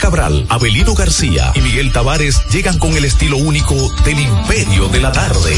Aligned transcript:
Cabral, 0.00 0.46
Abelino 0.48 0.94
García 0.94 1.52
y 1.54 1.60
Miguel 1.60 1.92
Tavares 1.92 2.42
llegan 2.50 2.78
con 2.78 2.96
el 2.96 3.04
estilo 3.04 3.36
único 3.36 3.74
del 4.04 4.18
Imperio 4.18 4.88
de 4.88 5.00
la 5.00 5.12
Tarde. 5.12 5.54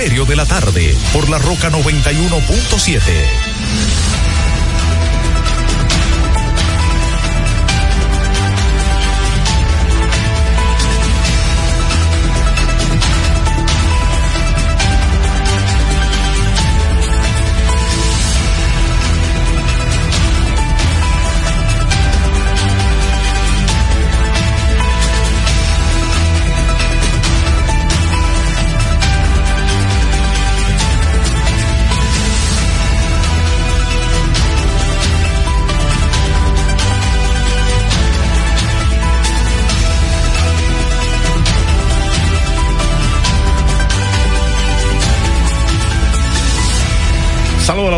Imperio 0.00 0.24
de 0.24 0.34
la 0.34 0.46
Tarde 0.46 0.96
por 1.12 1.28
la 1.28 1.36
Roca 1.36 1.70
91.7. 1.70 3.39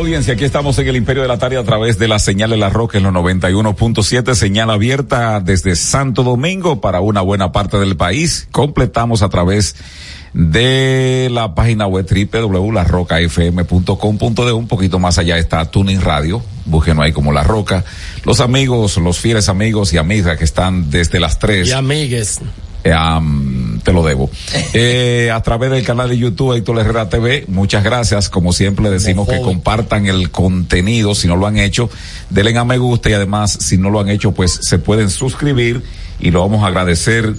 audiencia, 0.02 0.34
aquí 0.34 0.44
estamos 0.44 0.76
en 0.81 0.88
el 0.88 0.96
Imperio 0.96 1.22
de 1.22 1.28
la 1.28 1.38
Tarde 1.38 1.58
a 1.58 1.62
través 1.62 1.96
de 1.96 2.08
la 2.08 2.19
señal 2.19 2.50
de 2.50 2.56
la 2.56 2.70
Roca 2.70 2.99
en 2.99 3.04
los 3.04 3.12
91.7, 3.12 4.34
señal 4.34 4.70
abierta 4.70 5.38
desde 5.38 5.76
Santo 5.76 6.25
Domingo 6.25 6.81
para 6.81 7.00
una 7.00 7.20
buena 7.20 7.52
parte 7.52 7.78
del 7.78 7.96
país. 7.96 8.49
Completamos 8.50 9.22
a 9.22 9.28
través 9.28 9.76
de 10.34 11.28
la 11.31 11.54
página 11.54 11.87
web 11.87 12.04
www.larrocafm.com.de 12.04 14.52
un 14.52 14.66
poquito 14.66 14.99
más 14.99 15.19
allá 15.19 15.38
está 15.38 15.70
Tuning 15.70 16.00
Radio, 16.00 16.43
búsquenos 16.64 17.05
ahí 17.05 17.12
como 17.12 17.31
La 17.31 17.44
Roca. 17.44 17.84
Los 18.25 18.40
amigos, 18.40 18.96
los 18.96 19.20
fieles 19.20 19.48
amigos 19.48 19.93
y 19.93 19.98
amigas 19.98 20.37
que 20.37 20.44
están 20.44 20.90
desde 20.90 21.20
las 21.20 21.38
tres. 21.38 21.69
Y 21.69 21.72
amigues 21.72 22.40
te 23.82 23.93
lo 23.93 24.05
debo. 24.05 24.31
Eh, 24.75 25.31
a 25.31 25.43
través 25.43 25.70
del 25.70 25.84
canal 25.84 26.08
de 26.08 26.17
YouTube 26.17 26.56
Héctor 26.56 26.79
Herrera 26.79 27.08
TV, 27.08 27.44
muchas 27.49 27.84
gracias. 27.84 28.31
Como 28.31 28.52
siempre 28.52 28.88
decimos 28.88 29.29
que 29.29 29.40
compartan 29.40 30.06
el 30.06 30.31
contenido, 30.31 31.14
si 31.14 31.29
no 31.29 31.37
lo 31.37 31.46
han 31.46 31.58
hecho, 31.58 31.90
denle 32.31 32.56
a 32.56 32.64
me 32.64 32.79
gusta 32.79 33.11
y 33.11 33.12
además, 33.12 33.52
si 33.61 33.76
no 33.76 33.90
lo 33.90 34.00
han 34.00 34.08
hecho, 34.08 34.32
pues 34.32 34.61
se 34.62 34.79
pueden 34.79 35.11
suscribir 35.11 35.82
y 36.20 36.31
lo 36.31 36.40
vamos 36.40 36.64
a 36.64 36.69
agradecer 36.69 37.34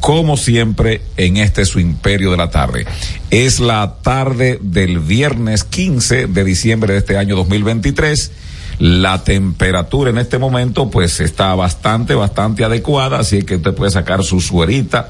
como 0.00 0.36
siempre 0.36 1.02
en 1.16 1.38
este 1.38 1.64
su 1.64 1.80
imperio 1.80 2.30
de 2.30 2.36
la 2.36 2.50
tarde. 2.50 2.86
Es 3.30 3.58
la 3.58 3.96
tarde 4.02 4.60
del 4.62 5.00
viernes 5.00 5.64
15 5.64 6.28
de 6.28 6.44
diciembre 6.44 6.92
de 6.92 7.00
este 7.00 7.16
año 7.16 7.34
2023 7.34 8.30
la 8.78 9.24
temperatura 9.24 10.10
en 10.10 10.18
este 10.18 10.38
momento 10.38 10.90
pues 10.90 11.20
está 11.20 11.54
bastante, 11.54 12.14
bastante 12.14 12.64
adecuada, 12.64 13.18
así 13.18 13.42
que 13.42 13.56
usted 13.56 13.74
puede 13.74 13.90
sacar 13.90 14.22
su 14.22 14.40
suerita 14.40 15.08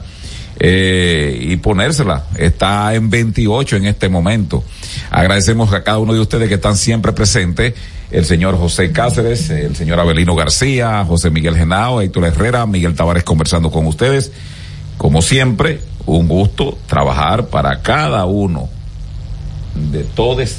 eh, 0.58 1.38
y 1.40 1.56
ponérsela. 1.56 2.24
Está 2.36 2.94
en 2.94 3.10
28 3.10 3.76
en 3.76 3.86
este 3.86 4.08
momento. 4.08 4.64
Agradecemos 5.10 5.72
a 5.72 5.82
cada 5.82 5.98
uno 5.98 6.14
de 6.14 6.20
ustedes 6.20 6.48
que 6.48 6.54
están 6.54 6.76
siempre 6.76 7.12
presentes. 7.12 7.74
El 8.10 8.24
señor 8.24 8.56
José 8.56 8.92
Cáceres, 8.92 9.50
el 9.50 9.74
señor 9.74 9.98
Abelino 9.98 10.34
García, 10.34 11.04
José 11.04 11.30
Miguel 11.30 11.56
Genao, 11.56 12.00
Héctor 12.00 12.26
Herrera, 12.26 12.64
Miguel 12.66 12.94
Tavares 12.94 13.24
conversando 13.24 13.70
con 13.70 13.86
ustedes. 13.86 14.32
Como 14.96 15.22
siempre, 15.22 15.80
un 16.06 16.28
gusto 16.28 16.78
trabajar 16.86 17.48
para 17.48 17.82
cada 17.82 18.24
uno 18.24 18.68
de 19.74 20.04
todos 20.04 20.56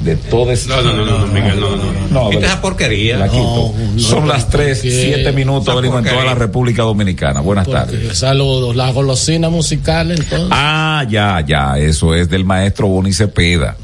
de 0.00 0.16
todas. 0.16 0.66
No, 0.66 0.82
no, 0.82 0.94
no, 0.94 1.04
no, 1.04 1.26
Miguel, 1.28 1.60
no, 1.60 1.76
no. 1.76 2.30
no. 2.30 2.38
Esa 2.38 2.60
porquería. 2.60 3.18
La 3.18 3.28
quito. 3.28 3.74
Son 3.96 4.26
las 4.26 4.48
tres, 4.48 4.80
siete 4.80 5.32
minutos, 5.32 5.74
venimos 5.74 6.04
en 6.04 6.12
toda 6.12 6.24
la 6.24 6.34
República 6.34 6.82
Dominicana. 6.82 7.40
Buenas 7.40 7.68
tardes. 7.68 8.16
Saludos, 8.18 8.76
la 8.76 8.90
golosina 8.92 9.48
musical 9.48 10.10
entonces. 10.10 10.48
Ah, 10.50 11.04
ya, 11.08 11.44
ya, 11.46 11.78
eso 11.78 12.14
es 12.14 12.28
del 12.28 12.44
maestro 12.44 12.88
Boni 12.88 13.12
Cepeda 13.12 13.76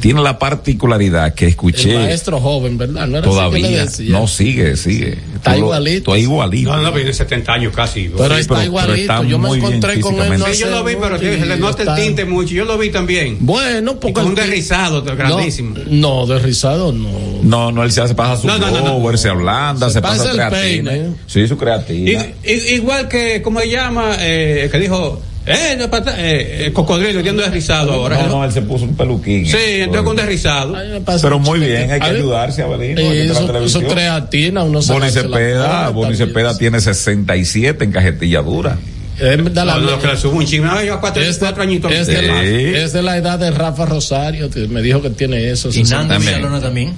tiene 0.00 0.22
la 0.22 0.38
particularidad 0.38 1.34
que 1.34 1.46
escuché. 1.46 1.92
El 1.92 2.02
maestro 2.04 2.40
joven, 2.40 2.76
¿verdad? 2.78 3.06
¿No 3.06 3.22
todavía. 3.22 3.86
No, 4.08 4.26
sigue, 4.26 4.76
sigue. 4.76 5.18
Está 5.34 5.56
igualito. 5.56 6.14
Está 6.14 6.18
igualito. 6.18 6.76
No, 6.76 6.82
no, 6.82 6.92
tiene 6.92 7.12
70 7.12 7.52
años 7.52 7.72
casi. 7.74 8.10
Pero 8.16 8.36
está 8.36 8.64
igualito. 8.64 9.24
yo 9.24 9.38
me 9.38 9.50
encontré 9.50 10.00
con 10.00 10.14
él. 10.20 10.38
No 10.38 10.46
sí, 10.46 10.60
yo 10.60 10.70
lo 10.70 10.84
vi, 10.84 10.96
pero 11.00 11.18
se 11.18 11.46
le 11.46 11.56
nota 11.56 11.82
el 11.82 12.02
tinte 12.02 12.24
mucho. 12.24 12.54
Yo 12.54 12.64
lo 12.64 12.78
vi 12.78 12.90
también. 12.90 13.38
Bueno, 13.40 13.98
porque. 13.98 14.20
un 14.20 14.34
derrizado 14.34 15.02
grandísimo. 15.02 15.76
No, 15.88 16.26
derrizado 16.26 16.92
no. 16.92 17.08
No, 17.42 17.72
no, 17.72 17.82
él 17.82 17.92
se 17.92 18.00
hace 18.00 18.14
pasa 18.14 18.40
su 18.40 18.46
no, 18.46 18.58
no, 18.58 18.70
no, 18.70 19.10
él 19.10 19.18
se 19.18 19.28
ablanda, 19.28 19.90
se, 19.90 20.00
pasa, 20.00 20.24
pasa 20.24 20.32
creatina. 20.32 20.90
Peine. 20.90 21.14
Sí, 21.26 21.46
su 21.46 21.56
creatina. 21.56 22.26
igual 22.44 23.08
que, 23.08 23.42
¿cómo 23.42 23.60
se 23.60 23.70
llama? 23.70 24.16
Eh, 24.20 24.68
que 24.70 24.78
dijo 24.78 25.20
eh, 25.46 25.76
no, 25.78 25.90
pata, 25.90 26.14
eh, 26.18 26.66
eh, 26.66 26.72
cocodrilo, 26.72 27.22
tiene 27.22 27.42
desrizado 27.42 27.92
ahora. 27.92 28.22
No, 28.22 28.28
no, 28.28 28.44
él 28.44 28.52
se 28.52 28.62
puso 28.62 28.84
un 28.84 28.96
peluquín. 28.96 29.46
Sí, 29.46 29.56
entonces 29.58 30.02
con 30.02 30.16
desrizado. 30.16 30.74
Pero 31.20 31.38
muy 31.38 31.60
bien, 31.60 31.90
hay 31.90 32.00
que 32.00 32.06
ayudarse 32.06 32.62
a 32.62 32.66
Belino. 32.66 33.00
Eh, 33.00 33.26
eso, 33.26 33.58
eso 33.58 33.82
creatina, 33.82 34.62
uno 34.62 34.80
se 34.80 34.92
Boni 34.92 35.10
Cepeda, 35.10 35.90
Boni 35.90 36.16
Cepeda 36.16 36.56
tiene 36.56 36.80
67 36.80 37.84
en 37.84 37.92
cajetilla 37.92 38.40
dura. 38.40 38.78
Es 39.18 39.54
de 39.54 39.64
la, 39.64 39.76
no, 39.76 39.90
no, 39.90 39.98
que 40.00 40.08
le 40.08 40.16
subo 40.16 40.38
un 40.38 40.46
chingo. 40.46 40.66
yo 40.82 40.98
cuatro, 41.00 41.22
es, 41.22 41.38
cuatro 41.38 41.62
añitos. 41.62 41.92
Es 41.92 42.06
de, 42.06 42.22
la, 42.22 42.42
es 42.42 42.92
de 42.92 43.02
la 43.02 43.16
edad 43.16 43.38
de 43.38 43.50
Rafa 43.50 43.84
Rosario, 43.86 44.50
que 44.50 44.66
me 44.66 44.82
dijo 44.82 45.02
que 45.02 45.10
tiene 45.10 45.50
eso. 45.50 45.68
¿Y 45.72 45.84
Nando 45.84 46.18
Villalona 46.18 46.60
también? 46.60 46.94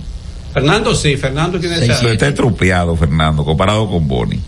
Fernando 0.54 0.94
sí, 0.94 1.16
Fernando 1.16 1.60
tiene 1.60 1.78
sí, 1.78 1.90
esa. 1.90 2.10
Está 2.10 2.32
trupeado, 2.32 2.96
Fernando, 2.96 3.44
comparado 3.44 3.90
con 3.90 4.08
Boni. 4.08 4.40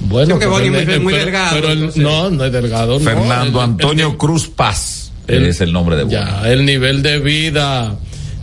Bueno, 0.00 0.38
que 0.38 0.46
Boni 0.46 0.76
es 0.76 1.00
muy, 1.00 1.14
delgado. 1.14 1.60
Pero 1.60 1.74
no, 1.96 2.30
no 2.30 2.44
es 2.44 2.52
delgado. 2.52 3.00
Fernando 3.00 3.60
Antonio 3.60 4.16
Cruz 4.18 4.48
Paz. 4.48 5.12
Es 5.26 5.60
el 5.60 5.72
nombre 5.72 5.96
de 5.96 6.04
Boni. 6.04 6.14
Ya, 6.14 6.42
el 6.50 6.66
nivel 6.66 7.02
de 7.02 7.18
vida 7.18 7.96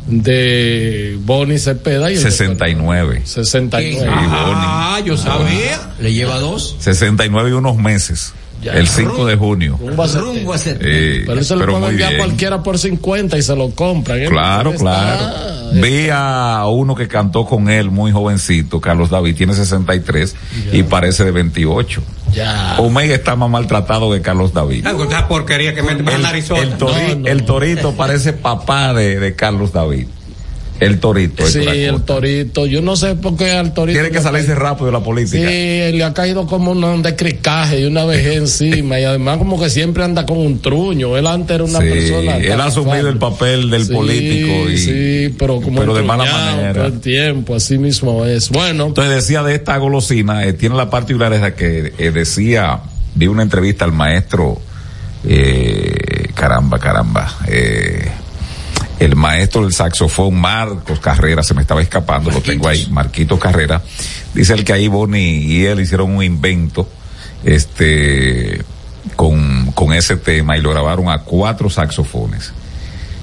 de 0.07 1.17
Boni 1.21 1.57
Cepeda 1.57 2.11
y 2.11 2.17
69. 2.17 3.21
69. 3.23 4.11
Ah, 4.11 4.99
yo 5.05 5.15
sabía. 5.15 5.93
¿Le 5.99 6.13
lleva 6.13 6.39
dos? 6.39 6.75
69 6.79 7.49
y 7.51 7.53
unos 7.53 7.77
meses. 7.77 8.33
Ya, 8.61 8.73
el 8.73 8.87
5 8.87 9.25
de 9.25 9.35
junio. 9.35 9.79
Rumbo 9.79 10.03
a 10.03 10.07
rumbo. 10.07 10.55
Eh, 10.55 11.23
pero 11.25 11.39
eso 11.39 11.55
lo 11.55 11.65
puede 11.65 11.89
enviar 11.89 12.17
cualquiera 12.17 12.61
por 12.61 12.77
50 12.77 13.37
y 13.37 13.41
se 13.41 13.55
lo 13.55 13.71
compran. 13.71 14.21
¿eh? 14.21 14.25
Claro, 14.27 14.73
claro. 14.73 15.51
Vi 15.73 16.09
a 16.11 16.65
uno 16.67 16.95
que 16.95 17.07
cantó 17.07 17.45
con 17.45 17.69
él 17.69 17.89
muy 17.91 18.11
jovencito, 18.11 18.81
Carlos 18.81 19.09
David, 19.09 19.35
tiene 19.35 19.53
63 19.53 20.35
ya. 20.65 20.77
y 20.77 20.83
parece 20.83 21.23
de 21.23 21.31
28. 21.31 22.03
Ya. 22.33 22.75
Omega 22.79 23.15
está 23.15 23.35
más 23.35 23.49
maltratado 23.49 24.11
que 24.11 24.21
Carlos 24.21 24.53
David. 24.53 24.85
Esa 24.85 25.27
porquería 25.27 25.73
que 25.73 25.81
me 25.81 25.91
el, 25.91 25.99
el, 25.99 26.77
tori, 26.77 27.07
no, 27.07 27.15
no. 27.15 27.27
el 27.27 27.45
torito 27.45 27.93
parece 27.93 28.33
papá 28.33 28.93
de, 28.93 29.19
de 29.19 29.35
Carlos 29.35 29.71
David. 29.73 30.07
El 30.81 30.99
torito. 30.99 31.45
Sí, 31.45 31.59
el 31.59 32.01
torito. 32.01 32.65
Yo 32.65 32.81
no 32.81 32.95
sé 32.95 33.13
por 33.13 33.37
qué 33.37 33.51
al 33.51 33.71
torito. 33.71 33.99
Tiene 33.99 34.11
que 34.11 34.19
salirse 34.19 34.55
rápido 34.55 34.87
de 34.87 34.91
la 34.91 34.99
política. 34.99 35.47
Sí, 35.47 35.91
le 35.95 36.03
ha 36.03 36.11
caído 36.11 36.47
como 36.47 36.71
un 36.71 37.03
descricaje 37.03 37.81
y 37.81 37.85
una 37.85 38.03
vez 38.03 38.25
encima. 38.35 38.99
y 38.99 39.03
además, 39.03 39.37
como 39.37 39.59
que 39.59 39.69
siempre 39.69 40.03
anda 40.03 40.25
con 40.25 40.39
un 40.39 40.59
truño. 40.59 41.15
Él 41.17 41.27
antes 41.27 41.53
era 41.53 41.65
una 41.65 41.81
sí, 41.81 41.85
persona. 41.87 42.37
Él 42.37 42.59
ha 42.59 42.65
asumido 42.65 43.09
el 43.09 43.19
papel 43.19 43.69
del 43.69 43.85
sí, 43.85 43.93
político. 43.93 44.69
Y, 44.71 44.77
sí, 44.79 45.35
pero 45.37 45.61
como. 45.61 45.81
Pero 45.81 45.93
de 45.93 46.01
mala 46.01 46.25
manera. 46.25 46.73
Todo 46.73 46.85
el 46.87 46.99
tiempo, 46.99 47.53
así 47.53 47.77
mismo 47.77 48.25
es. 48.25 48.49
Bueno. 48.49 48.87
Entonces 48.87 49.13
decía 49.13 49.43
de 49.43 49.53
esta 49.53 49.77
golosina, 49.77 50.45
eh, 50.45 50.53
tiene 50.53 50.75
la 50.75 50.89
particularidad 50.89 51.53
que 51.53 51.93
eh, 51.95 52.09
decía, 52.09 52.79
vi 53.13 53.27
una 53.27 53.43
entrevista 53.43 53.85
al 53.85 53.91
maestro. 53.91 54.59
Eh, 55.23 56.29
caramba, 56.33 56.79
caramba. 56.79 57.37
Eh, 57.47 58.09
el 59.01 59.15
maestro 59.15 59.63
del 59.63 59.73
saxofón 59.73 60.39
Marcos 60.39 60.99
Carrera, 60.99 61.41
se 61.41 61.55
me 61.55 61.61
estaba 61.61 61.81
escapando, 61.81 62.29
Marquitos. 62.29 62.47
lo 62.47 62.53
tengo 62.53 62.67
ahí, 62.67 62.87
Marquito 62.91 63.39
Carrera, 63.39 63.81
dice 64.33 64.53
el 64.53 64.63
que 64.63 64.73
ahí 64.73 64.87
Bonnie 64.87 65.37
y 65.37 65.65
él 65.65 65.81
hicieron 65.81 66.15
un 66.15 66.23
invento, 66.23 66.87
este, 67.43 68.61
con, 69.15 69.71
con 69.71 69.93
ese 69.93 70.17
tema 70.17 70.55
y 70.55 70.61
lo 70.61 70.69
grabaron 70.69 71.09
a 71.09 71.19
cuatro 71.19 71.69
saxofones. 71.69 72.53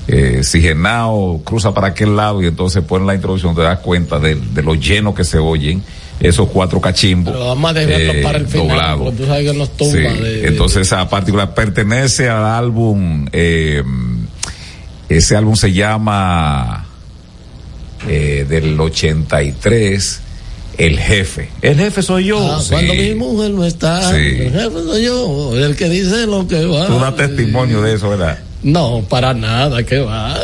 Eh, 0.09 0.41
si 0.43 0.61
Genao 0.61 1.43
cruza 1.45 1.73
para 1.73 1.89
aquel 1.89 2.17
lado 2.17 2.43
y 2.43 2.47
entonces 2.47 2.83
pone 2.83 3.07
la 3.07 3.15
introducción, 3.15 3.55
te 3.55 3.61
das 3.61 3.79
cuenta 3.79 4.19
de, 4.19 4.35
de 4.35 4.63
lo 4.63 4.75
lleno 4.75 5.15
que 5.15 5.23
se 5.23 5.39
oyen 5.39 5.83
esos 6.21 6.49
cuatro 6.49 6.81
cachimbos. 6.81 7.33
Pero 7.33 7.47
vamos 7.49 7.77
a 7.77 7.83
eh, 7.83 8.23
para 8.23 8.39
el 8.39 8.47
final, 8.47 8.69
doblado. 8.69 9.05
porque 9.05 9.17
tú 9.19 9.27
sabes 9.27 9.51
que 9.51 9.57
nos 9.57 9.77
tumba 9.77 9.93
sí. 9.93 10.23
de, 10.23 10.49
Entonces 10.49 10.83
esa 10.83 11.09
particular 11.09 11.55
pertenece 11.55 12.29
al 12.29 12.45
álbum, 12.45 13.27
eh, 13.33 13.83
ese 15.09 15.37
álbum 15.37 15.57
se 15.57 15.73
llama 15.73 16.87
eh, 18.09 18.47
del 18.49 18.79
83, 18.79 20.21
el 20.79 20.99
jefe. 20.99 21.49
El 21.63 21.77
jefe 21.77 22.03
soy 22.03 22.27
yo. 22.27 22.39
Ah, 22.55 22.61
sí. 22.63 22.71
Cuando 22.71 22.95
mi 22.95 23.15
mujer 23.15 23.51
no 23.51 23.65
está, 23.65 24.11
Sí. 24.11 24.17
el 24.17 24.53
jefe 24.53 24.71
soy 24.85 25.05
yo, 25.05 25.57
el 25.57 25.77
que 25.77 25.89
dice 25.89 26.27
lo 26.27 26.47
que 26.47 26.65
va. 26.67 26.87
Tú 26.87 26.99
das 26.99 27.17
testimonio 27.17 27.83
de 27.83 27.95
eso, 27.95 28.11
¿verdad? 28.11 28.39
No, 28.63 29.05
para 29.09 29.35
nada, 29.35 29.85
que 29.85 29.99
va. 30.01 30.35
Ah, 30.35 30.41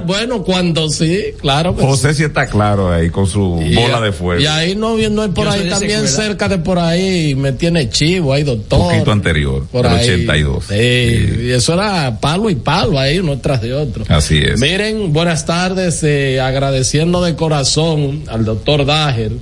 me- 0.00 0.06
bueno, 0.06 0.42
cuando 0.42 0.88
sí, 0.90 1.18
claro 1.40 1.74
que 1.74 1.80
sí. 1.80 1.86
José 1.86 2.14
sí 2.14 2.24
está 2.24 2.46
claro 2.46 2.92
ahí 2.92 3.08
con 3.08 3.26
su 3.26 3.58
Y 3.64 3.74
bola 3.74 3.98
a- 3.98 4.00
de 4.02 4.12
fuego. 4.12 4.40
Y 4.40 4.46
ahí 4.46 4.74
no, 4.76 4.96
no 4.98 5.22
hay 5.22 5.28
por 5.30 5.44
Yo 5.46 5.50
ahí, 5.50 5.68
también 5.68 6.06
secuela. 6.06 6.08
cerca 6.28 6.48
de 6.48 6.58
por 6.58 6.78
ahí, 6.78 7.34
me 7.34 7.52
tiene 7.52 7.88
chivo, 7.88 8.34
ahí 8.34 8.42
doctor. 8.42 8.78
Poquito 8.80 9.12
anterior, 9.12 9.66
por 9.72 9.86
ahí. 9.86 10.04
82. 10.04 10.64
Sí, 10.68 10.74
Sí. 10.74 11.40
y 11.44 11.50
eso 11.52 11.72
era 11.74 12.18
palo 12.20 12.50
y 12.50 12.54
palo 12.56 12.98
ahí, 12.98 13.18
uno 13.18 13.38
tras 13.38 13.62
de 13.62 13.72
otro. 13.72 14.04
Así 14.08 14.38
es. 14.38 14.60
Miren, 14.60 15.12
buenas 15.14 15.46
tardes, 15.46 16.02
eh, 16.02 16.38
agradeciendo 16.40 17.22
de 17.22 17.34
corazón 17.34 18.24
al 18.28 18.44
doctor 18.44 18.84
Dager. 18.84 19.32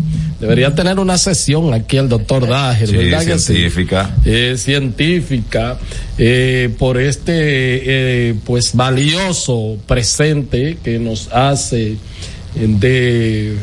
Debería 0.40 0.74
tener 0.74 0.98
una 0.98 1.18
sesión 1.18 1.74
aquí 1.74 1.98
el 1.98 2.08
doctor 2.08 2.48
Dager, 2.48 2.88
Sí, 2.88 2.96
¿verdad 2.96 3.24
que 3.26 3.38
sí? 3.38 3.52
científica. 3.54 4.10
eh, 4.24 4.54
científica 4.56 5.78
eh, 6.16 6.74
por 6.78 6.98
este 6.98 7.32
eh, 8.30 8.34
pues 8.44 8.74
valioso 8.74 9.76
presente 9.86 10.78
que 10.82 10.98
nos 10.98 11.28
hace 11.32 11.92
eh, 11.92 11.96
de 12.54 13.56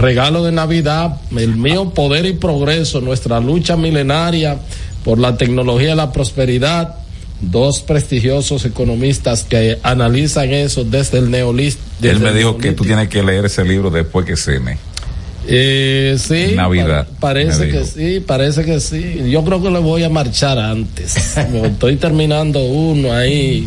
regalo 0.00 0.44
de 0.44 0.52
Navidad, 0.52 1.20
el 1.36 1.56
mío 1.56 1.90
poder 1.90 2.26
y 2.26 2.32
progreso, 2.32 3.00
nuestra 3.00 3.38
lucha 3.40 3.76
milenaria 3.76 4.58
por 5.04 5.18
la 5.18 5.36
tecnología 5.36 5.92
y 5.92 5.96
la 5.96 6.12
prosperidad. 6.12 6.96
Dos 7.40 7.82
prestigiosos 7.82 8.64
economistas 8.64 9.44
que 9.44 9.78
analizan 9.84 10.50
eso 10.52 10.82
desde 10.82 11.18
el 11.18 11.30
neolítico. 11.30 11.80
Él 12.02 12.18
me 12.18 12.32
dijo 12.32 12.58
que 12.58 12.72
tú 12.72 12.82
tienes 12.84 13.06
que 13.08 13.22
leer 13.22 13.44
ese 13.44 13.64
libro 13.64 13.90
después 13.90 14.26
que 14.26 14.36
cene. 14.36 14.76
Eh, 15.50 16.16
sí. 16.18 16.54
Navidad, 16.54 17.06
pa- 17.08 17.20
parece 17.32 17.68
que 17.70 17.84
sí, 17.84 18.20
parece 18.20 18.64
que 18.64 18.80
sí. 18.80 19.22
Yo 19.30 19.42
creo 19.44 19.62
que 19.62 19.70
le 19.70 19.78
voy 19.78 20.02
a 20.04 20.08
marchar 20.10 20.58
antes. 20.58 21.36
Me 21.52 21.66
Estoy 21.68 21.96
terminando 21.96 22.60
uno 22.62 23.12
ahí 23.14 23.66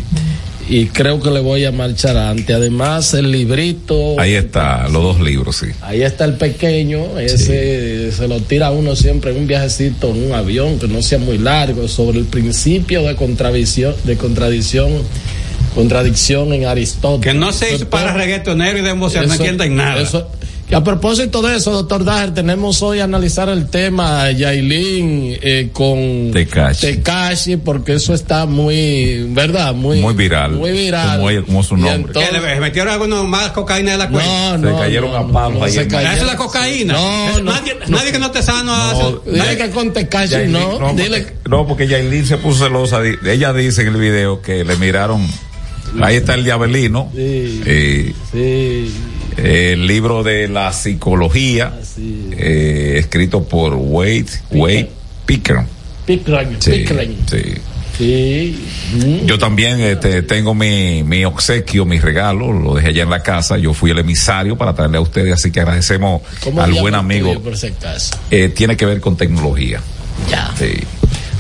y 0.70 0.86
creo 0.86 1.20
que 1.20 1.32
le 1.32 1.40
voy 1.40 1.66
a 1.66 1.72
marchar 1.72 2.16
antes. 2.16 2.56
Además, 2.56 3.14
el 3.16 3.32
librito. 3.32 4.18
Ahí 4.20 4.36
está, 4.36 4.88
los 4.90 5.02
dos 5.04 5.20
libros, 5.22 5.58
sí. 5.58 5.68
Ahí 5.82 6.04
está 6.04 6.26
el 6.26 6.36
pequeño, 6.36 7.20
ese 7.20 8.12
se 8.12 8.28
lo 8.28 8.40
tira 8.42 8.70
uno 8.72 8.96
siempre 8.96 9.32
en 9.32 9.38
un 9.38 9.48
viajecito 9.48 10.12
en 10.12 10.26
un 10.26 10.34
avión 10.34 10.78
que 10.80 10.88
no 10.88 11.02
sea 11.02 11.18
muy 11.18 11.40
largo 11.40 11.88
sobre 11.88 12.20
el 12.20 12.26
principio 12.26 13.02
de 13.04 13.16
contradicción, 13.16 13.96
de 14.04 14.16
contradicción, 14.18 14.92
contradicción 15.76 16.54
en 16.54 16.66
Aristóteles. 16.66 17.34
Que 17.34 17.40
no 17.40 17.52
se 17.52 17.76
hizo 17.76 17.90
para 17.90 18.14
reggaetonero 18.14 18.78
y 18.78 18.82
de 18.82 18.90
emoción, 18.92 19.28
no 19.28 19.34
entienden 19.34 19.76
nada. 19.76 20.02
eso- 20.02 20.30
y 20.72 20.74
a 20.74 20.84
propósito 20.84 21.42
de 21.42 21.58
eso, 21.58 21.72
doctor 21.74 22.06
Dager, 22.06 22.34
tenemos 22.34 22.82
hoy 22.82 23.00
a 23.02 23.04
analizar 23.04 23.50
el 23.50 23.68
tema 23.70 24.32
Yailin 24.32 25.38
eh, 25.42 25.70
con 25.74 26.32
Tekashi. 26.32 26.88
Tekashi, 26.88 27.58
porque 27.58 27.96
eso 27.96 28.14
está 28.14 28.46
muy, 28.46 29.26
¿verdad? 29.34 29.74
Muy, 29.74 30.00
Muy 30.00 30.14
viral. 30.14 30.52
Muy 30.54 30.72
viral. 30.72 31.20
Como 31.20 31.46
como 31.46 31.64
su 31.64 31.76
nombre. 31.76 32.14
¿Qué, 32.14 32.20
entonces- 32.24 32.54
le 32.56 32.60
metieron 32.62 32.94
algunos 32.94 33.28
más 33.28 33.52
cocaína 33.52 33.92
de 33.92 33.98
la 33.98 34.10
cuenta? 34.10 34.58
no, 34.58 34.68
Se 34.68 34.74
no, 34.74 34.80
cayeron 34.80 35.12
no, 35.12 35.18
a 35.18 35.28
palos 35.32 35.60
no, 35.60 35.66
ahí 35.66 35.72
se 35.74 35.88
cayeron. 35.88 36.14
Eso 36.14 36.22
es 36.26 36.32
la 36.32 36.38
cocaína. 36.38 36.94
No, 36.94 37.40
no, 37.40 37.52
nadie, 37.52 37.76
nadie 37.90 38.12
que 38.14 38.20
no 38.20 38.28
esté 38.28 38.42
sano 38.42 38.74
hace. 38.74 39.04
No, 39.04 39.20
Dile 39.26 39.58
que 39.58 39.70
con 39.72 39.92
Tekashi 39.92 40.34
Yailin- 40.36 40.48
no, 40.80 40.94
dile. 40.94 41.20
porque, 41.22 41.50
no, 41.50 41.68
porque 41.68 41.88
Yailin 41.88 42.26
se 42.26 42.38
puso 42.38 42.64
celosa. 42.66 43.02
Ella 43.26 43.52
dice 43.52 43.82
en 43.82 43.90
el 43.90 43.98
video 43.98 44.42
que 44.42 44.64
le 44.64 44.78
miraron. 44.78 45.28
Ahí 46.02 46.16
está 46.16 46.36
el 46.36 46.46
diabelino. 46.46 47.10
Sí. 47.14 47.62
eh, 47.66 48.14
Sí, 48.32 48.94
el 49.38 49.88
libro 49.88 50.24
de 50.24 50.48
la 50.48 50.72
psicología, 50.74 51.74
es. 51.82 51.96
eh, 51.98 52.96
escrito 53.00 53.44
por 53.44 53.74
Wade, 53.76 54.26
Wade 54.52 54.90
Picker. 55.26 55.60
Pickering, 56.06 56.58
Sí, 56.62 56.72
Pickering. 56.72 57.18
sí. 57.30 57.44
Sí. 57.98 58.66
Mm. 58.96 59.26
Yo 59.28 59.38
también 59.38 59.80
este, 59.82 60.24
tengo 60.24 60.56
mi, 60.56 61.04
mi 61.04 61.24
obsequio, 61.26 61.86
mi 61.86 62.00
regalo, 62.00 62.52
lo 62.52 62.74
dejé 62.74 62.88
allá 62.90 63.04
en 63.04 63.10
la 63.12 63.22
casa. 63.22 63.58
Yo 63.58 63.74
fui 63.74 63.92
el 63.92 64.00
emisario 64.00 64.58
para 64.58 64.74
traerle 64.74 64.98
a 64.98 65.02
ustedes, 65.02 65.34
así 65.34 65.52
que 65.52 65.60
agradecemos 65.60 66.22
¿Cómo 66.44 66.62
al 66.62 66.72
buen 66.74 66.96
amigo. 66.96 67.32
por? 67.42 67.54
Eh, 68.32 68.50
tiene 68.50 68.76
que 68.76 68.86
ver 68.86 69.00
con 69.02 69.16
tecnología. 69.18 69.82
Ya. 70.30 70.52
Sí. 70.58 70.72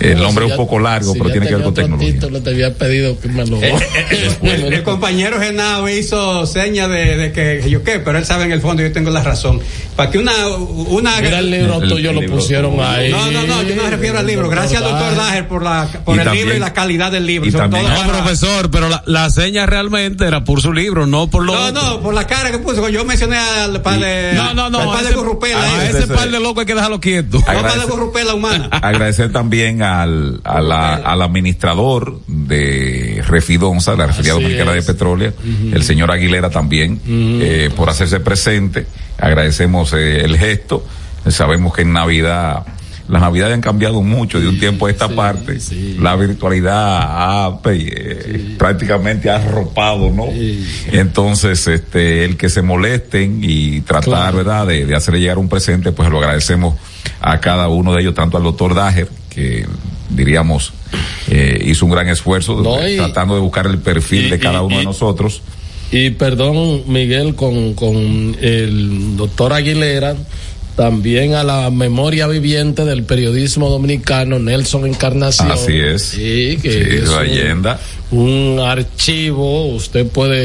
El 0.01 0.19
nombre 0.19 0.45
es 0.45 0.51
un 0.51 0.57
poco 0.57 0.79
largo, 0.79 1.13
si 1.13 1.19
pero 1.19 1.31
tiene 1.31 1.47
que 1.47 1.55
ver 1.55 1.63
con 1.63 1.73
tecnología. 1.73 2.13
título, 2.13 2.41
te 2.41 2.49
había 2.49 2.73
pedido 2.73 3.19
que 3.19 3.27
me 3.27 3.45
lo. 3.45 3.59
El, 4.41 4.73
el 4.73 4.83
compañero 4.83 5.39
Genao 5.39 5.87
hizo 5.89 6.45
seña 6.45 6.87
de, 6.87 7.17
de 7.17 7.31
que 7.31 7.69
yo 7.69 7.83
qué, 7.83 7.99
pero 7.99 8.17
él 8.17 8.25
sabe 8.25 8.45
en 8.45 8.51
el 8.51 8.61
fondo, 8.61 8.81
yo 8.83 8.91
tengo 8.91 9.09
la 9.11 9.23
razón. 9.23 9.61
Para 9.95 10.09
que 10.09 10.17
una, 10.17 10.31
una 10.47 11.19
Mira 11.21 11.39
el 11.39 11.51
libro 11.51 11.81
El- 11.81 11.89
tuyo 11.89 12.09
el 12.09 12.15
lo 12.15 12.21
libro 12.21 12.37
pusieron 12.37 12.71
tuyo. 12.71 12.85
ahí. 12.87 13.11
No, 13.11 13.29
no, 13.31 13.43
no, 13.45 13.63
yo 13.63 13.75
no 13.75 13.83
me 13.83 13.89
refiero 13.91 14.17
al 14.19 14.25
libro. 14.25 14.49
Gracias 14.49 14.81
al 14.81 14.89
doctor 14.89 15.15
Dager 15.15 15.47
por, 15.47 15.63
la, 15.63 15.87
por 16.05 16.15
Y 16.15 16.19
el 16.19 16.23
también- 16.25 16.45
libro 16.45 16.57
y 16.57 16.59
la 16.59 16.73
calidad 16.73 17.11
del 17.11 17.25
libro. 17.25 17.47
y 17.47 17.51
sobre 17.51 17.63
también- 17.65 17.85
todo 17.85 17.95
No, 17.95 18.01
para- 18.07 18.19
profesor, 18.23 18.71
pero 18.71 18.89
la, 18.89 19.03
la 19.05 19.29
seña 19.29 19.65
realmente 19.65 20.25
era 20.25 20.43
por 20.43 20.61
su 20.61 20.73
libro, 20.73 21.05
no 21.05 21.27
por 21.29 21.43
lo 21.43 21.53
No, 21.53 21.65
otro. 21.67 21.81
no, 21.81 21.99
por 22.01 22.13
la 22.13 22.25
cara 22.25 22.51
que 22.51 22.57
puso. 22.59 22.87
Yo 22.89 23.05
mencioné 23.05 23.37
al 23.37 23.81
par 23.81 23.99
de. 23.99 24.33
No, 24.33 24.53
no, 24.53 24.69
no. 24.69 24.79
Al 24.79 24.87
par 24.87 24.97
a 24.99 25.01
de 25.03 25.09
ese, 25.09 25.17
Gurrupela. 25.17 25.61
a 25.61 25.85
ese 25.85 25.99
ese- 25.99 26.07
par 26.07 26.29
de 26.31 26.39
locos 26.39 26.61
hay 26.61 26.65
que 26.65 26.75
dejarlo 26.75 26.99
quieto. 26.99 27.37
No, 27.39 27.45
par 27.45 27.79
de 27.79 27.85
Gurrupela 27.85 28.33
humana. 28.33 28.69
Agradecer 28.81 29.31
también 29.31 29.81
al, 29.91 30.41
a 30.43 30.61
la- 30.61 30.95
al 30.95 31.21
administrador 31.21 32.19
de 32.27 33.23
Refidonza, 33.27 33.95
la 33.95 34.07
Refinería 34.07 34.33
Dominicana 34.33 34.71
de. 34.73 34.81
Petróleo, 34.81 35.33
el 35.73 35.83
señor 35.83 36.11
Aguilera 36.11 36.49
también, 36.49 36.99
eh, 37.07 37.69
por 37.75 37.89
hacerse 37.89 38.19
presente. 38.19 38.85
Agradecemos 39.17 39.93
eh, 39.93 40.21
el 40.25 40.37
gesto. 40.37 40.85
Sabemos 41.27 41.73
que 41.73 41.83
en 41.83 41.93
Navidad, 41.93 42.65
las 43.07 43.21
Navidades 43.21 43.53
han 43.53 43.61
cambiado 43.61 44.01
mucho 44.01 44.39
de 44.39 44.47
un 44.47 44.59
tiempo 44.59 44.87
a 44.87 44.91
esta 44.91 45.07
Sí, 45.07 45.13
parte. 45.13 45.59
sí. 45.59 45.97
La 45.99 46.15
virtualidad 46.15 46.97
ha, 47.01 47.59
eh, 47.65 48.55
prácticamente 48.57 49.29
ha 49.29 49.35
arropado, 49.35 50.09
¿no? 50.09 50.25
Entonces, 50.91 51.67
este, 51.67 52.25
el 52.25 52.37
que 52.37 52.49
se 52.49 52.61
molesten 52.61 53.39
y 53.43 53.81
tratar, 53.81 54.03
Claro. 54.05 54.37
¿verdad?, 54.37 54.67
de, 54.67 54.85
de 54.85 54.95
hacerle 54.95 55.19
llegar 55.19 55.37
un 55.37 55.49
presente, 55.49 55.91
pues 55.91 56.09
lo 56.09 56.17
agradecemos 56.19 56.75
a 57.21 57.39
cada 57.39 57.67
uno 57.67 57.93
de 57.93 58.01
ellos, 58.01 58.13
tanto 58.15 58.37
al 58.37 58.43
doctor 58.43 58.73
Dager, 58.73 59.09
que 59.33 59.65
diríamos 60.09 60.73
eh, 61.29 61.63
hizo 61.65 61.85
un 61.85 61.91
gran 61.91 62.09
esfuerzo 62.09 62.61
No, 62.61 62.87
y- 62.87 62.97
tratando 62.97 63.33
de 63.35 63.41
buscar 63.41 63.65
el 63.65 63.79
perfil 63.79 64.25
y- 64.27 64.29
de 64.29 64.39
cada 64.39 64.61
y- 64.61 64.65
uno 64.65 64.75
de 64.77 64.83
y- 64.83 64.85
nosotros. 64.85 65.41
Y 65.91 66.09
perdón, 66.11 66.83
Miguel, 66.87 67.35
con, 67.35 67.73
con 67.73 68.35
el 68.41 69.17
doctor 69.17 69.51
Aguilera, 69.53 70.15
también 70.75 71.33
a 71.35 71.43
la 71.43 71.69
memoria 71.69 72.27
viviente 72.27 72.85
del 72.85 73.03
periodismo 73.03 73.69
dominicano, 73.69 74.39
Nelson 74.39 74.85
Encarnación. 74.87 75.51
Así 75.51 75.77
es. 75.77 76.01
Sí, 76.03 76.57
que 76.61 76.71
Sí, 76.71 76.89
es 77.03 77.09
un- 77.09 77.23
leyenda. 77.27 77.79
Un, 78.11 78.59
archivo, 78.65 79.67
usted 79.67 80.07
puede 80.07 80.37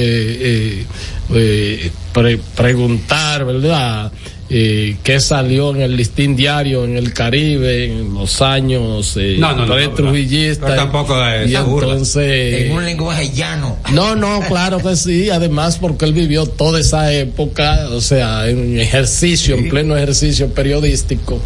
eh, 0.81 0.87
eh, 1.35 1.91
pre- 2.13 2.39
preguntar, 2.57 3.45
¿verdad? 3.45 4.11
Eh, 4.49 4.97
qué 5.03 5.19
salió 5.19 5.75
en 5.75 5.81
el 5.83 5.97
listín 5.97 6.37
diario 6.37 6.85
en 6.85 6.97
el 6.97 7.13
Caribe 7.13 7.87
en 7.87 8.15
los 8.15 8.41
años 8.41 9.17
eh, 9.17 9.37
No, 9.41 9.53
no, 9.57 9.67
no, 9.67 9.75
pero 9.75 10.13
tampoco 10.77 11.21
es 11.27 11.51
y 11.51 11.57
entonces 11.57 12.67
En 12.67 12.73
un 12.73 12.85
lenguaje 12.85 13.31
llano. 13.33 13.77
no, 13.93 14.15
no, 14.15 14.41
claro 14.49 14.79
que 14.79 14.95
sí. 14.95 15.31
Además, 15.31 15.79
porque 15.79 16.05
él 16.05 16.13
vivió 16.13 16.47
toda 16.47 16.79
esa 16.79 17.13
época, 17.13 17.89
o 17.91 18.01
sea, 18.01 18.49
en 18.49 18.79
ejercicio, 18.79 19.57
en 19.57 19.69
pleno 19.69 19.97
ejercicio 19.97 20.49
periodístico. 20.55 21.41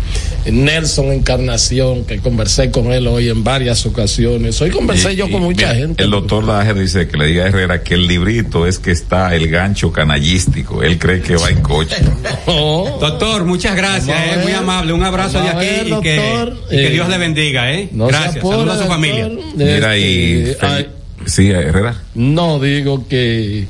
Nelson 0.51 1.07
Encarnación, 1.13 2.05
que 2.05 2.19
conversé 2.19 2.71
con 2.71 2.93
él 2.93 3.07
hoy 3.07 3.29
en 3.29 3.45
varias 3.45 3.87
ocasiones. 3.87 4.61
Hoy 4.61 4.71
conversé 4.71 5.13
Y- 5.15 5.17
yo 5.17 5.27
y 5.29 5.31
con 5.33 5.43
mucha 5.43 5.69
mira, 5.69 5.75
gente. 5.87 6.03
El 6.03 6.11
doctor 6.11 6.47
Dager 6.47 6.79
dice 6.79 7.09
que 7.09 7.17
le 7.17 7.27
diga 7.27 7.45
a 7.45 7.49
Herrera 7.49 7.83
que 7.83 7.95
el 7.95 8.07
librito 8.07 8.67
es 8.67 8.79
que 8.79 8.91
está 8.91 9.35
el 9.35 9.49
gancho 9.49 9.91
canallístico. 9.93 10.83
Él 10.83 10.99
cree 10.99 11.21
que 11.23 11.37
va 11.37 11.49
en 11.49 11.63
coche. 11.63 11.97
No, 12.47 12.90
Doctor, 12.99 13.45
muchas 13.45 13.77
gracias, 13.77 14.19
a 14.19 14.35
eh, 14.35 14.39
muy 14.43 14.53
amable. 14.53 14.93
Un 14.93 15.03
abrazo 15.05 15.41
de 15.41 15.49
aquí 15.49 15.59
ver, 15.67 15.87
y, 15.89 16.01
que, 16.01 16.17
doctor. 16.17 16.57
y 16.71 16.77
que 16.77 16.87
Eh, 16.87 16.91
Dios 16.91 17.09
le 17.09 17.19
bendiga, 17.19 17.73
¿eh? 17.73 17.89
no 17.93 18.07
gracias. 18.09 18.35
Saludos 18.35 18.61
a 18.61 18.73
su 18.73 18.79
doctor. 18.81 18.89
familia. 18.89 19.31
Mira 19.55 19.91
ahí. 19.91 20.45
Este, 20.49 20.67
ay, 20.67 20.89
Sí, 21.27 21.51
Herrera. 21.51 21.95
No, 22.15 22.59
digo 22.59 23.07
que, 23.07 23.67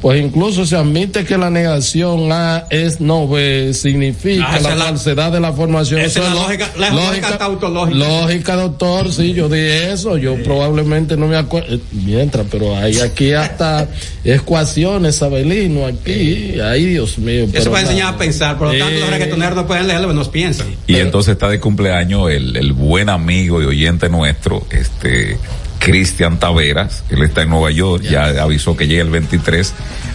pues 0.00 0.20
incluso 0.22 0.64
se 0.64 0.76
admite 0.76 1.24
que 1.24 1.36
la 1.36 1.50
negación 1.50 2.32
A 2.32 2.64
es 2.70 3.00
no 3.00 3.28
B, 3.28 3.74
significa 3.74 4.46
Ah, 4.48 4.60
la 4.60 4.70
falsedad 4.76 5.30
de 5.32 5.40
la 5.40 5.52
formación. 5.52 6.00
esa 6.00 6.20
Eso 6.20 6.28
es 6.28 6.34
la 6.34 6.40
lógica- 6.42 6.70
la 6.78 6.90
lógica 6.90 7.38
tautológica. 7.38 7.98
Lógica, 7.98 8.56
doctor, 8.56 9.12
sí, 9.12 9.32
yo 9.34 9.48
dije 9.48 9.92
eso, 9.92 10.16
yo 10.16 10.42
probablemente 10.42 11.16
no 11.16 11.26
me 11.26 11.36
acuerdo, 11.36 11.74
eh, 11.74 11.80
mientras, 11.92 12.46
pero 12.50 12.76
hay 12.76 12.98
aquí 13.00 13.32
hasta 13.32 13.88
ecuaciones, 14.24 15.22
Abelino, 15.22 15.86
aquí, 15.86 16.54
ay 16.60 16.86
Dios 16.86 17.18
mío. 17.18 17.44
Eso 17.44 17.52
pero 17.52 17.70
va 17.72 17.78
a 17.78 17.82
enseñar 17.82 18.04
nada. 18.06 18.16
a 18.16 18.18
pensar, 18.18 18.58
por 18.58 18.68
lo 18.72 18.78
tanto 18.78 19.00
los 19.00 19.08
Eh, 19.08 19.10
reggaetoneros 19.12 19.56
no 19.56 19.66
pueden 19.66 19.86
leerlo, 19.86 20.12
nos 20.12 20.28
piensan. 20.28 20.68
Y 20.86 20.96
entonces 20.96 21.32
está 21.32 21.48
de 21.48 21.60
cumpleaños 21.60 22.30
el, 22.30 22.56
el 22.56 22.72
buen 22.72 23.08
amigo 23.08 23.62
y 23.62 23.66
oyente 23.66 24.08
nuestro, 24.08 24.66
este 24.70 25.36
Cristian 25.80 26.38
Taveras, 26.38 27.02
él 27.08 27.22
está 27.22 27.42
en 27.42 27.48
Nueva 27.48 27.70
York, 27.70 28.02
ya 28.02 28.26
avisó 28.42 28.76
que 28.76 28.86
llega 28.86 29.02
el 29.02 29.10
23. 29.10 29.72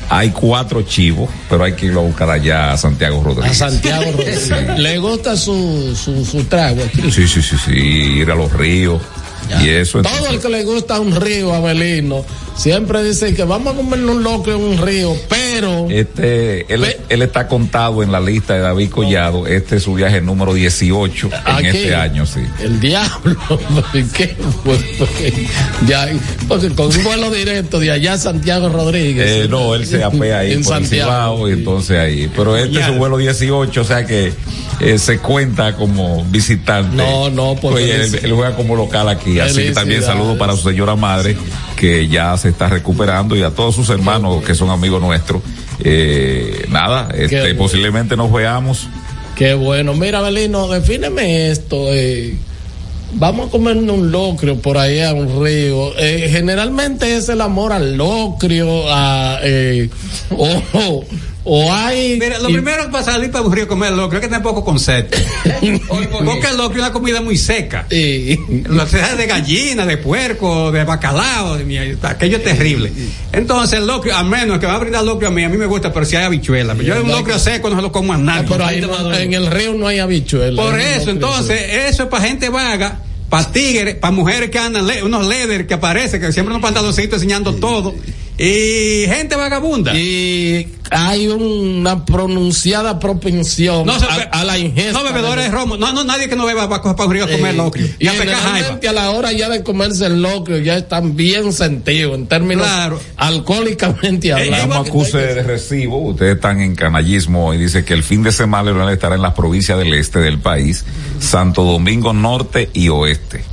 Hay 0.10 0.30
cuatro 0.30 0.84
chivos, 0.84 1.28
pero 1.50 1.64
hay 1.64 1.74
que 1.74 1.88
irlo 1.88 2.02
a 2.02 2.04
buscar 2.04 2.30
allá 2.30 2.72
a 2.72 2.78
Santiago 2.78 3.20
A 3.20 3.24
Rodríguez. 3.26 3.58
Santiago 3.58 4.12
Rodríguez. 4.12 4.52
Le 4.78 4.98
gusta 5.00 5.36
su, 5.36 5.96
su, 5.96 6.24
su 6.24 6.44
trago 6.44 6.84
aquí. 6.84 7.12
Sí, 7.12 7.28
sí, 7.28 7.42
sí, 7.42 7.58
sí, 7.58 7.72
ir 7.72 8.30
a 8.32 8.36
los 8.36 8.54
ríos 8.54 9.02
y 9.64 9.70
eso. 9.70 10.02
Todo 10.02 10.28
el 10.30 10.40
que 10.40 10.50
le 10.50 10.64
gusta 10.64 11.00
un 11.00 11.20
río, 11.20 11.54
Abelino, 11.54 12.26
siempre 12.56 13.04
dice 13.04 13.34
que 13.34 13.44
vamos 13.44 13.74
a 13.74 13.78
comernos 13.78 14.16
un 14.16 14.24
locro 14.24 14.56
en 14.56 14.62
un 14.62 14.78
río, 14.78 15.16
pero 15.30 15.88
Este, 15.90 16.74
él, 16.74 17.22
está 17.22 17.48
contado 17.48 18.04
en 18.04 18.12
la 18.12 18.20
lista 18.20 18.54
de 18.54 18.62
David 18.62 18.90
Collado. 18.90 19.48
Este 19.48 19.78
es 19.78 19.84
su 19.84 19.94
viaje 19.94 20.22
número 20.22 20.54
18 20.54 21.30
en 21.60 21.66
este 21.66 21.96
año, 21.96 22.26
sí. 22.26 22.42
El 22.62 22.80
diablo, 22.80 23.38
¿qué? 24.14 24.36
Ya, 25.88 26.10
porque 26.48 26.70
con 26.70 26.88
un 26.88 27.04
vuelo 27.04 27.30
directo 27.32 27.80
de 27.80 27.92
allá 27.92 28.14
a 28.14 28.18
Santiago 28.18 28.70
Rodríguez. 28.70 29.28
Eh, 29.28 29.48
no, 29.50 29.76
él 29.76 29.86
se 29.86 30.04
apea 30.04 30.40
ahí 30.40 30.54
en 30.54 30.64
por 30.64 30.74
Santiago. 30.74 31.12
Cibao, 31.12 31.50
y 31.50 31.54
entonces 31.54 31.98
ahí. 31.98 32.32
Pero 32.36 32.56
este 32.58 32.80
es 32.80 32.86
su 32.86 32.94
vuelo 32.94 33.18
18, 33.18 33.82
o 33.82 33.84
sea 33.84 34.06
que 34.06 34.34
eh, 34.80 34.98
se 34.98 35.20
cuenta 35.20 35.76
como 35.76 36.24
visitante. 36.26 36.96
No, 36.96 37.30
no, 37.30 37.56
por 37.56 37.74
Pues 37.74 37.86
él, 37.86 37.98
felicidad. 37.98 38.26
él 38.26 38.34
juega 38.34 38.56
como 38.56 38.76
local 38.76 39.10
aquí. 39.10 39.35
Así 39.40 39.64
que 39.64 39.72
también 39.72 40.02
saludo 40.02 40.38
para 40.38 40.56
su 40.56 40.68
señora 40.70 40.96
madre, 40.96 41.36
que 41.76 42.08
ya 42.08 42.36
se 42.38 42.50
está 42.50 42.68
recuperando, 42.68 43.36
y 43.36 43.44
a 43.44 43.52
todos 43.52 43.76
sus 43.76 43.90
hermanos 43.90 44.44
que 44.44 44.56
son 44.56 44.70
amigos 44.70 45.02
nuestros. 45.02 45.42
Eh, 45.84 46.66
nada, 46.70 47.10
este, 47.14 47.40
bueno. 47.42 47.58
posiblemente 47.60 48.16
nos 48.16 48.32
veamos. 48.32 48.88
Qué 49.36 49.54
bueno. 49.54 49.94
Mira, 49.94 50.20
Abelino, 50.20 50.68
defíneme 50.70 51.50
esto. 51.52 51.94
eh, 51.94 52.38
Vamos 53.18 53.48
a 53.48 53.52
comernos 53.52 53.98
un 53.98 54.12
locrio 54.12 54.58
por 54.60 54.78
ahí 54.78 55.00
a 55.00 55.14
un 55.14 55.42
río. 55.44 55.98
Eh, 55.98 56.28
generalmente 56.30 57.16
es 57.16 57.30
el 57.30 57.40
amor 57.40 57.72
al 57.72 57.96
locrio, 57.96 58.84
a, 58.90 59.40
eh, 59.42 59.90
o, 60.32 61.06
o 61.46 61.72
hay. 61.74 62.18
Mira, 62.20 62.40
lo 62.40 62.50
y- 62.50 62.54
primero 62.54 62.90
para 62.92 63.04
salir 63.06 63.32
para 63.32 63.44
un 63.46 63.54
río 63.54 63.64
a 63.66 63.68
comer 63.68 63.94
locrio 63.94 64.20
es 64.20 64.26
que 64.26 64.32
tampoco 64.32 64.66
con 64.66 64.80
sed. 64.80 65.06
Porque 66.26 66.48
el 66.50 66.58
locrio 66.58 66.82
es 66.84 66.90
una 66.90 66.92
comida 66.92 67.22
muy 67.22 67.38
seca. 67.38 67.86
Lo 68.66 68.88
sea 68.88 69.16
de 69.16 69.26
gallina, 69.28 69.86
de 69.86 69.98
puerco, 69.98 70.72
de 70.72 70.84
bacalao, 70.84 71.56
de 71.58 71.98
aquello 72.04 72.38
es 72.38 72.44
terrible. 72.44 72.92
Entonces 73.32 73.80
el 73.80 73.88
locrio, 73.88 74.16
a 74.16 74.24
menos 74.24 74.60
que 74.60 74.66
va 74.66 74.76
a 74.76 74.80
brindar 74.80 75.04
locrio 75.04 75.30
a 75.30 75.32
mí, 75.32 75.44
a 75.44 75.50
mí 75.50 75.58
me 75.58 75.66
gusta, 75.66 75.94
pero 75.94 76.06
si 76.06 76.16
hay 76.16 76.26
habichuela. 76.26 76.74
Yo 76.76 77.02
un 77.02 77.10
locrio 77.10 77.38
seco 77.40 77.70
no 77.70 77.76
se 77.76 77.82
lo 77.82 77.92
como 77.92 78.14
a 78.14 78.16
Ah, 78.16 78.20
nadie. 78.20 78.48
pero 78.50 78.66
ahí 78.66 78.82
no- 78.82 79.14
en 79.14 79.34
el 79.34 79.48
río 79.48 79.74
no 79.74 79.88
hay 79.88 80.00
habichuelas. 80.00 80.64
Por 80.66 80.80
eso, 80.80 81.10
entonces, 81.12 81.62
eso 81.90 82.04
es 82.04 82.10
para 82.10 82.26
gente 82.28 82.50
vaga, 82.50 83.00
para 83.30 83.52
tigres, 83.52 83.96
para 83.96 84.12
mujeres 84.12 84.50
que 84.50 84.60
andan, 84.60 84.86
le- 84.88 85.04
unos 85.04 85.28
leather 85.28 85.68
que 85.68 85.74
aparecen, 85.76 86.22
que 86.22 86.32
siempre 86.32 86.54
unos 86.54 86.62
pantaloncitos 86.64 87.16
enseñando 87.22 87.54
todo, 87.56 87.94
y 88.38 89.06
gente 89.08 89.36
vagabunda. 89.36 89.94
Y 89.96 90.68
hay 90.92 91.28
una 91.28 92.06
pronunciada 92.06 93.00
propensión 93.00 93.86
No, 93.86 93.94
a, 94.32 94.44
la 94.44 94.58
ingesta. 94.58 94.94
No 94.94 95.04
bebedores 95.04 95.46
de 95.46 95.52
romo. 95.52 95.78
No, 95.78 95.92
no, 95.94 96.04
nadie 96.04 96.30
que 96.30 96.36
no 96.36 96.46
beba 96.46 96.68
va 96.68 96.78
a 96.78 97.08
río 97.08 97.26
a 97.26 97.28
comer 97.28 97.54
Eh, 97.54 97.58
locrio. 97.58 97.88
Y 98.00 98.06
Y 98.06 98.08
a 98.08 98.12
pecar 98.14 98.28
jaiba. 98.36 98.48
generalmente 98.56 98.88
a 98.88 98.94
la 98.94 99.10
hora 99.12 99.32
ya 99.32 99.50
de 99.50 99.64
comerse 99.64 100.06
el 100.06 100.22
locrio 100.22 100.58
ya 100.60 100.78
están 100.78 101.16
bien 101.16 101.54
sentidos 101.54 102.16
en 102.16 102.28
términos 102.28 102.66
Claro. 102.66 103.00
alcohólicamente 103.18 104.34
hablando. 104.34 104.68
Vamos 104.68 104.88
acuse 104.88 105.18
de 105.18 105.44
recibo. 105.44 105.98
Ustedes 106.00 106.36
están 106.36 106.62
en 106.62 106.76
canallismo 106.76 107.54
y 107.54 107.58
dice 107.58 107.84
que 107.86 107.94
el 107.94 108.04
fin 108.04 108.24
de 108.24 108.32
semana 108.32 108.72
Leonel 108.72 108.94
estará 108.94 109.16
en 109.16 109.22
las 109.22 109.34
provincias 109.34 109.78
del 109.78 109.94
este 109.94 110.20
del 110.20 110.40
país, 110.40 110.86
Santo 111.20 111.64
Domingo 111.64 112.14
Norte 112.14 112.70
y 112.74 112.90
Oeste. 112.90 113.44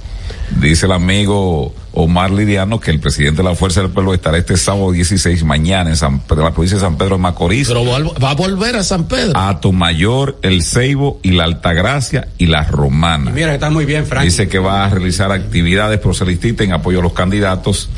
Dice 0.61 0.87
el 0.87 0.93
amigo 0.93 1.75
Omar 1.95 2.31
Liriano 2.31 2.81
que 2.81 2.91
el 2.91 3.01
presidente 3.01 3.43
de 3.43 3.49
la 3.49 3.55
Fuerza 3.55 3.83
del 3.83 3.91
Pueblo 3.91 4.15
estará 4.15 4.39
este 4.39 4.57
sábado 4.57 4.93
16 4.93 5.45
mañana 5.45 5.91
en, 5.91 5.97
San, 5.97 6.23
en 6.29 6.39
la 6.39 6.51
provincia 6.53 6.77
de 6.79 6.81
San 6.83 6.97
Pedro 6.97 7.17
de 7.17 7.23
Macorís, 7.23 7.69
Pero 7.69 7.85
va 7.85 8.31
a 8.31 8.35
volver 8.35 8.77
a 8.77 8.83
San 8.85 9.05
Pedro. 9.05 9.39
Atomayor, 9.39 10.39
El 10.43 10.63
Ceibo 10.63 11.21
y 11.23 11.33
la 11.33 11.45
Altagracia 11.45 12.29
y 12.39 12.47
la 12.47 12.65
Romana. 12.65 13.31
Mira, 13.31 13.49
que 13.49 13.55
está 13.55 13.71
muy 13.71 13.85
bien, 13.85 14.07
Frank. 14.07 14.25
Dice 14.25 14.49
que 14.49 14.59
va 14.59 14.85
a 14.85 14.89
realizar 14.89 15.31
actividades 15.33 15.99
proselitistas 16.01 16.67
en 16.67 16.73
apoyo 16.73 17.01
a 17.01 17.03
los 17.03 17.13
candidatos 17.13 17.89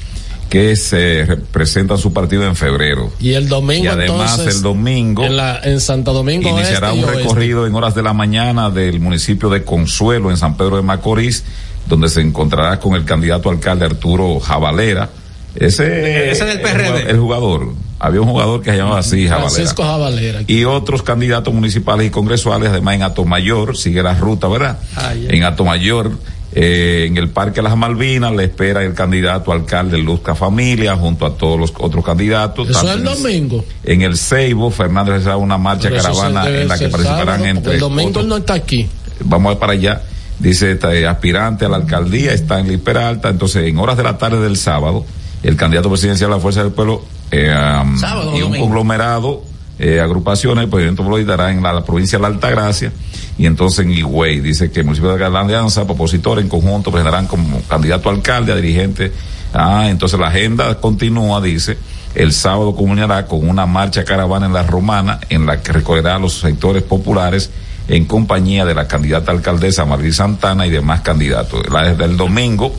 que 0.50 0.76
se 0.76 1.24
representan 1.26 1.98
su 1.98 2.12
partido 2.12 2.44
en 2.46 2.54
febrero. 2.54 3.10
y 3.18 3.32
el 3.32 3.48
domingo 3.48 3.84
Y 3.84 3.88
además 3.88 4.32
entonces, 4.32 4.56
el 4.56 4.62
domingo 4.62 5.24
en, 5.24 5.36
la, 5.36 5.58
en 5.64 5.80
Santo 5.80 6.12
Domingo 6.12 6.48
iniciará 6.50 6.88
Este 6.88 6.98
y 7.00 7.02
un 7.02 7.08
Oeste. 7.08 7.22
recorrido 7.22 7.66
en 7.66 7.74
horas 7.74 7.94
de 7.94 8.02
la 8.02 8.12
mañana 8.12 8.70
del 8.70 9.00
municipio 9.00 9.48
de 9.48 9.64
Consuelo 9.64 10.30
en 10.30 10.36
San 10.36 10.56
Pedro 10.56 10.76
de 10.76 10.82
Macorís, 10.82 11.44
donde 11.86 12.08
se 12.08 12.20
encontrará 12.20 12.78
con 12.80 12.94
el 12.94 13.04
candidato 13.04 13.50
alcalde 13.50 13.84
Arturo 13.86 14.40
Jabalera. 14.40 15.08
Ese, 15.54 16.30
Ese 16.30 16.44
del 16.46 16.60
PRD. 16.60 17.10
El 17.10 17.18
jugador. 17.18 17.74
Había 18.00 18.20
un 18.20 18.28
jugador 18.28 18.60
que 18.62 18.70
se 18.72 18.76
llamaba 18.76 18.98
así, 18.98 19.26
Jabalera. 19.28 19.50
Francisco 19.50 19.84
Jabalera. 19.84 20.40
Y 20.46 20.64
otros 20.64 21.02
candidatos 21.02 21.54
municipales 21.54 22.06
y 22.06 22.10
congresuales, 22.10 22.70
además 22.70 22.96
en 22.96 23.02
Atomayor, 23.04 23.76
sigue 23.76 24.02
la 24.02 24.14
ruta, 24.14 24.48
¿verdad? 24.48 24.78
Ah. 24.96 25.12
En 25.14 25.44
Atomayor, 25.44 26.10
eh, 26.52 27.06
en 27.08 27.16
el 27.16 27.28
Parque 27.30 27.62
Las 27.62 27.76
Malvinas, 27.76 28.32
le 28.34 28.44
espera 28.44 28.82
el 28.82 28.94
candidato 28.94 29.52
alcalde 29.52 29.96
Luzca 29.98 30.34
Familia, 30.34 30.96
junto 30.96 31.24
a 31.24 31.36
todos 31.36 31.58
los 31.58 31.72
otros 31.78 32.04
candidatos. 32.04 32.68
Eso 32.68 32.88
es 32.90 32.96
el 32.96 33.04
domingo. 33.04 33.64
en 33.84 34.02
el 34.02 34.16
Ceibo, 34.18 34.70
Fernández 34.70 35.10
realizará 35.10 35.36
una 35.36 35.56
marcha 35.56 35.88
caravana 35.88 36.48
en 36.48 36.66
la 36.68 36.76
que 36.78 36.88
participarán 36.88 37.26
sábado, 37.26 37.44
entre 37.46 37.74
El 37.74 37.80
domingo 37.80 38.10
otros- 38.10 38.26
no 38.26 38.36
está 38.38 38.54
aquí. 38.54 38.88
Vamos 39.20 39.46
a 39.46 39.50
ver 39.50 39.58
para 39.60 39.72
allá. 39.74 40.02
Dice 40.38 40.72
este 40.72 41.06
aspirante 41.06 41.64
a 41.64 41.68
la 41.68 41.76
alcaldía, 41.76 42.32
está 42.32 42.58
en 42.60 42.68
Liz 42.68 42.80
Peralta. 42.80 43.28
Entonces, 43.28 43.66
en 43.66 43.78
horas 43.78 43.96
de 43.96 44.02
la 44.02 44.18
tarde 44.18 44.40
del 44.40 44.56
sábado, 44.56 45.04
el 45.42 45.56
candidato 45.56 45.88
presidencial 45.88 46.30
de 46.30 46.36
la 46.36 46.42
Fuerza 46.42 46.62
del 46.62 46.72
Pueblo 46.72 47.04
eh, 47.30 47.54
um, 47.82 47.96
Sábado 47.98 48.32
y 48.32 48.36
un 48.36 48.42
domingo. 48.42 48.64
conglomerado, 48.64 49.42
eh, 49.78 50.00
agrupaciones, 50.00 50.64
el 50.64 50.70
presidente 50.70 51.02
Pueblo 51.02 51.18
estará 51.18 51.50
en 51.50 51.62
la, 51.62 51.72
la 51.72 51.84
provincia 51.84 52.18
de 52.18 52.22
la 52.22 52.28
Altagracia 52.28 52.92
y 53.38 53.46
entonces 53.46 53.84
en 53.84 53.92
Higüey. 53.92 54.40
Dice 54.40 54.70
que 54.70 54.80
el 54.80 54.86
municipio 54.86 55.12
de 55.16 55.30
la 55.30 55.40
Alianza, 55.40 55.82
opositores 55.82 56.44
en 56.44 56.48
conjunto, 56.48 56.90
presentarán 56.90 57.26
como 57.26 57.60
candidato 57.62 58.08
a 58.08 58.12
alcalde, 58.12 58.52
a 58.52 58.56
dirigente. 58.56 59.12
Ah, 59.52 59.86
entonces 59.88 60.18
la 60.18 60.28
agenda 60.28 60.80
continúa, 60.80 61.40
dice. 61.40 61.78
El 62.14 62.32
sábado 62.32 62.74
culminará 62.74 63.26
con 63.26 63.48
una 63.48 63.66
marcha 63.66 64.04
caravana 64.04 64.46
en 64.46 64.52
la 64.52 64.62
Romana, 64.62 65.20
en 65.30 65.46
la 65.46 65.60
que 65.62 65.72
recorrerá 65.72 66.18
los 66.18 66.34
sectores 66.34 66.82
populares 66.82 67.50
en 67.88 68.04
compañía 68.06 68.64
de 68.64 68.74
la 68.74 68.88
candidata 68.88 69.32
alcaldesa 69.32 69.84
Margarita 69.84 70.16
Santana 70.16 70.66
y 70.66 70.70
demás 70.70 71.00
candidatos. 71.02 71.68
La 71.70 71.82
desde 71.82 72.04
el 72.04 72.16
domingo 72.16 72.74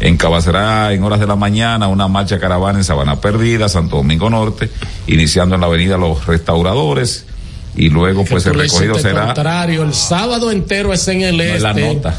encabecerá 0.00 0.92
en 0.92 1.02
horas 1.02 1.20
de 1.20 1.26
la 1.26 1.36
mañana 1.36 1.88
una 1.88 2.08
marcha 2.08 2.38
caravana 2.38 2.78
en 2.78 2.84
Sabana 2.84 3.20
Perdida, 3.20 3.68
Santo 3.68 3.96
Domingo 3.96 4.30
Norte, 4.30 4.70
iniciando 5.06 5.54
en 5.54 5.60
la 5.60 5.66
avenida 5.66 5.96
Los 5.96 6.26
Restauradores 6.26 7.26
y 7.76 7.90
luego 7.90 8.24
pues 8.24 8.46
el 8.46 8.64
hiciste 8.64 9.00
será 9.00 9.26
contrario, 9.26 9.82
el 9.82 9.92
sábado 9.92 10.50
entero 10.50 10.92
es 10.92 11.06
en 11.08 11.22
el 11.22 11.36
no 11.36 11.42
este. 11.42 11.56
es 11.56 11.62
la 11.62 11.74
nota. 11.74 12.18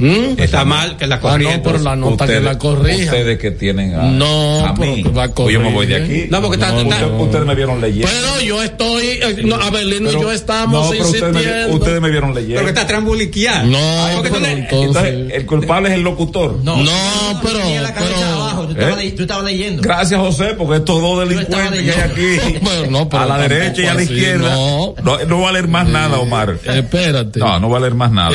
¿Mm? 0.00 0.40
Está 0.40 0.64
mal 0.64 0.96
que 0.96 1.06
la 1.06 1.16
Ah, 1.16 1.20
corrija. 1.20 1.56
no, 1.56 1.62
pero 1.62 1.78
la 1.78 1.96
nota 1.96 2.26
que 2.26 2.40
la 2.40 2.58
corrija. 2.58 3.04
Ustedes 3.04 3.38
que 3.38 3.50
tienen 3.52 3.94
a, 3.94 4.02
No, 4.04 4.66
a 4.66 4.72
mí. 4.74 5.02
la 5.14 5.28
Pues 5.28 5.52
yo 5.52 5.60
me 5.60 5.72
voy 5.72 5.86
de 5.86 5.96
aquí. 5.96 6.24
No, 6.30 6.40
porque 6.40 6.56
está- 6.56 6.72
Usted- 6.74 6.90
está- 6.92 7.06
ustedes 7.06 7.46
me 7.46 7.54
vieron 7.54 7.80
leyendo. 7.80 8.08
Pero 8.10 8.40
yo 8.40 8.62
estoy, 8.62 9.04
eh, 9.06 9.42
no, 9.44 9.56
Abelino 9.56 10.10
y 10.10 10.12
yo 10.12 10.32
estamos 10.32 10.84
no, 10.86 10.90
pero 10.90 11.04
ustedes 11.04 11.22
me, 11.22 11.40
insistiendo. 11.40 11.76
ustedes 11.76 12.00
me 12.00 12.10
vieron 12.10 12.34
leyendo. 12.34 12.54
Pero 12.56 12.66
que 12.66 12.70
está 12.80 12.86
trambuliqueado. 12.86 13.66
No, 13.66 14.08
porque 14.14 14.28
tú 14.30 14.34
pero 14.40 14.46
le- 14.46 14.52
entonces- 14.62 15.04
Entonces, 15.04 15.32
el 15.36 15.46
culpable 15.46 15.88
es 15.90 15.94
el 15.96 16.02
locutor. 16.02 16.58
No, 16.62 16.76
No, 16.82 17.40
pero- 17.42 17.58
la 17.58 17.88
abajo, 18.34 18.68
¿Eh? 18.76 19.12
tú 19.16 19.22
estabas 19.22 19.44
leyendo. 19.44 19.82
Gracias, 19.82 20.18
José, 20.20 20.54
porque 20.56 20.76
estos 20.76 21.00
dos 21.00 21.20
delincuentes 21.28 21.58
estaba 21.58 22.16
que 22.16 22.22
hay 22.22 22.36
aquí, 22.38 22.58
Bueno, 22.62 22.90
no, 22.90 23.08
pero 23.08 23.22
a 23.22 23.26
la 23.26 23.38
derecha 23.38 23.82
y 23.82 23.86
a 23.86 23.94
la 23.94 24.02
izquierda, 24.02 24.54
no. 24.54 24.94
no, 25.02 25.18
no 25.24 25.40
va 25.40 25.48
a 25.48 25.52
leer 25.52 25.68
más 25.68 25.88
nada, 25.88 26.18
Omar. 26.18 26.56
Eh, 26.64 26.78
espérate. 26.78 27.38
No, 27.40 27.58
no 27.60 27.68
va 27.70 27.78
a 27.78 27.80
leer 27.80 27.94
más 27.94 28.10
nada. 28.10 28.30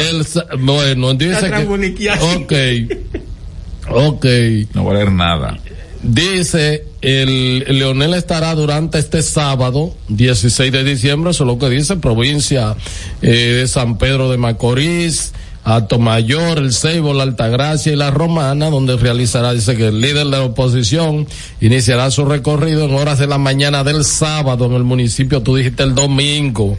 Bueno, 0.59 1.13
dice 1.13 1.51
Ok. 2.35 2.53
Ok. 3.89 4.25
No 4.73 4.85
va 4.85 4.91
a 4.91 4.95
leer 4.95 5.11
nada. 5.11 5.57
Dice, 6.01 6.85
el 7.01 7.65
Leonel 7.67 8.13
estará 8.13 8.53
durante 8.53 8.99
este 8.99 9.23
sábado, 9.23 9.95
16 10.09 10.71
de 10.71 10.83
diciembre, 10.83 11.31
eso 11.31 11.43
es 11.43 11.47
lo 11.47 11.57
que 11.57 11.67
dice, 11.67 11.95
provincia 11.95 12.75
eh, 13.23 13.29
de 13.29 13.67
San 13.67 13.97
Pedro 13.97 14.29
de 14.29 14.37
Macorís, 14.37 15.33
Atomayor, 15.63 16.59
El 16.59 16.73
Ceibo, 16.73 17.11
La 17.15 17.23
Altagracia 17.23 17.91
y 17.91 17.95
La 17.95 18.11
Romana, 18.11 18.69
donde 18.69 18.97
realizará, 18.97 19.51
dice 19.51 19.75
que 19.75 19.87
el 19.87 19.99
líder 19.99 20.25
de 20.25 20.31
la 20.31 20.43
oposición 20.43 21.27
iniciará 21.59 22.11
su 22.11 22.23
recorrido 22.23 22.85
en 22.85 22.93
horas 22.93 23.17
de 23.17 23.25
la 23.25 23.39
mañana 23.39 23.83
del 23.83 24.03
sábado 24.03 24.67
en 24.67 24.73
el 24.73 24.83
municipio, 24.83 25.41
tú 25.41 25.55
dijiste 25.55 25.81
el 25.81 25.95
domingo, 25.95 26.77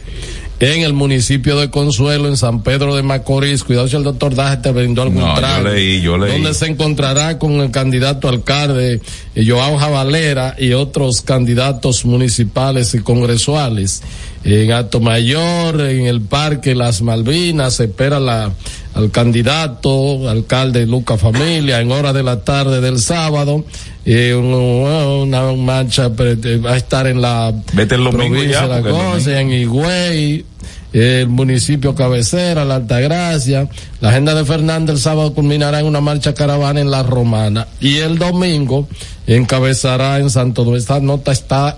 en 0.59 0.81
el 0.81 0.93
municipio 0.93 1.59
de 1.59 1.69
Consuelo, 1.69 2.27
en 2.27 2.37
San 2.37 2.63
Pedro 2.63 2.95
de 2.95 3.03
Macorís. 3.03 3.63
Cuidado 3.63 3.87
si 3.87 3.95
el 3.95 4.03
doctor 4.03 4.33
Daje 4.33 4.57
te 4.57 4.71
brindó 4.71 5.03
algún 5.03 5.19
No, 5.19 5.35
yo 5.35 5.39
trago. 5.39 5.69
leí, 5.69 6.01
yo 6.01 6.17
leí. 6.17 6.31
Donde 6.31 6.53
se 6.53 6.65
encontrará 6.65 7.37
con 7.37 7.53
el 7.53 7.71
candidato 7.71 8.27
alcalde 8.27 9.01
eh, 9.35 9.45
Joao 9.47 9.77
Jabalera 9.77 10.55
y 10.57 10.73
otros 10.73 11.21
candidatos 11.21 12.05
municipales 12.05 12.93
y 12.95 12.99
congresuales. 12.99 14.01
En 14.43 14.71
Alto 14.71 14.99
Mayor, 14.99 15.81
en 15.81 16.05
el 16.05 16.21
Parque 16.21 16.73
Las 16.73 17.01
Malvinas, 17.01 17.75
se 17.75 17.85
espera 17.85 18.19
la 18.19 18.51
al 18.97 19.11
candidato, 19.11 20.27
alcalde 20.27 20.87
Lucas 20.87 21.21
Familia, 21.21 21.79
en 21.81 21.91
hora 21.91 22.13
de 22.13 22.23
la 22.23 22.41
tarde 22.41 22.81
del 22.81 22.97
sábado. 22.97 23.63
Eh, 24.05 24.33
una 24.33 25.51
marcha 25.53 26.07
va 26.07 26.71
a 26.71 26.77
estar 26.77 27.05
en 27.05 27.21
la 27.21 27.53
provincia 27.75 28.61
de 28.63 28.67
la 28.67 28.81
Cosa, 28.81 29.39
en 29.39 29.51
Higüey, 29.51 30.45
el 30.93 31.27
municipio 31.27 31.93
cabecera, 31.93 32.65
la 32.65 32.75
Altagracia. 32.75 33.69
La 34.01 34.09
agenda 34.09 34.33
de 34.33 34.45
Fernández 34.45 34.95
el 34.95 35.01
sábado 35.01 35.31
culminará 35.35 35.79
en 35.79 35.85
una 35.85 36.01
marcha 36.01 36.33
caravana 36.33 36.81
en 36.81 36.89
La 36.89 37.03
Romana 37.03 37.67
y 37.79 37.97
el 37.97 38.17
domingo 38.17 38.87
encabezará 39.27 40.17
en 40.17 40.31
Santo 40.31 40.63
Domingo. 40.63 40.79
Esta 40.79 40.99
nota 40.99 41.31
está 41.31 41.77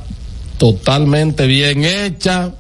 totalmente 0.58 1.47
bien 1.47 1.84
hecha. 1.84 2.53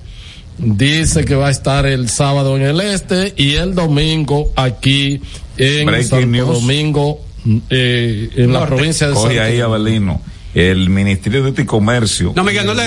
Dice 0.59 1.25
que 1.25 1.35
va 1.35 1.47
a 1.47 1.51
estar 1.51 1.85
el 1.85 2.09
sábado 2.09 2.57
en 2.57 2.63
el 2.63 2.81
este 2.81 3.33
y 3.37 3.55
el 3.55 3.75
domingo 3.75 4.51
aquí 4.55 5.21
en 5.57 6.03
Santo 6.03 6.45
Domingo, 6.45 7.21
eh, 7.69 8.29
en 8.35 8.53
la 8.53 8.65
provincia 8.65 9.07
de 9.07 9.15
Santo 9.15 9.41
ahí, 9.41 9.59
Abelino 9.59 10.21
el 10.53 10.89
Ministerio 10.89 11.51
de 11.51 11.65
Comercio. 11.65 12.33
No, 12.35 12.43
Miguel, 12.43 12.65
no 12.65 12.73
le. 12.73 12.85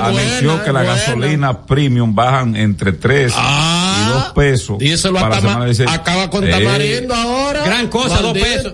anunció 0.00 0.64
que 0.64 0.72
la 0.72 0.82
gasolina 0.82 1.62
premium 1.66 2.14
bajan 2.14 2.56
entre 2.56 2.92
3 2.92 3.32
ah, 3.36 3.81
y 4.02 4.12
2 4.12 4.32
pesos. 4.34 4.76
Y 4.80 4.90
eso 4.90 5.10
lo 5.10 5.18
acaba 5.18 6.30
con 6.30 6.48
Tamarindo 6.48 7.14
ahora. 7.14 7.64
Gran 7.64 7.88
cosa, 7.88 8.20
2 8.20 8.32
pesos. 8.32 8.72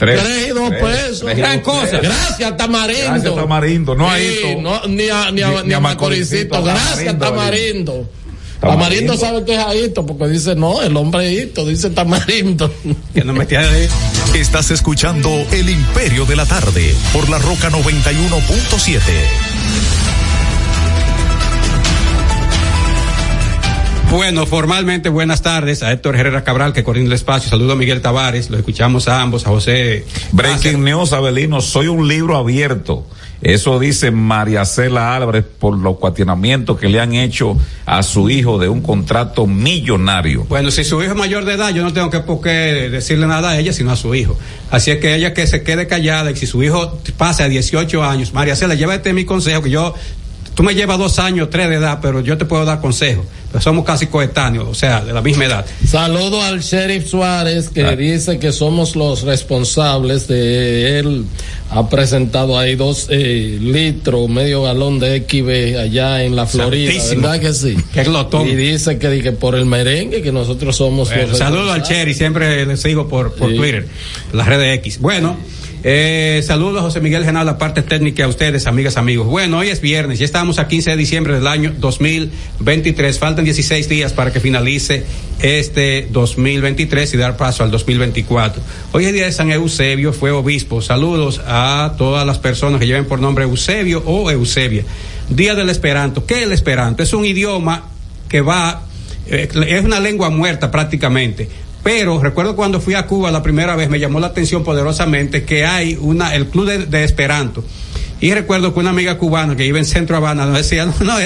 Tres, 0.00 0.46
y 0.46 0.48
dos 0.48 0.70
pesos. 0.70 1.36
Gran 1.36 1.60
cosa. 1.60 1.98
Gracias, 1.98 2.56
Tamarindo. 2.56 3.04
Gracias, 3.04 3.34
Tamarindo. 3.34 3.94
No 3.94 4.10
hay 4.10 4.56
no, 4.58 4.80
ni 4.86 5.10
a, 5.10 5.30
ni 5.30 5.42
a, 5.42 5.62
ni, 5.62 5.74
a 5.74 5.80
Macoricito. 5.80 6.62
Gracias, 6.62 7.18
Tamarindo. 7.18 8.08
Tamarindo. 8.60 9.16
sabe 9.16 9.44
que 9.44 9.54
es 9.54 9.58
Aito, 9.58 10.06
porque 10.06 10.28
dice, 10.28 10.54
no, 10.54 10.82
el 10.82 10.96
hombre 10.96 11.26
Aito, 11.26 11.66
dice 11.66 11.90
Tamarindo. 11.90 12.72
que 13.14 13.24
no 13.24 13.34
me 13.34 13.44
ahí. 13.56 13.88
Estás 14.34 14.70
escuchando 14.70 15.28
El 15.52 15.68
Imperio 15.68 16.24
de 16.24 16.36
la 16.36 16.46
Tarde 16.46 16.94
por 17.12 17.28
la 17.28 17.38
Roca 17.38 17.70
91.7. 17.70 19.00
Bueno, 24.10 24.44
formalmente 24.44 25.08
buenas 25.08 25.40
tardes 25.40 25.84
a 25.84 25.92
Héctor 25.92 26.16
Herrera 26.16 26.42
Cabral 26.42 26.72
que 26.72 26.82
coordina 26.82 27.06
el 27.06 27.12
espacio. 27.12 27.48
Saludo 27.48 27.74
a 27.74 27.76
Miguel 27.76 28.02
Tavares, 28.02 28.50
lo 28.50 28.58
escuchamos 28.58 29.06
a 29.06 29.22
ambos, 29.22 29.46
a 29.46 29.50
José. 29.50 30.04
Breaking 30.32 30.82
News, 30.82 31.12
Abelino, 31.12 31.60
soy 31.60 31.86
un 31.86 32.08
libro 32.08 32.36
abierto. 32.36 33.06
Eso 33.40 33.78
dice 33.78 34.10
María 34.10 34.64
Cela 34.64 35.14
Álvarez 35.14 35.44
por 35.44 35.78
los 35.78 35.96
cuatinamientos 35.96 36.78
que 36.78 36.88
le 36.88 37.00
han 37.00 37.14
hecho 37.14 37.56
a 37.86 38.02
su 38.02 38.28
hijo 38.28 38.58
de 38.58 38.68
un 38.68 38.82
contrato 38.82 39.46
millonario. 39.46 40.44
Bueno, 40.48 40.70
si 40.70 40.84
su 40.84 41.00
hijo 41.02 41.12
es 41.12 41.16
mayor 41.16 41.44
de 41.46 41.54
edad, 41.54 41.70
yo 41.70 41.82
no 41.82 41.92
tengo 41.92 42.10
que 42.10 42.20
por 42.20 42.42
qué 42.42 42.90
decirle 42.90 43.26
nada 43.26 43.50
a 43.50 43.58
ella, 43.58 43.72
sino 43.72 43.92
a 43.92 43.96
su 43.96 44.14
hijo. 44.14 44.36
Así 44.70 44.90
es 44.90 44.98
que 44.98 45.14
ella 45.14 45.32
que 45.32 45.46
se 45.46 45.62
quede 45.62 45.86
callada 45.86 46.30
y 46.32 46.36
si 46.36 46.46
su 46.46 46.62
hijo 46.62 46.98
pasa 47.16 47.44
a 47.44 47.48
18 47.48 48.04
años, 48.04 48.34
María 48.34 48.56
Cela, 48.56 48.74
llévate 48.74 49.12
mi 49.14 49.24
consejo 49.24 49.62
que 49.62 49.70
yo 49.70 49.94
tú 50.60 50.66
me 50.66 50.74
llevas 50.74 50.98
dos 50.98 51.18
años, 51.18 51.48
tres 51.48 51.70
de 51.70 51.76
edad, 51.76 52.00
pero 52.02 52.20
yo 52.20 52.36
te 52.36 52.44
puedo 52.44 52.66
dar 52.66 52.82
consejos. 52.82 53.24
Somos 53.60 53.82
casi 53.82 54.08
coetáneos, 54.08 54.68
o 54.68 54.74
sea, 54.74 55.00
de 55.00 55.10
la 55.14 55.22
misma 55.22 55.46
edad. 55.46 55.64
Saludo 55.88 56.42
al 56.42 56.60
sheriff 56.60 57.08
Suárez 57.08 57.70
que 57.70 57.96
dice 57.96 58.38
que 58.38 58.52
somos 58.52 58.94
los 58.94 59.22
responsables 59.22 60.28
de 60.28 60.98
él. 60.98 61.24
Ha 61.70 61.88
presentado 61.88 62.58
ahí 62.58 62.76
dos 62.76 63.06
eh, 63.08 63.56
litros, 63.58 64.28
medio 64.28 64.64
galón 64.64 64.98
de 64.98 65.24
XB 65.26 65.78
allá 65.80 66.24
en 66.24 66.36
la 66.36 66.44
Florida, 66.44 66.92
¿verdad 67.08 67.40
que 67.40 67.54
sí? 67.54 67.78
Qué 67.94 68.04
glotón. 68.04 68.46
Y 68.46 68.54
dice 68.54 68.98
que, 68.98 69.32
por 69.32 69.54
el 69.54 69.64
merengue 69.64 70.20
que 70.20 70.30
nosotros 70.30 70.76
somos 70.76 71.10
los 71.10 71.38
Saludo 71.38 71.72
al 71.72 71.84
sheriff, 71.84 72.18
siempre 72.18 72.66
le 72.66 72.76
sigo 72.76 73.08
por, 73.08 73.32
por 73.32 73.54
Twitter, 73.54 73.88
las 74.34 74.46
redes 74.46 74.76
X. 74.80 75.00
Bueno. 75.00 75.38
Eh, 75.82 76.42
saludos 76.44 76.82
José 76.82 77.00
Miguel 77.00 77.24
Genal, 77.24 77.46
la 77.46 77.56
parte 77.56 77.80
técnica 77.80 78.24
a 78.24 78.28
ustedes, 78.28 78.66
amigas, 78.66 78.98
amigos. 78.98 79.26
Bueno, 79.26 79.58
hoy 79.58 79.68
es 79.68 79.80
viernes, 79.80 80.18
ya 80.18 80.26
estamos 80.26 80.58
a 80.58 80.68
15 80.68 80.90
de 80.90 80.96
diciembre 80.98 81.32
del 81.32 81.46
año 81.46 81.72
2023. 81.78 83.18
Faltan 83.18 83.46
16 83.46 83.88
días 83.88 84.12
para 84.12 84.30
que 84.30 84.40
finalice 84.40 85.04
este 85.40 86.06
2023 86.10 87.14
y 87.14 87.16
dar 87.16 87.38
paso 87.38 87.62
al 87.62 87.70
2024. 87.70 88.62
Hoy 88.92 89.06
es 89.06 89.14
día 89.14 89.24
de 89.24 89.32
San 89.32 89.50
Eusebio, 89.50 90.12
fue 90.12 90.30
obispo. 90.32 90.82
Saludos 90.82 91.40
a 91.46 91.94
todas 91.96 92.26
las 92.26 92.38
personas 92.38 92.78
que 92.78 92.86
lleven 92.86 93.06
por 93.06 93.20
nombre 93.20 93.44
Eusebio 93.44 94.02
o 94.04 94.30
Eusebia. 94.30 94.84
Día 95.30 95.54
del 95.54 95.70
Esperanto. 95.70 96.26
¿Qué 96.26 96.40
es 96.40 96.42
el 96.42 96.52
Esperanto? 96.52 97.02
Es 97.02 97.14
un 97.14 97.24
idioma 97.24 97.84
que 98.28 98.42
va, 98.42 98.82
eh, 99.26 99.48
es 99.66 99.84
una 99.84 99.98
lengua 99.98 100.28
muerta 100.28 100.70
prácticamente 100.70 101.48
pero 101.82 102.20
recuerdo 102.20 102.56
cuando 102.56 102.80
fui 102.80 102.94
a 102.94 103.06
Cuba 103.06 103.30
la 103.30 103.42
primera 103.42 103.74
vez, 103.76 103.88
me 103.88 103.98
llamó 103.98 104.20
la 104.20 104.28
atención 104.28 104.62
poderosamente 104.62 105.44
que 105.44 105.64
hay 105.64 105.96
una, 106.00 106.34
el 106.34 106.48
club 106.48 106.66
de, 106.66 107.04
Esperanto. 107.04 107.64
Y 108.20 108.34
recuerdo 108.34 108.74
que 108.74 108.80
una 108.80 108.90
amiga 108.90 109.16
cubana 109.16 109.56
que 109.56 109.62
vive 109.62 109.78
en 109.78 109.86
Centro 109.86 110.16
Habana 110.16 110.44
nos 110.44 110.58
decía, 110.58 110.84
no, 110.84 110.94
no, 111.00 111.18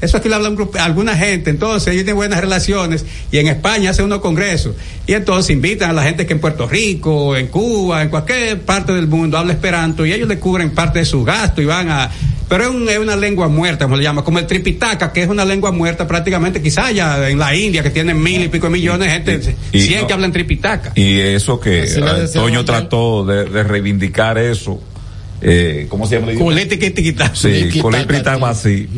eso 0.00 0.16
aquí 0.16 0.28
lo 0.28 0.36
habla 0.36 0.52
alguna 0.80 1.16
gente, 1.16 1.50
entonces 1.50 1.88
ellos 1.88 2.04
tienen 2.04 2.16
buenas 2.16 2.40
relaciones 2.40 3.04
y 3.30 3.38
en 3.38 3.46
España 3.46 3.90
hace 3.90 4.02
unos 4.02 4.20
congresos. 4.20 4.74
Y 5.06 5.14
entonces 5.14 5.50
invitan 5.50 5.90
a 5.90 5.92
la 5.92 6.02
gente 6.02 6.26
que 6.26 6.32
en 6.32 6.40
Puerto 6.40 6.66
Rico, 6.66 7.36
en 7.36 7.46
Cuba, 7.46 8.02
en 8.02 8.08
cualquier 8.08 8.60
parte 8.62 8.92
del 8.92 9.06
mundo 9.06 9.38
habla 9.38 9.52
Esperanto 9.52 10.04
y 10.04 10.12
ellos 10.12 10.28
le 10.28 10.38
cubren 10.38 10.70
parte 10.70 11.00
de 11.00 11.04
su 11.04 11.22
gasto 11.22 11.62
y 11.62 11.64
van 11.64 11.90
a, 11.90 12.10
pero 12.48 12.64
es, 12.64 12.98
una 12.98 13.14
lengua 13.16 13.46
muerta, 13.48 13.84
como 13.84 13.96
le 13.96 14.02
llama, 14.02 14.24
como 14.24 14.40
el 14.40 14.46
tripitaka, 14.46 15.12
que 15.12 15.22
es 15.22 15.28
una 15.28 15.44
lengua 15.44 15.70
muerta 15.70 16.08
prácticamente, 16.08 16.60
quizás 16.60 16.92
ya 16.92 17.28
en 17.28 17.38
la 17.38 17.54
India, 17.54 17.82
que 17.82 17.90
tiene 17.90 18.14
mil 18.14 18.42
y 18.42 18.48
pico 18.48 18.68
millones 18.68 19.06
de 19.06 19.12
gente, 19.12 19.56
y, 19.72 19.80
cien 19.80 20.06
que 20.06 20.12
hablan 20.12 20.32
tripitaka. 20.32 20.92
Y 20.96 21.20
eso 21.20 21.60
que 21.60 21.88
Antonio 22.04 22.64
trató 22.64 23.24
de 23.24 23.62
reivindicar 23.62 24.38
eso 24.38 24.80
eh, 25.44 25.86
¿cómo 25.88 26.06
se 26.06 26.20
llama? 26.20 26.32
Culita 26.34 26.76
Sí, 27.34 27.80
culita 27.80 28.38
así. 28.48 28.88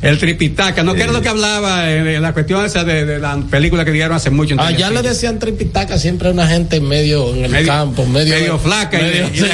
El 0.00 0.18
tripitaca, 0.18 0.82
¿no? 0.82 0.94
Que 0.94 1.02
era 1.02 1.12
lo 1.12 1.20
que 1.20 1.28
hablaba 1.28 1.90
en, 1.92 2.22
la 2.22 2.32
cuestión 2.32 2.64
esa 2.64 2.82
de, 2.84 3.18
la 3.18 3.36
película 3.50 3.84
que 3.84 3.92
dieron 3.92 4.16
hace 4.16 4.30
mucho. 4.30 4.56
Allá 4.58 4.90
le 4.90 5.02
decían 5.02 5.38
tripitaca 5.38 5.98
siempre 5.98 6.28
a 6.28 6.32
una 6.32 6.46
gente 6.46 6.80
medio 6.80 7.34
en 7.34 7.54
el 7.54 7.66
campo, 7.66 8.06
medio, 8.06 8.34
medio 8.34 8.58
flaca 8.58 8.98
y, 9.00 9.34
sí, 9.34 9.44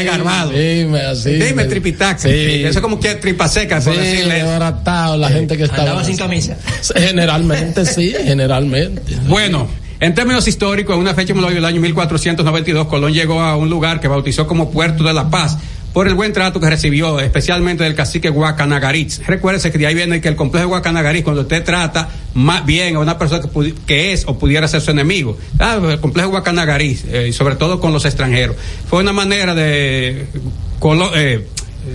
Dime 0.52 1.00
así. 1.00 1.32
Dime 1.32 1.64
tripitaca. 1.64 2.28
Eso 2.28 2.68
es 2.68 2.80
como 2.80 3.00
que 3.00 3.16
tripa 3.16 3.48
seca, 3.48 3.80
por 3.80 3.96
decirle. 3.96 4.44
la 4.44 5.28
gente 5.30 5.56
que 5.56 5.64
estaba. 5.64 5.82
Andaba 5.82 6.04
sin 6.04 6.16
camisa. 6.16 6.56
Generalmente 6.94 7.84
sí, 7.84 8.14
generalmente. 8.24 9.02
Bueno. 9.26 9.68
En 10.00 10.16
términos 10.16 10.48
históricos, 10.48 10.96
en 10.96 11.00
una 11.00 11.14
fecha 11.14 11.32
del 11.32 11.64
año 11.64 11.80
1492, 11.80 12.88
Colón 12.88 13.12
llegó 13.12 13.40
a 13.40 13.54
un 13.54 13.70
lugar 13.70 14.00
que 14.00 14.08
bautizó 14.08 14.48
como 14.48 14.72
Puerto 14.72 15.04
de 15.04 15.12
la 15.12 15.30
Paz, 15.30 15.58
por 15.92 16.08
el 16.08 16.14
buen 16.14 16.32
trato 16.32 16.60
que 16.60 16.68
recibió, 16.68 17.20
especialmente 17.20 17.84
del 17.84 17.94
cacique 17.94 18.30
Guacanagaritz. 18.30 19.20
Recuérdese 19.26 19.70
que 19.70 19.78
de 19.78 19.86
ahí 19.86 19.94
viene 19.94 20.20
que 20.20 20.28
el 20.28 20.36
complejo 20.36 20.66
de 20.66 20.68
Guacanagaritz, 20.70 21.24
cuando 21.24 21.42
usted 21.42 21.62
trata 21.64 22.08
más 22.34 22.64
bien 22.64 22.96
a 22.96 23.00
una 23.00 23.18
persona 23.18 23.42
que, 23.86 24.12
es 24.12 24.24
o 24.26 24.38
pudiera 24.38 24.66
ser 24.68 24.80
su 24.80 24.90
enemigo, 24.90 25.36
ah, 25.58 25.78
el 25.82 26.00
complejo 26.00 26.30
Guacanagaritz, 26.30 27.04
eh, 27.08 27.32
sobre 27.32 27.56
todo 27.56 27.80
con 27.80 27.92
los 27.92 28.04
extranjeros, 28.04 28.56
fue 28.88 29.00
una 29.00 29.12
manera 29.12 29.54
de 29.54 30.26
eh, 31.14 31.46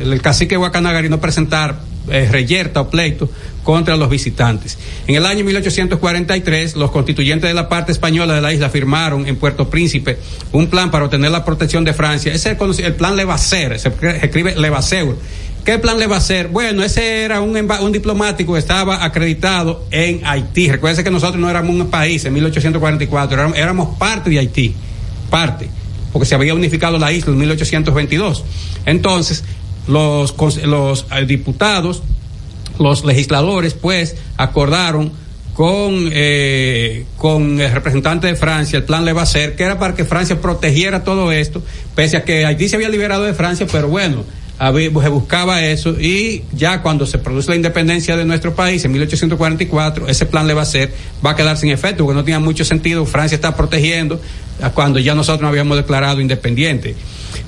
el 0.02 0.22
cacique 0.22 0.58
Guacanagaritz 0.58 1.10
no 1.10 1.20
presentar 1.20 1.80
eh, 2.10 2.28
reyerta 2.32 2.82
o 2.82 2.90
pleito 2.90 3.30
contra 3.68 3.98
los 3.98 4.10
visitantes. 4.10 4.78
En 5.08 5.16
el 5.16 5.26
año 5.26 5.44
1843, 5.44 6.78
los 6.78 6.90
constituyentes 6.90 7.50
de 7.50 7.54
la 7.54 7.68
parte 7.68 7.92
española 7.92 8.34
de 8.34 8.40
la 8.40 8.54
isla 8.54 8.70
firmaron 8.70 9.28
en 9.28 9.36
Puerto 9.36 9.70
Príncipe 9.70 10.18
un 10.54 10.68
plan 10.68 10.90
para 10.90 11.04
obtener 11.04 11.32
la 11.32 11.44
protección 11.44 11.84
de 11.84 11.92
Francia. 11.92 12.32
Ese 12.34 12.52
es 12.58 12.80
el 12.80 12.96
plan 12.96 13.18
Levasseur, 13.18 13.78
se 13.78 13.92
escribe 14.24 14.56
Levasseur. 14.56 15.18
¿Qué 15.66 15.80
plan 15.80 16.00
le 16.00 16.08
va 16.08 16.16
a 16.16 16.20
hacer? 16.20 16.48
Bueno, 16.48 16.82
ese 16.82 17.24
era 17.24 17.42
un, 17.42 17.58
un 17.58 17.92
diplomático 17.92 18.54
que 18.54 18.60
estaba 18.60 19.04
acreditado 19.04 19.84
en 19.92 20.26
Haití. 20.26 20.72
Recuerden 20.72 21.04
que 21.04 21.12
nosotros 21.12 21.38
no 21.38 21.50
éramos 21.50 21.76
un 21.76 21.90
país 21.90 22.24
en 22.24 22.36
1844, 22.36 23.54
éramos, 23.54 23.98
parte 23.98 24.30
de 24.30 24.40
Haití, 24.40 24.74
parte, 25.30 25.68
porque 26.14 26.26
se 26.26 26.36
había 26.36 26.54
unificado 26.54 26.98
la 26.98 27.12
isla 27.12 27.34
en 27.34 27.40
1822. 27.40 28.46
Entonces, 28.86 29.44
los, 29.90 30.34
los 30.64 31.06
eh, 31.12 31.26
diputados 31.26 32.02
los 32.80 33.06
legisladores 33.06 33.74
pues 33.74 34.16
acordaron 34.38 35.12
con, 35.54 36.10
eh, 36.14 37.06
con 37.18 37.60
el 37.60 37.72
representante 37.72 38.28
de 38.28 38.36
Francia, 38.36 38.78
el 38.78 38.84
plan 38.84 39.06
le 39.06 39.14
va 39.14 39.24
a 39.24 39.26
ser, 39.26 39.56
que 39.56 39.64
era 39.64 39.80
para 39.80 39.96
que 39.96 40.06
Francia 40.06 40.40
protegiera 40.40 41.04
todo 41.04 41.32
esto, 41.32 41.64
pese 41.96 42.18
a 42.18 42.24
que 42.24 42.46
Haití 42.46 42.70
se 42.70 42.76
había 42.76 42.90
liberado 42.90 43.24
de 43.24 43.34
Francia, 43.34 43.66
pero 43.72 43.88
bueno, 43.88 44.24
se 44.60 45.10
buscaba 45.10 45.64
eso 45.66 46.00
y 46.00 46.44
ya 46.54 46.82
cuando 46.84 47.08
se 47.08 47.18
produce 47.18 47.50
la 47.50 47.56
independencia 47.56 48.16
de 48.16 48.26
nuestro 48.26 48.54
país 48.54 48.86
en 48.86 48.92
1844, 48.92 50.08
ese 50.08 50.26
plan 50.28 50.46
le 50.46 50.54
va 50.54 50.62
a 50.62 50.66
ser, 50.66 50.94
va 51.26 51.32
a 51.32 51.36
quedar 51.36 51.58
sin 51.58 51.72
efecto, 51.72 52.06
porque 52.06 52.18
no 52.18 52.24
tenía 52.24 52.40
mucho 52.40 52.64
sentido, 52.64 53.06
Francia 53.06 53.36
está 53.36 53.56
protegiendo 53.56 54.22
cuando 54.74 55.00
ya 55.00 55.16
nosotros 55.16 55.42
nos 55.42 55.50
habíamos 55.50 55.78
declarado 55.78 56.22
independiente. 56.22 56.96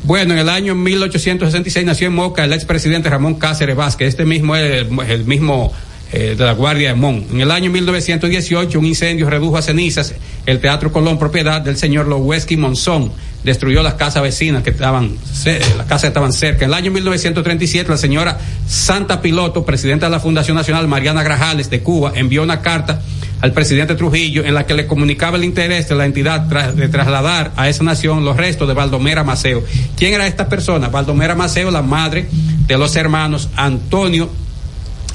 Bueno, 0.04 0.34
en 0.34 0.40
el 0.40 0.50
año 0.50 0.76
1866 0.76 1.86
nació 1.86 2.08
en 2.08 2.14
Moca 2.14 2.44
el 2.44 2.54
expresidente 2.54 3.10
Ramón 3.10 3.36
Cáceres 3.36 3.76
Vázquez. 3.76 4.08
Este 4.10 4.26
mismo 4.26 4.56
es 4.56 4.88
el, 5.10 5.26
mismo 5.26 5.74
eh, 6.14 6.36
de 6.38 6.46
la 6.46 6.54
Guardia 6.54 6.90
de 6.90 6.96
Mon. 6.96 7.26
En 7.32 7.42
el 7.42 7.52
año 7.52 7.70
1918 7.70 8.80
un 8.80 8.86
incendio 8.86 9.30
redujo 9.30 9.58
a 9.58 9.62
cenizas 9.62 10.16
el 10.46 10.60
Teatro 10.60 10.92
Colón, 10.92 11.20
propiedad 11.20 11.62
del 11.62 11.78
señor 11.78 12.08
Loweski 12.08 12.56
Monzón. 12.56 13.12
Destruyó 13.44 13.84
las 13.84 13.96
casas 13.96 14.24
vecinas 14.24 14.64
que 14.64 14.70
estaban, 14.70 15.18
las 15.46 15.86
casas 15.86 16.02
que 16.02 16.08
estaban 16.08 16.34
cerca. 16.34 16.66
En 16.66 16.72
el 16.72 16.76
año 16.76 16.92
1937 16.92 17.90
la 17.90 17.98
señora 17.98 18.38
Santa 18.68 19.22
Piloto, 19.22 19.66
presidenta 19.66 20.06
de 20.08 20.12
la 20.12 20.20
Fundación 20.20 20.56
Nacional 20.56 20.88
Mariana 20.88 21.24
Grajales 21.24 21.70
de 21.70 21.82
Cuba, 21.82 22.14
envió 22.16 22.42
una 22.42 22.62
carta 22.62 23.02
al 23.42 23.54
presidente 23.54 23.96
Trujillo 23.96 24.44
en 24.44 24.54
la 24.54 24.66
que 24.66 24.74
le 24.74 24.86
comunicaba 24.86 25.38
el 25.38 25.44
interés 25.44 25.88
de 25.88 25.96
la 25.96 26.06
entidad 26.06 26.42
de 26.42 26.90
trasladar 26.90 27.52
a 27.56 27.70
esa 27.70 27.84
nación 27.84 28.26
los 28.26 28.36
restos 28.36 28.68
de 28.68 28.74
Baldomera 28.74 29.24
Maceo. 29.24 29.64
¿Quién 29.96 30.14
era 30.14 30.28
esta 30.28 30.50
persona? 30.50 30.90
Baldomera 30.90 31.36
Maceo, 31.36 31.72
la 31.72 31.82
madre 31.82 32.28
de 32.68 32.78
los 32.78 32.96
hermanos 32.96 33.50
Antonio 33.56 34.30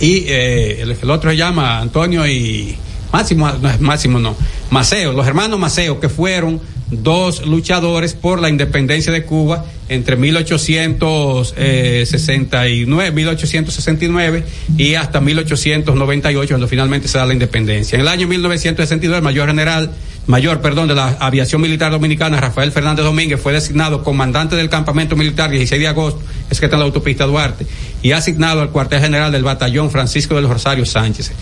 y 0.01 0.25
eh, 0.27 0.83
el, 0.83 1.11
otro 1.11 1.31
se 1.31 1.37
llama 1.37 1.79
Antonio 1.79 2.27
y 2.27 2.77
Máximo, 3.13 3.49
no, 3.49 3.71
Máximo 3.81 4.19
no, 4.19 4.37
Maceo, 4.71 5.13
los 5.13 5.27
hermanos 5.27 5.59
Maceo 5.59 6.01
que 6.01 6.09
fueron 6.09 6.61
dos 6.91 7.47
luchadores 7.47 8.15
por 8.15 8.41
la 8.41 8.49
independencia 8.49 9.13
de 9.13 9.25
Cuba 9.25 9.67
entre 9.89 10.17
1869, 10.17 13.13
1869 13.13 14.45
y 14.79 14.95
hasta 14.95 15.21
1898, 15.21 16.49
cuando 16.49 16.69
finalmente 16.69 17.07
se 17.09 17.19
da 17.19 17.27
la 17.27 17.35
independencia. 17.35 17.97
En 17.97 18.03
el 18.03 18.09
año 18.09 18.27
1962, 18.27 19.19
el 19.19 19.23
mayor 19.23 19.49
general, 19.49 19.91
mayor, 20.27 20.63
perdón, 20.63 20.89
de 20.89 20.95
la 20.95 21.19
aviación 21.21 21.61
militar 21.61 21.93
dominicana, 21.93 22.41
Rafael 22.41 22.73
Fernández 22.73 23.05
Domínguez, 23.05 23.39
fue 23.41 23.53
designado 23.53 24.03
comandante 24.03 24.57
del 24.57 24.71
campamento 24.71 25.17
militar 25.17 25.51
16 25.51 25.81
de 25.81 25.89
agosto, 25.89 26.23
es 26.51 26.59
que 26.59 26.67
está 26.67 26.77
en 26.77 26.81
la 26.81 26.87
autopista 26.87 27.27
Duarte, 27.27 27.67
y 28.05 28.13
asignado 28.13 28.61
al 28.61 28.69
cuartel 28.69 29.01
general 29.01 29.33
del 29.33 29.43
batallón 29.43 29.91
Francisco 29.91 30.35
de 30.35 30.43
los 30.43 30.51
Rosarios 30.51 30.91
Sánchez. 30.91 31.33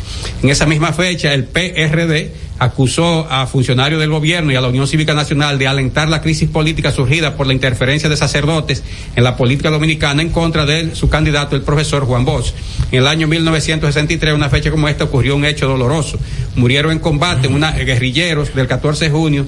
En 0.45 0.49
esa 0.49 0.65
misma 0.65 0.93
fecha, 0.93 1.35
el 1.35 1.43
PRD 1.45 2.31
acusó 2.61 3.27
a 3.29 3.49
funcionarios 3.49 4.01
del 4.01 4.11
gobierno 4.11 4.53
y 4.53 4.55
a 4.55 4.61
la 4.61 4.69
Unión 4.69 4.87
Cívica 4.87 5.13
Nacional 5.13 5.59
de 5.59 5.67
alentar 5.67 6.09
la 6.09 6.21
crisis 6.21 6.49
política 6.49 6.93
surgida 6.93 7.37
por 7.37 7.49
la 7.49 7.53
interferencia 7.53 8.09
de 8.09 8.17
sacerdotes 8.17 8.85
en 9.17 9.25
la 9.25 9.37
política 9.37 9.71
dominicana 9.71 10.23
en 10.23 10.29
contra 10.29 10.65
de 10.65 10.95
su 10.95 11.09
candidato, 11.09 11.57
el 11.57 11.63
profesor 11.63 12.05
Juan 12.05 12.25
Bosch. 12.25 12.53
En 12.93 13.01
el 13.01 13.09
año 13.09 13.27
1963, 13.27 14.33
una 14.33 14.49
fecha 14.49 14.71
como 14.71 14.87
esta, 14.87 15.03
ocurrió 15.03 15.35
un 15.35 15.45
hecho 15.45 15.67
doloroso. 15.67 16.17
Murieron 16.55 16.93
en 16.93 17.01
combate 17.01 17.49
una, 17.49 17.73
guerrilleros 17.73 18.55
del 18.55 18.69
14 18.69 19.07
de 19.07 19.11
junio, 19.11 19.47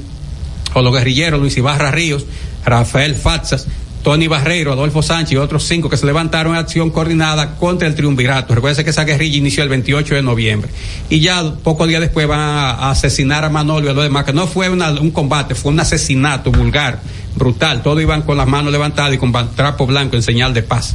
o 0.74 0.82
los 0.82 0.92
guerrilleros 0.92 1.38
Luis 1.38 1.56
Ibarra 1.56 1.92
Ríos, 1.92 2.26
Rafael 2.64 3.14
Fatzas, 3.14 3.68
Tony 4.04 4.28
Barreiro, 4.28 4.70
Adolfo 4.70 5.02
Sánchez 5.02 5.32
y 5.32 5.36
otros 5.38 5.64
cinco 5.64 5.88
que 5.88 5.96
se 5.96 6.04
levantaron 6.04 6.52
en 6.52 6.60
acción 6.60 6.90
coordinada 6.90 7.56
contra 7.56 7.88
el 7.88 7.94
triunvirato. 7.94 8.54
Recuerden 8.54 8.84
que 8.84 8.90
esa 8.90 9.04
guerrilla 9.04 9.38
inició 9.38 9.62
el 9.62 9.70
28 9.70 10.16
de 10.16 10.22
noviembre. 10.22 10.70
Y 11.08 11.20
ya 11.20 11.42
pocos 11.62 11.88
días 11.88 12.02
después 12.02 12.28
van 12.28 12.38
a, 12.38 12.90
asesinar 12.90 13.44
a 13.44 13.48
Manolio 13.48 13.88
y 13.88 13.92
a 13.92 13.94
los 13.94 14.04
demás, 14.04 14.24
que 14.24 14.34
no 14.34 14.46
fue 14.46 14.68
un 14.68 15.10
combate, 15.10 15.54
fue 15.54 15.72
un 15.72 15.80
asesinato 15.80 16.52
vulgar 16.52 17.00
brutal. 17.36 17.82
Todos 17.82 18.00
iban 18.00 18.22
con 18.22 18.36
las 18.36 18.46
manos 18.46 18.72
levantadas 18.72 19.14
y 19.14 19.18
con 19.18 19.32
trapo 19.54 19.86
blanco 19.86 20.16
en 20.16 20.22
señal 20.22 20.54
de 20.54 20.62
paz. 20.62 20.94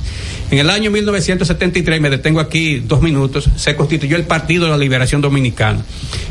En 0.52 0.58
el 0.58 0.69
año 0.69 0.89
1973, 0.91 2.02
me 2.02 2.10
detengo 2.10 2.39
aquí 2.39 2.80
dos 2.80 3.02
minutos, 3.02 3.49
se 3.56 3.75
constituyó 3.75 4.15
el 4.15 4.23
Partido 4.23 4.65
de 4.65 4.71
la 4.71 4.78
Liberación 4.78 5.21
Dominicana, 5.21 5.84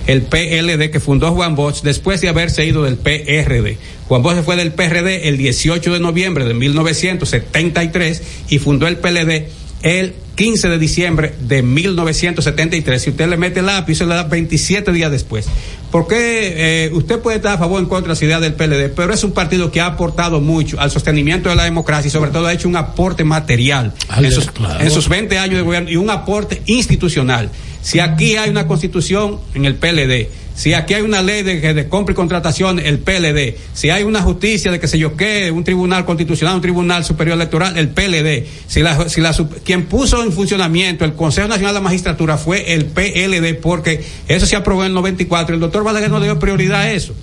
el 0.07 0.23
PLD 0.23 0.91
que 0.91 1.01
fundó 1.01 1.33
Juan 1.33 1.55
Bosch 1.55 1.83
después 1.83 2.21
de 2.21 2.29
haberse 2.29 2.67
ido 2.67 2.83
del 2.83 2.97
PRD. 2.97 3.79
Juan 4.09 4.23
Bosch 4.23 4.43
fue 4.43 4.57
del 4.57 4.73
PRD 4.73 5.29
el 5.29 5.37
18 5.37 5.93
de 5.93 6.01
noviembre 6.01 6.45
de 6.45 6.55
1973 6.55 8.23
y 8.49 8.59
fundó 8.59 8.89
el 8.89 8.97
PLD 8.97 9.49
el 9.83 10.15
15 10.35 10.69
de 10.69 10.79
diciembre 10.79 11.35
de 11.41 11.63
1973. 11.63 13.03
Si 13.03 13.11
usted 13.11 13.29
le 13.29 13.37
mete 13.37 13.63
lápiz, 13.63 13.97
se 13.97 14.07
le 14.07 14.15
da 14.15 14.25
27 14.25 14.93
días 14.93 15.11
después. 15.11 15.47
Porque 15.91 16.87
eh, 16.87 16.91
usted 16.93 17.19
puede 17.21 17.39
estar 17.39 17.55
a 17.55 17.59
favor 17.59 17.79
o 17.79 17.83
en 17.83 17.87
contra 17.89 18.15
de 18.15 18.21
la 18.21 18.27
idea 18.27 18.41
del 18.41 18.55
PLD, 18.55 18.95
pero 18.95 19.13
es 19.13 19.25
un 19.25 19.33
partido 19.33 19.71
que 19.71 19.81
ha 19.81 19.87
aportado 19.87 20.41
mucho 20.41 20.79
al 20.81 20.91
sostenimiento 20.91 21.49
de 21.49 21.57
la 21.57 21.65
democracia 21.65 22.09
y 22.09 22.11
sobre 22.11 22.31
todo 22.31 22.47
ha 22.47 22.53
hecho 22.53 22.69
un 22.69 22.77
aporte 22.77 23.25
material 23.25 23.95
en 24.17 24.31
sus, 24.31 24.51
en 24.81 24.91
sus 24.91 25.09
20 25.09 25.39
años 25.39 25.57
de 25.57 25.63
gobierno 25.63 25.91
y 25.91 25.97
un 25.97 26.11
aporte 26.11 26.63
institucional. 26.67 27.51
Si 27.81 28.01
aquí 28.01 28.37
hay 28.37 28.51
una 28.51 28.67
constitución 28.67 29.39
en 29.55 29.65
el 29.65 29.77
PLD, 29.77 30.29
si 30.59 30.75
aquí 30.75 30.95
hay 30.95 31.03
una 31.03 31.23
ley 31.23 31.45
de, 31.45 31.73
de 31.73 31.89
compra 31.89 32.15
y 32.15 32.17
contratación, 32.17 32.81
el 32.81 32.99
PLD, 32.99 33.55
si 33.75 33.91
hay 33.91 34.03
una 34.03 34.23
justicia 34.23 34.73
de 34.73 34.81
que 34.81 34.89
se 34.89 34.99
yo 34.99 35.17
qué, 35.17 35.53
un 35.53 35.63
tribunal 35.63 36.05
constitucional, 36.05 36.57
un 36.57 36.61
tribunal 36.61 37.05
superior 37.05 37.37
electoral, 37.37 37.79
el 37.79 37.91
PLD, 37.91 38.45
si 38.67 38.83
la, 38.83 39.09
si 39.09 39.21
la, 39.21 39.33
quien 39.65 39.85
puso 39.85 40.21
en 40.21 40.33
funcionamiento 40.33 41.05
el 41.05 41.15
Consejo 41.15 41.47
Nacional 41.47 41.75
de 41.75 41.81
la 41.81 41.85
Magistratura 41.85 42.39
fue 42.39 42.75
el 42.75 42.87
PLD, 42.87 43.61
porque 43.63 44.03
eso 44.27 44.47
se 44.47 44.57
aprobó 44.57 44.83
en 44.83 44.89
el 44.89 44.95
94, 44.95 45.55
el 45.55 45.61
doctor 45.61 45.85
Balaguer 45.85 46.11
no 46.11 46.21
dio 46.21 46.37
prioridad 46.41 46.81
a 46.81 46.91
eso. 46.91 47.15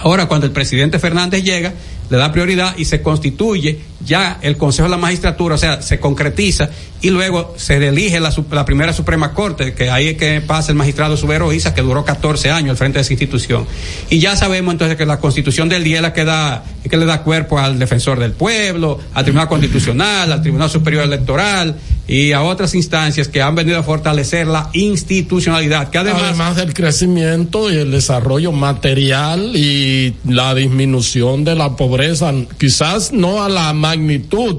Ahora, 0.00 0.26
cuando 0.26 0.46
el 0.46 0.52
presidente 0.52 0.98
Fernández 0.98 1.42
llega, 1.42 1.72
le 2.10 2.16
da 2.18 2.30
prioridad 2.30 2.76
y 2.76 2.84
se 2.84 3.00
constituye 3.00 3.78
ya 4.04 4.38
el 4.42 4.56
Consejo 4.56 4.84
de 4.84 4.90
la 4.90 4.96
Magistratura, 4.96 5.54
o 5.54 5.58
sea, 5.58 5.82
se 5.82 6.00
concretiza 6.00 6.70
y 7.02 7.10
luego 7.10 7.54
se 7.56 7.76
elige 7.76 8.20
la, 8.20 8.64
primera 8.64 8.92
Suprema 8.92 9.32
Corte, 9.32 9.74
que 9.74 9.90
ahí 9.90 10.08
es 10.08 10.16
que 10.16 10.40
pasa 10.40 10.70
el 10.70 10.76
magistrado 10.76 11.16
Subero 11.16 11.52
Isa, 11.52 11.74
que 11.74 11.82
duró 11.82 12.04
14 12.04 12.50
años 12.50 12.70
al 12.70 12.76
frente 12.76 12.98
de 12.98 13.02
esa 13.02 13.12
institución. 13.12 13.66
Y 14.10 14.18
ya 14.18 14.36
sabemos 14.36 14.72
entonces 14.72 14.96
que 14.96 15.06
la 15.06 15.18
constitución 15.18 15.68
del 15.68 15.82
día 15.82 16.02
la 16.02 16.12
que 16.12 16.24
da, 16.24 16.62
que 16.88 16.96
le 16.96 17.06
da 17.06 17.22
cuerpo 17.22 17.58
al 17.58 17.78
defensor 17.78 18.18
del 18.18 18.32
pueblo, 18.32 18.98
al 19.14 19.24
Tribunal 19.24 19.48
Constitucional, 19.48 20.30
al 20.30 20.42
Tribunal 20.42 20.68
Superior 20.68 21.04
Electoral 21.04 21.76
y 22.06 22.32
a 22.32 22.42
otras 22.42 22.74
instancias 22.74 23.28
que 23.28 23.40
han 23.40 23.54
venido 23.54 23.78
a 23.78 23.82
fortalecer 23.82 24.46
la 24.46 24.68
institucionalidad, 24.72 25.90
que 25.90 25.98
además... 25.98 26.22
Además 26.22 26.56
del 26.56 26.74
crecimiento 26.74 27.70
y 27.70 27.76
el 27.76 27.90
desarrollo 27.90 28.52
material 28.52 29.56
y 29.56 30.14
la 30.24 30.54
disminución 30.54 31.44
de 31.44 31.54
la 31.54 31.76
pobreza, 31.76 32.32
quizás 32.58 33.12
no 33.12 33.42
a 33.42 33.48
la 33.48 33.72
magnitud 33.90 34.56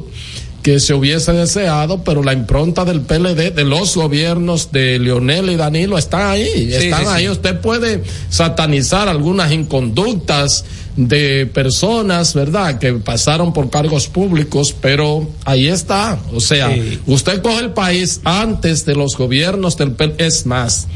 que 0.61 0.79
se 0.79 0.93
hubiese 0.93 1.33
deseado, 1.33 2.03
pero 2.03 2.21
la 2.23 2.33
impronta 2.33 2.85
del 2.85 3.01
PLD, 3.01 3.51
de 3.51 3.63
los 3.63 3.95
gobiernos 3.95 4.71
de 4.71 4.99
Leonel 4.99 5.49
y 5.49 5.55
Danilo, 5.55 5.97
están 5.97 6.29
ahí, 6.29 6.71
están 6.71 7.07
ahí. 7.07 7.27
Usted 7.27 7.59
puede 7.59 8.03
satanizar 8.29 9.07
algunas 9.09 9.51
inconductas 9.51 10.63
de 10.95 11.49
personas, 11.51 12.35
¿verdad?, 12.35 12.77
que 12.77 12.93
pasaron 12.93 13.53
por 13.53 13.71
cargos 13.71 14.07
públicos, 14.07 14.75
pero 14.79 15.27
ahí 15.45 15.67
está. 15.67 16.19
O 16.31 16.39
sea, 16.39 16.69
usted 17.07 17.41
coge 17.41 17.59
el 17.61 17.71
país 17.71 18.21
antes 18.23 18.85
de 18.85 18.93
los 18.93 19.17
gobiernos 19.17 19.77
del 19.77 19.93
PLD, 19.93 20.21
es 20.21 20.45
más. 20.45 20.87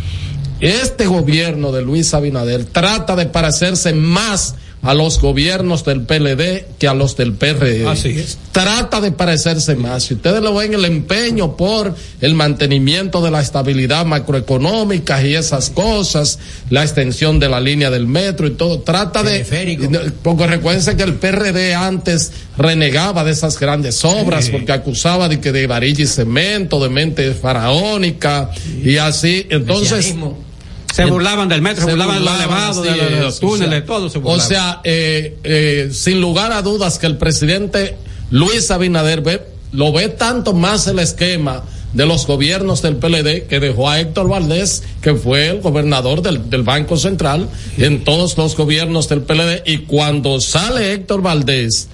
Este 0.60 1.08
gobierno 1.08 1.72
de 1.72 1.82
Luis 1.82 2.14
Abinader 2.14 2.66
trata 2.66 3.16
de 3.16 3.26
parecerse 3.26 3.94
más 3.94 4.56
a 4.86 4.94
los 4.94 5.20
gobiernos 5.20 5.84
del 5.84 6.02
PLD 6.02 6.78
que 6.78 6.88
a 6.88 6.94
los 6.94 7.18
del 7.18 7.34
PRD. 7.34 7.88
Así 7.88 8.10
es. 8.10 8.38
Trata 8.52 9.02
de 9.02 9.12
parecerse 9.12 9.76
más. 9.76 10.04
Si 10.04 10.14
ustedes 10.14 10.44
lo 10.44 10.54
ven, 10.54 10.76
el 10.76 10.86
empeño 10.86 11.58
por 11.58 11.96
el 12.22 12.36
mantenimiento 12.36 13.22
de 13.22 13.32
la 13.32 13.42
estabilidad 13.42 14.06
macroeconómica 14.06 15.26
y 15.26 15.34
esas 15.34 15.72
cosas, 15.72 16.38
la 16.70 16.84
extensión 16.84 17.40
de 17.40 17.50
la 17.50 17.60
línea 17.60 17.90
del 17.90 18.06
metro 18.06 18.46
y 18.46 18.52
todo, 18.52 18.82
trata 18.82 19.24
de... 19.24 19.44
Porque 20.22 20.46
recuerden 20.46 20.96
que 20.96 21.04
el 21.04 21.16
PRD 21.16 21.74
antes 21.74 22.32
renegaba 22.56 23.24
de 23.24 23.32
esas 23.32 23.60
grandes 23.60 24.06
obras 24.06 24.50
porque 24.50 24.72
acusaba 24.72 25.28
de 25.28 25.40
que 25.40 25.52
de 25.52 25.66
varilla 25.66 26.04
y 26.04 26.08
cemento, 26.08 26.80
de 26.80 26.90
mente 26.90 27.34
faraónica 27.34 28.52
y 28.84 28.98
así. 28.98 29.48
Entonces... 29.50 30.14
Se 30.96 31.06
burlaban 31.06 31.50
del 31.50 31.62
metro, 31.62 31.86
se, 31.86 31.92
burlaban 31.92 32.20
de 32.20 32.26
los 32.26 32.84
de, 32.84 33.20
los 33.22 33.40
túneles, 33.40 33.86
todo 33.86 34.10
se 34.10 34.20
burlaban. 34.20 34.46
O 34.46 34.48
sea, 34.48 34.82
eh, 34.84 35.38
eh, 35.44 35.90
sin 35.92 36.22
lugar 36.22 36.54
a 36.54 36.62
dudas 36.62 37.00
que 37.00 37.06
el 37.06 37.18
presidente 37.18 37.98
Luis 38.32 38.72
Abinader 38.72 39.22
ve, 39.22 39.42
lo 39.74 39.92
ve 39.92 40.08
tanto 40.08 40.54
más 40.54 40.88
el 40.88 41.00
esquema 41.00 41.64
de 41.92 42.06
los 42.06 42.26
gobiernos 42.28 42.82
del 42.82 42.98
PLD 42.98 43.48
que 43.48 43.60
dejó 43.60 43.90
a 43.90 44.00
Héctor 44.00 44.30
Valdés, 44.30 44.84
que 45.02 45.16
fue 45.16 45.48
el 45.48 45.62
gobernador 45.62 46.22
del, 46.22 46.50
del 46.50 46.64
Banco 46.64 46.98
Central, 46.98 47.50
en 47.78 48.04
todos 48.04 48.38
los 48.38 48.56
gobiernos 48.56 49.10
del 49.10 49.22
PLD. 49.22 49.64
Y 49.66 49.80
cuando 49.80 50.40
sale 50.40 50.94
Héctor 50.94 51.22
Valdés, 51.22 51.90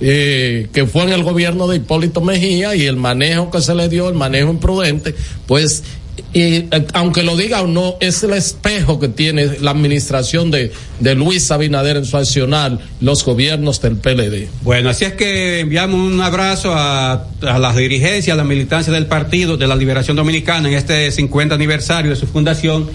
eh, 0.00 0.68
que 0.72 0.86
fue 0.86 1.04
en 1.04 1.12
el 1.12 1.22
gobierno 1.22 1.66
de 1.68 1.76
Hipólito 1.76 2.20
Mejía 2.20 2.76
y 2.76 2.84
el 2.84 2.96
manejo 2.96 3.50
que 3.50 3.62
se 3.62 3.74
le 3.74 3.88
dio, 3.88 4.08
el 4.08 4.14
manejo 4.14 4.50
imprudente, 4.50 5.14
pues 5.46 5.84
y 6.32 6.42
eh, 6.42 6.86
aunque 6.92 7.22
lo 7.22 7.36
diga 7.36 7.62
o 7.62 7.66
no, 7.66 7.96
es 8.00 8.22
el 8.22 8.32
espejo 8.32 8.98
que 8.98 9.08
tiene 9.08 9.58
la 9.60 9.70
administración 9.70 10.50
de, 10.50 10.72
de 11.00 11.14
Luis 11.14 11.50
Abinader 11.50 11.96
en 11.96 12.04
su 12.04 12.16
accional, 12.16 12.80
los 13.00 13.24
gobiernos 13.24 13.80
del 13.80 13.96
PLD. 13.96 14.48
Bueno, 14.62 14.90
así 14.90 15.04
es 15.04 15.14
que 15.14 15.60
enviamos 15.60 16.00
un 16.00 16.20
abrazo 16.20 16.72
a, 16.74 17.28
a 17.42 17.58
las 17.58 17.76
dirigencias, 17.76 18.34
a 18.34 18.36
la 18.36 18.44
militancia 18.44 18.92
del 18.92 19.06
Partido 19.06 19.56
de 19.56 19.66
la 19.66 19.76
Liberación 19.76 20.16
Dominicana 20.16 20.68
en 20.68 20.74
este 20.74 21.10
50 21.10 21.54
aniversario 21.54 22.10
de 22.10 22.16
su 22.16 22.26
fundación 22.26 22.88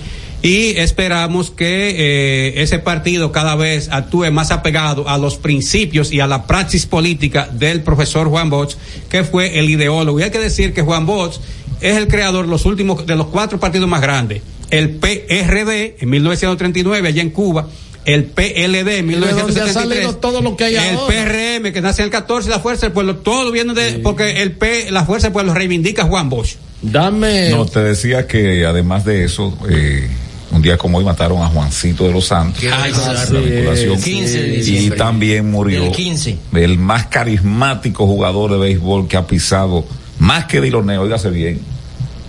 y 0.43 0.77
esperamos 0.77 1.51
que 1.51 1.89
eh, 1.91 2.63
ese 2.63 2.79
partido 2.79 3.31
cada 3.31 3.55
vez 3.55 3.89
actúe 3.91 4.31
más 4.31 4.49
apegado 4.49 5.07
a 5.07 5.19
los 5.19 5.37
principios 5.37 6.11
y 6.11 6.19
a 6.19 6.25
la 6.25 6.47
praxis 6.47 6.87
política 6.87 7.47
del 7.51 7.81
profesor 7.81 8.27
Juan 8.27 8.49
Bosch, 8.49 8.75
que 9.07 9.23
fue 9.23 9.59
el 9.59 9.69
ideólogo. 9.69 10.19
Y 10.19 10.23
hay 10.23 10.31
que 10.31 10.39
decir 10.39 10.73
que 10.73 10.81
Juan 10.81 11.05
Bosch 11.05 11.39
es 11.81 11.97
el 11.97 12.07
creador 12.07 12.47
los 12.47 12.65
últimos 12.65 13.05
de 13.05 13.15
los 13.15 13.27
cuatro 13.27 13.59
partidos 13.59 13.89
más 13.89 14.01
grandes. 14.01 14.41
El 14.69 14.91
PRD 14.91 15.97
en 15.99 16.09
1939 16.09 17.07
allá 17.07 17.21
en 17.21 17.31
Cuba, 17.31 17.67
el 18.05 18.25
PLD 18.25 18.97
en 18.99 19.09
¿Y 19.11 19.15
de 19.15 19.19
dónde 19.19 19.41
ha 19.41 19.45
1973, 19.45 19.73
salido 19.73 20.15
todo 20.15 20.41
lo 20.41 20.55
que 20.55 20.63
hay 20.65 20.75
el 20.75 20.95
ahora? 20.95 21.13
PRM 21.13 21.73
que 21.73 21.81
nace 21.81 22.01
en 22.01 22.05
el 22.05 22.11
14, 22.11 22.49
la 22.49 22.59
Fuerza 22.59 22.87
del 22.87 22.93
Pueblo, 22.93 23.17
todo 23.17 23.51
viene 23.51 23.73
de 23.73 23.99
porque 23.99 24.41
el 24.41 24.53
P, 24.53 24.91
la 24.91 25.05
Fuerza 25.05 25.27
del 25.27 25.33
Pueblo 25.33 25.53
reivindica 25.53 26.03
a 26.03 26.05
Juan 26.05 26.29
Bosch. 26.29 26.55
Dame. 26.81 27.49
No, 27.51 27.65
te 27.65 27.79
decía 27.81 28.25
que 28.25 28.65
además 28.65 29.05
de 29.05 29.23
eso, 29.25 29.55
eh, 29.69 30.09
un 30.51 30.61
día 30.61 30.77
como 30.77 30.97
hoy 30.97 31.05
mataron 31.05 31.41
a 31.43 31.47
Juancito 31.47 32.05
de 32.05 32.13
los 32.13 32.25
Santos. 32.25 32.63
Ay, 32.71 32.91
la 32.91 33.25
sí, 33.25 33.35
vinculación. 33.35 34.01
15 34.01 34.41
de 34.41 34.57
y 34.57 34.89
también 34.91 35.49
murió 35.49 35.83
Del 35.83 35.91
15. 35.91 36.37
el 36.53 36.77
más 36.77 37.07
carismático 37.07 38.07
jugador 38.07 38.51
de 38.51 38.57
béisbol 38.57 39.07
que 39.07 39.17
ha 39.17 39.27
pisado, 39.27 39.85
más 40.21 40.45
que 40.45 40.61
Diloneo, 40.61 41.01
óigase 41.01 41.31
bien, 41.31 41.59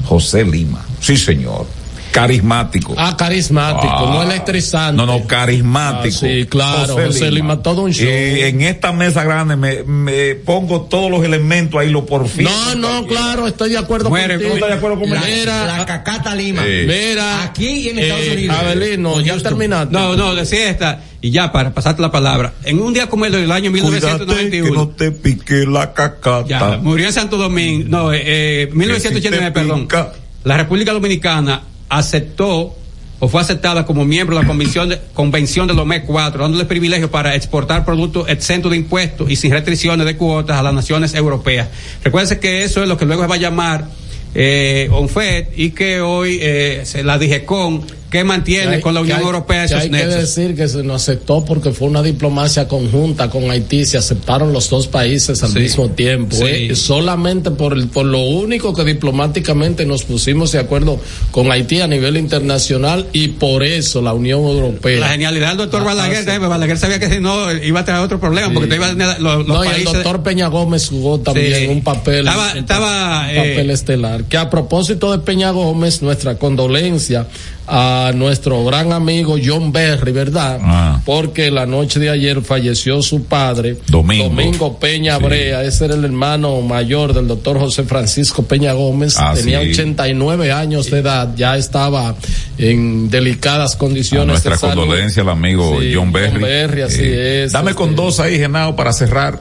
José 0.06 0.44
Lima. 0.44 0.82
Sí, 0.98 1.16
señor. 1.16 1.66
Carismático. 2.12 2.94
Ah, 2.96 3.16
carismático, 3.16 3.92
Ah. 3.92 4.10
no 4.12 4.22
electrizante. 4.22 4.96
No, 4.96 5.06
no, 5.06 5.26
carismático. 5.26 6.14
Ah, 6.14 6.28
sí, 6.28 6.46
claro, 6.46 6.94
José 6.94 7.30
Lima, 7.30 7.62
todo 7.62 7.82
un 7.82 7.92
show. 7.92 8.06
Y 8.06 8.40
en 8.42 8.60
esta 8.60 8.92
mesa 8.92 9.24
grande 9.24 9.56
me, 9.56 9.82
me 9.82 10.34
pongo 10.34 10.82
todos 10.82 11.10
los 11.10 11.24
elementos 11.24 11.80
ahí, 11.80 11.90
lo 11.90 12.04
por 12.06 12.28
fin. 12.28 12.44
No, 12.44 12.74
no, 12.74 13.06
claro, 13.06 13.46
estoy 13.48 13.70
de 13.70 13.78
acuerdo 13.78 14.10
Muere, 14.10 14.34
contigo. 14.34 14.50
¿tú 14.50 14.54
estás 14.56 14.68
de 14.70 14.76
acuerdo 14.76 15.00
conmigo? 15.00 15.14
La, 15.20 15.26
Mira, 15.26 15.66
la 15.78 15.86
cacata 15.86 16.34
Lima. 16.34 16.62
Mira. 16.62 17.42
Aquí 17.44 17.66
y 17.66 17.88
en 17.88 17.98
Estados 17.98 18.24
eh, 18.26 18.32
Unidos. 18.32 18.56
Abelino, 18.58 19.20
ya 19.20 19.38
terminaste. 19.38 19.92
No, 19.92 20.14
no, 20.14 20.34
decía 20.34 20.68
esta, 20.70 21.00
y 21.22 21.30
ya 21.30 21.50
para 21.50 21.72
pasarte 21.72 22.02
la 22.02 22.10
palabra, 22.12 22.52
en 22.64 22.78
un 22.78 22.92
día 22.92 23.08
como 23.08 23.24
el 23.24 23.32
del 23.32 23.50
año 23.50 23.70
Cuídate 23.70 23.88
que 24.00 24.02
1991, 24.02 24.74
no 24.74 24.88
te 24.88 25.12
pique 25.12 25.64
la 25.66 25.92
cacata. 25.94 26.44
ya, 26.46 26.78
murió 26.82 27.06
en 27.06 27.12
Santo 27.12 27.36
Domingo, 27.38 27.86
no, 27.88 28.12
eh, 28.12 28.22
eh, 28.24 28.68
1989, 28.72 29.46
te 29.46 29.52
perdón. 29.52 29.82
pica. 29.82 30.12
La 30.44 30.56
República 30.56 30.92
Dominicana 30.92 31.62
aceptó 31.92 32.74
o 33.20 33.28
fue 33.28 33.40
aceptada 33.40 33.86
como 33.86 34.04
miembro 34.04 34.34
de 34.34 34.42
la 34.42 34.48
Convención 34.48 34.88
de, 34.88 35.00
Convención 35.14 35.68
de 35.68 35.74
Lomé 35.74 36.02
4, 36.02 36.42
dándole 36.42 36.64
privilegio 36.64 37.08
para 37.08 37.36
exportar 37.36 37.84
productos 37.84 38.28
exentos 38.28 38.72
de 38.72 38.78
impuestos 38.78 39.30
y 39.30 39.36
sin 39.36 39.52
restricciones 39.52 40.04
de 40.06 40.16
cuotas 40.16 40.58
a 40.58 40.62
las 40.62 40.74
naciones 40.74 41.14
europeas. 41.14 41.68
Recuérdense 42.02 42.40
que 42.40 42.64
eso 42.64 42.82
es 42.82 42.88
lo 42.88 42.96
que 42.96 43.04
luego 43.04 43.22
se 43.22 43.28
va 43.28 43.36
a 43.36 43.38
llamar 43.38 43.86
eh, 44.34 44.88
ONFED 44.90 45.48
y 45.54 45.70
que 45.70 46.00
hoy 46.00 46.38
eh, 46.40 46.80
se 46.84 47.04
la 47.04 47.16
DIGECON 47.18 47.86
que 48.12 48.22
mantiene 48.24 48.76
hay- 48.76 48.80
con 48.82 48.92
la 48.94 49.00
que 49.00 49.04
Unión 49.04 49.18
hay- 49.18 49.24
Europea 49.24 49.60
que 49.60 49.64
esos 49.64 49.80
hay 49.80 49.90
que 49.90 49.96
nexos. 49.96 50.14
decir 50.36 50.54
que 50.54 50.68
se 50.68 50.82
nos 50.82 51.02
aceptó 51.02 51.44
porque 51.44 51.72
fue 51.72 51.88
una 51.88 52.02
diplomacia 52.02 52.68
conjunta 52.68 53.30
con 53.30 53.50
Haití, 53.50 53.86
se 53.86 53.96
aceptaron 53.96 54.52
los 54.52 54.68
dos 54.70 54.86
países 54.86 55.42
al 55.42 55.52
Sí. 55.52 55.58
mismo 55.60 55.88
tiempo. 55.90 56.36
Sí. 56.36 56.44
¿eh? 56.46 56.76
Solamente 56.76 57.50
por, 57.50 57.72
el, 57.72 57.88
por 57.88 58.04
lo 58.04 58.18
único 58.20 58.74
que 58.74 58.84
diplomáticamente 58.84 59.86
nos 59.86 60.04
pusimos 60.04 60.52
de 60.52 60.58
acuerdo 60.58 61.00
con 61.30 61.50
Haití 61.50 61.80
a 61.80 61.86
nivel 61.86 62.16
internacional 62.18 63.06
y 63.14 63.28
por 63.28 63.62
eso 63.62 64.02
la 64.02 64.12
Unión 64.12 64.40
Europea. 64.42 65.00
La 65.00 65.08
genialidad 65.08 65.48
del 65.48 65.56
doctor 65.58 65.80
Ah, 65.80 65.84
Balaguer, 65.86 66.24
sí. 66.24 66.30
eh, 66.30 66.38
Balaguer 66.38 66.76
sabía 66.78 66.98
que 66.98 67.08
si 67.08 67.18
no 67.20 67.50
iba 67.50 67.80
a 67.80 67.84
traer 67.86 68.02
otro 68.04 68.20
problema, 68.20 68.52
porque 68.52 68.68
te 68.68 68.74
iba 68.76 68.86
a 68.86 68.90
tener 68.90 69.20
los, 69.20 69.38
los 69.38 69.46
no, 69.48 69.64
y 69.64 69.68
el 69.68 69.72
países. 69.74 69.92
doctor 69.94 70.22
Peña 70.22 70.48
Gómez 70.48 70.88
jugó 70.90 71.18
también 71.20 71.70
un 71.70 71.82
papel, 71.82 72.28
Estaba- 72.28 72.52
un 72.52 72.58
estaba, 72.58 73.20
papel 73.34 73.70
eh, 73.70 73.72
estelar. 73.72 74.24
Que 74.24 74.36
a 74.36 74.50
propósito 74.50 75.10
de 75.12 75.18
Peña 75.18 75.50
Gómez, 75.50 76.02
nuestra 76.02 76.36
condolencia 76.36 77.26
a 77.66 78.12
nuestro 78.14 78.64
gran 78.64 78.92
amigo 78.92 79.36
John 79.42 79.72
Berry, 79.72 80.12
¿verdad? 80.12 80.58
Ah. 80.62 81.00
Porque 81.04 81.50
la 81.50 81.64
noche 81.66 82.00
de 82.00 82.10
ayer 82.10 82.42
falleció 82.42 83.00
su 83.02 83.24
padre, 83.24 83.76
Domingo. 83.88 84.78
Peña 84.78 85.18
Sí. 85.18 85.24
Brea, 85.24 85.62
ese 85.62 85.84
era 85.86 85.94
el 85.94 86.04
hermano 86.04 86.60
mayor 86.60 87.12
del 87.14 87.28
doctor 87.28 87.58
José 87.58 87.84
Francisco 87.84 88.42
Peña 88.42 88.72
Gómez, 88.72 89.16
Ah, 89.18 89.32
tenía 89.34 89.60
sí. 89.62 89.70
89 89.70 90.52
años 90.52 90.90
de 90.90 90.98
edad, 90.98 91.34
ya 91.36 91.56
estaba 91.56 92.14
en 92.58 93.08
delicadas 93.10 93.74
A 93.74 93.78
condiciones 93.78 94.26
nuestra 94.28 94.52
de 94.54 94.58
condolencia 94.58 95.22
al 95.22 95.28
amigo 95.30 95.80
Sí, 95.80 95.92
John 95.94 96.12
Berry. 96.12 96.32
John 96.32 96.42
Berry, 96.42 96.82
así 96.82 97.00
Eh, 97.02 97.44
es, 97.44 97.52
Dame 97.52 97.74
con 97.74 97.90
este. 97.90 98.02
dos 98.02 98.20
ahí, 98.20 98.38
Genao, 98.38 98.74
para 98.76 98.92
cerrar. 98.92 99.38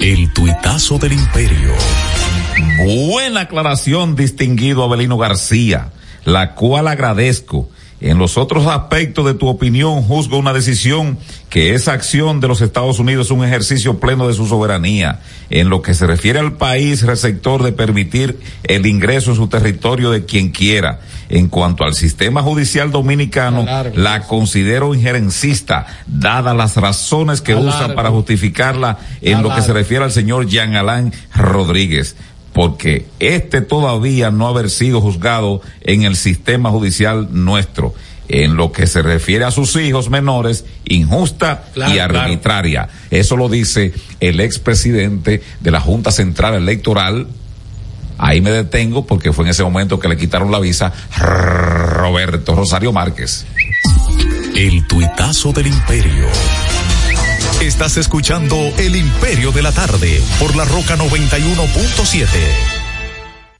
El 0.00 0.32
tuitazo 0.32 0.98
del 0.98 1.12
imperio. 1.12 1.72
Buena 3.08 3.40
aclaración, 3.42 4.14
distinguido 4.16 4.82
Abelino 4.84 5.18
García, 5.18 5.88
la 6.28 6.54
cual 6.54 6.88
agradezco. 6.88 7.70
En 8.00 8.18
los 8.18 8.38
otros 8.38 8.66
aspectos 8.66 9.26
de 9.26 9.34
tu 9.34 9.48
opinión, 9.48 10.02
juzgo 10.02 10.38
una 10.38 10.52
decisión 10.52 11.18
que 11.48 11.74
esa 11.74 11.94
acción 11.94 12.38
de 12.38 12.46
los 12.46 12.60
Estados 12.60 13.00
Unidos 13.00 13.26
es 13.26 13.32
un 13.32 13.44
ejercicio 13.44 13.98
pleno 13.98 14.28
de 14.28 14.34
su 14.34 14.46
soberanía. 14.46 15.18
En 15.50 15.68
lo 15.68 15.82
que 15.82 15.94
se 15.94 16.06
refiere 16.06 16.38
al 16.38 16.52
país 16.52 17.02
receptor 17.02 17.64
de 17.64 17.72
permitir 17.72 18.38
el 18.62 18.86
ingreso 18.86 19.30
en 19.30 19.36
su 19.36 19.48
territorio 19.48 20.12
de 20.12 20.26
quien 20.26 20.50
quiera. 20.50 21.00
En 21.28 21.48
cuanto 21.48 21.82
al 21.82 21.94
sistema 21.94 22.40
judicial 22.42 22.92
dominicano, 22.92 23.66
la 23.94 24.20
considero 24.20 24.94
injerencista, 24.94 25.86
dadas 26.06 26.56
las 26.56 26.76
razones 26.76 27.40
que 27.40 27.56
usan 27.56 27.96
para 27.96 28.10
justificarla 28.10 28.98
en 29.22 29.42
lo 29.42 29.52
que 29.52 29.62
se 29.62 29.72
refiere 29.72 30.04
al 30.04 30.12
señor 30.12 30.46
Jean 30.46 30.76
Alain 30.76 31.12
Rodríguez 31.34 32.14
porque 32.58 33.06
este 33.20 33.60
todavía 33.60 34.32
no 34.32 34.48
haber 34.48 34.68
sido 34.68 35.00
juzgado 35.00 35.62
en 35.82 36.02
el 36.02 36.16
sistema 36.16 36.70
judicial 36.70 37.28
nuestro. 37.30 37.94
En 38.28 38.56
lo 38.56 38.72
que 38.72 38.88
se 38.88 39.00
refiere 39.00 39.44
a 39.44 39.52
sus 39.52 39.76
hijos 39.76 40.10
menores, 40.10 40.64
injusta 40.84 41.66
Claro, 41.72 41.94
y 41.94 42.00
arbitraria. 42.00 42.88
Eso 43.12 43.36
lo 43.36 43.48
dice 43.48 43.92
el 44.18 44.40
expresidente 44.40 45.40
de 45.60 45.70
la 45.70 45.78
Junta 45.78 46.10
Central 46.10 46.54
Electoral. 46.56 47.28
Ahí 48.18 48.40
me 48.40 48.50
detengo 48.50 49.06
porque 49.06 49.32
fue 49.32 49.44
en 49.44 49.52
ese 49.52 49.62
momento 49.62 50.00
que 50.00 50.08
le 50.08 50.16
quitaron 50.16 50.50
la 50.50 50.58
visa 50.58 50.92
Roberto 51.16 52.56
Rosario 52.56 52.92
Márquez. 52.92 53.46
El 54.56 54.84
tuitazo 54.88 55.52
del 55.52 55.68
imperio. 55.68 56.26
Estás 57.60 57.96
escuchando 57.96 58.56
El 58.78 58.94
Imperio 58.94 59.50
de 59.50 59.62
la 59.62 59.72
Tarde 59.72 60.22
por 60.38 60.54
la 60.54 60.64
Roca 60.64 60.96
91.7. 60.96 62.28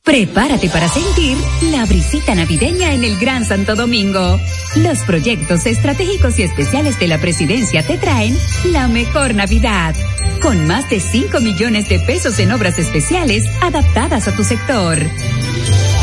Prepárate 0.05 0.69
para 0.71 0.89
sentir 0.89 1.37
la 1.73 1.85
brisita 1.85 2.37
navideña 2.37 2.93
en 2.93 3.03
el 3.03 3.19
Gran 3.19 3.45
Santo 3.45 3.75
Domingo. 3.75 4.39
Los 4.77 5.01
proyectos 5.01 5.67
estratégicos 5.67 6.39
y 6.39 6.45
especiales 6.45 7.01
de 7.01 7.09
la 7.09 7.19
presidencia 7.19 7.85
te 7.85 7.99
traen 7.99 8.39
la 8.67 8.87
mejor 8.87 9.35
Navidad. 9.35 9.97
Con 10.41 10.69
más 10.69 10.89
de 10.91 11.01
5 11.01 11.41
millones 11.41 11.89
de 11.89 11.99
pesos 11.99 12.39
en 12.39 12.53
obras 12.53 12.79
especiales 12.79 13.43
adaptadas 13.61 14.29
a 14.29 14.37
tu 14.37 14.45
sector. 14.45 14.97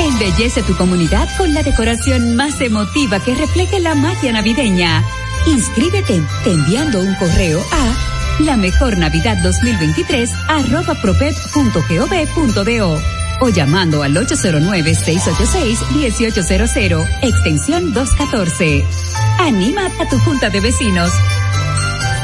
Embellece 0.02 0.64
tu 0.64 0.76
comunidad 0.76 1.30
con 1.38 1.54
la 1.54 1.64
decoración 1.64 2.36
más 2.36 2.60
emotiva 2.60 3.22
que 3.22 3.36
refleje 3.36 3.80
la 3.80 3.96
magia 3.96 4.34
navideña. 4.34 5.02
Inscríbete 5.48 6.22
enviando 6.46 7.02
un 7.02 7.16
correo 7.16 7.60
a 7.72 7.96
la 8.40 8.56
mejor 8.58 8.98
Navidad 8.98 9.38
2023 9.44 10.32
arroba 10.48 10.96
o 13.42 13.50
llamando 13.50 14.02
al 14.04 14.16
809-686-1800, 14.16 17.06
extensión 17.22 17.92
214. 17.94 18.86
Anima 19.40 19.92
a 20.00 20.08
tu 20.10 20.18
junta 20.20 20.50
de 20.50 20.62
vecinos. 20.62 21.12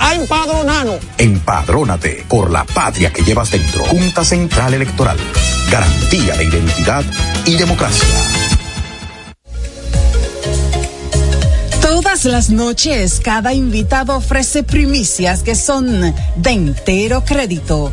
a 0.00 0.14
empadronarnos. 0.14 0.98
Empadrónate 1.18 2.24
por 2.28 2.50
la 2.50 2.64
patria 2.64 3.12
que 3.12 3.22
llevas 3.22 3.50
dentro. 3.52 3.84
Junta 3.84 4.24
Central 4.24 4.74
Electoral. 4.74 5.18
Garantía 5.70 6.34
de 6.36 6.44
identidad 6.44 7.04
y 7.46 7.56
democracia. 7.56 8.08
Todas 11.80 12.24
las 12.24 12.50
noches, 12.50 13.20
cada 13.22 13.52
invitado 13.52 14.16
ofrece 14.16 14.62
primicias 14.62 15.42
que 15.42 15.54
son 15.54 16.14
de 16.36 16.50
entero 16.50 17.22
crédito. 17.24 17.92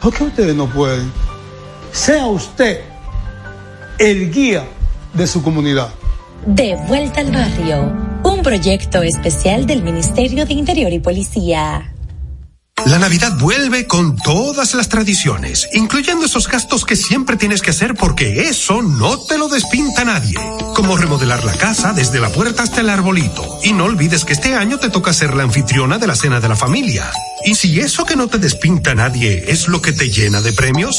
¿Por 0.00 0.14
qué 0.14 0.24
ustedes 0.24 0.54
no 0.54 0.66
pueden? 0.68 1.10
Sea 1.92 2.26
usted 2.26 2.80
el 3.98 4.30
guía 4.30 4.64
de 5.12 5.26
su 5.26 5.42
comunidad. 5.42 5.88
De 6.46 6.76
vuelta 6.86 7.20
al 7.20 7.32
barrio, 7.32 7.92
un 8.22 8.42
proyecto 8.42 9.02
especial 9.02 9.66
del 9.66 9.82
Ministerio 9.82 10.46
de 10.46 10.54
Interior 10.54 10.92
y 10.92 11.00
Policía. 11.00 11.92
La 12.86 12.98
Navidad 12.98 13.36
vuelve 13.38 13.86
con 13.86 14.16
todas 14.16 14.74
las 14.74 14.88
tradiciones, 14.88 15.68
incluyendo 15.72 16.26
esos 16.26 16.48
gastos 16.48 16.84
que 16.84 16.94
siempre 16.94 17.36
tienes 17.36 17.60
que 17.60 17.70
hacer 17.70 17.94
porque 17.94 18.42
eso 18.42 18.82
no 18.82 19.18
te 19.18 19.36
lo 19.36 19.48
despinta 19.48 20.04
nadie. 20.04 20.36
Como 20.74 20.96
remodelar 20.96 21.44
la 21.44 21.54
casa 21.54 21.92
desde 21.92 22.20
la 22.20 22.30
puerta 22.30 22.62
hasta 22.62 22.80
el 22.80 22.88
arbolito. 22.88 23.58
Y 23.64 23.72
no 23.72 23.84
olvides 23.84 24.24
que 24.24 24.32
este 24.32 24.54
año 24.54 24.78
te 24.78 24.90
toca 24.90 25.12
ser 25.12 25.34
la 25.34 25.42
anfitriona 25.42 25.98
de 25.98 26.06
la 26.06 26.14
cena 26.14 26.40
de 26.40 26.48
la 26.48 26.56
familia. 26.56 27.10
¿Y 27.48 27.54
si 27.54 27.80
eso 27.80 28.04
que 28.04 28.14
no 28.14 28.28
te 28.28 28.36
despinta 28.36 28.94
nadie 28.94 29.42
es 29.48 29.68
lo 29.68 29.80
que 29.80 29.94
te 29.94 30.10
llena 30.10 30.42
de 30.42 30.52
premios? 30.52 30.98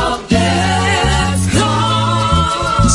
up 0.01 0.27
there. 0.29 0.80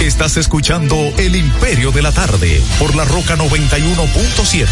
Estás 0.00 0.36
escuchando 0.36 0.96
El 1.16 1.36
Imperio 1.36 1.92
de 1.92 2.02
la 2.02 2.10
Tarde 2.10 2.60
por 2.80 2.96
la 2.96 3.04
Roca 3.04 3.36
91.7. 3.36 4.66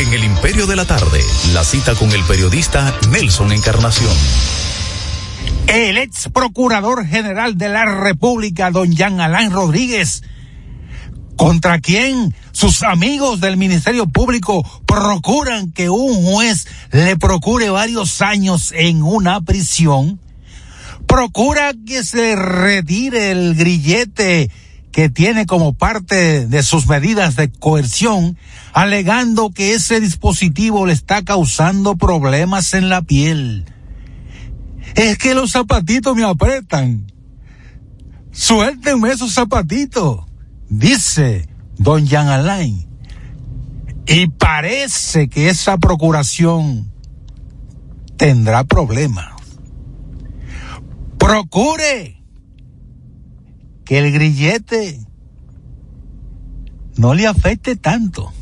En 0.00 0.12
El 0.12 0.24
Imperio 0.24 0.66
de 0.66 0.74
la 0.74 0.84
Tarde, 0.84 1.20
la 1.52 1.62
cita 1.62 1.94
con 1.94 2.10
el 2.10 2.24
periodista 2.24 2.98
Nelson 3.10 3.52
Encarnación. 3.52 4.12
El 5.68 5.98
ex 5.98 6.28
procurador 6.30 7.06
general 7.06 7.56
de 7.56 7.68
la 7.68 7.84
República, 7.84 8.72
don 8.72 8.90
Jean 8.90 9.20
Alain 9.20 9.52
Rodríguez, 9.52 10.24
contra 11.36 11.78
quien 11.78 12.34
sus 12.50 12.82
amigos 12.82 13.40
del 13.40 13.56
Ministerio 13.56 14.06
Público 14.08 14.68
procuran 14.86 15.70
que 15.70 15.90
un 15.90 16.24
juez 16.24 16.66
le 16.90 17.16
procure 17.16 17.70
varios 17.70 18.20
años 18.20 18.72
en 18.76 19.04
una 19.04 19.40
prisión, 19.42 20.18
procura 21.12 21.74
que 21.86 22.04
se 22.04 22.34
retire 22.36 23.32
el 23.32 23.54
grillete 23.54 24.50
que 24.92 25.10
tiene 25.10 25.44
como 25.44 25.74
parte 25.74 26.46
de 26.46 26.62
sus 26.62 26.86
medidas 26.86 27.36
de 27.36 27.52
coerción, 27.52 28.38
alegando 28.72 29.50
que 29.50 29.74
ese 29.74 30.00
dispositivo 30.00 30.86
le 30.86 30.94
está 30.94 31.22
causando 31.22 31.96
problemas 31.96 32.72
en 32.72 32.88
la 32.88 33.02
piel. 33.02 33.66
Es 34.94 35.18
que 35.18 35.34
los 35.34 35.52
zapatitos 35.52 36.16
me 36.16 36.24
apretan. 36.24 37.12
Suéltenme 38.30 39.10
esos 39.10 39.34
zapatitos, 39.34 40.24
dice 40.70 41.46
don 41.76 42.06
Jean 42.06 42.28
Alain. 42.28 42.88
Y 44.06 44.28
parece 44.28 45.28
que 45.28 45.50
esa 45.50 45.76
procuración 45.76 46.90
tendrá 48.16 48.64
problemas 48.64 49.41
procure 51.22 52.20
que 53.84 53.98
el 53.98 54.12
grillete 54.12 54.98
no 56.96 57.14
le 57.14 57.26
afecte 57.26 57.76
tanto. 57.76 58.32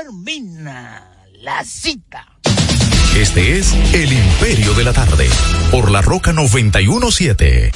Termina 0.00 1.10
la 1.40 1.64
cita. 1.64 2.24
Este 3.16 3.58
es 3.58 3.72
El 3.92 4.12
Imperio 4.12 4.74
de 4.74 4.84
la 4.84 4.92
Tarde, 4.92 5.28
por 5.72 5.90
la 5.90 6.02
Roca 6.02 6.32
917. 6.32 7.72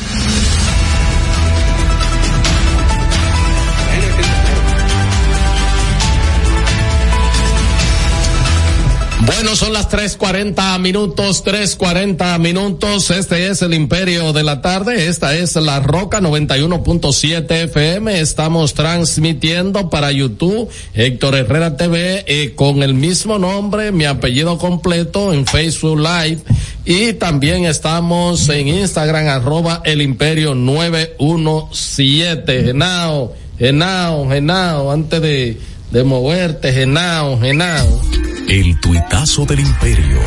Bueno, 9.24 9.54
son 9.54 9.72
las 9.72 9.88
3.40 9.88 10.80
minutos, 10.80 11.44
3.40 11.44 12.40
minutos. 12.40 13.08
Este 13.10 13.46
es 13.46 13.62
el 13.62 13.72
Imperio 13.72 14.32
de 14.32 14.42
la 14.42 14.60
Tarde. 14.62 15.06
Esta 15.06 15.36
es 15.36 15.54
la 15.54 15.78
Roca 15.78 16.20
91.7 16.20 17.48
FM. 17.64 18.18
Estamos 18.18 18.74
transmitiendo 18.74 19.90
para 19.90 20.10
YouTube 20.10 20.68
Héctor 20.94 21.36
Herrera 21.36 21.76
TV 21.76 22.24
eh, 22.26 22.54
con 22.56 22.82
el 22.82 22.94
mismo 22.94 23.38
nombre, 23.38 23.92
mi 23.92 24.06
apellido 24.06 24.58
completo 24.58 25.32
en 25.32 25.46
Facebook 25.46 26.00
Live. 26.00 26.40
Y 26.84 27.12
también 27.12 27.64
estamos 27.64 28.48
en 28.48 28.66
Instagram, 28.66 29.28
arroba 29.28 29.82
el 29.84 30.02
Imperio 30.02 30.56
917. 30.56 32.64
Genao, 32.64 33.34
Genao, 33.56 34.28
Genao, 34.28 34.90
antes 34.90 35.22
de, 35.22 35.60
de 35.92 36.02
moverte, 36.02 36.72
Genao, 36.72 37.38
Genao. 37.38 38.31
El 38.52 38.78
tuitazo 38.80 39.46
del 39.46 39.60
imperio. 39.60 40.18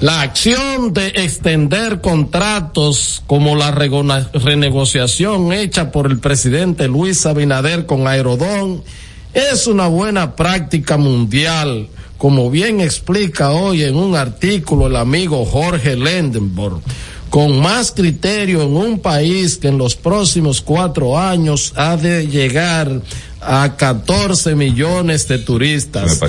La 0.00 0.20
acción 0.20 0.92
de 0.92 1.08
extender 1.08 2.00
contratos 2.00 3.20
como 3.26 3.56
la 3.56 3.72
renegociación 3.72 5.52
hecha 5.52 5.90
por 5.90 6.06
el 6.06 6.20
presidente 6.20 6.86
Luis 6.86 7.26
Abinader 7.26 7.84
con 7.84 8.06
Aerodón 8.06 8.84
es 9.34 9.66
una 9.66 9.88
buena 9.88 10.36
práctica 10.36 10.96
mundial, 10.98 11.88
como 12.16 12.48
bien 12.48 12.80
explica 12.80 13.50
hoy 13.50 13.82
en 13.82 13.96
un 13.96 14.14
artículo 14.14 14.86
el 14.86 14.94
amigo 14.94 15.44
Jorge 15.46 15.96
Lendenborg. 15.96 16.80
Con 17.28 17.60
más 17.60 17.90
criterio 17.90 18.62
en 18.62 18.76
un 18.76 19.00
país 19.00 19.58
que 19.58 19.66
en 19.66 19.78
los 19.78 19.96
próximos 19.96 20.60
cuatro 20.60 21.18
años 21.18 21.72
ha 21.74 21.96
de 21.96 22.28
llegar 22.28 23.02
a 23.40 23.76
14 23.76 24.54
millones 24.54 25.28
de 25.28 25.38
turistas. 25.38 26.20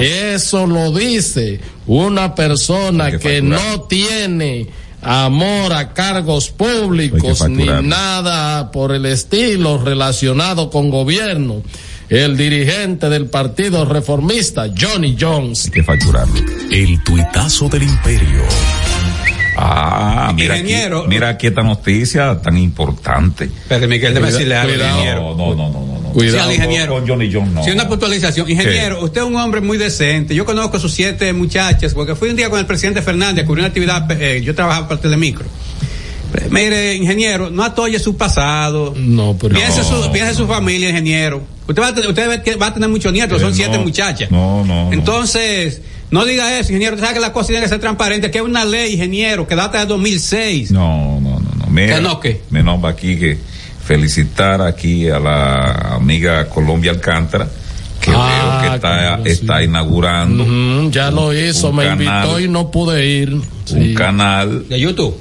Eso 0.00 0.66
lo 0.66 0.92
dice 0.92 1.60
una 1.86 2.34
persona 2.34 3.18
que, 3.18 3.42
no 3.42 3.82
tiene 3.82 4.68
amor 5.02 5.72
a 5.72 5.92
cargos 5.92 6.50
públicos 6.50 7.48
ni 7.48 7.66
nada 7.66 8.70
por 8.70 8.92
el 8.92 9.06
estilo 9.06 9.82
relacionado 9.82 10.70
con 10.70 10.90
gobierno. 10.90 11.62
El 12.08 12.36
dirigente 12.36 13.08
del 13.08 13.26
Partido 13.26 13.86
Reformista, 13.86 14.66
Johnny 14.78 15.16
Jones. 15.18 15.64
Hay 15.66 15.70
que 15.70 15.82
facturarlo. 15.82 16.34
El 16.70 17.02
tuitazo 17.02 17.70
del 17.70 17.84
imperio. 17.84 18.42
Ah, 19.56 20.32
mira 20.34 20.56
aquí, 20.56 20.74
mira 21.08 21.28
aquí 21.30 21.46
esta 21.46 21.62
noticia 21.62 22.40
tan 22.40 22.58
importante. 22.58 23.50
Pero 23.68 23.88
Miguel, 23.88 24.14
Cuida- 24.14 24.26
decirle 24.26 24.56
algo. 24.56 25.34
No, 25.36 25.54
no, 25.54 25.70
no, 25.70 25.86
no, 25.86 26.01
no. 26.14 26.20
Sí, 26.30 26.36
al 26.38 26.52
ingeniero. 26.52 26.94
Con 26.94 27.08
Johnny 27.08 27.30
Jones, 27.32 27.52
no. 27.52 27.64
Sí, 27.64 27.70
una 27.70 27.88
puntualización. 27.88 28.50
Ingeniero, 28.50 29.02
usted 29.04 29.20
es 29.22 29.26
un 29.26 29.36
hombre 29.36 29.60
muy 29.60 29.78
decente. 29.78 30.34
Yo 30.34 30.44
conozco 30.44 30.76
a 30.76 30.80
sus 30.80 30.92
siete 30.92 31.32
muchachas, 31.32 31.94
porque 31.94 32.14
fui 32.14 32.28
un 32.30 32.36
día 32.36 32.50
con 32.50 32.58
el 32.58 32.66
presidente 32.66 33.02
Fernández, 33.02 33.44
cubrí 33.46 33.60
una 33.60 33.68
actividad, 33.68 34.10
eh, 34.20 34.40
yo 34.42 34.54
trabajaba 34.54 34.88
para 34.88 35.00
Telemicro. 35.00 35.46
Mire, 36.50 36.94
ingeniero, 36.94 37.50
no 37.50 37.62
atoye 37.62 37.98
su 37.98 38.16
pasado. 38.16 38.94
No, 38.96 39.36
pero. 39.38 39.54
Piense, 39.54 39.84
su, 39.84 40.10
piense 40.12 40.34
su 40.34 40.46
familia, 40.46 40.88
ingeniero. 40.88 41.42
Usted 41.68 41.82
va 41.82 41.88
a 41.88 41.94
tener, 41.94 42.08
usted 42.08 42.28
va- 42.28 42.56
va 42.56 42.66
a 42.68 42.74
tener 42.74 42.88
muchos 42.88 43.12
nietos, 43.12 43.40
son 43.40 43.52
Eh, 43.52 43.56
siete 43.56 43.76
no, 43.76 43.82
muchachas. 43.84 44.30
No, 44.30 44.64
no. 44.64 44.86
no. 44.86 44.92
Entonces, 44.92 45.82
no 46.10 46.24
diga 46.24 46.58
eso, 46.58 46.70
ingeniero. 46.70 46.94
Usted 46.94 47.06
sabe 47.06 47.14
que 47.18 47.20
la 47.20 47.32
cosa 47.34 47.48
tiene 47.48 47.62
que 47.62 47.68
ser 47.68 47.80
transparente, 47.80 48.30
que 48.30 48.38
es 48.38 48.44
una 48.44 48.64
ley, 48.64 48.94
ingeniero, 48.94 49.46
que 49.46 49.54
data 49.54 49.80
de 49.80 49.86
2006. 49.86 50.70
No, 50.70 51.20
no, 51.20 51.38
no, 51.38 51.50
no. 51.58 51.66
Mira, 51.66 51.96
¿Que 51.96 52.02
no, 52.02 52.18
qué? 52.18 52.40
me 52.50 52.62
nombra 52.62 52.90
aquí 52.92 53.18
que 53.18 53.38
felicitar 53.84 54.62
aquí 54.62 55.08
a 55.08 55.18
la 55.18 55.94
amiga 55.96 56.48
Colombia 56.48 56.92
Alcántara, 56.92 57.48
que 58.00 58.10
Ah, 58.14 58.60
veo 58.60 58.60
que 58.70 58.76
está, 58.76 58.88
claro, 58.98 59.22
sí. 59.24 59.30
está 59.30 59.62
inaugurando 59.62 60.90
ya 60.90 61.10
lo 61.10 61.32
hizo, 61.34 61.72
me 61.72 61.84
canal. 61.84 62.02
invitó 62.24 62.40
y 62.40 62.48
no 62.48 62.70
pude 62.70 63.06
ir. 63.06 63.34
un 63.34 63.42
Sí. 63.64 63.94
canal. 63.94 64.68
¿De 64.68 64.78
YouTube? 64.80 65.16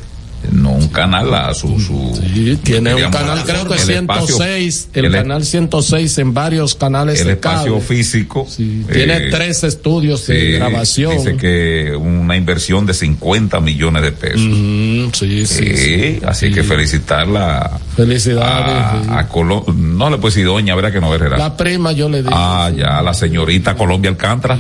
No, 0.51 0.71
un 0.71 0.87
canal 0.89 1.33
a 1.33 1.53
su. 1.53 1.79
su 1.79 2.19
Sí, 2.33 2.57
tiene 2.63 2.89
un 2.91 2.95
digamos, 2.97 3.15
canal, 3.15 3.43
creo 3.43 3.67
que 3.67 3.75
el 3.75 3.89
espacio- 3.89 4.35
106, 4.37 4.89
el, 4.93 5.05
el- 5.05 5.11
canal 5.11 5.45
106 5.45 6.17
en 6.17 6.33
varios 6.33 6.75
canales 6.75 7.21
el 7.21 7.27
de 7.27 7.33
espacio 7.33 7.73
cable. 7.73 7.81
físico. 7.81 8.47
Tiene 8.91 9.17
eh, 9.17 9.27
tres 9.31 9.63
estudios 9.63 10.21
sí, 10.21 10.33
de 10.33 10.51
grabación. 10.53 11.17
Dice 11.17 11.37
que 11.37 11.95
una 11.95 12.35
inversión 12.35 12.85
de 12.85 12.93
50 12.93 13.59
millones 13.61 14.01
de 14.01 14.11
pesos. 14.11 14.41
Mm, 14.41 15.05
sí, 15.13 15.45
sí, 15.45 15.65
Sí, 15.65 15.77
sí. 15.77 16.19
así 16.25 16.51
que 16.51 16.63
felicitarla 16.63 17.79
Felicidades. 17.95 19.03
sí. 19.05 19.09
a, 19.11 19.19
a 19.19 19.29
Colo- 19.29 19.65
no 19.73 20.09
le 20.09 20.17
puedo 20.17 20.31
decir 20.33 20.45
doña, 20.45 20.75
verá 20.75 20.91
que 20.91 20.99
no 20.99 21.09
verá. 21.11 21.37
La 21.37 21.55
prima 21.55 21.91
yo 21.91 22.09
le 22.09 22.17
digo. 22.23 22.31
Ah, 22.33 22.71
ya, 22.75 23.01
la 23.01 23.13
señorita 23.13 23.75
Colombia 23.75 24.09
Alcántara. 24.11 24.57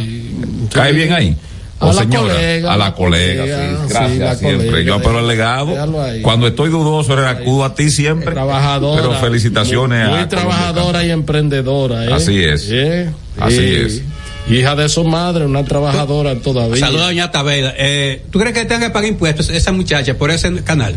¿Cae 0.73 0.93
bien 0.93 1.11
ahí? 1.13 1.35
A 1.81 1.85
O 1.87 1.93
la 1.93 2.01
señora, 2.01 2.33
colega, 2.35 2.73
a 2.73 2.77
la 2.77 2.93
colega, 2.93 3.41
colega, 3.41 3.57
sí. 3.57 3.75
sí, 3.87 3.93
Gracias 3.93 4.39
siempre. 4.39 4.67
colega, 4.67 4.87
Yo 4.87 4.93
apelo 4.95 5.17
al 5.19 5.27
legado. 5.27 6.01
ahí. 6.03 6.21
Cuando 6.21 6.47
estoy 6.47 6.69
dudoso, 6.69 7.15
le 7.15 7.25
acudo 7.25 7.65
a 7.65 7.73
ti 7.73 7.89
siempre. 7.89 8.31
Trabajadora. 8.33 9.01
Pero 9.01 9.13
felicitaciones 9.15 10.07
Muy, 10.07 10.13
a 10.15 10.19
muy 10.19 10.29
trabajadora 10.29 11.03
y 11.03 11.09
emprendedora. 11.09 12.05
¿eh? 12.05 12.13
Así 12.13 12.41
es. 12.43 12.67
¿Eh? 12.69 13.09
Así 13.39 13.75
es. 13.75 14.01
Hija 14.47 14.75
de 14.75 14.89
su 14.89 15.03
madre, 15.03 15.45
una 15.45 15.63
trabajadora 15.65 16.35
todavía. 16.35 16.77
Saluda 16.77 17.03
a 17.03 17.07
doña 17.07 17.31
Tabeda. 17.31 17.73
Eh, 17.77 18.23
¿Tú 18.31 18.39
crees 18.39 18.53
que 18.55 18.65
tenga 18.65 18.87
que 18.87 18.93
pagar 18.93 19.09
impuestos 19.09 19.49
esa 19.49 19.71
muchacha 19.71 20.13
por 20.15 20.29
ese 20.29 20.63
canal? 20.63 20.95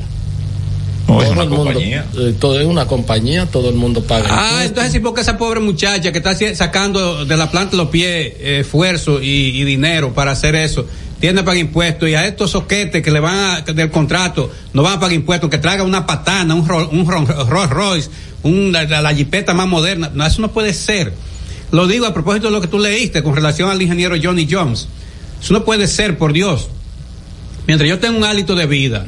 No, 1.06 1.20
es 1.20 1.24
Todo 1.28 1.32
una 1.34 1.42
el 1.42 1.48
mundo, 1.50 1.64
compañía. 1.64 2.06
eh, 2.16 2.34
todo 2.40 2.60
es 2.60 2.66
una 2.66 2.86
compañía, 2.86 3.46
todo 3.46 3.68
el 3.68 3.74
mundo 3.74 4.02
paga. 4.02 4.26
Ah, 4.30 4.64
entonces 4.64 4.92
sí, 4.92 5.00
porque 5.00 5.20
esa 5.20 5.36
pobre 5.36 5.60
muchacha 5.60 6.10
que 6.12 6.18
está 6.18 6.34
sacando 6.54 7.24
de 7.26 7.36
la 7.36 7.50
planta 7.50 7.76
los 7.76 7.88
pies 7.88 8.32
eh, 8.38 8.58
esfuerzo 8.60 9.20
y, 9.20 9.26
y 9.60 9.64
dinero 9.64 10.14
para 10.14 10.30
hacer 10.32 10.54
eso, 10.54 10.86
tiene 11.20 11.40
que 11.40 11.44
pagar 11.44 11.58
impuestos 11.58 12.08
y 12.08 12.14
a 12.14 12.26
estos 12.26 12.52
soquetes 12.52 13.02
que 13.02 13.10
le 13.10 13.20
van 13.20 13.36
a, 13.36 13.60
del 13.60 13.90
contrato 13.90 14.50
no 14.72 14.82
van 14.82 14.94
a 14.94 15.00
pagar 15.00 15.12
impuestos, 15.14 15.50
que 15.50 15.58
traiga 15.58 15.82
una 15.82 16.06
patana, 16.06 16.54
un, 16.54 16.66
Ro- 16.66 16.88
un 16.90 17.06
Ro- 17.06 17.24
Rolls 17.48 17.70
Royce, 17.70 18.10
un, 18.42 18.72
la, 18.72 18.84
la- 18.84 19.02
la 19.02 19.14
jipeta 19.14 19.52
más 19.52 19.68
moderna. 19.68 20.10
No, 20.14 20.24
eso 20.26 20.40
no 20.40 20.52
puede 20.52 20.72
ser. 20.72 21.12
Lo 21.70 21.86
digo 21.86 22.06
a 22.06 22.14
propósito 22.14 22.46
de 22.46 22.52
lo 22.52 22.60
que 22.62 22.68
tú 22.68 22.78
leíste 22.78 23.22
con 23.22 23.34
relación 23.36 23.68
al 23.68 23.80
ingeniero 23.82 24.16
Johnny 24.22 24.48
Jones. 24.50 24.88
Eso 25.42 25.52
no 25.52 25.64
puede 25.64 25.86
ser, 25.86 26.16
por 26.16 26.32
Dios. 26.32 26.68
Mientras 27.66 27.88
yo 27.90 27.98
tengo 27.98 28.16
un 28.18 28.24
hálito 28.24 28.54
de 28.54 28.66
vida. 28.66 29.04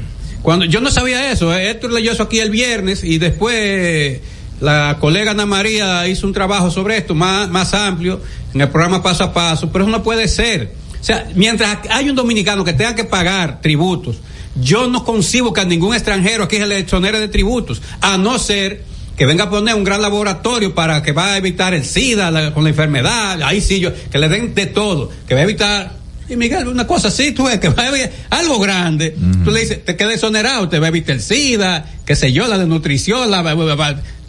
Cuando 0.47 0.64
yo 0.64 0.80
no 0.80 0.92
sabía 0.92 1.32
eso, 1.32 1.53
eh, 1.53 1.70
Héctor 1.70 1.90
leyó 1.90 2.12
eso 2.12 2.22
aquí 2.22 2.38
el 2.38 2.51
viernes 2.51 3.03
y 3.03 3.18
después 3.18 4.20
la 4.61 4.97
colega 5.01 5.32
Ana 5.32 5.44
María 5.44 6.07
hizo 6.07 6.24
un 6.24 6.32
trabajo 6.32 6.70
sobre 6.70 6.99
esto 6.99 7.16
más, 7.16 7.51
más 7.51 7.74
amplio 7.74 8.20
en 8.55 8.61
el 8.61 8.68
programa 8.68 9.03
paso 9.03 9.24
a 9.24 9.32
paso, 9.32 9.72
pero 9.72 9.82
eso 9.82 9.90
no 9.90 10.05
puede 10.05 10.28
ser. 10.28 10.72
O 11.01 11.03
sea, 11.05 11.26
mientras 11.34 11.78
hay 11.90 12.09
un 12.09 12.14
dominicano 12.14 12.62
que 12.62 12.74
tenga 12.74 12.94
que 12.94 13.03
pagar 13.03 13.61
tributos, 13.61 14.18
yo 14.55 14.86
no 14.86 15.05
concibo 15.05 15.53
que 15.53 15.62
a 15.62 15.64
ningún 15.64 15.97
extranjero 15.97 16.44
aquí 16.44 16.59
se 16.59 16.66
le 16.68 16.78
exonere 16.78 17.18
de 17.18 17.26
tributos, 17.26 17.82
a 18.01 18.16
no 18.16 18.38
ser 18.38 18.84
que 19.16 19.26
venga 19.26 19.47
a 19.47 19.51
poner 19.51 19.74
un 19.74 19.82
gran 19.82 20.01
laboratorio 20.01 20.76
para 20.76 21.03
que 21.03 21.11
va 21.11 21.32
a 21.32 21.38
evitar 21.38 21.74
el 21.74 21.84
SIDA 21.84 22.55
con 22.55 22.62
la 22.62 22.70
enfermedad, 22.70 23.42
ahí 23.42 23.61
sí 23.61 23.80
yo, 23.80 23.90
que 24.12 24.18
le 24.18 24.28
den 24.28 24.55
de 24.55 24.66
todo, 24.66 25.11
que 25.26 25.34
va 25.34 25.40
a 25.40 25.42
evitar 25.42 26.05
y 26.29 26.37
Miguel, 26.37 26.66
una 26.68 26.87
cosa 26.87 27.09
así, 27.09 27.33
tú 27.33 27.45
ves 27.45 27.61
que 27.61 27.68
va 27.68 27.85
a 27.85 27.89
haber 27.89 28.12
algo 28.31 28.59
grande, 28.59 29.16
tú 29.45 29.51
le 29.51 29.61
dices, 29.61 29.85
te 29.85 29.97
queda 29.97 30.12
exonerado, 30.12 30.68
te 30.68 30.79
va 30.79 30.87
a 30.87 30.89
evitar 30.89 31.16
el 31.16 31.22
SIDA, 31.22 31.85
qué 32.05 32.16
sé 32.16 32.33
yo, 32.33 32.49
la 32.49 32.59
desnutrición, 32.59 33.31
la, 33.31 33.43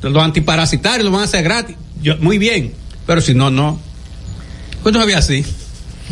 los 0.02 0.24
antiparasitarios 0.24 1.06
lo 1.06 1.12
van 1.12 1.22
a 1.22 1.26
hacer 1.26 1.44
gratis. 1.44 1.76
Yo, 2.02 2.18
muy 2.18 2.38
bien, 2.38 2.74
pero 3.06 3.22
si 3.22 3.34
no, 3.34 3.50
no. 3.50 3.80
Pues 4.84 4.94
no 4.94 5.02
había 5.02 5.18
así. 5.18 5.44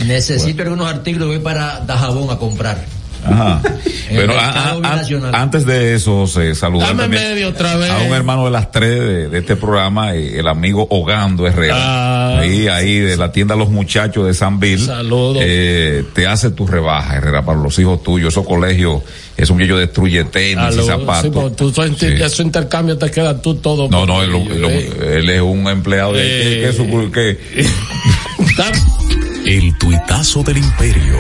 Necesito 0.06 0.64
algunos 0.64 0.88
artículos 0.88 1.28
voy 1.28 1.40
para 1.40 1.80
Dajabón 1.82 2.30
a 2.30 2.38
comprar. 2.38 2.84
Ajá. 3.26 3.62
Pero 4.10 4.40
a- 4.40 4.46
a- 4.50 4.70
a- 4.72 4.76
binacional. 4.76 5.34
antes 5.36 5.66
de 5.66 5.96
eso, 5.96 6.28
se 6.28 6.54
saludar 6.56 6.90
Dame 6.90 7.02
también 7.04 7.24
medio 7.34 7.50
otra 7.50 7.76
vez. 7.76 7.90
a 7.90 7.98
un 8.00 8.14
hermano 8.14 8.46
de 8.46 8.52
las 8.52 8.72
tres 8.72 9.00
de, 9.00 9.30
de 9.30 9.40
este 9.40 9.56
programa, 9.56 10.14
eh, 10.14 10.40
el 10.40 10.48
amigo 10.48 10.88
Hogando 10.92 11.48
Herrera. 11.48 11.76
Ah, 11.78 12.40
ahí, 12.40 12.68
ahí 12.68 13.00
de 13.00 13.18
la 13.18 13.32
tienda 13.32 13.56
Los 13.56 13.70
Muchachos 13.70 14.26
de 14.28 14.34
San 14.34 14.60
Bill. 14.60 14.80
Saludos. 14.86 15.38
Eh, 15.42 16.04
te 16.14 16.28
hace 16.28 16.52
tu 16.52 16.68
rebaja, 16.68 17.16
Herrera, 17.18 17.44
para 17.44 17.60
los 17.60 17.78
hijos 17.80 18.04
tuyos. 18.04 18.34
Esos 18.34 18.46
colegios, 18.46 19.02
es 19.36 19.50
un 19.50 19.58
muchacho 19.58 19.78
destruye 19.78 20.24
tenis 20.26 20.76
y 20.76 20.80
sí, 20.82 20.88
zapatos. 20.88 21.32
porque 21.34 21.56
tú, 21.56 21.72
Sí. 22.18 22.24
ese 22.24 22.44
intercambio 22.44 22.98
te 22.98 23.10
queda 23.10 23.42
tú 23.42 23.56
todo. 23.56 23.90
No, 23.90 24.06
no, 24.06 24.22
él, 24.22 24.32
lo- 24.32 24.70
eh. 24.70 25.18
él 25.20 25.30
es 25.30 25.42
un 25.42 25.68
empleado 25.68 26.14
de 26.14 26.22
Eh. 26.22 26.62
¿qué- 26.62 26.68
qué 26.68 26.74
su- 26.74 27.12
qué? 27.12 27.66
El 29.46 29.78
tuitazo 29.78 30.44
del 30.44 30.58
imperio. 30.58 31.18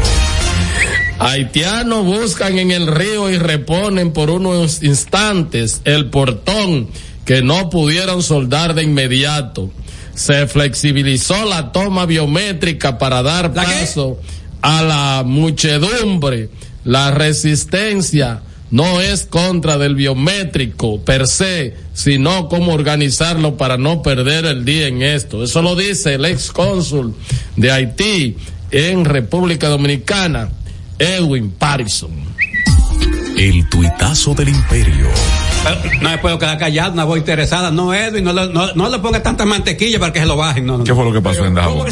Haitianos 1.19 2.05
buscan 2.05 2.59
en 2.59 2.71
el 2.71 2.87
río 2.87 3.29
y 3.29 3.37
reponen 3.37 4.11
por 4.11 4.29
unos 4.29 4.83
instantes 4.83 5.81
el 5.85 6.09
portón 6.09 6.89
que 7.25 7.41
no 7.41 7.69
pudieron 7.69 8.21
soldar 8.21 8.73
de 8.73 8.83
inmediato. 8.83 9.71
Se 10.13 10.47
flexibilizó 10.47 11.45
la 11.45 11.71
toma 11.71 12.05
biométrica 12.05 12.97
para 12.97 13.23
dar 13.23 13.53
paso 13.53 14.19
a 14.61 14.83
la 14.83 15.23
muchedumbre. 15.25 16.49
La 16.83 17.11
resistencia 17.11 18.41
no 18.71 19.01
es 19.01 19.25
contra 19.25 19.77
del 19.77 19.95
biométrico 19.95 21.01
per 21.01 21.27
se, 21.27 21.75
sino 21.93 22.49
cómo 22.49 22.73
organizarlo 22.73 23.57
para 23.57 23.77
no 23.77 24.01
perder 24.01 24.45
el 24.45 24.65
día 24.65 24.87
en 24.87 25.01
esto. 25.01 25.43
Eso 25.43 25.61
lo 25.61 25.75
dice 25.75 26.15
el 26.15 26.25
ex 26.25 26.51
cónsul 26.51 27.15
de 27.55 27.71
Haití 27.71 28.37
en 28.75 29.05
República 29.05 29.69
Dominicana, 29.69 30.49
Edwin 30.99 31.51
Patterson. 31.51 32.11
El 33.37 33.67
tuitazo 33.69 34.33
del 34.33 34.49
imperio. 34.49 35.07
No 36.01 36.09
me 36.09 36.17
puedo 36.19 36.37
quedar 36.37 36.57
callado, 36.57 36.91
una 36.93 37.05
voz 37.05 37.17
interesada. 37.17 37.71
No, 37.71 37.93
Edwin, 37.93 38.23
no, 38.25 38.33
le- 38.33 38.53
no, 38.53 38.73
no 38.75 38.89
le 38.89 38.99
ponga 38.99 39.23
tanta 39.23 39.45
mantequilla 39.45 39.97
para 39.99 40.11
que 40.13 40.19
se 40.19 40.25
lo 40.25 40.35
bajen. 40.37 40.65
No, 40.65 40.77
no, 40.77 40.83
¿Qué 40.83 40.93
fue 40.93 41.05
lo 41.05 41.11
que 41.13 41.21
pasó 41.21 41.45
en 41.45 41.53
Dajabón? 41.55 41.87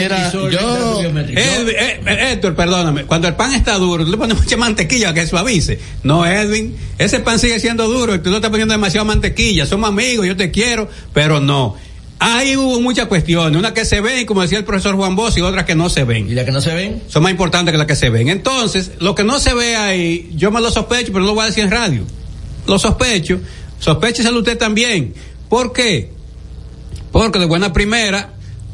Mira, 0.00 0.30
yo, 0.50 1.00
Edwin, 1.02 1.74
eh, 1.76 2.00
eh, 2.06 2.32
Héctor, 2.32 2.54
perdóname, 2.54 3.04
cuando 3.04 3.26
el 3.28 3.34
pan 3.34 3.52
está 3.54 3.76
duro, 3.76 4.04
tú 4.04 4.10
le 4.12 4.16
pones 4.16 4.38
mucha 4.38 4.56
mantequilla 4.56 5.08
para 5.12 5.22
que 5.22 5.26
suavice. 5.26 5.78
No, 6.04 6.24
Edwin, 6.24 6.76
ese 6.98 7.18
pan 7.20 7.38
sigue 7.40 7.58
siendo 7.60 7.86
duro 7.88 8.14
y 8.14 8.20
tú 8.20 8.30
le 8.30 8.36
estás 8.36 8.50
poniendo 8.50 8.72
demasiada 8.72 9.04
mantequilla. 9.04 9.66
Somos 9.66 9.90
amigos, 9.90 10.24
yo 10.26 10.36
te 10.36 10.50
quiero, 10.52 10.88
pero 11.12 11.40
no. 11.40 11.76
Ahí 12.20 12.56
hubo 12.56 12.80
muchas 12.80 13.06
cuestiones, 13.06 13.56
una 13.56 13.72
que 13.72 13.84
se 13.84 14.00
ven, 14.00 14.26
como 14.26 14.42
decía 14.42 14.58
el 14.58 14.64
profesor 14.64 14.96
Juan 14.96 15.14
Bosch, 15.14 15.38
y 15.38 15.40
otras 15.40 15.64
que 15.64 15.76
no 15.76 15.88
se 15.88 16.02
ven. 16.02 16.28
¿Y 16.28 16.34
las 16.34 16.44
que 16.44 16.50
no 16.50 16.60
se 16.60 16.74
ven? 16.74 17.02
Son 17.06 17.22
más 17.22 17.30
importantes 17.30 17.70
que 17.70 17.78
las 17.78 17.86
que 17.86 17.94
se 17.94 18.10
ven. 18.10 18.28
Entonces, 18.28 18.92
lo 18.98 19.14
que 19.14 19.22
no 19.22 19.38
se 19.38 19.54
ve 19.54 19.76
ahí, 19.76 20.30
yo 20.34 20.50
me 20.50 20.60
lo 20.60 20.70
sospecho, 20.70 21.12
pero 21.12 21.20
no 21.20 21.26
lo 21.26 21.34
voy 21.34 21.44
a 21.44 21.46
decir 21.46 21.64
en 21.64 21.70
radio. 21.70 22.02
Lo 22.66 22.78
sospecho, 22.78 23.40
sospécheselo 23.78 24.38
usted 24.38 24.58
también. 24.58 25.14
¿Por 25.48 25.72
qué? 25.72 26.10
Porque 27.12 27.38
de 27.38 27.46
buena 27.46 27.72
primera, 27.72 28.30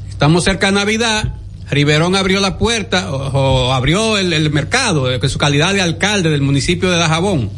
estamos 0.08 0.44
cerca 0.44 0.68
de 0.68 0.72
Navidad, 0.72 1.34
Riverón 1.70 2.16
abrió 2.16 2.40
la 2.40 2.58
puerta 2.58 3.12
o, 3.12 3.68
o 3.68 3.72
abrió 3.72 4.16
el, 4.18 4.32
el 4.32 4.50
mercado 4.50 5.12
en 5.12 5.28
su 5.28 5.38
calidad 5.38 5.74
de 5.74 5.82
alcalde 5.82 6.30
del 6.30 6.40
municipio 6.40 6.90
de 6.90 6.96
Dajabón. 6.96 7.50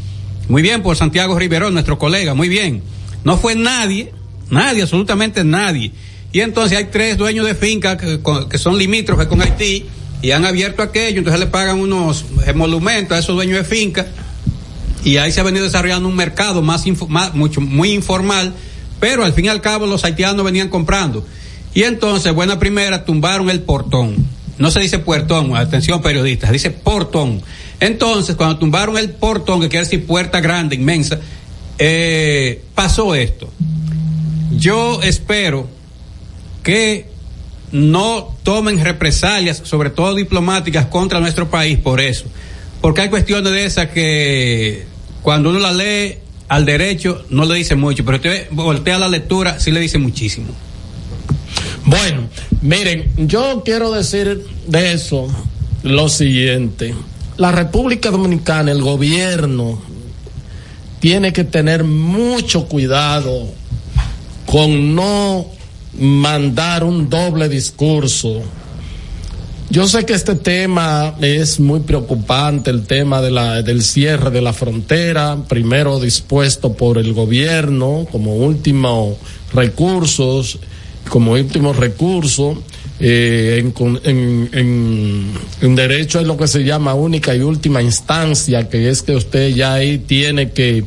Muy 0.48 0.62
bien 0.62 0.82
por 0.82 0.96
Santiago 0.96 1.38
Riverón, 1.38 1.74
nuestro 1.74 1.98
colega, 1.98 2.34
muy 2.34 2.48
bien. 2.48 2.82
No 3.24 3.36
fue 3.36 3.54
nadie, 3.54 4.12
nadie, 4.50 4.82
absolutamente 4.82 5.44
nadie. 5.44 5.92
Y 6.32 6.40
entonces 6.40 6.76
hay 6.76 6.86
tres 6.86 7.16
dueños 7.16 7.46
de 7.46 7.54
finca 7.54 7.96
que, 7.96 8.58
son 8.58 8.76
limítrofes 8.78 9.26
con 9.26 9.40
Haití 9.40 9.86
y 10.22 10.30
han 10.32 10.44
abierto 10.44 10.82
aquello, 10.82 11.18
entonces 11.18 11.40
le 11.40 11.46
pagan 11.46 11.78
unos 11.80 12.24
emolumentos 12.46 13.16
a 13.16 13.20
esos 13.20 13.34
dueños 13.34 13.58
de 13.58 13.64
finca 13.64 14.06
y 15.04 15.18
ahí 15.18 15.30
se 15.30 15.40
ha 15.40 15.44
venido 15.44 15.64
desarrollando 15.64 16.08
un 16.08 16.16
mercado 16.16 16.62
más- 16.62 16.84
mucho 17.34 17.60
muy 17.60 17.92
informal, 17.92 18.52
pero 18.98 19.24
al 19.24 19.32
fin 19.32 19.44
y 19.44 19.48
al 19.48 19.60
cabo 19.60 19.86
los 19.86 20.04
haitianos 20.04 20.44
venían 20.44 20.68
comprando. 20.68 21.24
Y 21.74 21.84
entonces, 21.84 22.34
buena 22.34 22.58
primera, 22.58 23.04
tumbaron 23.04 23.50
el 23.50 23.60
portón. 23.60 24.16
No 24.58 24.70
se 24.70 24.80
dice 24.80 24.98
puertón, 24.98 25.54
atención 25.54 26.00
periodistas, 26.02 26.50
dice 26.50 26.70
portón. 26.70 27.42
Entonces, 27.78 28.34
cuando 28.36 28.58
tumbaron 28.58 28.96
el 28.96 29.10
portón, 29.10 29.60
que 29.60 29.68
quiere 29.68 29.84
decir 29.84 30.06
puerta 30.06 30.40
grande, 30.40 30.74
inmensa, 30.74 31.20
eh, 31.78 32.62
pasó 32.74 33.14
esto. 33.14 33.52
Yo 34.50 35.02
espero 35.02 35.68
que 36.62 37.08
no 37.72 38.34
tomen 38.42 38.82
represalias, 38.82 39.60
sobre 39.64 39.90
todo 39.90 40.14
diplomáticas, 40.14 40.86
contra 40.86 41.20
nuestro 41.20 41.50
país 41.50 41.78
por 41.78 42.00
eso. 42.00 42.26
Porque 42.80 43.02
hay 43.02 43.08
cuestiones 43.08 43.52
de 43.52 43.64
esas 43.64 43.88
que 43.88 44.86
cuando 45.22 45.50
uno 45.50 45.58
la 45.58 45.72
lee 45.72 46.18
al 46.48 46.64
derecho 46.64 47.24
no 47.30 47.44
le 47.44 47.56
dice 47.56 47.74
mucho, 47.74 48.04
pero 48.04 48.16
usted 48.16 48.46
voltea 48.50 48.98
la 48.98 49.08
lectura, 49.08 49.58
sí 49.58 49.72
le 49.72 49.80
dice 49.80 49.98
muchísimo. 49.98 50.48
Bueno, 51.84 52.28
miren, 52.62 53.12
yo 53.16 53.62
quiero 53.64 53.92
decir 53.92 54.44
de 54.66 54.92
eso 54.92 55.28
lo 55.82 56.08
siguiente. 56.08 56.94
La 57.36 57.52
República 57.52 58.10
Dominicana, 58.10 58.72
el 58.72 58.82
gobierno, 58.82 59.80
tiene 61.00 61.32
que 61.32 61.44
tener 61.44 61.84
mucho 61.84 62.66
cuidado 62.66 63.52
con 64.46 64.94
no 64.94 65.46
mandar 65.98 66.84
un 66.84 67.10
doble 67.10 67.48
discurso. 67.48 68.42
Yo 69.68 69.88
sé 69.88 70.06
que 70.06 70.12
este 70.12 70.36
tema 70.36 71.16
es 71.20 71.58
muy 71.58 71.80
preocupante, 71.80 72.70
el 72.70 72.86
tema 72.86 73.20
de 73.20 73.32
la, 73.32 73.62
del 73.62 73.82
cierre 73.82 74.30
de 74.30 74.40
la 74.40 74.52
frontera, 74.52 75.36
primero 75.48 75.98
dispuesto 75.98 76.74
por 76.74 76.98
el 76.98 77.12
gobierno 77.12 78.06
como 78.12 78.36
último 78.36 79.18
recursos, 79.52 80.60
como 81.08 81.32
último 81.32 81.72
recurso. 81.72 82.62
eh, 82.98 83.62
en, 84.04 84.50
en- 84.54 85.30
en 85.60 85.74
derecho 85.76 86.18
es 86.18 86.26
lo 86.26 86.38
que 86.38 86.48
se 86.48 86.64
llama 86.64 86.94
única 86.94 87.34
y 87.34 87.40
última 87.40 87.82
instancia, 87.82 88.70
que 88.70 88.88
es 88.88 89.02
que 89.02 89.14
usted 89.14 89.50
ya 89.54 89.74
ahí 89.74 89.98
tiene 89.98 90.50
que 90.52 90.84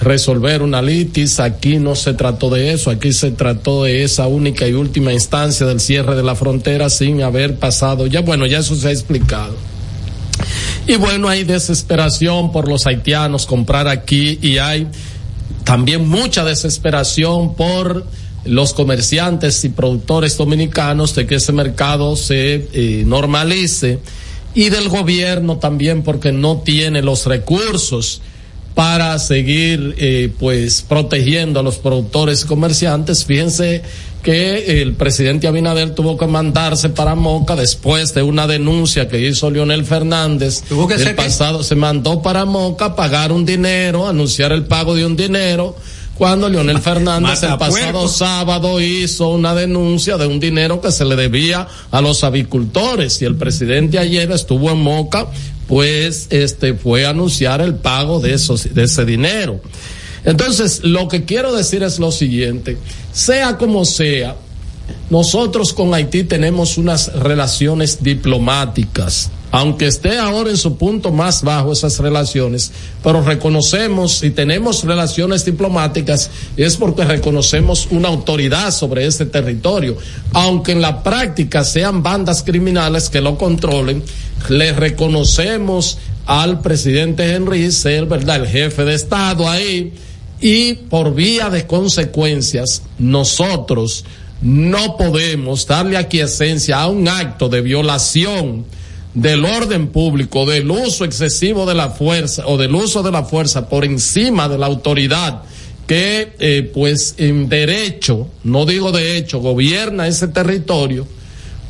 resolver 0.00 0.62
una 0.62 0.82
litis. 0.82 1.38
Aquí 1.38 1.76
no 1.78 1.94
se 1.94 2.14
trató 2.14 2.50
de 2.50 2.72
eso, 2.72 2.90
aquí 2.90 3.12
se 3.12 3.30
trató 3.30 3.84
de 3.84 4.02
esa 4.02 4.26
única 4.26 4.66
y 4.66 4.72
última 4.72 5.12
instancia 5.12 5.64
del 5.64 5.78
cierre 5.78 6.16
de 6.16 6.24
la 6.24 6.34
frontera 6.34 6.90
sin 6.90 7.22
haber 7.22 7.54
pasado. 7.56 8.08
Ya 8.08 8.22
bueno, 8.22 8.44
ya 8.46 8.58
eso 8.58 8.74
se 8.74 8.88
ha 8.88 8.90
explicado. 8.92 9.54
Y 10.88 10.96
bueno, 10.96 11.28
hay 11.28 11.44
desesperación 11.44 12.50
por 12.50 12.66
los 12.68 12.88
haitianos 12.88 13.46
comprar 13.46 13.86
aquí 13.86 14.36
y 14.42 14.58
hay 14.58 14.88
también 15.62 16.08
mucha 16.08 16.44
desesperación 16.44 17.54
por 17.54 18.04
los 18.44 18.72
comerciantes 18.74 19.64
y 19.64 19.68
productores 19.68 20.36
dominicanos 20.36 21.14
de 21.14 21.26
que 21.26 21.36
ese 21.36 21.52
mercado 21.52 22.16
se 22.16 22.68
eh, 22.72 23.04
normalice 23.06 23.98
y 24.54 24.68
del 24.68 24.88
gobierno 24.88 25.58
también 25.58 26.02
porque 26.02 26.32
no 26.32 26.58
tiene 26.58 27.02
los 27.02 27.26
recursos 27.26 28.20
para 28.74 29.18
seguir 29.18 29.94
eh, 29.98 30.32
pues 30.38 30.82
protegiendo 30.82 31.60
a 31.60 31.62
los 31.62 31.76
productores 31.76 32.42
y 32.44 32.46
comerciantes. 32.46 33.24
Fíjense 33.26 33.82
que 34.22 34.80
el 34.80 34.94
presidente 34.94 35.46
Abinader 35.46 35.94
tuvo 35.94 36.16
que 36.16 36.26
mandarse 36.26 36.88
para 36.88 37.14
Moca 37.14 37.54
después 37.54 38.14
de 38.14 38.22
una 38.22 38.46
denuncia 38.46 39.08
que 39.08 39.20
hizo 39.28 39.50
Leonel 39.50 39.84
Fernández. 39.84 40.62
Tuvo 40.68 40.88
que 40.88 40.94
el 40.94 41.04
que- 41.04 41.10
pasado 41.14 41.62
se 41.62 41.74
mandó 41.74 42.22
para 42.22 42.44
Moca 42.46 42.86
a 42.86 42.96
pagar 42.96 43.30
un 43.30 43.44
dinero, 43.44 44.08
anunciar 44.08 44.52
el 44.52 44.64
pago 44.64 44.94
de 44.94 45.04
un 45.04 45.16
dinero. 45.16 45.76
Cuando 46.16 46.48
Leonel 46.48 46.80
Fernández 46.80 47.42
el 47.42 47.56
pasado 47.56 48.06
sábado 48.06 48.80
hizo 48.80 49.30
una 49.30 49.54
denuncia 49.54 50.18
de 50.18 50.26
un 50.26 50.38
dinero 50.38 50.80
que 50.80 50.92
se 50.92 51.04
le 51.04 51.16
debía 51.16 51.66
a 51.90 52.00
los 52.00 52.22
avicultores 52.22 53.20
y 53.22 53.24
el 53.24 53.36
presidente 53.36 53.98
ayer 53.98 54.30
estuvo 54.30 54.70
en 54.70 54.80
Moca, 54.80 55.26
pues 55.66 56.26
este 56.30 56.74
fue 56.74 57.06
a 57.06 57.10
anunciar 57.10 57.60
el 57.60 57.74
pago 57.74 58.20
de 58.20 58.34
esos 58.34 58.72
de 58.74 58.84
ese 58.84 59.04
dinero. 59.04 59.60
Entonces, 60.24 60.84
lo 60.84 61.08
que 61.08 61.24
quiero 61.24 61.52
decir 61.54 61.82
es 61.82 61.98
lo 61.98 62.12
siguiente, 62.12 62.76
sea 63.12 63.56
como 63.56 63.84
sea, 63.84 64.36
nosotros 65.10 65.72
con 65.72 65.94
Haití 65.94 66.24
tenemos 66.24 66.78
unas 66.78 67.12
relaciones 67.14 68.02
diplomáticas, 68.02 69.30
aunque 69.52 69.86
esté 69.86 70.18
ahora 70.18 70.48
en 70.50 70.56
su 70.56 70.78
punto 70.78 71.12
más 71.12 71.42
bajo 71.42 71.72
esas 71.72 71.98
relaciones, 71.98 72.72
pero 73.04 73.22
reconocemos 73.22 74.22
y 74.24 74.30
tenemos 74.30 74.82
relaciones 74.82 75.44
diplomáticas 75.44 76.30
es 76.56 76.76
porque 76.78 77.04
reconocemos 77.04 77.86
una 77.90 78.08
autoridad 78.08 78.72
sobre 78.72 79.06
ese 79.06 79.26
territorio, 79.26 79.98
aunque 80.32 80.72
en 80.72 80.80
la 80.80 81.02
práctica 81.02 81.64
sean 81.64 82.02
bandas 82.02 82.42
criminales 82.42 83.10
que 83.10 83.20
lo 83.20 83.36
controlen, 83.36 84.02
le 84.48 84.72
reconocemos 84.72 85.98
al 86.24 86.62
presidente 86.62 87.34
Henry 87.34 87.70
ser, 87.72 88.06
¿verdad?, 88.06 88.36
el 88.36 88.48
jefe 88.48 88.86
de 88.86 88.94
Estado 88.94 89.48
ahí, 89.50 89.92
y 90.40 90.74
por 90.74 91.14
vía 91.14 91.50
de 91.50 91.66
consecuencias, 91.66 92.82
nosotros 92.98 94.06
no 94.40 94.96
podemos 94.96 95.66
darle 95.66 95.98
aquiescencia 95.98 96.80
a 96.80 96.88
un 96.88 97.06
acto 97.06 97.50
de 97.50 97.60
violación 97.60 98.64
del 99.14 99.44
orden 99.44 99.88
público, 99.88 100.46
del 100.46 100.70
uso 100.70 101.04
excesivo 101.04 101.66
de 101.66 101.74
la 101.74 101.90
fuerza 101.90 102.46
o 102.46 102.56
del 102.56 102.74
uso 102.74 103.02
de 103.02 103.10
la 103.10 103.24
fuerza 103.24 103.68
por 103.68 103.84
encima 103.84 104.48
de 104.48 104.58
la 104.58 104.66
autoridad 104.66 105.42
que, 105.86 106.34
eh, 106.38 106.70
pues, 106.72 107.14
en 107.18 107.48
derecho, 107.48 108.28
no 108.44 108.64
digo 108.64 108.92
de 108.92 109.16
hecho, 109.16 109.40
gobierna 109.40 110.06
ese 110.06 110.28
territorio, 110.28 111.06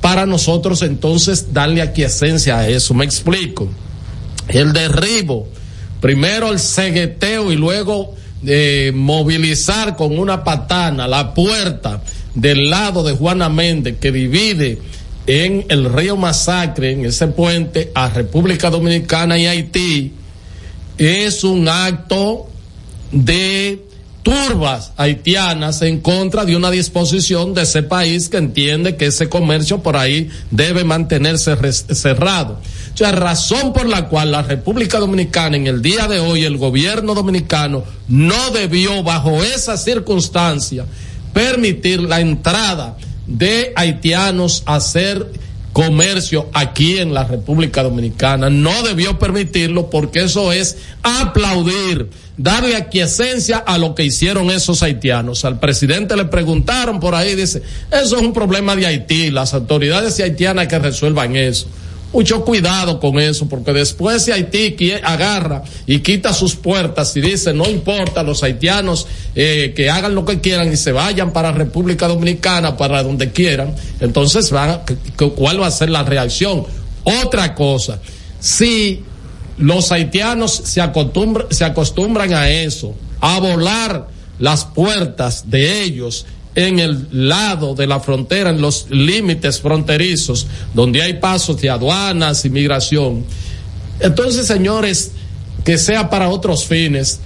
para 0.00 0.26
nosotros 0.26 0.82
entonces 0.82 1.52
darle 1.52 1.80
aquiescencia 1.82 2.58
a 2.58 2.68
eso. 2.68 2.92
Me 2.94 3.04
explico. 3.04 3.68
El 4.48 4.72
derribo, 4.72 5.48
primero 6.00 6.52
el 6.52 6.58
cegueteo 6.58 7.52
y 7.52 7.56
luego 7.56 8.14
eh, 8.44 8.92
movilizar 8.94 9.96
con 9.96 10.18
una 10.18 10.42
patana 10.42 11.06
la 11.06 11.32
puerta 11.32 12.02
del 12.34 12.68
lado 12.70 13.04
de 13.04 13.12
Juana 13.12 13.48
Méndez 13.48 13.98
que 14.00 14.10
divide 14.10 14.80
en 15.26 15.64
el 15.68 15.92
río 15.92 16.16
Masacre, 16.16 16.92
en 16.92 17.04
ese 17.04 17.28
puente, 17.28 17.92
a 17.94 18.08
República 18.08 18.70
Dominicana 18.70 19.38
y 19.38 19.46
Haití, 19.46 20.12
es 20.98 21.44
un 21.44 21.68
acto 21.68 22.48
de 23.10 23.84
turbas 24.22 24.92
haitianas 24.96 25.82
en 25.82 26.00
contra 26.00 26.44
de 26.44 26.56
una 26.56 26.70
disposición 26.70 27.54
de 27.54 27.62
ese 27.62 27.82
país 27.82 28.28
que 28.28 28.36
entiende 28.36 28.96
que 28.96 29.06
ese 29.06 29.28
comercio 29.28 29.82
por 29.82 29.96
ahí 29.96 30.30
debe 30.50 30.84
mantenerse 30.84 31.56
cerrado. 31.72 32.60
O 32.94 32.96
sea, 32.96 33.10
razón 33.12 33.72
por 33.72 33.86
la 33.86 34.08
cual 34.08 34.32
la 34.32 34.42
República 34.42 34.98
Dominicana 34.98 35.56
en 35.56 35.66
el 35.66 35.82
día 35.82 36.06
de 36.08 36.20
hoy, 36.20 36.44
el 36.44 36.56
gobierno 36.56 37.14
dominicano 37.14 37.84
no 38.08 38.50
debió 38.50 39.02
bajo 39.02 39.42
esa 39.42 39.76
circunstancia 39.76 40.84
permitir 41.32 42.00
la 42.00 42.20
entrada 42.20 42.96
de 43.26 43.72
haitianos 43.76 44.62
hacer 44.66 45.26
comercio 45.72 46.48
aquí 46.52 46.98
en 46.98 47.14
la 47.14 47.24
República 47.24 47.82
Dominicana. 47.82 48.50
No 48.50 48.82
debió 48.82 49.18
permitirlo 49.18 49.88
porque 49.88 50.24
eso 50.24 50.52
es 50.52 50.76
aplaudir, 51.02 52.10
darle 52.36 52.76
aquiescencia 52.76 53.58
a 53.58 53.78
lo 53.78 53.94
que 53.94 54.04
hicieron 54.04 54.50
esos 54.50 54.82
haitianos. 54.82 55.44
Al 55.44 55.58
presidente 55.58 56.16
le 56.16 56.26
preguntaron 56.26 57.00
por 57.00 57.14
ahí, 57.14 57.34
dice, 57.34 57.62
eso 57.90 58.16
es 58.16 58.22
un 58.22 58.32
problema 58.32 58.76
de 58.76 58.86
Haití, 58.86 59.30
las 59.30 59.54
autoridades 59.54 60.20
haitianas 60.20 60.68
que 60.68 60.78
resuelvan 60.78 61.36
eso 61.36 61.66
mucho 62.12 62.44
cuidado 62.44 63.00
con 63.00 63.18
eso, 63.18 63.48
porque 63.48 63.72
después 63.72 64.24
si 64.24 64.32
Haití 64.32 64.92
agarra 65.02 65.62
y 65.86 66.00
quita 66.00 66.32
sus 66.32 66.54
puertas 66.54 67.16
y 67.16 67.20
dice 67.20 67.52
no 67.52 67.68
importa 67.68 68.22
los 68.22 68.42
haitianos 68.42 69.06
eh, 69.34 69.72
que 69.74 69.90
hagan 69.90 70.14
lo 70.14 70.24
que 70.24 70.40
quieran 70.40 70.72
y 70.72 70.76
se 70.76 70.92
vayan 70.92 71.32
para 71.32 71.52
República 71.52 72.08
Dominicana, 72.08 72.76
para 72.76 73.02
donde 73.02 73.32
quieran, 73.32 73.74
entonces 74.00 74.52
¿cuál 75.36 75.60
va 75.60 75.66
a 75.66 75.70
ser 75.70 75.90
la 75.90 76.02
reacción? 76.02 76.64
Otra 77.04 77.54
cosa, 77.54 78.00
si 78.38 79.02
los 79.58 79.90
haitianos 79.92 80.52
se 80.64 80.82
se 81.50 81.64
acostumbran 81.64 82.32
a 82.34 82.50
eso, 82.50 82.94
a 83.20 83.38
volar 83.40 84.08
las 84.38 84.64
puertas 84.64 85.50
de 85.50 85.82
ellos 85.82 86.26
en 86.54 86.78
el 86.78 87.08
lado 87.10 87.74
de 87.74 87.86
la 87.86 88.00
frontera, 88.00 88.50
en 88.50 88.60
los 88.60 88.86
límites 88.90 89.60
fronterizos, 89.60 90.46
donde 90.74 91.02
hay 91.02 91.14
pasos 91.14 91.60
de 91.60 91.70
aduanas, 91.70 92.44
inmigración. 92.44 93.24
Entonces, 94.00 94.46
señores, 94.46 95.12
que 95.64 95.78
sea 95.78 96.10
para 96.10 96.28
otros 96.28 96.64
fines, 96.64 97.20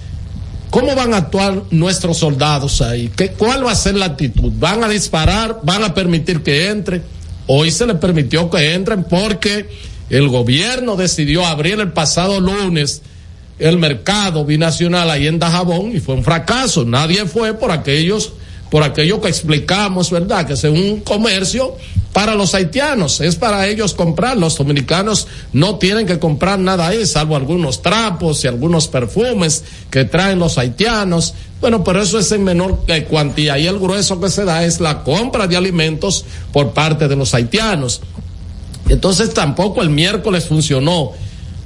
¿cómo 0.69 0.95
van 0.95 1.13
a 1.13 1.17
actuar 1.17 1.63
nuestros 1.71 2.17
soldados 2.17 2.81
ahí? 2.81 3.11
¿Qué, 3.15 3.29
¿Cuál 3.29 3.65
va 3.65 3.71
a 3.71 3.75
ser 3.75 3.95
la 3.95 4.05
actitud? 4.05 4.51
¿Van 4.57 4.83
a 4.83 4.89
disparar? 4.89 5.59
¿Van 5.63 5.83
a 5.83 5.93
permitir 5.93 6.41
que 6.41 6.69
entren? 6.69 7.03
Hoy 7.47 7.71
se 7.71 7.85
les 7.85 7.97
permitió 7.97 8.49
que 8.49 8.73
entren 8.73 9.03
porque 9.03 9.69
el 10.09 10.27
gobierno 10.29 10.95
decidió 10.95 11.45
abrir 11.45 11.79
el 11.79 11.91
pasado 11.91 12.39
lunes 12.39 13.01
el 13.59 13.77
mercado 13.77 14.45
binacional 14.45 15.09
ahí 15.09 15.27
en 15.27 15.39
Dajabón 15.39 15.95
y 15.95 15.99
fue 15.99 16.15
un 16.15 16.23
fracaso. 16.23 16.85
Nadie 16.85 17.25
fue 17.25 17.53
por 17.53 17.71
aquellos 17.71 18.33
por 18.69 18.83
aquello 18.83 19.21
que 19.21 19.29
explicamos, 19.29 20.11
¿verdad? 20.11 20.45
Que 20.45 20.53
es 20.53 20.63
un 20.63 21.01
comercio 21.01 21.75
para 22.13 22.33
los 22.35 22.55
haitianos, 22.55 23.21
es 23.21 23.35
para 23.35 23.67
ellos 23.67 23.93
comprar. 23.93 24.37
Los 24.37 24.57
dominicanos 24.57 25.27
no 25.53 25.77
tienen 25.77 26.05
que 26.05 26.19
comprar 26.19 26.57
nada 26.59 26.87
ahí, 26.87 27.05
salvo 27.05 27.35
algunos 27.35 27.81
trapos 27.81 28.43
y 28.43 28.47
algunos 28.47 28.87
perfumes 28.87 29.63
que 29.91 30.05
traen 30.05 30.39
los 30.39 30.57
haitianos. 30.57 31.33
Bueno, 31.61 31.83
pero 31.83 32.01
eso 32.01 32.19
es 32.19 32.31
en 32.31 32.43
menor 32.43 32.85
cuantía 33.09 33.57
y 33.57 33.67
el 33.67 33.79
grueso 33.79 34.19
que 34.19 34.29
se 34.29 34.45
da 34.45 34.65
es 34.65 34.79
la 34.79 35.03
compra 35.03 35.47
de 35.47 35.57
alimentos 35.57 36.25
por 36.51 36.71
parte 36.71 37.07
de 37.07 37.15
los 37.15 37.33
haitianos. 37.33 38.01
Entonces 38.89 39.33
tampoco 39.33 39.81
el 39.81 39.89
miércoles 39.89 40.45
funcionó. 40.45 41.11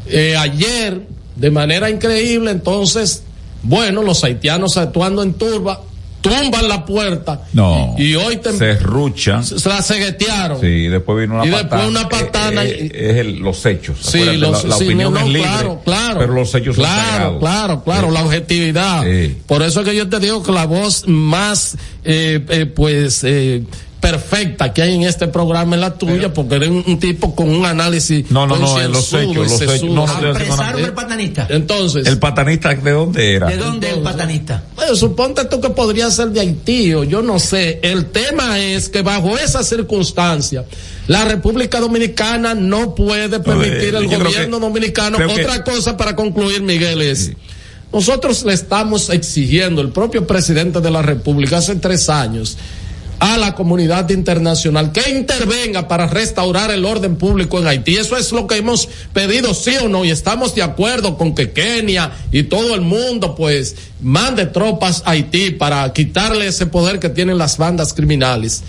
Eh, 0.07 0.35
ayer, 0.37 1.07
de 1.35 1.51
manera 1.51 1.89
increíble, 1.89 2.51
entonces, 2.51 3.23
bueno, 3.63 4.01
los 4.03 4.23
haitianos 4.23 4.77
actuando 4.77 5.23
en 5.23 5.33
turba, 5.35 5.81
tumban 6.21 6.67
la 6.67 6.85
puerta. 6.85 7.41
No. 7.53 7.95
Y, 7.97 8.15
hoy 8.15 8.39
se 8.43 8.75
ruchan. 8.75 9.43
Se, 9.43 9.67
la 9.67 9.81
ceguetearon. 9.81 10.61
Sí, 10.61 10.87
después 10.87 11.19
vino 11.19 11.35
una 11.35 11.45
y 11.45 11.51
patana. 11.51 11.83
después 11.83 11.89
una 11.89 12.09
patana. 12.09 12.63
Eh, 12.63 12.85
eh, 12.85 12.91
es 12.93 13.17
el, 13.17 13.39
los 13.39 13.65
hechos. 13.65 13.97
Sí, 14.01 14.23
los, 14.37 14.63
la, 14.63 14.69
la 14.69 14.75
sí, 14.77 14.85
opinión 14.85 15.13
no, 15.13 15.19
no, 15.19 15.25
es 15.25 15.33
libre. 15.33 15.49
Claro, 15.49 15.81
claro. 15.83 16.19
Pero 16.19 16.33
los 16.33 16.55
hechos 16.55 16.75
claro, 16.75 16.95
son 16.95 17.11
sagrados. 17.11 17.39
Claro, 17.39 17.83
claro, 17.83 18.07
sí. 18.07 18.13
la 18.13 18.23
objetividad. 18.23 19.03
Sí. 19.03 19.37
Por 19.47 19.63
eso 19.63 19.81
es 19.81 19.89
que 19.89 19.95
yo 19.95 20.09
te 20.09 20.19
digo 20.19 20.43
que 20.43 20.51
la 20.51 20.65
voz 20.65 21.07
más, 21.07 21.77
eh, 22.03 22.43
eh, 22.49 22.65
pues, 22.65 23.23
eh, 23.23 23.63
perfecta 24.01 24.73
que 24.73 24.81
hay 24.81 24.95
en 24.95 25.03
este 25.03 25.27
programa 25.27 25.75
es 25.75 25.81
la 25.81 25.93
tuya, 25.93 26.13
Pero, 26.13 26.33
porque 26.33 26.55
eres 26.55 26.69
un, 26.69 26.83
un, 26.85 26.99
tipo 26.99 27.33
con 27.35 27.49
un 27.49 27.65
análisis. 27.65 28.29
No, 28.31 28.45
no, 28.47 28.57
no, 28.57 28.81
en 28.81 28.91
los 28.91 29.13
hechos, 29.13 29.35
los 29.35 29.61
hechos. 29.61 29.83
No, 29.83 30.05
no, 30.07 30.31
¿Apresaron 30.31 30.83
el 30.83 30.93
patanista? 30.93 31.47
Entonces. 31.49 32.07
¿El 32.07 32.17
patanista 32.17 32.73
de 32.73 32.91
dónde 32.91 33.35
era? 33.35 33.47
¿De 33.47 33.57
dónde 33.57 33.87
Entonces, 33.87 33.97
el 33.97 34.03
patanista? 34.03 34.63
Bueno, 34.75 34.95
suponte 34.95 35.45
tú 35.45 35.61
que 35.61 35.69
podría 35.69 36.09
ser 36.09 36.29
de 36.29 36.41
Haití 36.41 36.93
o 36.95 37.03
yo 37.03 37.21
no 37.21 37.39
sé. 37.39 37.79
El 37.83 38.07
tema 38.07 38.59
es 38.59 38.89
que 38.89 39.03
bajo 39.03 39.37
esa 39.37 39.63
circunstancia, 39.63 40.65
la 41.07 41.23
República 41.23 41.79
Dominicana 41.79 42.55
no 42.55 42.95
puede 42.95 43.39
permitir 43.39 43.95
al 43.95 44.07
gobierno 44.07 44.57
que, 44.57 44.65
dominicano. 44.65 45.17
Otra 45.17 45.63
que... 45.63 45.71
cosa 45.71 45.95
para 45.95 46.15
concluir, 46.15 46.61
Miguel, 46.63 47.01
es. 47.03 47.25
Sí. 47.25 47.33
Nosotros 47.93 48.45
le 48.45 48.53
estamos 48.53 49.09
exigiendo, 49.09 49.81
el 49.81 49.89
propio 49.89 50.25
presidente 50.25 50.79
de 50.79 50.89
la 50.89 51.01
República 51.01 51.57
hace 51.57 51.75
tres 51.75 52.09
años, 52.09 52.57
a 53.21 53.37
la 53.37 53.53
comunidad 53.53 54.09
internacional 54.09 54.91
que 54.91 55.11
intervenga 55.11 55.87
para 55.87 56.07
restaurar 56.07 56.71
el 56.71 56.83
orden 56.83 57.17
público 57.17 57.59
en 57.59 57.67
Haití. 57.67 57.95
Eso 57.95 58.17
es 58.17 58.31
lo 58.31 58.47
que 58.47 58.57
hemos 58.57 58.89
pedido, 59.13 59.53
sí 59.53 59.75
o 59.79 59.87
no, 59.87 60.03
y 60.03 60.09
estamos 60.09 60.55
de 60.55 60.63
acuerdo 60.63 61.19
con 61.19 61.35
que 61.35 61.51
Kenia 61.51 62.13
y 62.31 62.43
todo 62.43 62.73
el 62.73 62.81
mundo 62.81 63.35
pues 63.35 63.75
mande 64.01 64.47
tropas 64.47 65.03
a 65.05 65.11
Haití 65.11 65.51
para 65.51 65.93
quitarle 65.93 66.47
ese 66.47 66.65
poder 66.65 66.97
que 66.97 67.09
tienen 67.09 67.37
las 67.37 67.59
bandas 67.59 67.93
criminales 67.93 68.63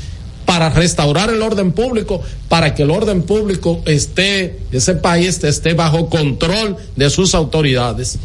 para 0.45 0.69
restaurar 0.69 1.31
el 1.31 1.41
orden 1.41 1.73
público, 1.73 2.21
para 2.51 2.75
que 2.75 2.83
el 2.83 2.91
orden 2.91 3.23
público 3.23 3.81
esté, 3.87 4.59
ese 4.71 4.97
país 4.97 5.43
esté 5.45 5.73
bajo 5.73 6.11
control 6.11 6.77
de 6.95 7.09
sus 7.09 7.35
autoridades. 7.35 8.19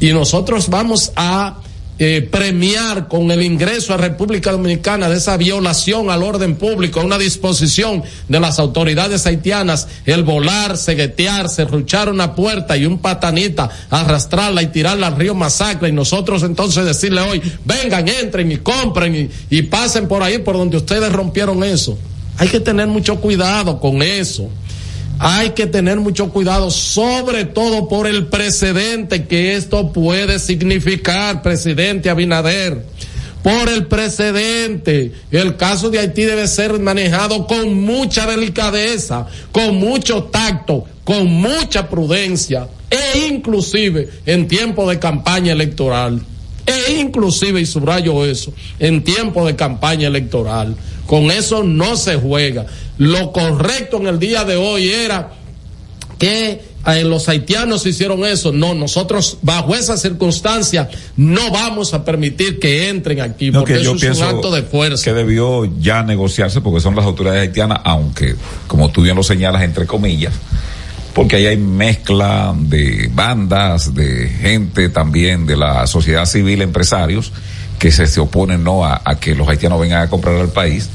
Y 0.00 0.12
nosotros 0.12 0.68
vamos 0.68 1.12
a 1.14 1.58
eh, 1.98 2.26
premiar 2.30 3.06
con 3.06 3.30
el 3.30 3.42
ingreso 3.42 3.92
a 3.94 3.96
República 3.96 4.50
Dominicana 4.50 5.08
de 5.08 5.18
esa 5.18 5.36
violación 5.36 6.10
al 6.10 6.22
orden 6.22 6.56
público, 6.56 7.00
a 7.00 7.04
una 7.04 7.18
disposición 7.18 8.02
de 8.28 8.40
las 8.40 8.58
autoridades 8.58 9.26
haitianas, 9.26 9.88
el 10.06 10.22
volar, 10.22 10.76
seguetear, 10.76 11.48
serruchar 11.48 12.08
una 12.08 12.34
puerta 12.34 12.76
y 12.76 12.86
un 12.86 12.98
patanita, 12.98 13.70
arrastrarla 13.90 14.62
y 14.62 14.68
tirarla 14.68 15.08
al 15.08 15.16
río 15.16 15.34
Masacre 15.34 15.90
y 15.90 15.92
nosotros 15.92 16.42
entonces 16.42 16.84
decirle 16.84 17.20
hoy, 17.20 17.42
vengan, 17.64 18.08
entren 18.08 18.50
y 18.50 18.56
compren 18.56 19.14
y, 19.14 19.56
y 19.56 19.62
pasen 19.62 20.08
por 20.08 20.22
ahí 20.22 20.38
por 20.38 20.56
donde 20.56 20.78
ustedes 20.78 21.12
rompieron 21.12 21.62
eso. 21.62 21.98
Hay 22.38 22.48
que 22.48 22.60
tener 22.60 22.88
mucho 22.88 23.20
cuidado 23.20 23.78
con 23.78 24.02
eso 24.02 24.50
hay 25.24 25.50
que 25.50 25.68
tener 25.68 26.00
mucho 26.00 26.30
cuidado, 26.30 26.68
sobre 26.72 27.44
todo 27.44 27.86
por 27.86 28.08
el 28.08 28.26
precedente 28.26 29.28
que 29.28 29.54
esto 29.54 29.92
puede 29.92 30.40
significar, 30.40 31.42
presidente 31.42 32.10
Abinader. 32.10 32.84
Por 33.40 33.68
el 33.68 33.86
precedente, 33.86 35.12
el 35.30 35.56
caso 35.56 35.90
de 35.90 36.00
Haití 36.00 36.22
debe 36.22 36.48
ser 36.48 36.76
manejado 36.80 37.46
con 37.46 37.72
mucha 37.82 38.26
delicadeza, 38.26 39.28
con 39.52 39.76
mucho 39.76 40.24
tacto, 40.24 40.86
con 41.04 41.26
mucha 41.28 41.88
prudencia, 41.88 42.66
e 42.90 43.28
inclusive 43.28 44.08
en 44.26 44.48
tiempo 44.48 44.90
de 44.90 44.98
campaña 44.98 45.52
electoral. 45.52 46.20
E 46.88 47.00
inclusive, 47.00 47.60
y 47.60 47.66
subrayo 47.66 48.24
eso, 48.24 48.52
en 48.78 49.02
tiempo 49.04 49.46
de 49.46 49.56
campaña 49.56 50.08
electoral. 50.08 50.76
Con 51.06 51.30
eso 51.30 51.62
no 51.62 51.96
se 51.96 52.16
juega. 52.16 52.66
Lo 52.98 53.32
correcto 53.32 53.98
en 53.98 54.06
el 54.06 54.18
día 54.18 54.44
de 54.44 54.56
hoy 54.56 54.88
era 54.88 55.32
que 56.18 56.62
eh, 56.86 57.04
los 57.04 57.28
haitianos 57.28 57.86
hicieron 57.86 58.24
eso. 58.24 58.52
No, 58.52 58.74
nosotros 58.74 59.38
bajo 59.42 59.74
esa 59.74 59.96
circunstancia 59.96 60.88
no 61.16 61.50
vamos 61.50 61.94
a 61.94 62.04
permitir 62.04 62.58
que 62.58 62.88
entren 62.88 63.20
aquí 63.20 63.50
no, 63.50 63.60
porque 63.60 63.82
yo 63.82 63.94
eso 63.94 64.10
es 64.10 64.18
un 64.18 64.24
acto 64.24 64.50
de 64.50 64.62
fuerza. 64.62 65.04
Que 65.04 65.12
debió 65.12 65.64
ya 65.80 66.02
negociarse 66.02 66.60
porque 66.60 66.80
son 66.80 66.96
las 66.96 67.04
autoridades 67.04 67.42
haitianas, 67.42 67.80
aunque, 67.84 68.36
como 68.66 68.90
tú 68.90 69.02
bien 69.02 69.16
lo 69.16 69.22
señalas, 69.22 69.62
entre 69.62 69.86
comillas, 69.86 70.32
porque 71.14 71.36
ahí 71.36 71.46
hay 71.46 71.56
mezcla 71.56 72.54
de 72.56 73.10
bandas, 73.12 73.94
de 73.94 74.28
gente 74.28 74.88
también 74.88 75.46
de 75.46 75.56
la 75.56 75.86
sociedad 75.86 76.24
civil, 76.24 76.62
empresarios, 76.62 77.32
que 77.78 77.92
se, 77.92 78.06
se 78.06 78.20
oponen 78.20 78.64
no 78.64 78.84
a, 78.84 79.00
que 79.20 79.34
los 79.34 79.48
haitianos 79.48 79.80
vengan 79.80 80.02
a 80.02 80.08
comprar 80.08 80.36
al 80.36 80.50
país 80.50 80.88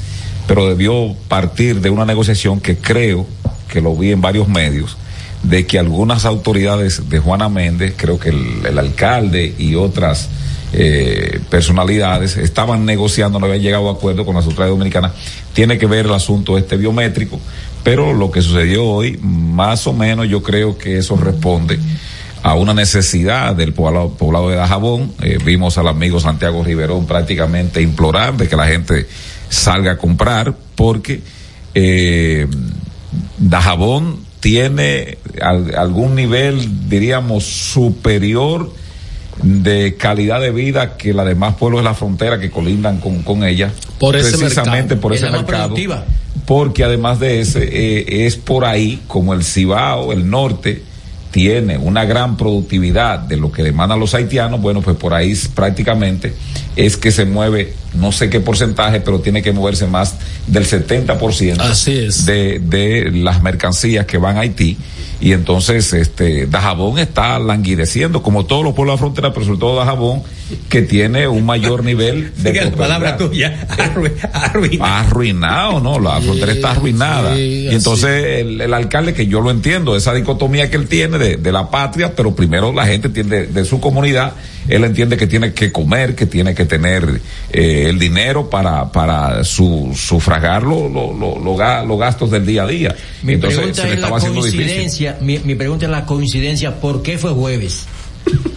pero 0.48 0.66
debió 0.66 1.14
partir 1.28 1.82
de 1.82 1.90
una 1.90 2.06
negociación 2.06 2.58
que 2.60 2.78
creo 2.78 3.26
que 3.70 3.82
lo 3.82 3.94
vi 3.94 4.12
en 4.12 4.22
varios 4.22 4.48
medios 4.48 4.96
de 5.42 5.66
que 5.66 5.78
algunas 5.78 6.24
autoridades 6.24 7.10
de 7.10 7.18
Juana 7.18 7.50
Méndez, 7.50 7.92
creo 7.96 8.18
que 8.18 8.30
el, 8.30 8.64
el 8.66 8.78
alcalde 8.78 9.54
y 9.58 9.74
otras 9.74 10.30
eh, 10.72 11.40
personalidades 11.48 12.36
estaban 12.36 12.84
negociando, 12.84 13.38
no 13.38 13.46
habían 13.46 13.62
llegado 13.62 13.88
a 13.88 13.92
acuerdo 13.92 14.26
con 14.26 14.34
las 14.34 14.44
autoridades 14.44 14.72
dominicanas. 14.72 15.12
Tiene 15.54 15.78
que 15.78 15.86
ver 15.86 16.06
el 16.06 16.12
asunto 16.12 16.58
este 16.58 16.76
biométrico, 16.76 17.40
pero 17.82 18.12
lo 18.12 18.30
que 18.30 18.42
sucedió 18.42 18.84
hoy, 18.84 19.18
más 19.22 19.86
o 19.86 19.92
menos 19.92 20.28
yo 20.28 20.42
creo 20.42 20.76
que 20.78 20.98
eso 20.98 21.16
responde 21.16 21.78
a 22.42 22.54
una 22.54 22.74
necesidad 22.74 23.54
del 23.54 23.72
poblado, 23.72 24.10
poblado 24.10 24.50
de 24.50 24.56
Dajabón. 24.56 25.12
Eh, 25.22 25.38
vimos 25.44 25.78
al 25.78 25.88
amigo 25.88 26.20
Santiago 26.20 26.62
Riverón 26.62 27.06
prácticamente 27.06 27.82
implorar 27.82 28.36
de 28.36 28.48
que 28.48 28.56
la 28.56 28.66
gente 28.66 29.06
salga 29.48 29.92
a 29.92 29.98
comprar 29.98 30.54
porque 30.74 31.20
eh, 31.74 32.46
Dajabón 33.38 34.20
tiene 34.40 35.18
al, 35.42 35.74
algún 35.74 36.14
nivel, 36.14 36.88
diríamos, 36.88 37.44
superior 37.44 38.72
de 39.42 39.96
calidad 39.96 40.40
de 40.40 40.50
vida 40.50 40.96
que 40.96 41.12
los 41.12 41.26
demás 41.26 41.54
pueblos 41.54 41.80
de 41.80 41.84
la 41.84 41.94
frontera 41.94 42.40
que 42.40 42.50
colindan 42.50 42.98
con, 42.98 43.22
con 43.22 43.44
ella. 43.44 43.72
Por 43.98 44.16
ese 44.16 44.36
precisamente 44.36 44.94
mercado. 44.94 45.00
por 45.00 45.12
ese 45.12 45.26
la 45.26 45.32
mercado. 45.32 45.64
productiva. 45.64 46.04
Porque 46.46 46.84
además 46.84 47.20
de 47.20 47.40
ese, 47.40 47.64
eh, 47.64 48.26
es 48.26 48.36
por 48.36 48.64
ahí 48.64 49.02
como 49.06 49.34
el 49.34 49.44
Cibao, 49.44 50.12
el 50.12 50.28
norte, 50.28 50.82
tiene 51.30 51.76
una 51.76 52.04
gran 52.04 52.36
productividad 52.36 53.18
de 53.18 53.36
lo 53.36 53.52
que 53.52 53.62
demandan 53.62 54.00
los 54.00 54.14
haitianos, 54.14 54.60
bueno, 54.60 54.80
pues 54.80 54.96
por 54.96 55.12
ahí 55.12 55.34
prácticamente 55.54 56.34
es 56.74 56.96
que 56.96 57.12
se 57.12 57.26
mueve, 57.26 57.74
no 57.94 58.12
sé 58.12 58.30
qué 58.30 58.40
porcentaje, 58.40 59.00
pero 59.00 59.20
tiene 59.20 59.42
que 59.42 59.52
moverse 59.52 59.86
más 59.86 60.14
del 60.46 60.64
70% 60.64 61.60
Así 61.60 61.98
es. 61.98 62.24
De, 62.24 62.58
de 62.60 63.10
las 63.12 63.42
mercancías 63.42 64.06
que 64.06 64.18
van 64.18 64.36
a 64.36 64.40
Haití 64.40 64.78
y 65.20 65.32
entonces 65.32 65.92
este 65.92 66.46
Dajabón 66.46 66.98
está 66.98 67.38
languideciendo 67.40 68.22
como 68.22 68.46
todos 68.46 68.62
los 68.64 68.74
pueblos 68.74 68.94
de 68.94 68.96
la 68.96 68.98
frontera 69.00 69.32
pero 69.32 69.46
sobre 69.46 69.58
todo 69.58 69.76
Dajabón 69.76 70.22
que 70.68 70.82
tiene 70.82 71.26
un 71.26 71.44
mayor 71.44 71.82
nivel 71.84 72.32
de 72.36 72.52
Diga 72.52 72.64
la 72.66 72.70
palabra 72.70 73.16
tuya. 73.16 73.66
Arru- 73.68 74.12
arruinado. 74.32 74.84
arruinado 74.94 75.80
no 75.80 75.98
la 75.98 76.20
frontera 76.20 76.52
está 76.52 76.70
arruinada. 76.70 77.34
sí, 77.34 77.68
y 77.70 77.74
entonces 77.74 78.40
el, 78.40 78.60
el 78.60 78.72
alcalde 78.74 79.12
que 79.14 79.26
yo 79.26 79.40
lo 79.40 79.50
entiendo 79.50 79.96
esa 79.96 80.14
dicotomía 80.14 80.70
que 80.70 80.76
él 80.76 80.86
tiene 80.88 81.18
de, 81.18 81.36
de 81.36 81.52
la 81.52 81.68
patria 81.70 82.14
pero 82.14 82.34
primero 82.36 82.72
la 82.72 82.86
gente 82.86 83.08
entiende 83.08 83.46
de 83.46 83.64
su 83.64 83.80
comunidad 83.80 84.32
él 84.68 84.84
entiende 84.84 85.16
que 85.16 85.26
tiene 85.26 85.52
que 85.52 85.72
comer 85.72 86.14
que 86.14 86.26
tiene 86.26 86.54
que 86.54 86.64
tener 86.64 87.20
eh, 87.52 87.86
el 87.88 87.98
dinero 87.98 88.48
para 88.50 88.90
para 88.92 89.44
su, 89.44 89.92
sufragar 89.96 90.62
lo- 90.62 90.88
lo- 90.88 91.12
lo- 91.14 91.38
lo 91.38 91.56
ga- 91.56 91.86
los 91.86 91.98
gastos 91.98 92.30
del 92.30 92.44
día 92.46 92.62
a 92.62 92.66
día 92.66 92.94
Mi 93.22 93.34
entonces 93.34 93.58
pregunta 93.58 93.82
se 93.82 93.88
le 93.88 93.94
es 93.94 94.00
la 94.00 94.06
estaba 94.06 94.18
haciendo 94.18 94.42
difícil 94.44 94.60
coincidencia, 94.66 95.16
mi, 95.20 95.38
mi 95.40 95.54
pregunta 95.54 95.86
es 95.86 95.90
la 95.90 96.04
coincidencia, 96.06 96.80
¿por 96.80 97.02
qué 97.02 97.18
fue 97.18 97.30
jueves? 97.32 97.86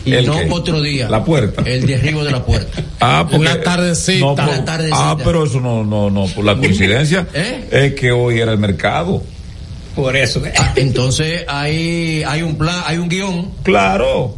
Y 0.04 0.14
¿El 0.14 0.26
no 0.26 0.34
qué? 0.38 0.48
otro 0.52 0.82
día. 0.82 1.08
La 1.08 1.24
puerta. 1.24 1.62
El 1.66 1.86
derribo 1.86 2.24
de 2.26 2.32
la 2.32 2.44
puerta. 2.44 2.84
Ah, 3.00 3.22
porque, 3.30 3.38
Una 3.48 3.62
tardecita. 3.62 4.20
no, 4.26 4.36
por- 4.36 4.66
tardecita. 4.66 5.12
ah, 5.12 5.18
pero 5.24 5.46
eso 5.46 5.60
no, 5.62 5.84
no, 5.86 6.10
no, 6.10 6.26
por 6.28 6.44
la 6.44 6.56
coincidencia 6.58 7.26
¿Eh? 7.34 7.68
es 7.72 7.94
que 7.94 8.12
hoy 8.12 8.40
era 8.40 8.52
el 8.52 8.58
mercado. 8.60 9.24
Por 9.96 10.16
eso. 10.18 10.46
¿eh? 10.46 10.52
Ah, 10.58 10.74
Entonces 10.76 11.44
hay, 11.48 12.22
hay 12.28 12.42
un 12.42 12.58
plan, 12.58 12.84
hay 12.86 12.98
un 12.98 13.08
guion. 13.10 13.52
Claro. 13.64 14.36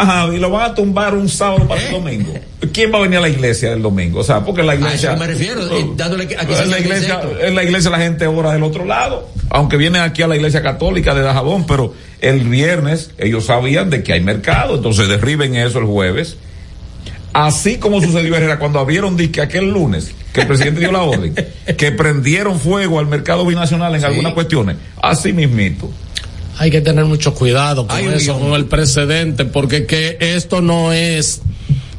Ajá, 0.00 0.34
y 0.34 0.38
lo 0.38 0.50
van 0.50 0.70
a 0.70 0.74
tumbar 0.74 1.14
un 1.14 1.28
sábado 1.28 1.66
para 1.66 1.82
el 1.82 1.92
domingo. 1.92 2.34
¿Quién 2.72 2.92
va 2.92 2.98
a 2.98 3.02
venir 3.02 3.18
a 3.18 3.22
la 3.22 3.28
iglesia 3.28 3.72
el 3.72 3.80
domingo? 3.80 4.20
O 4.20 4.24
sea, 4.24 4.44
porque 4.44 4.62
la 4.62 4.74
¿Eh? 4.74 4.76
A 4.76 4.80
iglesia. 4.80 5.10
eso 5.12 5.20
me 5.20 5.26
refiero, 5.26 5.62
eh, 5.74 5.86
dándole 5.96 6.24
a 6.24 6.46
que 6.46 6.54
se 6.54 6.62
en 6.62 6.70
la 6.70 6.78
iglesia, 6.78 7.20
en 7.40 7.54
la 7.54 7.64
iglesia 7.64 7.90
la 7.90 7.98
gente 7.98 8.26
ora 8.26 8.52
del 8.52 8.62
otro 8.62 8.84
lado. 8.84 9.28
Aunque 9.48 9.76
vienen 9.76 10.02
aquí 10.02 10.22
a 10.22 10.26
la 10.26 10.36
iglesia 10.36 10.62
católica 10.62 11.14
de 11.14 11.22
Dajabón, 11.22 11.66
pero 11.66 11.94
el 12.20 12.40
viernes 12.40 13.12
ellos 13.16 13.46
sabían 13.46 13.88
de 13.88 14.02
que 14.02 14.12
hay 14.12 14.20
mercado, 14.20 14.76
entonces 14.76 15.08
derriben 15.08 15.54
eso 15.54 15.78
el 15.78 15.86
jueves. 15.86 16.36
Así 17.32 17.76
como 17.76 18.00
sucedió 18.00 18.28
en 18.28 18.34
Herrera 18.34 18.58
cuando 18.58 18.78
abrieron 18.78 19.16
que 19.16 19.42
aquel 19.42 19.70
lunes, 19.70 20.12
que 20.32 20.42
el 20.42 20.46
presidente 20.46 20.80
dio 20.80 20.92
la 20.92 21.02
orden, 21.02 21.34
que 21.76 21.92
prendieron 21.92 22.58
fuego 22.58 22.98
al 22.98 23.06
mercado 23.06 23.44
binacional 23.44 23.94
en 23.94 24.04
algunas 24.04 24.32
cuestiones. 24.32 24.76
Así 25.02 25.32
mismito. 25.32 25.90
Hay 26.58 26.70
que 26.70 26.80
tener 26.80 27.04
mucho 27.04 27.34
cuidado 27.34 27.86
con 27.86 27.98
eso, 28.12 28.38
con 28.38 28.52
el 28.54 28.64
precedente, 28.66 29.44
porque 29.44 29.84
que 29.86 30.16
esto 30.20 30.60
no 30.62 30.92
es, 30.92 31.42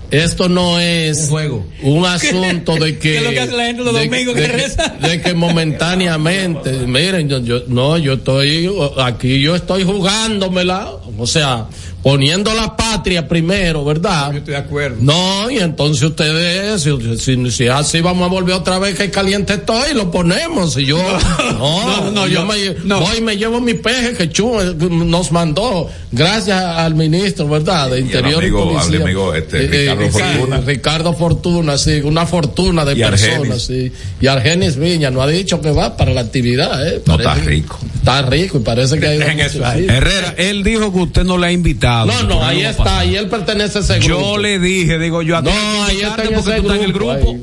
esto 0.09 0.49
no 0.49 0.79
es 0.79 1.19
Un 1.23 1.27
juego. 1.27 1.65
un 1.83 2.05
asunto 2.05 2.75
de 2.75 2.93
que, 2.99 3.11
¿Qué 3.11 3.17
es 3.17 3.23
lo 3.23 3.29
que 3.31 3.39
hace 3.41 3.51
la 3.57 3.65
gente 3.65 3.83
los 3.83 3.93
de- 3.93 4.05
domingos 4.07 4.35
de 4.35 4.41
que 4.41 4.47
que- 4.47 4.53
reza? 4.57 4.95
de 5.01 5.21
que 5.21 5.33
momentáneamente, 5.33 6.71
miren, 6.87 7.29
yo, 7.29 7.39
yo- 7.39 7.63
no, 7.67 7.97
yo 7.97 8.13
estoy 8.13 8.69
aquí, 9.03 9.41
yo 9.41 9.55
estoy 9.55 9.83
jugándomela, 9.83 10.91
o 11.17 11.27
sea, 11.27 11.65
poniendo 12.11 12.53
la 12.53 12.73
patria 12.77 13.27
primero, 13.27 13.83
¿verdad? 13.83 14.31
Yo 14.31 14.37
estoy 14.37 14.53
de 14.53 14.59
acuerdo. 14.61 14.95
No, 15.01 15.51
y 15.51 15.57
entonces 15.57 16.03
ustedes, 16.03 16.81
si, 16.81 17.17
si, 17.17 17.51
si 17.51 17.67
así 17.67 17.99
vamos 17.99 18.25
a 18.25 18.29
volver 18.31 18.55
otra 18.55 18.79
vez 18.79 18.95
que 18.97 19.11
caliente 19.11 19.55
estoy, 19.55 19.93
lo 19.93 20.09
ponemos. 20.09 20.77
Y 20.77 20.85
yo, 20.85 20.97
no, 21.59 21.85
no, 22.05 22.11
no, 22.11 22.27
yo 22.27 22.33
yo- 22.33 22.45
me, 22.45 22.55
no. 22.85 23.01
voy 23.01 23.17
y 23.17 23.21
me 23.21 23.35
llevo 23.35 23.59
mi 23.59 23.73
peje 23.73 24.13
que 24.13 24.29
Chu 24.29 24.49
nos 24.89 25.33
mandó, 25.33 25.89
gracias 26.13 26.57
al 26.63 26.95
ministro, 26.95 27.49
¿verdad? 27.49 27.89
De 27.89 27.99
Y 27.99 28.03
Interior 28.03 28.41
amigo- 28.41 28.71
y 28.71 28.75
Policía. 28.77 29.01
amigo, 29.03 29.33
este, 29.33 29.67
Ricardo 29.67 30.05
sí, 30.05 30.11
Fortuna. 30.11 30.61
Ricardo 30.65 31.13
Fortuna, 31.13 31.77
sí, 31.77 31.91
una 32.05 32.25
fortuna 32.25 32.85
de 32.85 32.93
Y 32.93 33.01
personas, 33.01 33.33
Argenis. 33.33 33.63
sí. 33.63 33.91
Y 34.21 34.27
Argenis 34.27 34.77
Viña 34.77 35.11
no 35.11 35.21
ha 35.21 35.27
dicho 35.27 35.59
que 35.59 35.71
va 35.71 35.97
para 35.97 36.13
la 36.13 36.21
actividad, 36.21 36.87
¿eh? 36.87 37.01
No, 37.05 37.15
está 37.17 37.33
rico. 37.33 37.77
Está 37.97 38.21
rico 38.21 38.59
y 38.59 38.61
parece 38.61 38.97
que 38.97 39.07
hay. 39.07 39.85
Herrera, 39.89 40.35
él 40.37 40.63
dijo 40.63 40.93
que 40.93 40.99
usted 40.99 41.23
no 41.25 41.37
le 41.37 41.47
ha 41.47 41.51
invitado. 41.51 41.96
No, 42.05 42.23
no, 42.23 42.43
ahí 42.45 42.61
está, 42.61 42.83
pasar. 42.83 42.99
ahí 42.99 43.15
él 43.15 43.27
pertenece 43.27 43.77
a 43.79 43.81
ese 43.81 43.99
grupo. 43.99 44.21
Yo 44.33 44.37
le 44.37 44.59
dije, 44.59 44.97
digo 44.99 45.21
yo, 45.21 45.37
a 45.37 45.43
ti 45.43 45.49
No, 45.49 45.83
ahí 45.83 45.97
está 46.01 46.23
invitarte 46.23 46.27
en 46.27 46.33
porque 46.35 46.49
ese 46.51 46.61
tú 46.61 46.67
estás 46.67 46.77
en 46.77 46.83
el 46.83 46.93
grupo. 46.93 47.11
ahí. 47.11 47.41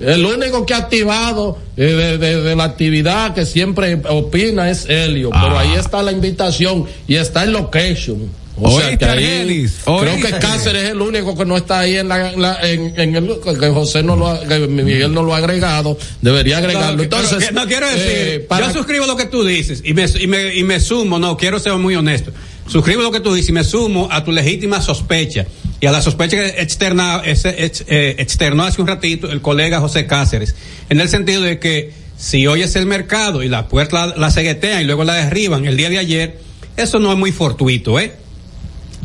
El 0.00 0.24
único 0.24 0.64
que 0.66 0.74
ha 0.74 0.78
activado 0.78 1.58
eh, 1.76 1.82
de, 1.84 2.18
de- 2.18 2.40
de 2.42 2.56
la 2.56 2.64
actividad 2.64 3.34
que 3.34 3.44
siempre 3.44 4.00
opina 4.08 4.70
es 4.70 4.86
Helio, 4.88 5.30
Ah. 5.32 5.40
pero 5.44 5.58
ahí 5.58 5.74
está 5.78 6.02
la 6.02 6.10
invitación 6.12 6.86
y 7.06 7.16
está 7.16 7.44
el 7.44 7.52
location. 7.52 8.30
O 8.56 8.78
sea 8.80 8.96
que 8.96 9.04
ahí, 9.04 9.66
creo 9.84 10.16
que 10.16 10.30
Cáceres 10.38 10.84
es 10.84 10.90
el 10.90 11.00
único 11.00 11.36
que 11.36 11.44
no 11.44 11.56
está 11.56 11.80
ahí 11.80 11.96
en, 11.96 12.08
la, 12.08 12.30
en, 12.32 12.40
la- 12.40 12.60
en- 12.70 12.94
en 12.98 13.16
el 13.16 13.28
que 13.42 13.68
José 13.68 14.04
no 14.04 14.14
lo 14.14 14.28
ha, 14.28 14.40
que 14.46 14.60
Miguel 14.68 15.12
no 15.12 15.24
lo 15.24 15.34
ha 15.34 15.38
agregado, 15.38 15.98
debería 16.22 16.58
agregarlo. 16.58 17.02
Entonces, 17.02 17.52
no 17.52 17.66
quiero 17.66 17.88
decir, 17.88 18.04
eh, 18.06 18.46
para- 18.48 18.68
yo 18.68 18.72
suscribo 18.72 19.06
lo 19.06 19.16
que 19.16 19.24
tú 19.26 19.44
dices 19.44 19.82
y 19.84 19.92
me, 19.92 20.06
y 20.20 20.26
me, 20.28 20.54
y 20.54 20.62
me 20.62 20.78
sumo, 20.78 21.18
no, 21.18 21.36
quiero 21.36 21.58
ser 21.58 21.72
muy 21.74 21.96
honesto. 21.96 22.30
Suscribo 22.66 23.02
lo 23.02 23.10
que 23.12 23.20
tú 23.20 23.34
dices 23.34 23.50
y 23.50 23.52
me 23.52 23.64
sumo 23.64 24.08
a 24.10 24.24
tu 24.24 24.32
legítima 24.32 24.80
sospecha 24.80 25.46
y 25.80 25.86
a 25.86 25.92
la 25.92 26.00
sospecha 26.00 26.36
que 26.36 26.62
externa, 26.62 27.20
eh, 27.24 28.14
externó 28.18 28.62
hace 28.64 28.80
un 28.80 28.88
ratito 28.88 29.30
el 29.30 29.42
colega 29.42 29.80
José 29.80 30.06
Cáceres, 30.06 30.54
en 30.88 31.00
el 31.00 31.08
sentido 31.08 31.42
de 31.42 31.58
que 31.58 31.92
si 32.16 32.46
hoy 32.46 32.62
es 32.62 32.74
el 32.76 32.86
mercado 32.86 33.42
y 33.42 33.48
la 33.48 33.68
puerta 33.68 34.06
la, 34.06 34.16
la 34.16 34.30
ceguetean 34.30 34.80
y 34.80 34.84
luego 34.84 35.04
la 35.04 35.14
derriban 35.14 35.66
el 35.66 35.76
día 35.76 35.90
de 35.90 35.98
ayer, 35.98 36.40
eso 36.76 36.98
no 36.98 37.12
es 37.12 37.18
muy 37.18 37.32
fortuito, 37.32 38.00
¿eh? 38.00 38.12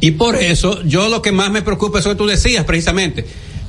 Y 0.01 0.11
por 0.11 0.35
eso, 0.37 0.81
yo 0.83 1.09
lo 1.09 1.21
que 1.21 1.31
más 1.31 1.51
me 1.51 1.61
preocupa 1.61 1.99
es 1.99 2.05
lo 2.05 2.11
que 2.11 2.17
tú 2.17 2.25
decías 2.25 2.63
precisamente. 2.63 3.25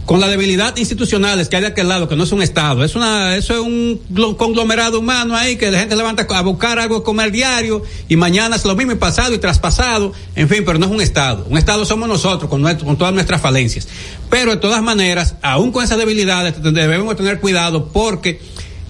Con 0.07 0.19
la 0.19 0.27
debilidad 0.27 0.77
institucionales 0.77 1.49
que 1.49 1.55
hay 1.55 1.63
de 1.63 1.69
aquel 1.69 1.87
lado, 1.89 2.09
que 2.09 2.17
no 2.17 2.25
es 2.25 2.33
un 2.33 2.43
Estado, 2.43 2.83
es 2.83 2.97
una, 2.97 3.37
eso 3.37 3.55
es 3.55 3.61
un 3.61 4.01
glo- 4.13 4.37
conglomerado 4.37 4.99
humano 4.99 5.37
ahí 5.37 5.55
que 5.57 5.71
la 5.71 5.79
gente 5.79 5.95
levanta 5.95 6.27
a 6.29 6.41
buscar 6.43 6.81
algo 6.81 6.97
de 6.99 7.03
comer 7.05 7.31
diario 7.31 7.83
y 8.09 8.17
mañana 8.17 8.57
es 8.57 8.65
lo 8.65 8.75
mismo 8.75 8.91
y 8.91 8.97
pasado 8.97 9.33
y 9.35 9.39
traspasado, 9.39 10.13
en 10.35 10.49
fin, 10.49 10.65
pero 10.67 10.81
no 10.81 10.87
es 10.87 10.91
un 10.93 11.01
Estado. 11.01 11.47
Un 11.49 11.59
Estado 11.59 11.85
somos 11.85 12.09
nosotros 12.09 12.51
con, 12.51 12.61
con 12.79 12.97
todas 12.99 13.15
nuestras 13.15 13.41
falencias. 13.41 13.87
Pero 14.29 14.51
de 14.51 14.57
todas 14.57 14.83
maneras, 14.83 15.37
aún 15.43 15.71
con 15.71 15.85
esas 15.85 15.99
debilidades, 15.99 16.61
debemos 16.61 17.15
tener 17.15 17.39
cuidado 17.39 17.87
porque 17.93 18.41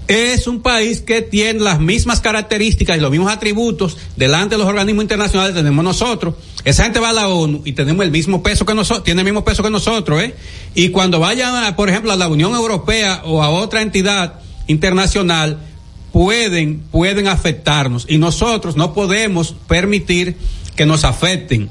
es 0.08 0.46
un 0.46 0.62
país 0.62 1.02
que 1.02 1.20
tiene 1.22 1.60
las 1.60 1.80
mismas 1.80 2.20
características 2.20 2.96
y 2.96 3.00
los 3.00 3.10
mismos 3.10 3.30
atributos 3.30 3.96
delante 4.16 4.54
de 4.54 4.58
los 4.58 4.68
organismos 4.68 5.02
internacionales 5.04 5.52
que 5.54 5.60
tenemos 5.60 5.84
nosotros. 5.84 6.34
Esa 6.64 6.84
gente 6.84 7.00
va 7.00 7.10
a 7.10 7.12
la 7.12 7.28
ONU 7.28 7.62
y 7.64 7.72
tenemos 7.72 8.04
el 8.04 8.10
mismo 8.10 8.42
peso 8.42 8.66
que 8.66 8.74
nosotros, 8.74 9.04
tiene 9.04 9.22
el 9.22 9.24
mismo 9.24 9.44
peso 9.44 9.62
que 9.62 9.70
nosotros, 9.70 10.22
¿eh? 10.22 10.34
Y 10.74 10.90
cuando 10.90 11.18
vayan, 11.18 11.74
por 11.74 11.88
ejemplo, 11.88 12.12
a 12.12 12.16
la 12.16 12.28
Unión 12.28 12.54
Europea 12.54 13.22
o 13.24 13.42
a 13.42 13.48
otra 13.48 13.82
entidad 13.82 14.40
internacional, 14.66 15.58
pueden, 16.12 16.80
pueden 16.90 17.28
afectarnos 17.28 18.06
y 18.08 18.18
nosotros 18.18 18.76
no 18.76 18.92
podemos 18.92 19.54
permitir 19.66 20.36
que 20.76 20.86
nos 20.86 21.04
afecten. 21.04 21.70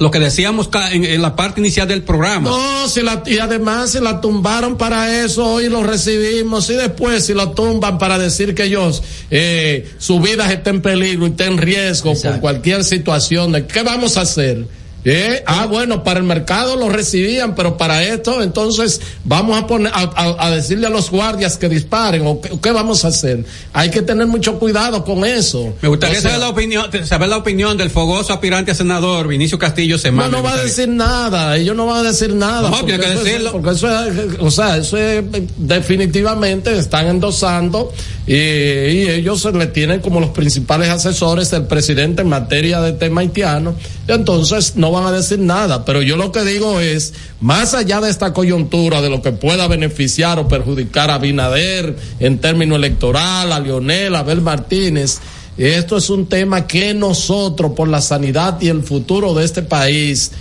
Lo 0.00 0.10
que 0.10 0.18
decíamos 0.18 0.70
en, 0.92 1.04
en 1.04 1.20
la 1.20 1.36
parte 1.36 1.60
inicial 1.60 1.86
del 1.86 2.02
programa. 2.02 2.48
No, 2.48 2.88
si 2.88 3.02
la, 3.02 3.22
y 3.26 3.38
además 3.38 3.90
si 3.90 4.00
la 4.00 4.22
tumbaron 4.22 4.78
para 4.78 5.22
eso, 5.22 5.44
hoy 5.44 5.68
lo 5.68 5.82
recibimos, 5.82 6.70
y 6.70 6.72
después 6.72 7.26
si 7.26 7.34
la 7.34 7.52
tumban 7.52 7.98
para 7.98 8.18
decir 8.18 8.54
que 8.54 8.64
ellos, 8.64 9.02
eh, 9.30 9.90
su 9.98 10.18
vida 10.18 10.50
está 10.50 10.70
en 10.70 10.80
peligro 10.80 11.26
y 11.26 11.30
está 11.30 11.44
en 11.44 11.58
riesgo 11.58 12.14
por 12.14 12.40
cualquier 12.40 12.82
situación, 12.82 13.52
¿de 13.52 13.66
¿qué 13.66 13.82
vamos 13.82 14.16
a 14.16 14.22
hacer? 14.22 14.64
Eh, 15.04 15.42
ah, 15.46 15.66
bueno, 15.66 16.04
para 16.04 16.20
el 16.20 16.26
mercado 16.26 16.76
lo 16.76 16.90
recibían, 16.90 17.54
pero 17.54 17.76
para 17.78 18.02
esto, 18.04 18.42
entonces 18.42 19.00
vamos 19.24 19.58
a 19.58 19.66
poner, 19.66 19.90
a, 19.94 20.02
a- 20.14 20.46
a 20.46 20.50
decirle 20.50 20.86
a 20.86 20.90
los 20.90 21.10
guardias 21.10 21.56
que 21.56 21.68
disparen, 21.70 22.26
o 22.26 22.40
qué, 22.40 22.50
qué 22.62 22.70
vamos 22.70 23.04
a 23.04 23.08
hacer. 23.08 23.44
Hay 23.72 23.90
que 23.90 24.02
tener 24.02 24.26
mucho 24.26 24.58
cuidado 24.58 25.02
con 25.04 25.24
eso. 25.24 25.72
Me 25.80 25.88
gustaría 25.88 26.18
O 26.18 26.20
sea, 26.20 26.30
saber 26.32 26.44
la 26.44 26.50
opinión, 26.50 27.06
saber 27.06 27.28
la 27.30 27.38
opinión 27.38 27.78
del 27.78 27.88
fogoso 27.88 28.32
aspirante 28.34 28.72
a 28.72 28.74
senador 28.74 29.26
Vinicio 29.26 29.58
Castillo 29.58 29.96
No, 29.96 30.02
Semana. 30.02 30.28
no 30.28 30.42
va 30.42 30.52
a 30.54 30.62
decir 30.62 30.88
nada, 30.88 31.56
ellos 31.56 31.74
no 31.74 31.86
van 31.86 32.04
a 32.04 32.08
decir 32.10 32.34
nada. 32.34 32.68
No, 32.68 32.76
porque 32.80 32.96
eso 32.96 33.04
es- 33.04 33.24
decirlo. 33.24 33.52
porque 33.52 33.70
eso 33.70 33.88
es, 34.06 34.14
o 34.40 34.50
sea, 34.50 34.76
eso 34.76 34.96
es, 34.98 35.24
definitivamente 35.56 36.76
están 36.78 37.06
endosando 37.08 37.92
y, 38.26 38.34
y 38.34 39.08
ellos 39.08 39.40
se 39.42 39.52
le 39.52 39.66
tienen 39.66 40.00
como 40.00 40.20
los 40.20 40.30
principales 40.30 40.88
asesores 40.88 41.50
del 41.50 41.64
presidente 41.66 42.22
en 42.22 42.28
materia 42.28 42.80
de 42.80 42.92
tema 42.92 43.22
haitiano. 43.22 43.74
Entonces 44.06 44.74
no 44.76 44.89
van 44.90 45.06
a 45.06 45.12
decir 45.12 45.38
nada, 45.38 45.84
pero 45.84 46.02
yo 46.02 46.16
lo 46.16 46.32
que 46.32 46.44
digo 46.44 46.80
es, 46.80 47.14
más 47.40 47.74
allá 47.74 48.00
de 48.00 48.10
esta 48.10 48.32
coyuntura, 48.32 49.00
de 49.00 49.10
lo 49.10 49.22
que 49.22 49.32
pueda 49.32 49.68
beneficiar 49.68 50.38
o 50.38 50.48
perjudicar 50.48 51.10
a 51.10 51.18
Binader 51.18 51.96
en 52.18 52.38
términos 52.38 52.76
electoral, 52.76 53.52
a 53.52 53.60
Lionel, 53.60 54.14
a 54.14 54.20
Abel 54.20 54.40
Martínez, 54.40 55.20
esto 55.58 55.98
es 55.98 56.08
un 56.08 56.26
tema 56.26 56.66
que 56.66 56.94
nosotros, 56.94 57.72
por 57.72 57.88
la 57.88 58.00
sanidad 58.00 58.60
y 58.62 58.68
el 58.68 58.82
futuro 58.82 59.34
de 59.34 59.44
este 59.44 59.62
país, 59.62 60.32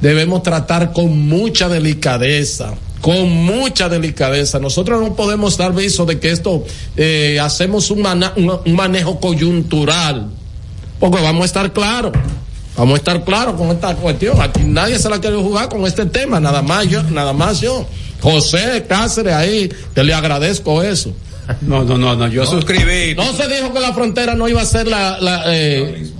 debemos 0.00 0.42
tratar 0.42 0.92
con 0.92 1.26
mucha 1.26 1.68
delicadeza, 1.68 2.74
con 3.00 3.28
mucha 3.30 3.88
delicadeza. 3.88 4.60
Nosotros 4.60 5.00
no 5.00 5.16
podemos 5.16 5.56
dar 5.56 5.74
viso 5.74 6.06
de 6.06 6.20
que 6.20 6.30
esto 6.30 6.64
eh, 6.96 7.40
hacemos 7.40 7.90
un, 7.90 8.06
un 8.06 8.74
manejo 8.74 9.18
coyuntural, 9.18 10.30
porque 11.00 11.20
vamos 11.20 11.42
a 11.42 11.46
estar 11.46 11.72
claros. 11.72 12.12
Vamos 12.76 12.94
a 12.94 12.96
estar 12.96 13.24
claros 13.24 13.54
con 13.54 13.68
esta 13.68 13.94
cuestión. 13.94 14.40
Aquí 14.40 14.60
nadie 14.64 14.98
se 14.98 15.08
la 15.10 15.20
quiere 15.20 15.36
jugar 15.36 15.68
con 15.68 15.86
este 15.86 16.06
tema, 16.06 16.40
nada 16.40 16.62
más 16.62 16.88
yo, 16.88 17.02
nada 17.02 17.32
más 17.32 17.60
yo. 17.60 17.86
José 18.20 18.84
Cáceres 18.88 19.34
ahí, 19.34 19.70
que 19.94 20.04
le 20.04 20.14
agradezco 20.14 20.82
eso. 20.82 21.14
No, 21.60 21.84
no, 21.84 21.98
no, 21.98 22.14
no, 22.14 22.28
yo 22.28 22.46
suscribí. 22.46 23.14
No 23.14 23.32
se 23.32 23.48
dijo 23.48 23.72
que 23.72 23.80
la 23.80 23.92
frontera 23.92 24.34
no 24.34 24.48
iba 24.48 24.62
a 24.62 24.66
ser 24.66 24.86
la, 24.86 25.20
la, 25.20 25.42
eh, 25.46 26.10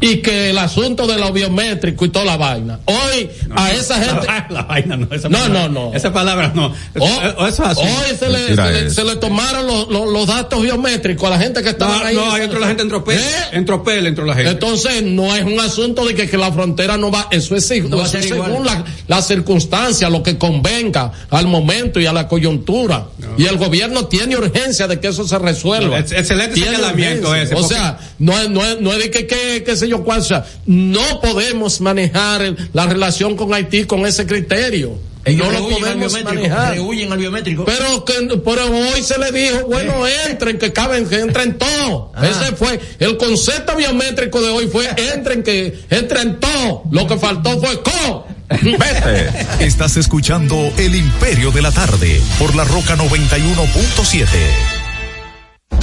y 0.00 0.18
que 0.18 0.50
el 0.50 0.58
asunto 0.58 1.06
de 1.06 1.16
lo 1.18 1.32
biométrico 1.32 2.04
y 2.04 2.08
toda 2.10 2.24
la 2.24 2.36
vaina. 2.36 2.78
Hoy 2.84 3.28
a 3.50 3.72
esa 3.72 4.00
gente. 4.00 4.26
La 4.50 4.62
vaina 4.62 4.96
no, 4.96 5.08
esa 5.14 5.28
No, 5.28 5.38
palabra- 5.38 5.68
no, 5.68 5.90
no. 5.90 5.94
Esa 5.94 6.12
palabra 6.12 6.52
no. 6.54 6.72
Oh, 6.98 7.46
Eso 7.46 7.46
es 7.48 7.60
así. 7.60 7.80
Hoy 7.82 8.16
se 8.18 8.28
le, 8.28 8.54
se 8.56 8.64
le- 8.84 8.90
se 8.90 9.16
tomaron 9.16 9.66
los, 9.66 9.88
los- 9.88 10.08
los 10.12 10.26
datos 10.26 10.62
biométricos 10.62 11.26
a 11.26 11.30
la 11.30 11.38
gente 11.38 11.62
que 11.62 11.70
estaba 11.70 11.98
No, 11.98 12.04
ahí. 12.04 12.14
no, 12.14 12.32
ahí 12.32 12.42
entró 12.42 12.58
la 12.60 12.68
gente 12.68 12.82
en 12.82 12.88
tropel. 12.88 13.20
En 13.52 13.64
tropel 13.64 14.06
entró 14.06 14.24
la 14.24 14.34
gente. 14.34 14.50
Entonces, 14.50 15.02
no 15.02 15.34
es 15.34 15.44
un 15.44 15.58
asunto 15.60 16.04
de 16.06 16.14
que, 16.14 16.28
que 16.28 16.36
la 16.38 16.52
frontera 16.52 16.96
no 16.96 17.10
va, 17.10 17.28
eso 17.30 17.56
es, 17.56 17.70
eso 17.70 18.06
según 18.06 18.64
la, 18.64 18.84
la 19.06 19.22
circunstancia, 19.22 20.08
lo 20.10 20.22
que 20.22 20.38
convenga 20.38 21.12
al 21.30 21.46
momento 21.46 22.00
y 22.00 22.06
a 22.06 22.12
la 22.12 22.28
coyuntura. 22.28 23.06
Y 23.36 23.46
el 23.46 23.56
gobierno 23.56 24.06
tiene 24.06 24.36
urgencia 24.36 24.86
de 24.86 25.00
que 25.00 25.08
eso 25.08 25.26
se 25.26 25.38
resuelva. 25.38 25.98
Excelente 25.98 26.60
señalamiento 26.60 27.34
ese, 27.34 27.54
O 27.54 27.60
porque- 27.60 27.74
sea, 27.74 27.98
no 28.18 28.38
es, 28.38 28.48
no 28.50 28.62
no 28.80 28.92
es 28.92 28.98
de 28.98 29.10
que, 29.10 29.26
que, 29.26 29.62
que 29.64 29.76
sé 29.88 29.90
yo 29.90 30.04
cuál 30.04 30.22
sea. 30.22 30.44
No 30.66 31.20
podemos 31.20 31.80
manejar 31.80 32.54
la 32.72 32.86
relación 32.86 33.36
con 33.36 33.52
Haití 33.54 33.84
con 33.84 34.06
ese 34.06 34.26
criterio. 34.26 34.98
Ellos 35.24 35.46
no 35.46 35.52
lo 35.52 35.66
al 35.66 35.72
podemos 35.74 36.24
manejar. 36.24 36.72
rehuyen 36.72 37.12
al 37.12 37.18
biométrico. 37.18 37.64
Pero 37.64 38.04
que 38.04 38.14
pero 38.44 38.70
hoy 38.70 39.02
se 39.02 39.18
le 39.18 39.30
dijo, 39.32 39.66
bueno, 39.66 40.06
entren, 40.28 40.58
que 40.58 40.72
caben, 40.72 41.06
que 41.06 41.20
entren 41.20 41.58
todo. 41.58 42.12
Ah. 42.14 42.26
Ese 42.26 42.56
fue, 42.56 42.80
el 42.98 43.16
concepto 43.16 43.76
biométrico 43.76 44.40
de 44.40 44.48
hoy 44.48 44.68
fue 44.68 44.88
entren, 45.14 45.42
que 45.42 45.80
entren 45.90 46.40
todo. 46.40 46.84
Lo 46.90 47.06
que 47.06 47.18
faltó 47.18 47.60
fue 47.60 47.82
co. 47.82 48.26
Vete. 48.48 49.30
Estás 49.60 49.96
escuchando 49.98 50.56
El 50.78 50.94
Imperio 50.94 51.50
de 51.50 51.60
la 51.60 51.72
Tarde 51.72 52.20
por 52.38 52.54
la 52.54 52.64
Roca 52.64 52.96
91.7. 52.96 54.77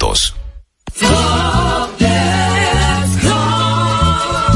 juntos. 0.00 0.34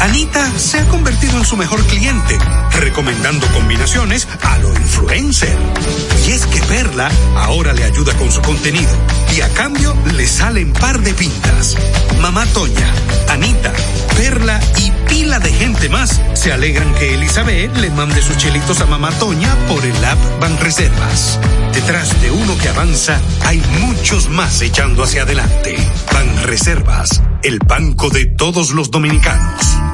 Anita 0.00 0.50
se 0.58 0.78
ha 0.78 0.88
convertido 0.88 1.36
en 1.36 1.44
su 1.44 1.58
mejor 1.58 1.84
cliente, 1.84 2.38
recomendando 2.80 3.46
combinaciones 3.48 4.26
a 4.40 4.56
lo 4.56 4.70
influencer. 4.70 5.54
Y 6.26 6.30
es 6.30 6.46
que 6.46 6.58
Perla 6.62 7.10
ahora 7.36 7.74
le 7.74 7.84
ayuda 7.84 8.14
con 8.14 8.32
su 8.32 8.40
contenido 8.40 8.90
y 9.36 9.42
a 9.42 9.48
cambio 9.50 9.94
le 10.16 10.26
salen 10.26 10.72
par 10.72 11.00
de 11.00 11.12
pintas. 11.12 11.76
Mamá 12.18 12.46
Toña, 12.46 12.90
Anita, 13.28 13.74
Perla 14.16 14.58
y 14.78 14.90
pila 15.06 15.38
de 15.38 15.52
gente 15.52 15.90
más 15.90 16.18
se 16.32 16.50
alegran 16.50 16.94
que 16.94 17.14
Elizabeth 17.14 17.76
le 17.76 17.90
mande 17.90 18.22
sus 18.22 18.38
chelitos 18.38 18.80
a 18.80 18.86
Mamá 18.86 19.10
Toña 19.18 19.54
por 19.68 19.84
el 19.84 20.02
app 20.02 20.18
Banreservas. 20.40 21.38
Detrás 21.74 22.20
de 22.22 22.30
uno 22.30 22.56
que 22.56 22.70
avanza 22.70 23.20
hay 23.44 23.62
muchos 23.80 24.30
más 24.30 24.62
echando 24.62 25.02
hacia 25.02 25.22
adelante. 25.22 25.76
Banreservas, 26.10 27.22
el 27.42 27.58
banco 27.58 28.08
de 28.08 28.24
todos 28.24 28.70
los 28.70 28.90
dominicanos. 28.90 29.89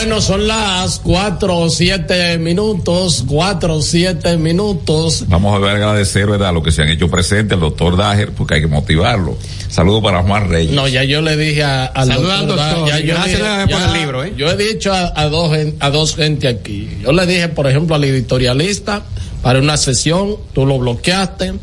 Bueno, 0.00 0.20
son 0.20 0.46
las 0.46 1.00
cuatro 1.00 1.56
o 1.58 1.68
siete 1.70 2.38
minutos, 2.38 3.24
cuatro 3.26 3.76
o 3.76 3.82
siete 3.82 4.36
minutos. 4.36 5.24
Vamos 5.26 5.56
a 5.56 5.58
ver, 5.58 5.70
agradecer, 5.76 6.26
¿verdad?, 6.28 6.54
lo 6.54 6.62
que 6.62 6.70
se 6.70 6.82
han 6.82 6.88
hecho 6.88 7.10
presente 7.10 7.54
al 7.54 7.60
doctor 7.60 7.96
Dager, 7.96 8.30
porque 8.32 8.54
hay 8.54 8.60
que 8.60 8.68
motivarlo. 8.68 9.36
Saludos 9.68 10.02
para 10.04 10.22
Juan 10.22 10.48
Reyes. 10.48 10.72
No, 10.72 10.86
ya 10.86 11.02
yo 11.02 11.20
le 11.20 11.36
dije 11.36 11.64
a, 11.64 11.86
al 11.86 12.06
Saludos 12.08 12.32
al 12.32 12.46
doctor. 12.46 12.88
ya 12.88 13.00
yo, 13.00 13.14
Gracias 13.14 13.38
dije- 13.40 13.62
por 13.72 13.80
ya- 13.80 13.86
el 13.92 14.00
libro, 14.00 14.24
¿eh? 14.24 14.32
yo 14.36 14.48
he 14.50 14.56
dicho 14.56 14.92
a, 14.92 15.12
a 15.20 15.28
dos, 15.28 15.56
a 15.80 15.90
dos 15.90 16.14
gente 16.14 16.46
aquí. 16.46 16.88
Yo 17.02 17.12
le 17.12 17.26
dije, 17.26 17.48
por 17.48 17.66
ejemplo, 17.66 17.96
al 17.96 18.04
editorialista, 18.04 19.02
para 19.42 19.58
una 19.58 19.76
sesión, 19.76 20.36
tú 20.52 20.64
lo 20.64 20.78
bloqueaste. 20.78 21.54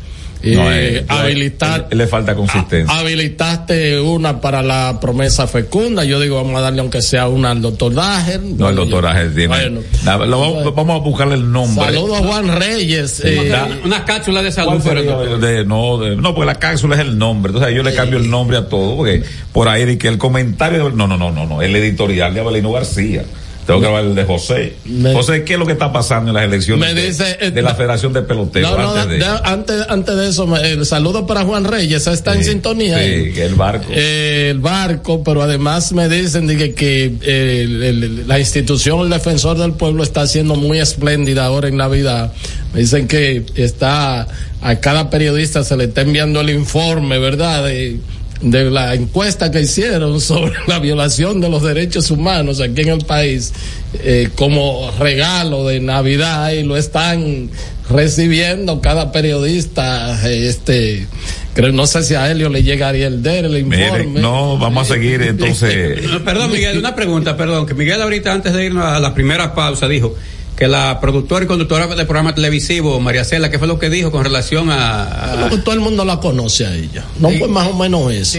No, 0.42 0.70
eh, 0.70 0.98
eh, 0.98 1.04
habilitar- 1.08 1.88
él- 1.90 1.98
le 1.98 2.06
falta 2.06 2.34
consistencia. 2.36 2.94
habilitaste 2.98 3.98
una 4.00 4.40
para 4.40 4.62
la 4.62 4.98
promesa 5.00 5.46
fecunda. 5.46 6.04
Yo 6.04 6.20
digo, 6.20 6.36
vamos 6.36 6.56
a 6.58 6.60
darle 6.60 6.80
aunque 6.80 7.02
sea 7.02 7.26
una 7.28 7.50
al 7.50 7.62
doctor 7.62 7.94
Dager. 7.94 8.40
No, 8.42 8.68
el 8.68 8.76
doctor 8.76 9.02
Dager 9.04 9.34
tiene. 9.34 9.48
Bueno. 9.48 9.80
Nada, 10.04 10.26
lo 10.26 10.40
vamos, 10.40 10.74
vamos 10.74 11.00
a 11.00 11.04
buscarle 11.04 11.34
el 11.34 11.50
nombre. 11.50 11.84
Saludos 11.84 12.18
a 12.20 12.22
Juan 12.26 12.58
Reyes. 12.60 13.20
eh, 13.24 13.52
Unas 13.84 14.02
cápsulas 14.02 14.44
de 14.44 14.52
salud 14.52 14.72
doctor. 14.82 15.40
De- 15.40 15.64
no, 15.64 15.98
de- 15.98 16.16
no, 16.16 16.34
porque 16.34 16.46
la 16.46 16.54
cápsula 16.58 16.94
es 16.96 17.00
el 17.00 17.18
nombre. 17.18 17.50
Entonces 17.52 17.74
yo 17.74 17.82
le 17.82 17.94
cambio 17.94 18.18
el 18.18 18.30
nombre 18.30 18.56
a 18.58 18.68
todo, 18.68 18.96
porque 18.96 19.22
por 19.52 19.68
ahí 19.68 19.84
de 19.84 19.98
que 19.98 20.08
el 20.08 20.18
comentario, 20.18 20.90
no, 20.90 21.06
no, 21.08 21.16
no, 21.16 21.30
no, 21.32 21.46
no, 21.46 21.62
el 21.62 21.74
editorial 21.74 22.32
de 22.34 22.40
Abelino 22.40 22.72
García. 22.72 23.24
Tengo 23.66 23.80
que 23.80 23.86
hablar 23.86 24.04
el 24.04 24.14
de 24.14 24.24
José. 24.24 24.76
José, 25.12 25.42
¿qué 25.44 25.54
es 25.54 25.58
lo 25.58 25.66
que 25.66 25.72
está 25.72 25.92
pasando 25.92 26.30
en 26.30 26.34
las 26.36 26.44
elecciones 26.44 26.88
Me 26.88 26.94
de, 27.00 27.08
dice, 27.08 27.36
eh, 27.40 27.50
de 27.50 27.62
la 27.62 27.74
Federación 27.74 28.12
de 28.12 28.22
Pelotero? 28.22 28.70
No, 28.70 28.78
no, 28.78 28.94
antes 28.94 29.18
de, 29.18 29.26
antes, 29.44 29.76
antes 29.88 30.16
de 30.16 30.28
eso, 30.28 30.56
el 30.56 30.86
saludo 30.86 31.26
para 31.26 31.44
Juan 31.44 31.64
Reyes, 31.64 32.06
está 32.06 32.34
en 32.34 32.44
sintonía. 32.44 32.98
sí, 32.98 33.32
el 33.40 33.54
barco. 33.56 33.86
Eh, 33.90 34.48
el 34.50 34.60
barco, 34.60 35.24
pero 35.24 35.42
además 35.42 35.92
me 35.92 36.08
dicen 36.08 36.46
que, 36.46 36.74
que, 36.74 37.12
eh, 37.22 37.62
el- 37.64 37.82
el- 37.82 38.28
la 38.28 38.38
institución 38.38 39.00
El 39.00 39.10
Defensor 39.10 39.58
del 39.58 39.72
Pueblo 39.72 40.02
está 40.04 40.26
siendo 40.26 40.54
muy 40.54 40.78
espléndida 40.78 41.44
ahora 41.46 41.68
en 41.68 41.76
Navidad. 41.76 42.32
Me 42.72 42.80
dicen 42.80 43.08
que 43.08 43.44
está 43.56 44.28
a 44.62 44.76
cada 44.76 45.10
periodista 45.10 45.64
se 45.64 45.76
le 45.76 45.84
está 45.84 46.02
enviando 46.02 46.40
el 46.40 46.50
informe, 46.50 47.18
¿verdad? 47.18 47.64
De, 47.64 47.96
de 48.40 48.70
la 48.70 48.94
encuesta 48.94 49.50
que 49.50 49.60
hicieron 49.60 50.20
sobre 50.22 50.54
la 50.66 50.78
violación 50.78 51.40
de 51.40 51.48
los 51.48 51.62
derechos 51.62 52.10
humanos 52.10 52.60
aquí 52.60 52.82
en 52.82 52.88
el 52.88 53.04
país 53.04 53.52
eh, 54.00 54.28
como 54.36 54.90
regalo 54.98 55.66
de 55.66 55.80
Navidad 55.80 56.50
y 56.50 56.62
lo 56.62 56.76
están 56.76 57.50
recibiendo 57.88 58.80
cada 58.80 59.12
periodista 59.12 60.28
este 60.28 61.06
creo 61.54 61.72
no 61.72 61.86
sé 61.86 62.02
si 62.02 62.14
a 62.14 62.30
Helio 62.30 62.48
le 62.48 62.62
llegaría 62.62 63.06
el 63.06 63.22
de 63.22 63.38
el 63.38 63.58
informe 63.58 64.20
no, 64.20 64.58
vamos 64.58 64.90
a 64.90 64.94
seguir 64.94 65.22
entonces. 65.22 66.02
No, 66.10 66.24
Perdón, 66.24 66.52
Miguel, 66.52 66.78
una 66.78 66.94
pregunta, 66.94 67.36
perdón, 67.36 67.66
que 67.66 67.74
Miguel 67.74 68.02
ahorita 68.02 68.32
antes 68.32 68.52
de 68.52 68.66
irnos 68.66 68.84
a 68.84 68.98
la 68.98 69.14
primera 69.14 69.54
pausa 69.54 69.88
dijo 69.88 70.16
que 70.56 70.68
la 70.68 70.98
productora 71.00 71.44
y 71.44 71.48
conductora 71.48 71.86
del 71.86 72.06
programa 72.06 72.34
televisivo, 72.34 72.98
María 72.98 73.24
Cela, 73.24 73.50
¿qué 73.50 73.58
fue 73.58 73.68
lo 73.68 73.78
que 73.78 73.90
dijo 73.90 74.10
con 74.10 74.24
relación 74.24 74.70
a... 74.70 75.32
a- 75.32 75.36
Lo 75.36 75.50
que 75.50 75.58
todo 75.58 75.74
el 75.74 75.80
mundo 75.80 76.04
la 76.04 76.18
conoce 76.18 76.64
a 76.66 76.74
ella 76.74 77.04
no 77.20 77.28
pues 77.38 77.50
más 77.50 77.66
o 77.68 77.74
menos 77.74 78.10
eso 78.12 78.38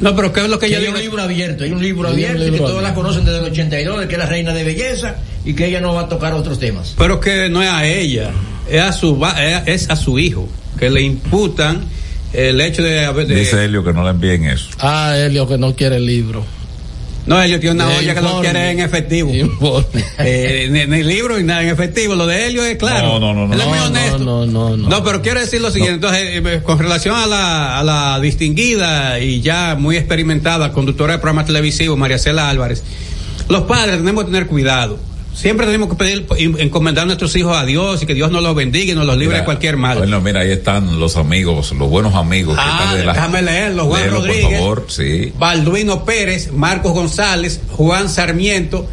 No, 0.00 0.14
pero 0.14 0.32
¿qué 0.32 0.40
es 0.42 0.48
lo 0.50 0.58
que 0.58 0.66
Que 0.66 0.72
ella 0.76 0.78
hay 0.78 0.84
dijo? 0.84 0.96
un 0.96 1.02
libro 1.02 1.22
abierto, 1.22 1.64
hay 1.64 1.72
un 1.72 1.82
libro 1.82 2.08
Hay 2.08 2.14
un 2.14 2.18
abierto 2.20 2.42
y 2.42 2.44
que 2.44 2.50
libro 2.52 2.66
todas 2.68 2.82
la 2.82 2.88
abierto. 2.90 3.00
conocen 3.00 3.24
desde 3.24 3.38
el 3.38 3.44
82, 3.46 4.00
de 4.00 4.08
que 4.08 4.12
es 4.14 4.18
la 4.18 4.26
reina 4.26 4.52
de 4.52 4.64
belleza 4.64 5.16
y 5.44 5.54
que 5.54 5.66
ella 5.66 5.80
no 5.80 5.94
va 5.94 6.02
a 6.02 6.08
tocar 6.08 6.34
otros 6.34 6.58
temas. 6.58 6.94
Pero 6.98 7.18
que 7.18 7.48
no 7.48 7.62
es 7.62 7.68
a 7.70 7.86
ella, 7.86 8.30
es 8.70 8.82
a 8.82 8.92
su, 8.92 9.18
va- 9.18 9.34
es 9.66 9.88
a 9.88 9.96
su 9.96 10.18
hijo, 10.18 10.46
que 10.78 10.90
le 10.90 11.00
imputan 11.00 11.80
el 12.34 12.60
hecho 12.60 12.82
de 12.82 13.06
haber... 13.06 13.26
de- 13.26 13.36
Dice 13.36 13.64
Helio 13.64 13.82
que 13.82 13.94
no 13.94 14.04
le 14.04 14.10
envíen 14.10 14.44
eso. 14.44 14.68
ah 14.80 15.14
Helio 15.16 15.48
que 15.48 15.56
no 15.56 15.74
quiere 15.74 15.96
el 15.96 16.04
libro 16.04 16.44
no, 17.28 17.42
ellos 17.42 17.60
tienen 17.60 17.82
una 17.82 17.96
olla 17.96 18.14
que 18.14 18.20
lo 18.22 18.40
quiere 18.40 18.70
en 18.70 18.80
efectivo. 18.80 19.30
Eh, 20.18 20.68
ni, 20.70 20.86
ni 20.86 21.02
libro 21.02 21.36
ni 21.36 21.44
nada 21.44 21.62
en 21.62 21.68
efectivo. 21.68 22.14
Lo 22.14 22.26
de 22.26 22.46
Helio 22.46 22.64
es 22.64 22.76
claro. 22.76 23.20
No, 23.20 23.34
no, 23.34 23.46
no. 23.46 23.54
Él 23.54 23.60
es 23.60 23.66
muy 23.66 23.78
no, 23.78 23.84
honesto. 23.84 24.18
no 24.18 24.46
no 24.46 24.76
no 24.76 24.88
No, 24.88 25.04
pero 25.04 25.22
quiero 25.22 25.40
decir 25.40 25.60
lo 25.60 25.70
siguiente, 25.70 25.94
entonces, 25.94 26.42
eh, 26.44 26.60
con 26.62 26.78
relación 26.78 27.14
a 27.16 27.26
la, 27.26 27.78
a 27.78 27.84
la 27.84 28.18
distinguida 28.20 29.20
y 29.20 29.40
ya 29.40 29.76
muy 29.78 29.96
experimentada 29.96 30.72
conductora 30.72 31.14
de 31.14 31.18
programas 31.18 31.46
televisivos, 31.46 31.98
María 31.98 32.18
Cela 32.18 32.48
Álvarez, 32.48 32.82
los 33.48 33.62
padres 33.62 33.98
tenemos 33.98 34.24
que 34.24 34.30
tener 34.30 34.46
cuidado. 34.46 34.98
Siempre 35.38 35.66
tenemos 35.66 35.88
que 35.88 35.94
pedir, 35.94 36.26
encomendar 36.58 37.04
a 37.04 37.06
nuestros 37.06 37.36
hijos 37.36 37.56
a 37.56 37.64
Dios 37.64 38.02
y 38.02 38.06
que 38.06 38.14
Dios 38.14 38.32
nos 38.32 38.42
los 38.42 38.56
bendiga 38.56 38.92
y 38.92 38.94
nos 38.96 39.06
los 39.06 39.14
libre 39.16 39.34
Mira, 39.34 39.38
de 39.40 39.44
cualquier 39.44 39.76
mal. 39.76 39.98
Bueno, 39.98 40.20
mira, 40.20 40.40
ahí 40.40 40.50
están 40.50 40.98
los 40.98 41.16
amigos, 41.16 41.70
los 41.78 41.88
buenos 41.88 42.14
amigos. 42.16 42.56
que 42.56 42.60
Ah, 42.64 42.78
están 42.80 42.98
de 42.98 43.04
la- 43.04 43.12
déjame 43.12 43.42
leerlo. 43.42 43.84
Juan 43.86 44.02
Léelo, 44.02 44.16
Rodríguez. 44.16 44.42
Por 44.44 44.58
favor, 44.58 44.84
sí. 44.88 45.32
Balduino 45.38 46.04
Pérez, 46.04 46.50
Marcos 46.50 46.92
González, 46.92 47.60
Juan 47.70 48.08
Sarmiento, 48.08 48.88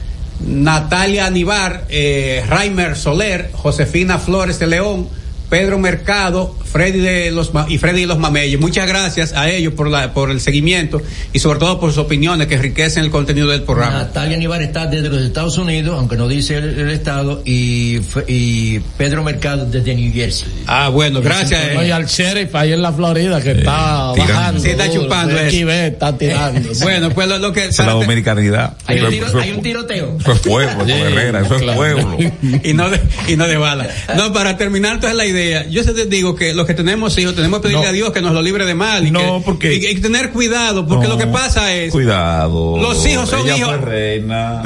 Natalia 0.45 1.25
Anibar, 1.25 1.85
eh, 1.89 2.43
Raimer 2.47 2.95
Soler, 2.95 3.49
Josefina 3.53 4.19
Flores 4.19 4.59
de 4.59 4.67
León, 4.67 5.07
Pedro 5.55 5.79
Mercado, 5.79 6.53
Freddy 6.69 6.99
de 6.99 7.31
los 7.31 7.51
y 7.69 7.77
Freddy 7.77 8.01
de 8.01 8.07
los 8.07 8.17
Mameyes. 8.19 8.59
Muchas 8.59 8.87
gracias 8.87 9.31
a 9.33 9.49
ellos 9.49 9.73
por 9.73 9.89
la 9.89 10.13
por 10.13 10.29
el 10.29 10.41
seguimiento 10.41 11.01
y 11.31 11.39
sobre 11.39 11.59
todo 11.59 11.79
por 11.79 11.91
sus 11.91 11.99
opiniones 11.99 12.47
que 12.47 12.55
enriquecen 12.55 13.05
el 13.05 13.09
contenido 13.09 13.47
del 13.47 13.63
programa. 13.63 13.93
Natalia 13.99 14.35
Nivar 14.37 14.61
está 14.61 14.85
desde 14.87 15.07
los 15.07 15.21
Estados 15.21 15.57
Unidos, 15.57 15.95
aunque 15.97 16.17
no 16.17 16.27
dice 16.27 16.57
el, 16.57 16.77
el 16.77 16.89
estado, 16.89 17.41
y, 17.45 17.99
y 18.27 18.79
Pedro 18.97 19.23
Mercado 19.23 19.65
desde 19.65 19.95
New 19.95 20.11
Jersey. 20.13 20.49
Ah, 20.67 20.89
bueno, 20.89 21.21
gracias. 21.21 21.63
eh. 21.69 21.77
Oye, 21.77 21.93
al 21.93 22.05
sheriff 22.05 22.53
ahí 22.55 22.73
en 22.73 22.81
la 22.81 22.91
Florida 22.91 23.41
que 23.41 23.51
está 23.51 24.11
tirando. 24.13 24.33
bajando. 24.33 24.61
Sí, 24.61 24.69
está 24.71 24.91
chupando 24.91 25.39
eso. 25.39 25.69
Está 25.71 26.17
tirando. 26.17 26.69
Bueno, 26.81 27.09
pues 27.11 27.27
lo, 27.29 27.37
lo 27.37 27.53
que 27.53 27.65
es 27.65 27.79
la 27.79 27.91
dominicanidad. 27.91 28.75
Hay 28.87 28.97
un, 28.99 29.03
Eso- 29.05 29.11
tiro- 29.11 29.27
eso- 29.27 29.39
hay 29.39 29.51
un 29.51 29.61
tiroteo. 29.61 30.17
Eso 30.19 30.31
es 30.33 30.39
pueblo, 30.39 30.85
Sí, 30.85 30.91
Herrera, 30.91 31.41
eso 31.41 31.55
es 31.55 31.61
pueblo. 31.75 32.17
y 32.63 32.73
no 32.73 32.89
de, 32.89 32.99
y 33.29 33.35
no 33.37 33.47
de 33.47 33.55
bala. 33.57 33.87
No, 34.17 34.33
para 34.33 34.57
terminar 34.57 34.95
entonces 34.95 35.15
la 35.17 35.25
idea, 35.25 35.44
yo 35.69 35.83
se 35.83 35.93
te 35.93 36.05
digo 36.05 36.35
que 36.35 36.53
los 36.53 36.65
que 36.65 36.73
tenemos 36.73 37.17
hijos 37.17 37.35
tenemos 37.35 37.59
que 37.59 37.63
pedirle 37.63 37.83
No. 37.83 37.89
a 37.89 37.93
Dios 37.93 38.11
que 38.11 38.21
nos 38.21 38.33
lo 38.33 38.41
libre 38.41 38.65
de 38.65 38.75
mal 38.75 39.05
y 39.07 39.11
No, 39.11 39.19
que, 39.39 39.41
porque- 39.45 39.73
y, 39.75 39.85
y 39.87 39.95
tener 40.01 40.31
cuidado, 40.31 40.85
porque 40.87 41.07
No, 41.07 41.13
lo 41.13 41.17
que 41.19 41.27
pasa 41.27 41.73
es 41.73 41.91
Cuidado. 41.91 42.77
Los 42.77 43.05
hijos 43.05 43.29
son 43.29 43.41
Ella 43.41 43.57
hijos. 43.57 43.75
fue 43.77 43.85
reina. 43.85 44.61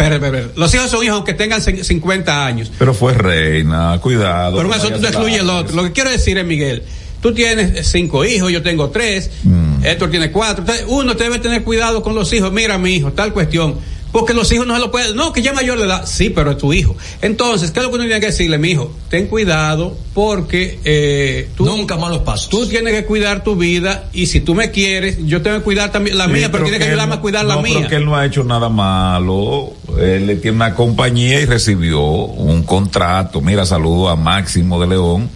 Los 0.56 0.74
hijos 0.74 0.90
son 0.90 1.04
hijos 1.04 1.16
aunque 1.16 1.34
tengan 1.34 1.62
cin- 1.62 1.84
50 1.84 2.46
años. 2.46 2.72
Pero 2.78 2.94
fue 2.94 3.14
reina, 3.14 4.00
cuidado. 4.02 4.56
Por 4.58 4.66
un 4.66 4.74
asunto 4.74 4.98
excluye 5.08 5.38
el 5.38 5.50
otro. 5.50 5.76
Lo 5.76 5.84
que 5.84 5.92
quiero 5.92 6.10
decir 6.10 6.38
es, 6.38 6.46
Miguel, 6.46 6.84
tú 7.22 7.34
tienes 7.34 7.88
cinco 7.88 8.24
hijos, 8.26 8.52
yo 8.52 8.62
tengo 8.62 8.90
tres, 8.90 9.30
Mm. 9.44 9.84
Héctor 9.86 10.10
tiene 10.12 10.32
cuatro. 10.32 10.64
Uno 10.88 11.14
debe 11.14 11.40
tener 11.40 11.64
cuidado 11.64 12.02
con 12.02 12.16
los 12.16 12.32
hijos. 12.34 12.52
Mira, 12.52 12.78
mi 12.78 12.96
hijo, 12.96 13.12
tal 13.14 13.34
cuestión. 13.34 13.76
Porque 14.12 14.34
los 14.34 14.52
hijos 14.52 14.66
no 14.66 14.74
se 14.74 14.80
lo 14.80 14.90
pueden. 14.92 15.16
No, 15.16 15.32
que 15.32 15.42
ya 15.44 15.54
mayor 15.54 15.78
de 15.78 15.86
edad. 15.86 16.04
Sí, 16.06 16.30
pero 16.32 16.52
es 16.52 16.58
tu 16.58 16.74
hijo. 16.74 16.96
Entonces, 17.22 17.70
¿qué 17.72 17.80
es 17.80 17.84
lo 17.86 17.92
que 17.92 17.96
uno 17.98 18.06
tiene 18.06 18.20
que 18.20 18.26
decirle, 18.28 18.58
mi 18.58 18.72
hijo? 18.72 18.92
Ten 19.10 19.28
cuidado 19.28 19.96
porque 20.16 20.80
eh, 20.84 21.50
tú. 21.56 21.66
Nunca 21.66 21.96
malos 21.98 22.20
pasos. 22.24 22.50
Tú 22.50 22.66
tienes 22.68 22.94
que 22.94 23.06
cuidar 23.06 23.44
tu 23.44 23.56
vida 23.56 24.10
y 24.12 24.26
si 24.26 24.42
tú 24.42 24.56
me 24.56 24.72
quieres, 24.72 25.18
yo 25.26 25.42
tengo 25.42 25.58
que 25.58 25.64
cuidar 25.64 25.92
también 25.92 26.18
la 26.18 26.26
Sí, 26.26 26.32
mía, 26.32 26.50
pero, 26.52 26.64
tienes 26.64 26.82
que 26.82 26.88
ayudarme 26.90 27.14
no- 27.16 27.20
a 27.20 27.22
cuidar 27.22 27.46
la 27.46 27.58
mía. 27.58 27.76
Pero 27.78 27.90
que 27.90 27.96
él 27.98 28.06
no 28.06 28.16
ha 28.16 28.26
hecho 28.26 28.44
nada 28.44 28.68
malo. 28.70 29.74
Él 30.00 30.26
le 30.28 30.36
tiene 30.38 30.56
una 30.58 30.74
compañía 30.76 31.40
y 31.42 31.46
recibió 31.46 32.02
un 32.02 32.64
contrato. 32.64 33.42
Mira, 33.42 33.66
saludo 33.66 34.10
a 34.10 34.16
Máximo 34.16 34.80
de 34.82 34.88
León. 34.88 35.30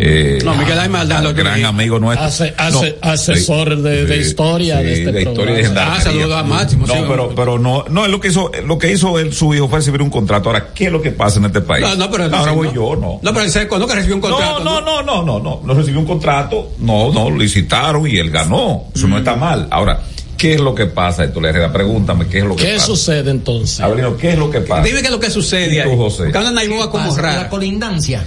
Eh, 0.00 0.38
No, 0.44 0.54
Miguel, 0.54 0.78
al 0.78 1.24
lo 1.24 1.34
que 1.34 1.42
gran 1.42 1.64
amigo 1.64 1.98
nuestro. 1.98 2.26
Hace- 2.26 2.54
No, 2.56 2.78
hace- 2.78 2.98
asesor 3.02 3.76
de- 3.82 4.06
de 4.06 4.16
historia 4.18 4.76
de 4.78 4.92
este 4.92 5.12
de 5.12 5.22
historia 5.22 5.32
y 5.32 5.34
programa. 5.34 5.66
gendarmería. 5.66 5.98
Ah, 5.98 6.00
saludo 6.00 6.36
a 6.36 6.42
Máximo, 6.44 6.86
No, 6.86 6.94
sí, 6.94 7.00
pero, 7.08 7.34
pero 7.34 7.58
no, 7.58 7.84
no, 7.88 8.04
es 8.04 8.10
lo 8.10 8.20
que 8.20 8.28
hizo, 8.28 8.50
lo 8.64 8.78
que 8.78 8.92
hizo 8.92 9.18
él, 9.18 9.32
su 9.32 9.52
hijo 9.52 9.68
fue 9.68 9.80
recibir 9.80 10.00
un 10.00 10.10
contrato. 10.10 10.48
Ahora, 10.48 10.68
¿qué 10.74 10.86
es 10.86 10.92
lo 10.92 11.02
que 11.02 11.10
pasa 11.10 11.38
en 11.40 11.46
este 11.46 11.60
país? 11.60 11.84
No, 11.84 11.96
no, 11.96 12.10
pero 12.10 12.24
Ahora 12.24 12.52
sí, 12.52 12.56
voy 12.56 12.68
no. 12.68 12.74
yo, 12.74 12.96
no. 12.96 13.18
No, 13.20 13.34
pero 13.34 13.50
serio, 13.50 13.68
¿cuándo 13.68 13.86
que 13.88 13.94
recibió 13.94 14.14
un 14.14 14.20
contrato? 14.22 14.62
No, 14.62 14.80
no, 14.80 15.02
no, 15.02 15.02
no, 15.02 15.22
no, 15.24 15.40
no, 15.40 15.60
no 15.64 15.74
recibió 15.74 15.98
un 16.00 16.06
contrato, 16.06 16.72
no, 16.78 17.12
no, 17.12 17.30
licitaron 17.36 18.06
y 18.08 18.16
él 18.16 18.30
ganó, 18.30 18.84
eso 18.94 19.08
no 19.08 19.18
está 19.18 19.34
mal. 19.34 19.66
Ahora, 19.70 20.00
¿qué 20.38 20.54
es 20.54 20.60
lo 20.60 20.74
que 20.74 20.86
pasa, 20.86 21.24
Héctor 21.24 21.46
Herrera? 21.46 21.72
Pregúntame, 21.72 22.26
¿qué 22.28 22.38
es 22.38 22.44
lo 22.44 22.54
que 22.54 22.64
¿Qué 22.64 22.74
pasa? 22.74 22.86
sucede 22.86 23.30
entonces? 23.30 23.80
Avelino, 23.80 24.16
¿qué 24.16 24.30
es 24.30 24.38
lo 24.38 24.50
que 24.50 24.60
pasa? 24.60 24.82
Dime 24.84 25.00
qué 25.00 25.06
es 25.06 25.12
lo 25.12 25.20
que 25.20 25.30
sucede 25.30 25.74
¿Y 25.74 25.82
tú, 25.82 25.90
ahí. 25.90 25.96
José? 25.96 26.24
Porque 26.32 26.50
Naiboa 26.52 26.90
como 26.90 27.16
rara. 27.16 27.42
La 27.42 27.48
colindancia. 27.48 28.22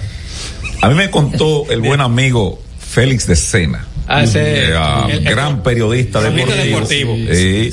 A 0.81 0.89
mí 0.89 0.95
me 0.95 1.09
contó 1.09 1.65
el 1.69 1.81
buen 1.81 2.01
amigo 2.01 2.61
Félix 2.79 3.27
de 3.27 3.35
Sena, 3.35 3.85
Ah, 4.07 4.23
ese- 4.23 4.69
eh, 4.69 4.73
ah, 4.75 5.07
el- 5.09 5.17
el- 5.19 5.23
gran 5.25 5.61
periodista 5.63 6.21
deportivo, 6.21 6.55
deportivo. 6.63 7.13
eh, 7.17 7.71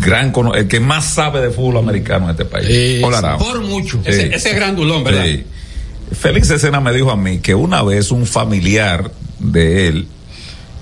gran 0.00 0.32
cono- 0.32 0.54
el 0.54 0.66
que 0.66 0.80
más 0.80 1.04
sabe 1.04 1.40
de 1.40 1.50
fútbol 1.50 1.78
americano 1.78 2.24
en 2.26 2.30
este 2.32 2.44
país. 2.44 2.66
Sí, 2.66 3.00
Hola. 3.04 3.36
Por 3.38 3.60
mucho. 3.62 4.00
Ese, 4.04 4.34
ese 4.34 4.50
es 4.50 4.56
grandulón, 4.56 5.04
¿verdad? 5.04 5.24
Félix 6.12 6.48
de 6.48 6.58
Sena 6.58 6.80
me 6.80 6.92
dijo 6.92 7.10
a 7.10 7.16
mí 7.16 7.38
que 7.38 7.54
una 7.54 7.82
vez 7.82 8.10
un 8.10 8.26
familiar 8.26 9.10
de 9.38 9.88
él 9.88 10.06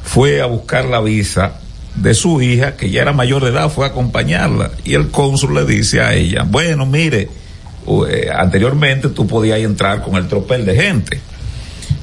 fue 0.02 0.40
a 0.42 0.46
buscar 0.46 0.84
la 0.86 1.00
visa 1.00 1.60
de 1.94 2.12
su 2.14 2.40
hija, 2.42 2.76
que 2.76 2.90
ya 2.90 3.02
era 3.02 3.12
mayor 3.12 3.42
de 3.44 3.50
edad, 3.50 3.70
fue 3.70 3.86
a 3.86 3.88
acompañarla. 3.88 4.70
Y 4.84 4.94
el 4.94 5.08
cónsul 5.10 5.54
le 5.54 5.64
dice 5.64 6.00
a 6.00 6.12
ella, 6.14 6.44
bueno, 6.46 6.84
mire, 6.86 7.28
eh, 8.10 8.28
anteriormente 8.34 9.08
tú 9.10 9.26
podías 9.26 9.58
entrar 9.60 10.02
con 10.02 10.16
el 10.16 10.26
tropel 10.28 10.64
de 10.66 10.74
gente. 10.76 11.20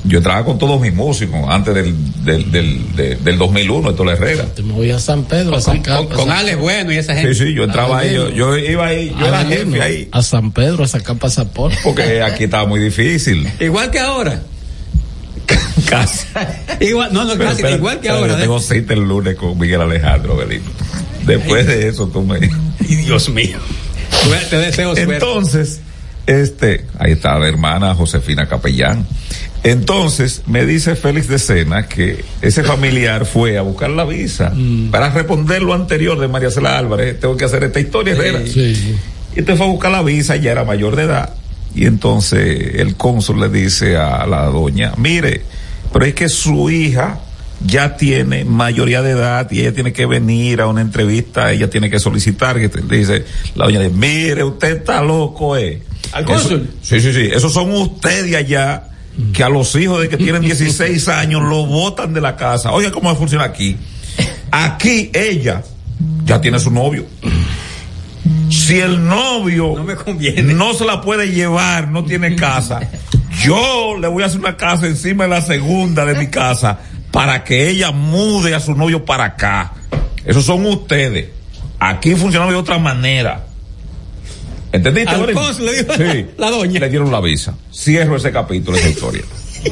Yo 0.04 0.18
entraba 0.18 0.44
con 0.44 0.58
todos 0.58 0.82
mis 0.82 0.94
músicos 0.94 1.40
antes 1.48 1.76
del, 1.76 1.96
del, 2.26 2.52
del, 2.52 2.96
de- 2.96 3.16
del 3.18 3.38
2001, 3.38 3.92
esto 3.92 4.10
Herrera. 4.10 4.46
Te 4.46 4.64
me 4.64 4.74
voy 4.74 4.90
a 4.90 5.00
San 5.00 5.26
Pedro 5.26 5.50
a 5.58 5.62
Con, 5.62 5.78
sacar. 5.78 5.98
con, 5.98 6.08
con 6.08 6.32
Alex 6.32 6.58
Bueno 6.58 6.92
y 6.92 6.98
esa 6.98 7.14
gente. 7.14 7.36
Sí, 7.36 7.46
sí, 7.46 7.54
yo 7.54 7.64
entraba 7.66 8.00
ahí, 8.00 8.16
yo, 8.16 8.30
yo 8.30 8.58
iba 8.58 8.88
ahí, 8.88 9.16
yo 9.20 9.28
era 9.28 9.46
jefe 9.46 9.82
ahí, 9.82 10.10
A 10.12 10.24
San 10.24 10.52
Pedro 10.52 10.84
a 10.84 10.88
sacar 10.88 11.18
pasaporte. 11.18 11.78
porque 11.84 12.22
aquí 12.24 12.46
estaba 12.46 12.66
muy 12.66 12.80
difícil. 12.80 13.48
Igual 13.60 13.92
que 13.92 14.00
ahora. 14.00 14.42
Casi. 15.90 16.26
Igual, 16.80 17.14
no, 17.14 17.26
no, 17.26 17.34
Pero 17.38 17.50
casi, 17.50 17.66
igual 17.74 18.00
que 18.00 18.10
ahora. 18.10 18.34
Yo 18.34 18.40
tengo 18.40 18.60
cita 18.60 18.94
el 18.94 19.02
lunes 19.02 19.36
con 19.36 19.58
Miguel 19.60 19.82
Alejandro 19.82 20.38
Belino. 20.38 20.66
Después 21.26 21.68
de 21.68 21.88
eso 21.88 22.08
tú 22.08 22.22
me... 22.24 22.40
Y 22.88 22.96
Dios 22.96 23.30
mío. 23.30 23.58
Te 24.50 24.58
deseo 24.58 24.96
suerte. 24.96 25.14
Entonces, 25.14 25.82
este, 26.26 26.86
ahí 26.98 27.14
está 27.14 27.38
la 27.40 27.48
hermana 27.48 27.94
Josefina 27.96 28.48
Capellán. 28.48 29.06
Entonces, 29.64 30.42
me 30.48 30.66
dice 30.66 30.96
Félix 30.96 31.28
de 31.28 31.38
Sena 31.38 31.88
que 31.88 32.26
ese 32.42 32.64
familiar 32.64 33.26
fue 33.26 33.58
a 33.58 33.62
buscar 33.62 33.92
la 33.92 34.06
visa 34.06 34.54
para 34.90 35.10
responder 35.12 35.62
lo 35.62 35.74
anterior 35.74 36.20
de 36.20 36.28
María 36.28 36.50
Cela 36.50 36.78
Álvarez. 36.80 37.20
Tengo 37.20 37.38
que 37.38 37.46
hacer 37.46 37.64
esta 37.64 37.80
historia, 37.80 38.14
Herrera. 38.14 38.42
Sí. 38.46 38.96
Y 39.36 39.40
este 39.40 39.56
fue 39.56 39.68
a 39.68 39.70
buscar 39.70 39.92
la 39.92 40.02
visa, 40.02 40.36
ya 40.36 40.52
era 40.52 40.64
mayor 40.64 40.96
de 40.96 41.04
edad. 41.04 41.36
Y 41.76 41.86
entonces 41.86 42.76
el 42.76 42.96
cónsul 42.96 43.40
le 43.40 43.50
dice 43.50 43.96
a 43.98 44.26
la 44.26 44.46
doña, 44.46 44.94
mire, 44.98 45.42
pero 45.94 46.06
es 46.06 46.16
que 46.16 46.28
su 46.28 46.70
hija 46.72 47.20
ya 47.64 47.96
tiene 47.96 48.44
mayoría 48.44 49.04
de 49.04 49.12
edad 49.12 49.48
y 49.52 49.60
ella 49.62 49.74
tiene 49.74 49.94
que 49.94 50.08
venir 50.08 50.60
a 50.62 50.68
una 50.68 50.82
entrevista, 50.82 51.52
ella 51.52 51.70
tiene 51.70 51.92
que 51.92 52.00
solicitar, 52.00 52.60
que 52.60 52.68
te- 52.70 52.82
dice 52.82 53.24
la 53.56 53.66
doña, 53.66 53.80
dice, 53.80 53.94
mire, 53.96 54.44
usted 54.44 54.78
está 54.78 55.02
loco, 55.04 55.56
eh. 55.56 55.82
¿Al 56.14 56.26
cónsul? 56.26 56.68
sí, 56.82 57.00
sí, 57.00 57.14
sí, 57.14 57.30
esos 57.32 57.54
son 57.54 57.72
ustedes 57.72 58.36
allá 58.36 58.88
que 59.34 59.44
a 59.44 59.50
los 59.50 59.76
hijos 59.76 60.02
de 60.02 60.10
que 60.10 60.18
tienen 60.18 60.42
16 60.42 61.08
años 61.10 61.42
lo 61.44 61.66
botan 61.66 62.14
de 62.14 62.22
la 62.22 62.36
casa. 62.36 62.72
Oiga 62.72 62.92
cómo 62.92 63.16
funciona 63.16 63.46
aquí. 63.46 63.78
Aquí 64.52 65.10
ella 65.14 65.64
ya 66.26 66.42
tiene 66.42 66.60
su 66.60 66.72
novio. 66.72 67.06
Si 68.50 68.80
el 68.80 69.06
novio 69.08 69.74
No 69.78 69.84
me 69.84 69.96
conviene. 69.96 70.54
no 70.54 70.74
se 70.74 70.86
la 70.86 71.02
puede 71.02 71.32
llevar, 71.32 71.88
no 71.90 72.04
tiene 72.04 72.36
casa, 72.36 72.80
yo 73.44 73.98
le 73.98 74.08
voy 74.08 74.24
a 74.24 74.28
hacer 74.28 74.40
una 74.40 74.58
casa 74.58 74.86
encima 74.88 75.24
de 75.24 75.30
la 75.30 75.42
segunda 75.42 76.06
de 76.06 76.16
mi 76.16 76.28
casa 76.28 76.80
para 77.12 77.44
que 77.44 77.70
ella 77.70 77.92
mude 77.92 78.54
a 78.54 78.60
su 78.60 78.76
novio 78.76 79.04
para 79.06 79.26
acá. 79.26 79.74
Esos 80.26 80.46
son 80.46 80.66
ustedes. 80.66 81.30
Aquí 81.80 82.14
funcionamos 82.16 82.54
de 82.54 82.60
otra 82.60 82.78
manera. 82.78 83.48
¿Entendiste? 84.72 85.10
Al 85.14 85.32
cónsul 85.34 85.66
le 85.66 85.74
dijo 85.84 85.94
Sí. 85.96 86.26
la 86.38 86.50
doña. 86.52 86.80
Le 86.80 86.90
dieron 86.90 87.12
la 87.12 87.20
visa. 87.22 87.56
Cierro 87.74 88.16
ese 88.18 88.32
capítulo, 88.32 88.78
esa 88.78 88.90
historia. 88.90 89.24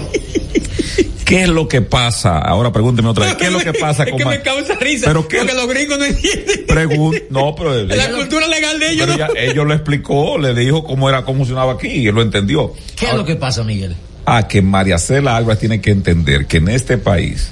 ¿Qué 1.26 1.44
es 1.44 1.50
lo 1.50 1.68
que 1.68 1.82
pasa? 1.82 2.40
Ahora 2.40 2.72
pregúnteme 2.72 3.08
otra 3.10 3.26
vez. 3.28 3.36
¿Qué 3.36 3.46
es 3.46 3.52
lo 3.52 3.60
que 3.60 3.72
pasa 3.80 4.04
es 4.04 4.10
con 4.10 4.18
que 4.18 4.26
me 4.26 4.42
causa 4.42 4.74
risa. 4.76 5.06
¿Pero 5.08 5.28
qué? 5.28 5.38
Porque 5.38 5.54
los 5.54 5.68
gringos 5.68 6.00
no 6.00 6.06
entienden. 6.06 6.66
Pregun- 6.68 7.24
no, 7.30 7.54
pero 7.56 7.86
la 7.86 8.12
cultura 8.12 8.48
legal 8.48 8.80
de 8.80 8.92
ellos 8.94 9.06
pero 9.08 9.28
no. 9.28 9.32
ella- 9.34 9.52
ellos 9.52 9.68
lo 9.68 9.74
explicó, 9.76 10.38
le 10.40 10.56
dijo 10.56 10.84
cómo 10.84 11.08
era, 11.08 11.24
cómo 11.26 11.40
funcionaba 11.40 11.74
aquí 11.74 11.88
y 11.88 12.08
él 12.08 12.16
lo 12.16 12.24
entendió. 12.24 12.74
¿Qué 12.96 13.06
es 13.08 13.14
lo 13.14 13.26
que 13.26 13.36
pasa, 13.36 13.64
Miguel? 13.64 13.96
a 14.26 14.48
que 14.48 14.62
María 14.62 14.98
Cela 15.00 15.38
Álvarez 15.38 15.60
tiene 15.60 15.82
que 15.82 15.90
entender 15.92 16.46
que 16.46 16.58
en 16.58 16.70
este 16.70 16.98
país, 17.00 17.50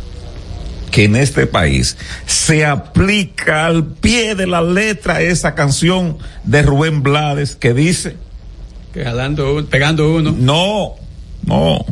que 0.98 1.04
en 1.04 1.16
este 1.16 1.46
país 1.46 1.96
se 2.26 2.66
aplica 2.66 3.68
al 3.68 3.86
pie 3.86 4.34
de 4.34 4.48
la 4.48 4.64
letra 4.64 5.22
esa 5.22 5.54
canción 5.54 6.18
de 6.44 6.64
Rubén 6.64 7.04
Blades 7.04 7.56
que 7.56 7.76
dice, 7.76 8.16
Que 8.96 9.04
jalando 9.04 9.58
un- 9.58 9.68
pegando 9.68 10.16
uno. 10.16 10.32
no, 10.36 10.96
no, 11.46 11.86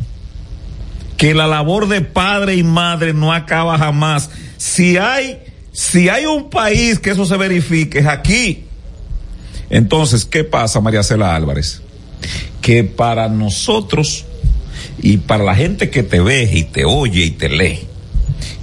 que 1.17 1.35
la 1.35 1.45
labor 1.45 1.87
de 1.87 2.01
padre 2.01 2.55
y 2.55 2.63
madre 2.63 3.13
no 3.13 3.31
acaba 3.31 3.77
jamás. 3.77 4.31
Si 4.57 4.97
hay, 4.97 5.37
si 5.71 6.09
hay 6.09 6.25
un 6.25 6.49
país 6.49 6.97
que 6.97 7.11
eso 7.11 7.27
se 7.27 7.37
verifique 7.37 7.99
es 7.99 8.07
aquí. 8.07 8.63
Entonces, 9.69 10.25
¿qué 10.25 10.43
pasa, 10.43 10.81
María 10.81 11.03
Cela 11.03 11.35
Álvarez? 11.35 11.83
Que 12.59 12.83
para 12.83 13.29
nosotros 13.29 14.25
y 14.99 15.17
para 15.17 15.43
la 15.43 15.53
gente 15.53 15.91
que 15.91 16.01
te 16.01 16.19
ve 16.21 16.49
y 16.51 16.63
te 16.63 16.85
oye 16.85 17.25
y 17.25 17.29
te 17.29 17.49
lee, 17.49 17.81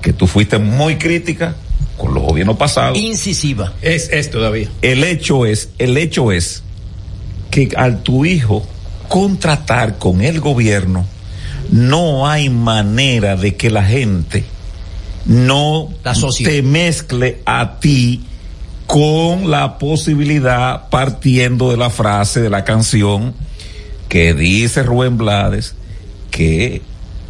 que 0.03 0.13
tú 0.13 0.27
fuiste 0.27 0.59
muy 0.59 0.97
crítica 0.97 1.57
con 1.97 2.13
los 2.15 2.23
gobiernos 2.23 2.57
pasados, 2.57 2.99
Incisiva. 2.99 3.73
Es, 3.81 4.11
es 4.11 4.31
todavía. 4.31 4.69
el 4.83 5.05
hecho 5.05 5.47
es, 5.47 5.71
el 5.79 5.97
hecho 5.97 6.33
es 6.33 6.63
que 7.51 7.71
al 7.77 8.03
tu 8.03 8.25
hijo 8.25 8.67
contratar 9.09 9.99
con 9.99 10.23
el 10.23 10.41
gobierno, 10.41 11.07
no 11.71 12.27
hay 12.27 12.49
manera 12.49 13.37
de 13.37 13.57
que 13.57 13.71
la 13.71 13.85
gente 13.85 14.45
no 15.25 15.91
te 16.43 16.63
mezcle 16.63 17.43
a 17.45 17.79
ti 17.79 18.23
con 18.87 19.51
la 19.51 19.79
posibilidad 19.79 20.89
partiendo 20.89 21.71
de 21.71 21.77
la 21.77 21.91
frase 21.91 22.41
de 22.41 22.51
la 22.51 22.65
canción 22.65 23.35
que 24.09 24.35
dice 24.35 24.83
Rubén 24.83 25.17
Blades 25.17 25.75
que 26.31 26.83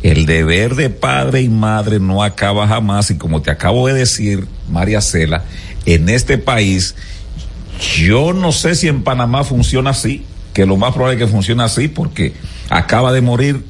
el 0.02 0.26
deber 0.26 0.74
de 0.74 0.90
padre 0.90 1.42
y 1.42 1.48
madre 1.48 2.00
no 2.00 2.22
acaba 2.22 2.66
jamás 2.66 3.10
y 3.10 3.18
como 3.18 3.40
te 3.40 3.50
acabo 3.50 3.86
de 3.86 3.94
decir, 3.94 4.46
María 4.68 5.00
Cela, 5.00 5.44
en 5.86 6.08
este 6.08 6.38
país, 6.38 6.96
yo 7.96 8.32
no 8.32 8.52
sé 8.52 8.74
si 8.74 8.88
en 8.88 9.02
Panamá 9.02 9.44
funciona 9.44 9.90
así, 9.90 10.24
que 10.52 10.66
lo 10.66 10.76
más 10.76 10.92
probable 10.92 11.16
es 11.16 11.24
que 11.24 11.32
funcione 11.32 11.62
así 11.62 11.88
porque 11.88 12.34
acaba 12.68 13.12
de 13.12 13.20
morir 13.20 13.64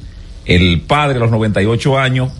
el 0.45 0.81
padre 0.81 1.17
a 1.17 1.19
los 1.19 1.31
98 1.31 1.99
años, 1.99 2.31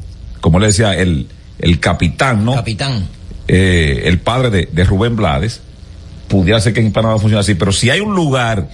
como 0.41 0.59
le 0.59 0.67
decía, 0.67 0.93
el, 0.93 1.27
el 1.59 1.79
capitán, 1.79 2.43
¿no? 2.43 2.55
Capitán. 2.55 3.07
Eh, 3.47 4.03
el 4.05 4.19
padre 4.19 4.49
de, 4.49 4.69
de 4.71 4.83
Rubén 4.85 5.15
Blades, 5.15 5.61
pudiera 6.27 6.59
ser 6.59 6.73
que 6.73 6.81
en 6.81 6.91
Panamá 6.91 7.19
funcione 7.19 7.41
así, 7.41 7.53
pero 7.53 7.71
si 7.71 7.91
hay 7.91 7.99
un 7.99 8.15
lugar 8.15 8.69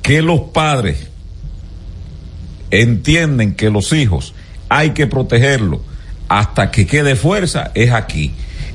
que 0.00 0.22
los 0.22 0.40
padres 0.52 1.08
entienden 2.70 3.54
que 3.54 3.70
los 3.70 3.92
hijos 3.92 4.34
hay 4.74 4.90
que 4.90 5.06
protegerlos 5.06 5.80
hasta 6.28 6.70
que 6.70 6.86
quede 6.86 7.14
fuerza, 7.14 7.70
es 7.74 7.92
aquí. 7.92 8.32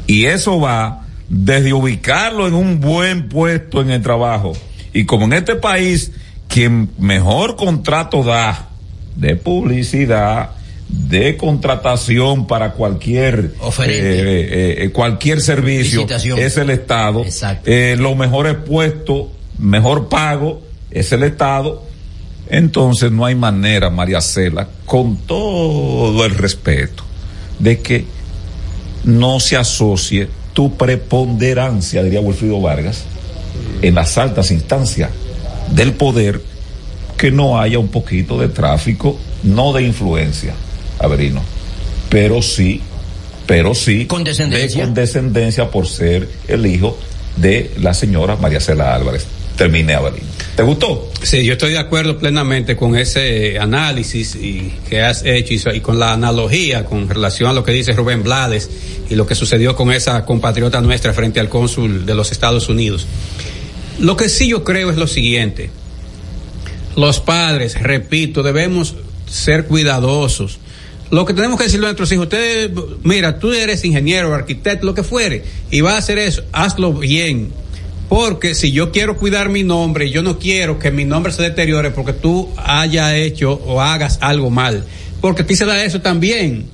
Y 0.07 0.26
eso 0.26 0.59
va 0.59 1.05
desde 1.27 1.73
ubicarlo 1.73 2.47
en 2.47 2.53
un 2.53 2.80
buen 2.80 3.27
puesto 3.27 3.81
en 3.81 3.89
el 3.89 4.01
trabajo. 4.01 4.53
Y 4.93 5.05
como 5.05 5.26
en 5.26 5.34
este 5.34 5.55
país, 5.55 6.11
quien 6.47 6.89
mejor 6.97 7.57
contrato 7.57 8.23
da 8.23 8.69
de 9.17 9.35
publicidad, 9.35 10.51
de 10.88 11.35
contratación 11.38 12.47
para 12.47 12.71
cualquier 12.71 13.51
eh, 13.85 14.76
eh, 14.80 14.89
cualquier 14.91 15.41
servicio 15.41 16.07
es 16.38 16.57
el 16.57 16.69
Estado. 16.69 17.26
Eh, 17.65 17.95
los 17.99 18.15
mejores 18.15 18.55
puestos, 18.55 19.27
mejor 19.57 20.07
pago 20.07 20.61
es 20.89 21.11
el 21.11 21.23
Estado. 21.23 21.89
Entonces 22.49 23.11
no 23.11 23.26
hay 23.26 23.35
manera, 23.35 23.89
María 23.89 24.21
Cela, 24.21 24.67
con 24.85 25.17
todo 25.17 26.26
el 26.26 26.35
respeto, 26.35 27.03
de 27.59 27.80
que 27.80 28.05
no 29.03 29.39
se 29.39 29.55
asocie 29.55 30.30
tu 30.53 30.76
preponderancia, 30.76 32.03
diría 32.03 32.21
Wilfrido 32.21 32.59
Vargas, 32.59 33.03
en 33.81 33.95
las 33.95 34.17
altas 34.17 34.51
instancias 34.51 35.11
del 35.71 35.93
poder, 35.93 36.41
que 37.17 37.31
no 37.31 37.59
haya 37.59 37.77
un 37.77 37.89
poquito 37.89 38.39
de 38.39 38.49
tráfico, 38.49 39.19
no 39.43 39.73
de 39.73 39.84
influencia, 39.84 40.53
Averino, 40.99 41.41
pero 42.09 42.41
sí, 42.41 42.81
pero 43.45 43.76
sí 43.76 44.05
condescendencia. 44.05 44.81
de 44.81 44.85
condescendencia 44.85 45.69
por 45.69 45.88
ser 45.88 46.27
el 46.47 46.65
hijo 46.65 46.97
de 47.38 47.71
la 47.80 47.93
señora 47.93 48.35
María 48.38 48.59
Cela 48.59 48.95
Álvarez. 48.95 49.26
Terminé, 49.55 49.93
Averino. 49.93 50.39
¿Te 50.60 50.65
gustó? 50.65 51.10
Sí, 51.23 51.45
yo 51.45 51.53
estoy 51.53 51.72
de 51.72 51.77
acuerdo 51.77 52.18
plenamente 52.18 52.76
con 52.76 52.98
ese 52.98 53.57
análisis 53.57 54.36
y, 54.36 54.73
que 54.90 54.99
has 54.99 55.23
hecho 55.23 55.72
y, 55.73 55.80
con 55.80 55.98
la 55.98 56.11
analogía 56.11 56.84
con 56.84 57.07
relación 57.07 57.49
a 57.49 57.53
lo 57.53 57.64
que 57.64 57.72
dice 57.72 57.94
Rubén 57.94 58.23
Blades 58.23 58.69
y 59.10 59.15
lo 59.15 59.26
que 59.26 59.36
sucedió 59.36 59.73
con 59.77 59.90
esa 59.90 60.26
compatriota 60.26 60.81
nuestra 60.81 61.14
frente 61.14 61.40
al 61.40 61.48
cónsul 61.48 62.06
de 62.06 62.14
los 62.14 62.34
Estados 62.34 62.68
Unidos. 62.68 63.07
Lo 63.99 64.18
que 64.18 64.27
sí 64.27 64.49
yo 64.49 64.65
creo 64.65 64.90
es 64.90 64.98
lo 64.98 65.07
siguiente. 65.07 65.69
Los 66.98 67.22
padres, 67.22 67.81
repito, 67.81 68.44
debemos 68.44 68.95
ser 69.30 69.64
cuidadosos. 69.64 70.60
Lo 71.10 71.26
que 71.26 71.34
tenemos 71.34 71.57
que 71.57 71.68
decirle 71.68 71.86
a 71.86 71.91
nuestros 71.91 72.11
hijos, 72.11 72.26
usted, 72.26 72.73
mira, 73.03 73.40
tú 73.40 73.53
eres 73.53 73.86
ingeniero, 73.86 74.36
arquitecto, 74.36 74.86
lo 74.86 74.94
que 74.94 75.03
fuere, 75.03 75.41
y 75.72 75.80
va 75.80 75.94
a 75.94 75.99
hacer 75.99 76.18
eso, 76.18 76.44
hazlo 76.52 76.91
bien. 76.91 77.53
Porque 78.10 78.56
si 78.56 78.72
yo 78.72 78.91
quiero 78.91 79.18
cuidar 79.18 79.49
mi 79.49 79.64
nombre, 79.64 80.10
yo 80.10 80.23
no 80.23 80.40
quiero 80.40 80.80
que 80.80 80.90
mi 80.90 81.06
nombre 81.06 81.31
se 81.31 81.44
deteriore 81.44 81.91
porque 81.91 82.14
tú 82.14 82.49
haya 82.57 83.15
hecho 83.15 83.53
o 83.65 83.81
hagas 83.81 84.18
algo 84.22 84.49
mal. 84.49 84.84
Porque 85.22 85.44
aquí 85.44 85.56
se 85.56 85.65
da 85.65 85.84
eso 85.84 86.02
también. 86.02 86.65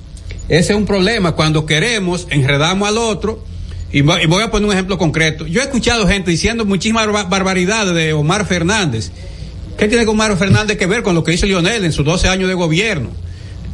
Ese 0.48 0.72
es 0.72 0.78
un 0.78 0.86
problema. 0.86 1.32
Cuando 1.32 1.66
queremos, 1.66 2.26
enredamos 2.30 2.88
al 2.88 2.96
otro. 2.96 3.44
Y 3.92 4.00
voy 4.00 4.42
a 4.42 4.50
poner 4.50 4.66
un 4.66 4.72
ejemplo 4.72 4.98
concreto. 4.98 5.46
Yo 5.46 5.60
he 5.60 5.64
escuchado 5.64 6.08
gente 6.08 6.30
diciendo 6.30 6.64
muchísimas 6.64 7.06
barbaridades 7.28 7.94
de 7.94 8.14
Omar 8.14 8.46
Fernández. 8.46 9.10
¿Qué 9.76 9.88
tiene 9.88 10.06
Omar 10.06 10.36
Fernández 10.38 10.78
que 10.78 10.86
ver 10.86 11.02
con 11.02 11.14
lo 11.14 11.22
que 11.22 11.34
hizo 11.34 11.44
Lionel 11.44 11.84
en 11.84 11.92
sus 11.92 12.04
12 12.04 12.28
años 12.28 12.48
de 12.48 12.54
gobierno? 12.54 13.10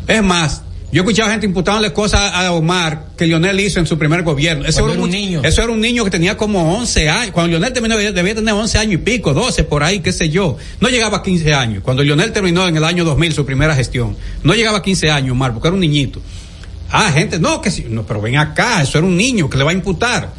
Es 0.09 0.23
más, 0.23 0.63
yo 0.93 1.01
he 1.01 1.05
escuchado 1.05 1.31
gente 1.31 1.47
imputándole 1.47 1.91
cosas 1.95 2.33
a 2.35 2.53
Omar 2.53 3.07
que 3.17 3.27
Lionel 3.27 3.59
hizo 3.61 3.81
en 3.81 3.87
su 3.87 3.97
primer 3.97 4.23
gobierno. 4.23 4.67
Eso 4.67 4.87
era, 4.87 5.01
un, 5.01 5.09
niño. 5.09 5.41
Eso 5.43 5.63
era 5.63 5.73
un 5.73 5.81
niño 5.81 6.05
que 6.05 6.11
tenía 6.11 6.37
como 6.37 6.77
11 6.77 7.09
años. 7.09 7.33
Cuando 7.33 7.51
Lionel 7.51 7.73
terminó 7.73 7.97
debía 7.97 8.35
tener 8.35 8.53
11 8.53 8.79
años 8.79 8.95
y 8.95 8.99
pico, 8.99 9.33
12 9.33 9.65
por 9.65 9.83
ahí, 9.83 10.01
qué 10.01 10.13
sé 10.13 10.29
yo. 10.29 10.59
No 10.81 10.91
llegaba 10.91 11.17
a 11.17 11.23
15 11.23 11.55
años. 11.55 11.83
Cuando 11.83 12.03
Lionel 12.03 12.31
terminó 12.31 12.69
en 12.69 12.77
el 12.77 12.85
año 12.85 13.07
2000 13.07 13.33
su 13.33 13.47
primera 13.47 13.75
gestión, 13.75 14.19
no 14.43 14.53
llegaba 14.53 14.79
a 14.79 14.83
15 14.83 15.11
años 15.11 15.33
Omar 15.33 15.55
porque 15.55 15.69
era 15.69 15.75
un 15.75 15.81
niñito. 15.81 16.21
Ah, 16.91 17.11
gente, 17.11 17.39
no, 17.39 17.63
que 17.63 17.71
sí, 17.71 17.87
no, 17.89 18.05
pero 18.05 18.21
ven 18.21 18.37
acá, 18.37 18.83
eso 18.83 18.99
era 18.99 19.07
un 19.07 19.17
niño 19.17 19.49
que 19.49 19.57
le 19.57 19.65
va 19.65 19.71
a 19.71 19.75
imputar. 19.75 20.31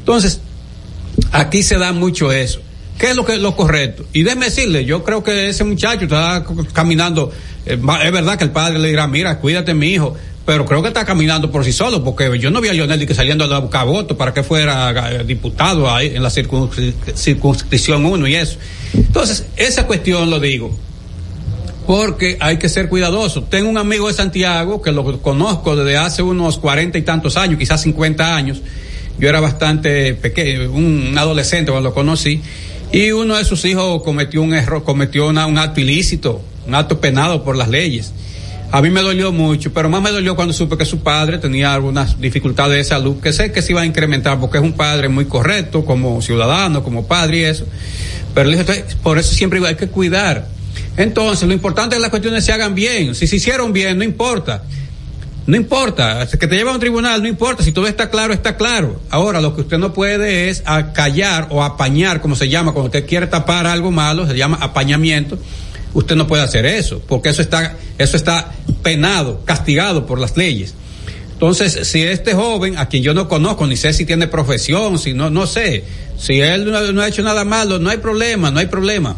Entonces, 0.00 0.38
aquí 1.32 1.62
se 1.62 1.78
da 1.78 1.94
mucho 1.94 2.30
eso. 2.30 2.60
¿Qué 2.98 3.10
es 3.10 3.16
lo 3.16 3.24
que 3.24 3.36
lo 3.38 3.56
correcto? 3.56 4.04
Y 4.12 4.22
déjeme 4.22 4.46
decirle, 4.46 4.84
yo 4.84 5.02
creo 5.02 5.22
que 5.22 5.48
ese 5.48 5.64
muchacho 5.64 6.04
está 6.04 6.44
caminando, 6.72 7.32
eh, 7.66 7.78
es 8.04 8.12
verdad 8.12 8.38
que 8.38 8.44
el 8.44 8.50
padre 8.50 8.78
le 8.78 8.88
dirá, 8.88 9.08
mira, 9.08 9.40
cuídate 9.40 9.74
mi 9.74 9.88
hijo, 9.88 10.14
pero 10.46 10.64
creo 10.64 10.82
que 10.82 10.88
está 10.88 11.04
caminando 11.04 11.50
por 11.50 11.64
sí 11.64 11.72
solo, 11.72 12.04
porque 12.04 12.38
yo 12.38 12.50
no 12.50 12.60
vi 12.60 12.68
a 12.68 12.72
Lionel 12.72 13.06
que 13.06 13.14
saliendo 13.14 13.44
a 13.52 13.58
buscar 13.58 13.86
votos 13.86 14.16
para 14.16 14.32
que 14.32 14.42
fuera 14.42 15.22
diputado 15.24 15.90
ahí 15.90 16.14
en 16.14 16.22
la 16.22 16.30
circunscripción 16.30 18.04
1 18.04 18.28
y 18.28 18.34
eso. 18.36 18.58
Entonces, 18.92 19.46
esa 19.56 19.86
cuestión 19.86 20.30
lo 20.30 20.38
digo, 20.38 20.76
porque 21.86 22.36
hay 22.40 22.58
que 22.58 22.68
ser 22.68 22.88
cuidadoso. 22.88 23.42
Tengo 23.44 23.68
un 23.68 23.78
amigo 23.78 24.06
de 24.08 24.14
Santiago 24.14 24.82
que 24.82 24.92
lo 24.92 25.20
conozco 25.20 25.76
desde 25.76 25.96
hace 25.96 26.22
unos 26.22 26.58
cuarenta 26.58 26.98
y 26.98 27.02
tantos 27.02 27.36
años, 27.36 27.58
quizás 27.58 27.82
cincuenta 27.82 28.36
años. 28.36 28.60
Yo 29.18 29.28
era 29.28 29.40
bastante 29.40 30.14
pequeño, 30.14 30.70
un 30.72 31.14
adolescente 31.16 31.70
cuando 31.70 31.90
lo 31.90 31.94
conocí 31.94 32.42
y 32.94 33.10
uno 33.10 33.36
de 33.36 33.44
sus 33.44 33.64
hijos 33.64 34.04
cometió 34.04 34.40
un 34.40 34.54
error, 34.54 34.84
cometió 34.84 35.26
un 35.26 35.36
acto 35.36 35.80
ilícito, 35.80 36.40
un 36.64 36.76
acto 36.76 37.00
penado 37.00 37.42
por 37.42 37.56
las 37.56 37.68
leyes. 37.68 38.12
A 38.70 38.80
mí 38.82 38.88
me 38.88 39.02
dolió 39.02 39.32
mucho, 39.32 39.72
pero 39.72 39.88
más 39.88 40.00
me 40.00 40.12
dolió 40.12 40.36
cuando 40.36 40.54
supe 40.54 40.76
que 40.76 40.84
su 40.84 41.00
padre 41.00 41.38
tenía 41.38 41.74
algunas 41.74 42.20
dificultades 42.20 42.76
de 42.76 42.84
salud, 42.84 43.16
que 43.20 43.32
sé 43.32 43.50
que 43.50 43.62
se 43.62 43.72
iba 43.72 43.80
a 43.80 43.84
incrementar 43.84 44.38
porque 44.38 44.58
es 44.58 44.62
un 44.62 44.74
padre 44.74 45.08
muy 45.08 45.24
correcto 45.24 45.84
como 45.84 46.22
ciudadano, 46.22 46.84
como 46.84 47.04
padre 47.04 47.38
y 47.38 47.42
eso. 47.42 47.66
Pero 48.32 48.48
le 48.48 48.58
dije, 48.58 48.84
por 49.02 49.18
eso 49.18 49.34
siempre 49.34 49.58
hay 49.66 49.74
que 49.74 49.88
cuidar. 49.88 50.46
Entonces, 50.96 51.48
lo 51.48 51.52
importante 51.52 51.96
es 51.96 51.98
que 51.98 52.02
las 52.02 52.10
cuestiones 52.10 52.44
se 52.44 52.52
hagan 52.52 52.76
bien. 52.76 53.16
Si 53.16 53.26
se 53.26 53.34
hicieron 53.34 53.72
bien, 53.72 53.98
no 53.98 54.04
importa. 54.04 54.62
No 55.46 55.56
importa, 55.56 56.26
que 56.26 56.46
te 56.46 56.56
lleva 56.56 56.70
a 56.70 56.74
un 56.74 56.80
tribunal, 56.80 57.20
no 57.20 57.28
importa, 57.28 57.62
si 57.62 57.72
todo 57.72 57.86
está 57.86 58.08
claro, 58.08 58.32
está 58.32 58.56
claro. 58.56 59.00
Ahora, 59.10 59.42
lo 59.42 59.54
que 59.54 59.60
usted 59.60 59.76
no 59.76 59.92
puede 59.92 60.48
es 60.48 60.62
acallar 60.64 61.48
o 61.50 61.62
apañar, 61.62 62.22
como 62.22 62.34
se 62.34 62.48
llama, 62.48 62.72
cuando 62.72 62.86
usted 62.86 63.06
quiere 63.06 63.26
tapar 63.26 63.66
algo 63.66 63.90
malo, 63.90 64.26
se 64.26 64.36
llama 64.36 64.58
apañamiento. 64.60 65.38
Usted 65.92 66.16
no 66.16 66.26
puede 66.26 66.42
hacer 66.42 66.64
eso, 66.64 67.02
porque 67.06 67.28
eso 67.28 67.42
está, 67.42 67.76
eso 67.98 68.16
está 68.16 68.52
penado, 68.82 69.42
castigado 69.44 70.06
por 70.06 70.18
las 70.18 70.36
leyes. 70.36 70.74
Entonces, 71.34 71.86
si 71.86 72.02
este 72.02 72.32
joven, 72.32 72.78
a 72.78 72.88
quien 72.88 73.02
yo 73.02 73.12
no 73.12 73.28
conozco, 73.28 73.66
ni 73.66 73.76
sé 73.76 73.92
si 73.92 74.06
tiene 74.06 74.26
profesión, 74.28 74.98
si 74.98 75.12
no, 75.12 75.28
no 75.28 75.46
sé, 75.46 75.84
si 76.18 76.40
él 76.40 76.64
no, 76.64 76.92
no 76.92 77.02
ha 77.02 77.08
hecho 77.08 77.22
nada 77.22 77.44
malo, 77.44 77.78
no 77.78 77.90
hay 77.90 77.98
problema, 77.98 78.50
no 78.50 78.60
hay 78.60 78.66
problema. 78.66 79.14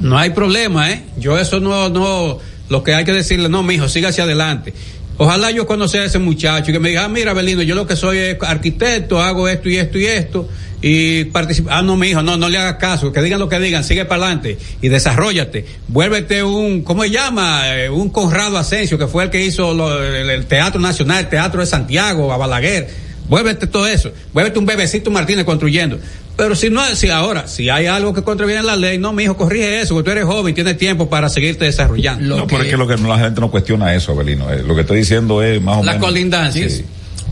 No 0.00 0.18
hay 0.18 0.30
problema, 0.30 0.90
¿eh? 0.90 1.04
Yo 1.16 1.38
eso 1.38 1.58
no, 1.60 1.88
no, 1.88 2.38
lo 2.68 2.82
que 2.82 2.94
hay 2.94 3.04
que 3.04 3.12
decirle, 3.12 3.48
no, 3.48 3.62
mijo, 3.62 3.88
siga 3.88 4.10
hacia 4.10 4.24
adelante. 4.24 4.74
Ojalá 5.22 5.52
yo 5.52 5.68
conociera 5.68 6.02
a 6.02 6.08
ese 6.08 6.18
muchacho 6.18 6.72
y 6.72 6.74
que 6.74 6.80
me 6.80 6.88
diga, 6.88 7.04
ah, 7.04 7.08
mira, 7.08 7.32
Belino, 7.32 7.62
yo 7.62 7.76
lo 7.76 7.86
que 7.86 7.94
soy 7.94 8.18
es 8.18 8.36
arquitecto, 8.40 9.22
hago 9.22 9.46
esto 9.46 9.68
y 9.68 9.76
esto 9.76 9.96
y 9.96 10.06
esto, 10.06 10.48
y 10.80 11.26
participa. 11.26 11.78
Ah, 11.78 11.80
no, 11.80 11.96
mi 11.96 12.08
hijo, 12.08 12.22
no, 12.22 12.36
no 12.36 12.48
le 12.48 12.58
hagas 12.58 12.74
caso, 12.74 13.12
que 13.12 13.22
digan 13.22 13.38
lo 13.38 13.48
que 13.48 13.60
digan, 13.60 13.84
sigue 13.84 14.04
para 14.04 14.24
adelante 14.24 14.58
y 14.80 14.88
desarrollate. 14.88 15.64
Vuélvete 15.86 16.42
un, 16.42 16.82
¿cómo 16.82 17.04
se 17.04 17.10
llama? 17.10 17.72
Eh, 17.72 17.88
un 17.88 18.10
Conrado 18.10 18.58
Asensio, 18.58 18.98
que 18.98 19.06
fue 19.06 19.22
el 19.22 19.30
que 19.30 19.46
hizo 19.46 19.72
lo, 19.72 20.02
el, 20.02 20.28
el, 20.28 20.46
Teatro 20.46 20.80
Nacional, 20.80 21.20
el 21.20 21.28
Teatro 21.28 21.60
de 21.60 21.66
Santiago, 21.68 22.32
a 22.32 22.36
Balaguer. 22.36 22.88
Vuélvete 23.32 23.66
todo 23.66 23.86
eso. 23.86 24.12
Vuélvete 24.34 24.58
un 24.58 24.66
bebecito 24.66 25.10
Martínez 25.10 25.46
construyendo. 25.46 25.98
Pero 26.36 26.54
si 26.54 26.68
no, 26.68 26.84
si 26.94 27.08
ahora, 27.08 27.48
si 27.48 27.70
hay 27.70 27.86
algo 27.86 28.12
que 28.12 28.22
contraviene 28.22 28.62
la 28.62 28.76
ley, 28.76 28.98
no, 28.98 29.14
mi 29.14 29.22
hijo, 29.22 29.38
corrige 29.38 29.80
eso, 29.80 29.94
porque 29.94 30.04
tú 30.04 30.10
eres 30.10 30.24
joven, 30.26 30.54
tienes 30.54 30.76
tiempo 30.76 31.08
para 31.08 31.30
seguirte 31.30 31.64
desarrollando. 31.64 32.26
Lo 32.26 32.36
no, 32.36 32.46
que, 32.46 32.56
pero 32.56 32.64
es 32.64 32.70
que 32.70 32.76
lo 32.76 32.86
que 32.86 32.98
la 32.98 33.18
gente 33.18 33.40
no 33.40 33.50
cuestiona 33.50 33.94
eso, 33.94 34.12
Abelino. 34.12 34.52
Eh, 34.52 34.62
lo 34.62 34.74
que 34.74 34.82
estoy 34.82 34.98
diciendo 34.98 35.42
es 35.42 35.62
más 35.62 35.78
o 35.78 35.82
la 35.82 35.92
menos. 35.92 36.06
colindancia. 36.06 36.68
Sí. 36.68 36.84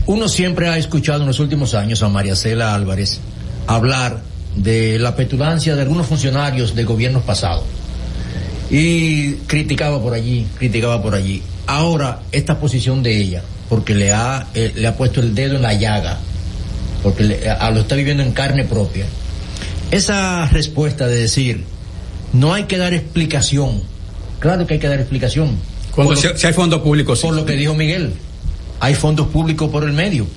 Uno 0.07 0.27
siempre 0.27 0.69
ha 0.69 0.77
escuchado 0.79 1.21
en 1.21 1.27
los 1.27 1.39
últimos 1.39 1.75
años 1.75 2.01
a 2.01 2.09
María 2.09 2.35
Cela 2.35 2.73
Álvarez 2.73 3.19
hablar 3.67 4.21
de 4.55 4.97
la 4.97 5.15
petulancia 5.15 5.75
de 5.75 5.83
algunos 5.83 6.07
funcionarios 6.07 6.73
de 6.73 6.83
gobiernos 6.83 7.21
pasados. 7.21 7.65
Y 8.71 9.33
criticaba 9.45 10.01
por 10.01 10.15
allí, 10.15 10.47
criticaba 10.57 10.99
por 10.99 11.13
allí. 11.13 11.43
Ahora, 11.67 12.21
esta 12.31 12.59
posición 12.59 13.03
de 13.03 13.17
ella, 13.17 13.43
porque 13.71 13.95
le 13.95 14.11
ha, 14.11 14.47
eh, 14.53 14.73
le 14.75 14.85
ha 14.85 14.97
puesto 14.97 15.21
el 15.21 15.33
dedo 15.33 15.55
en 15.55 15.61
la 15.61 15.73
llaga, 15.73 16.17
porque 17.03 17.23
le- 17.23 17.49
a- 17.49 17.71
lo 17.71 17.79
está 17.79 17.95
viviendo 17.95 18.21
en 18.21 18.33
carne 18.33 18.65
propia. 18.65 19.05
Esa 19.91 20.45
respuesta 20.49 21.07
de 21.07 21.15
decir, 21.15 21.63
no 22.33 22.53
hay 22.53 22.63
que 22.65 22.77
dar 22.77 22.93
explicación. 22.93 23.81
Claro 24.39 24.67
que 24.67 24.73
hay 24.73 24.79
que 24.81 24.89
dar 24.89 24.99
explicación. 24.99 25.55
Cuando 25.95 26.17
si, 26.17 26.27
si 26.35 26.47
hay 26.47 26.51
fondos 26.51 26.81
públicos, 26.81 27.19
sí. 27.21 27.27
por 27.27 27.33
lo 27.33 27.45
que 27.45 27.53
dijo 27.53 27.73
Miguel, 27.73 28.11
hay 28.81 28.93
fondos 28.93 29.27
públicos 29.27 29.69
por 29.71 29.85
el 29.85 29.93
medio. 29.93 30.27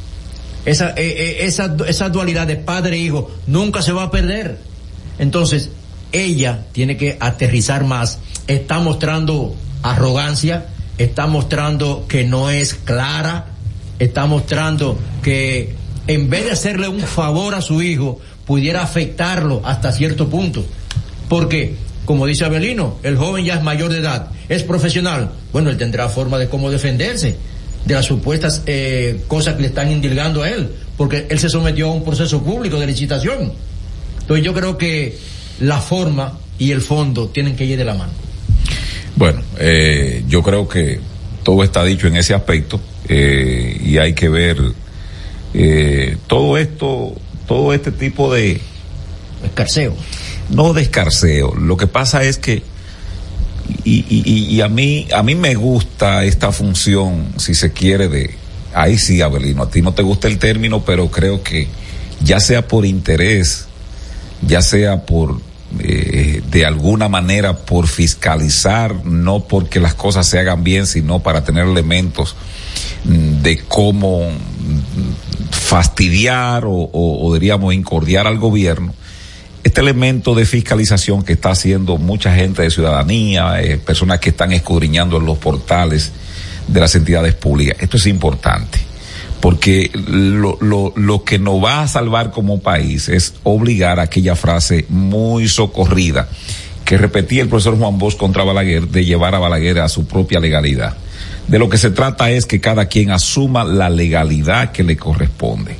Esa, 0.64 0.90
eh, 0.90 0.94
eh, 0.96 1.36
esa, 1.40 1.74
esa 1.88 2.10
dualidad 2.10 2.46
de 2.46 2.54
padre 2.54 2.94
e 2.96 3.00
hijo 3.00 3.32
nunca 3.48 3.82
se 3.82 3.90
va 3.90 4.04
a 4.04 4.10
perder. 4.12 4.60
Entonces, 5.18 5.70
ella 6.12 6.66
tiene 6.70 6.96
que 6.96 7.16
aterrizar 7.18 7.82
más. 7.82 8.20
Está 8.46 8.78
mostrando 8.78 9.56
arrogancia, 9.82 10.66
está 10.98 11.26
mostrando 11.26 12.06
que 12.08 12.24
no 12.24 12.50
es 12.50 12.74
clara, 12.74 13.46
está 13.98 14.26
mostrando 14.26 14.98
que 15.22 15.74
en 16.06 16.30
vez 16.30 16.44
de 16.44 16.52
hacerle 16.52 16.88
un 16.88 17.00
favor 17.00 17.54
a 17.54 17.60
su 17.60 17.82
hijo, 17.82 18.20
pudiera 18.46 18.82
afectarlo 18.82 19.62
hasta 19.64 19.92
cierto 19.92 20.28
punto. 20.28 20.64
Porque, 21.28 21.76
como 22.04 22.26
dice 22.26 22.44
Abelino, 22.44 22.98
el 23.02 23.16
joven 23.16 23.44
ya 23.44 23.54
es 23.54 23.62
mayor 23.62 23.90
de 23.92 23.98
edad, 23.98 24.28
es 24.48 24.62
profesional. 24.62 25.30
Bueno, 25.52 25.70
él 25.70 25.76
tendrá 25.76 26.08
forma 26.08 26.38
de 26.38 26.48
cómo 26.48 26.70
defenderse 26.70 27.36
de 27.84 27.94
las 27.94 28.06
supuestas 28.06 28.62
eh, 28.66 29.22
cosas 29.28 29.54
que 29.54 29.62
le 29.62 29.68
están 29.68 29.90
indilgando 29.90 30.42
a 30.42 30.50
él, 30.50 30.70
porque 30.96 31.26
él 31.28 31.38
se 31.38 31.48
sometió 31.48 31.88
a 31.88 31.92
un 31.92 32.04
proceso 32.04 32.42
público 32.42 32.78
de 32.78 32.86
licitación. 32.86 33.52
Entonces 34.20 34.44
yo 34.44 34.54
creo 34.54 34.78
que 34.78 35.18
la 35.60 35.80
forma 35.80 36.38
y 36.58 36.70
el 36.70 36.80
fondo 36.80 37.28
tienen 37.28 37.56
que 37.56 37.64
ir 37.64 37.76
de 37.76 37.84
la 37.84 37.94
mano. 37.94 38.12
Bueno, 39.16 39.42
eh, 39.58 40.24
yo 40.28 40.42
creo 40.42 40.68
que 40.68 41.00
todo 41.42 41.62
está 41.62 41.84
dicho 41.84 42.06
en 42.08 42.16
ese 42.16 42.34
aspecto 42.34 42.80
eh, 43.08 43.80
y 43.84 43.98
hay 43.98 44.14
que 44.14 44.28
ver 44.28 44.56
eh, 45.52 46.16
todo 46.26 46.58
esto, 46.58 47.14
todo 47.46 47.72
este 47.72 47.92
tipo 47.92 48.32
de 48.32 48.60
escarceo. 49.44 49.94
No 50.50 50.72
de 50.72 50.82
escarceo. 50.82 51.54
Lo 51.54 51.76
que 51.76 51.86
pasa 51.86 52.24
es 52.24 52.38
que 52.38 52.62
y, 53.84 54.04
y, 54.08 54.54
y- 54.56 54.60
a 54.60 54.68
mí 54.68 55.06
a 55.14 55.22
mí 55.22 55.34
me 55.34 55.54
gusta 55.54 56.24
esta 56.24 56.52
función, 56.52 57.28
si 57.38 57.54
se 57.54 57.72
quiere 57.72 58.08
de 58.08 58.34
ahí 58.74 58.98
sí, 58.98 59.22
Abelino, 59.22 59.62
a 59.62 59.70
ti 59.70 59.80
no 59.80 59.94
te 59.94 60.02
gusta 60.02 60.28
el 60.28 60.38
término, 60.38 60.84
pero 60.84 61.10
creo 61.10 61.42
que 61.42 61.68
ya 62.22 62.40
sea 62.40 62.66
por 62.68 62.84
interés, 62.84 63.66
ya 64.46 64.60
sea 64.60 65.06
por 65.06 65.40
eh, 65.80 66.42
de 66.50 66.66
alguna 66.66 67.08
manera 67.08 67.56
por 67.56 67.86
fiscalizar, 67.88 69.04
no 69.04 69.40
porque 69.40 69.80
las 69.80 69.94
cosas 69.94 70.26
se 70.26 70.38
hagan 70.38 70.64
bien, 70.64 70.86
sino 70.86 71.20
para 71.20 71.44
tener 71.44 71.66
elementos 71.66 72.36
mm, 73.04 73.42
de 73.42 73.58
cómo 73.66 74.30
mm, 74.30 75.50
fastidiar 75.50 76.64
o 76.66 77.30
diríamos 77.34 77.74
incordiar 77.74 78.26
al 78.26 78.38
gobierno. 78.38 78.94
Este 79.64 79.80
elemento 79.80 80.34
de 80.34 80.44
fiscalización 80.44 81.22
que 81.22 81.32
está 81.32 81.50
haciendo 81.50 81.96
mucha 81.96 82.34
gente 82.34 82.60
de 82.60 82.70
ciudadanía, 82.70 83.62
eh, 83.62 83.78
personas 83.78 84.20
que 84.20 84.28
están 84.30 84.52
escudriñando 84.52 85.16
en 85.16 85.24
los 85.24 85.38
portales 85.38 86.12
de 86.68 86.80
las 86.80 86.94
entidades 86.94 87.34
públicas, 87.34 87.76
esto 87.80 87.96
es 87.96 88.06
importante 88.06 88.93
porque 89.44 89.90
lo, 89.92 90.56
lo, 90.62 90.94
lo 90.96 91.22
que 91.22 91.38
nos 91.38 91.62
va 91.62 91.82
a 91.82 91.86
salvar 91.86 92.30
como 92.30 92.60
país 92.60 93.10
es 93.10 93.34
obligar 93.42 94.00
a 94.00 94.04
aquella 94.04 94.36
frase 94.36 94.86
muy 94.88 95.48
socorrida 95.48 96.30
que 96.86 96.96
repetía 96.96 97.42
el 97.42 97.50
profesor 97.50 97.76
Juan 97.76 97.98
Bosch 97.98 98.16
contra 98.16 98.42
Balaguer 98.42 98.88
de 98.88 99.04
llevar 99.04 99.34
a 99.34 99.38
Balaguer 99.38 99.80
a 99.80 99.90
su 99.90 100.06
propia 100.06 100.40
legalidad. 100.40 100.96
De 101.46 101.58
lo 101.58 101.68
que 101.68 101.76
se 101.76 101.90
trata 101.90 102.30
es 102.30 102.46
que 102.46 102.58
cada 102.58 102.86
quien 102.86 103.10
asuma 103.10 103.64
la 103.64 103.90
legalidad 103.90 104.72
que 104.72 104.82
le 104.82 104.96
corresponde. 104.96 105.76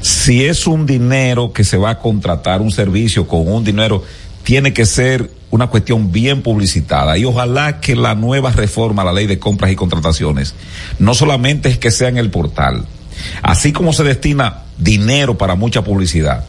Si 0.00 0.46
es 0.46 0.66
un 0.66 0.86
dinero 0.86 1.52
que 1.52 1.62
se 1.62 1.76
va 1.76 1.90
a 1.90 1.98
contratar, 1.98 2.62
un 2.62 2.72
servicio 2.72 3.28
con 3.28 3.52
un 3.52 3.64
dinero, 3.64 4.02
tiene 4.46 4.72
que 4.72 4.86
ser 4.86 5.32
una 5.50 5.66
cuestión 5.66 6.12
bien 6.12 6.40
publicitada 6.40 7.18
y 7.18 7.24
ojalá 7.24 7.80
que 7.80 7.96
la 7.96 8.14
nueva 8.14 8.52
reforma 8.52 9.02
a 9.02 9.06
la 9.06 9.12
ley 9.12 9.26
de 9.26 9.40
compras 9.40 9.72
y 9.72 9.74
contrataciones 9.74 10.54
no 11.00 11.14
solamente 11.14 11.68
es 11.68 11.78
que 11.78 11.90
sea 11.90 12.10
en 12.10 12.16
el 12.16 12.30
portal, 12.30 12.86
así 13.42 13.72
como 13.72 13.92
se 13.92 14.04
destina 14.04 14.62
dinero 14.78 15.36
para 15.36 15.56
mucha 15.56 15.82
publicidad, 15.82 16.44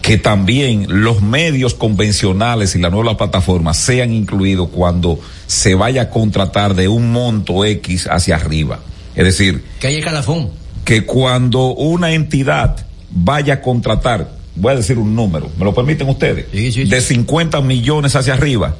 que 0.00 0.16
también 0.16 0.86
los 0.88 1.22
medios 1.22 1.74
convencionales 1.74 2.76
y 2.76 2.78
la 2.78 2.90
nueva 2.90 3.16
plataforma 3.16 3.74
sean 3.74 4.12
incluidos 4.12 4.68
cuando 4.68 5.18
se 5.48 5.74
vaya 5.74 6.02
a 6.02 6.10
contratar 6.10 6.74
de 6.74 6.86
un 6.86 7.10
monto 7.10 7.64
X 7.64 8.06
hacia 8.08 8.36
arriba. 8.36 8.78
Es 9.16 9.24
decir, 9.24 9.64
Que 9.80 9.88
hay 9.88 9.96
escalafón. 9.96 10.50
que 10.84 11.04
cuando 11.04 11.72
una 11.74 12.12
entidad 12.12 12.76
vaya 13.10 13.54
a 13.54 13.60
contratar, 13.60 14.30
voy 14.56 14.72
a 14.72 14.76
decir 14.76 14.98
un 14.98 15.14
número, 15.14 15.50
¿me 15.58 15.64
lo 15.64 15.74
permiten 15.74 16.08
ustedes? 16.08 16.50
De 16.52 17.00
50 17.00 17.60
millones 17.60 18.16
hacia 18.16 18.34
arriba, 18.34 18.76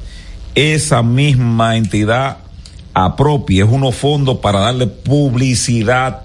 esa 0.55 1.03
misma 1.03 1.75
entidad 1.77 2.37
apropie, 2.93 3.63
es 3.63 3.69
unos 3.69 3.95
fondos 3.95 4.37
para 4.37 4.59
darle 4.59 4.87
publicidad, 4.87 6.21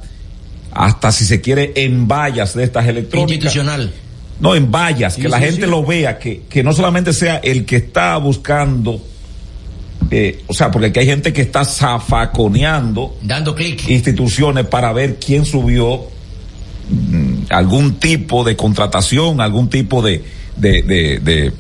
hasta 0.73 1.11
si 1.11 1.25
se 1.25 1.41
quiere, 1.41 1.73
en 1.75 2.07
vallas 2.07 2.55
de 2.55 2.65
estas 2.65 2.87
electrónicas. 2.87 3.35
Institucional. 3.35 3.93
No, 4.39 4.55
en 4.55 4.71
vallas, 4.71 5.17
que 5.17 5.29
la 5.29 5.39
gente 5.39 5.67
lo 5.67 5.85
vea, 5.85 6.19
que, 6.19 6.43
que 6.49 6.63
no 6.63 6.73
solamente 6.73 7.13
sea 7.13 7.39
el 7.39 7.67
que 7.67 7.77
está 7.77 8.17
buscando, 8.17 9.03
eh, 10.11 10.43
o 10.47 10.55
sea, 10.55 10.71
porque 10.71 10.87
aquí 10.87 11.01
hay 11.01 11.07
gente 11.07 11.33
que 11.33 11.43
está 11.43 11.65
zafaconeando 11.65 13.19
dando 13.23 13.55
clic 13.55 13.87
instituciones 13.89 14.67
para 14.67 14.93
ver 14.93 15.19
quién 15.25 15.45
subió 15.45 16.07
algún 17.51 17.95
tipo 17.97 18.45
de 18.45 18.57
contratación, 18.57 19.41
algún 19.41 19.69
tipo 19.69 20.03
de 20.03 20.25
de, 20.57 20.83
de, 20.83 21.19
de, 21.21 21.53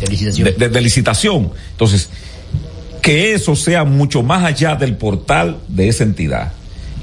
de 0.00 0.06
licitación. 0.08 0.54
de- 0.56 0.80
licitación. 0.80 1.50
Entonces, 1.72 2.08
que 3.02 3.32
eso 3.34 3.56
sea 3.56 3.84
mucho 3.84 4.22
más 4.22 4.44
allá 4.44 4.74
del 4.76 4.96
portal 4.96 5.58
de 5.68 5.88
esa 5.88 6.04
entidad, 6.04 6.52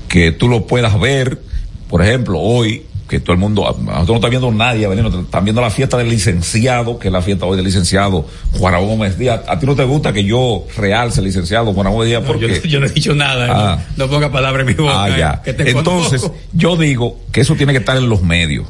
que 0.08 0.32
tú 0.32 0.48
lo 0.48 0.68
puedas 0.68 1.00
ver, 1.00 1.42
por 1.90 2.02
ejemplo, 2.04 2.40
hoy, 2.40 2.86
que 3.08 3.20
todo 3.20 3.34
el 3.34 3.40
mundo, 3.40 3.64
nosotros 3.64 4.08
no 4.10 4.16
está 4.16 4.30
viendo 4.30 4.52
nadie, 4.52 4.86
Avelino, 4.86 5.08
están 5.08 5.44
viendo 5.44 5.62
la 5.62 5.70
fiesta 5.70 5.98
del 5.98 6.10
licenciado, 6.10 7.00
que 7.00 7.08
es 7.08 7.12
la 7.12 7.22
fiesta 7.22 7.46
hoy 7.46 7.56
del 7.56 7.66
licenciado 7.66 8.26
Juan 8.58 8.74
Ramón 8.74 8.90
Gómez 8.90 9.18
Díaz. 9.18 9.42
¿A 9.48 9.58
ti 9.58 9.66
no 9.66 9.76
te 9.76 9.84
gusta 9.84 10.12
que 10.12 10.24
yo 10.24 10.66
realce 10.76 11.22
el 11.22 11.26
licenciado 11.28 11.74
Juan 11.74 11.86
Ramón 11.86 12.06
Díaz? 12.06 12.22
No, 12.22 12.28
¿Por 12.28 12.40
yo, 12.40 12.80
no 12.80 12.86
he 12.86 12.90
dicho 12.90 13.16
nada. 13.16 13.48
Ah. 13.50 13.86
No, 13.96 14.06
no 14.06 14.12
ponga 14.12 14.32
palabra 14.32 14.62
en 14.62 14.68
mi 14.68 14.74
boca. 14.74 15.04
Ah, 15.04 15.10
eh, 15.10 15.20
ya. 15.20 15.42
que 15.42 15.54
te 15.54 15.70
Entonces, 15.70 16.22
conozco. 16.22 16.38
yo 16.54 16.76
digo 16.76 17.20
que 17.32 17.42
eso 17.42 17.56
tiene 17.56 17.72
que 17.72 17.80
estar 17.80 17.96
en 17.98 18.10
los 18.10 18.22
medios. 18.22 18.66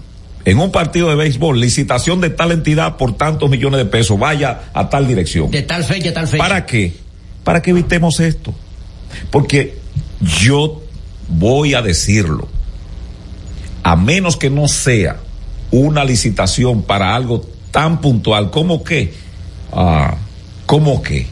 En 0.45 0.59
un 0.59 0.71
partido 0.71 1.09
de 1.09 1.15
béisbol, 1.15 1.59
licitación 1.59 2.21
de 2.21 2.29
tal 2.29 2.51
entidad 2.51 2.95
por 2.95 3.17
tantos 3.17 3.49
millones 3.49 3.79
de 3.79 3.85
pesos, 3.85 4.17
vaya 4.17 4.61
a 4.73 4.89
tal 4.89 5.07
dirección. 5.07 5.51
De 5.51 5.63
tal 5.63 5.83
fecha, 5.83 6.13
tal 6.13 6.27
fecha. 6.27 6.41
¿Para 6.41 6.65
qué? 6.65 6.93
Para 7.43 7.61
que 7.61 7.71
evitemos 7.71 8.19
esto. 8.19 8.53
Porque 9.29 9.77
yo 10.21 10.83
voy 11.27 11.73
a 11.73 11.81
decirlo. 11.81 12.47
A 13.87 13.95
menos 13.95 14.35
que 14.35 14.49
no 14.49 14.67
sea 14.67 15.17
una 15.71 16.03
licitación 16.03 16.81
para 16.83 17.15
algo 17.15 17.45
tan 17.71 18.01
puntual 18.01 18.51
como 18.51 18.83
que, 18.83 19.13
ah, 19.71 20.15
como 20.65 21.01
que 21.01 21.27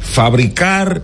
fabricar, 0.00 1.02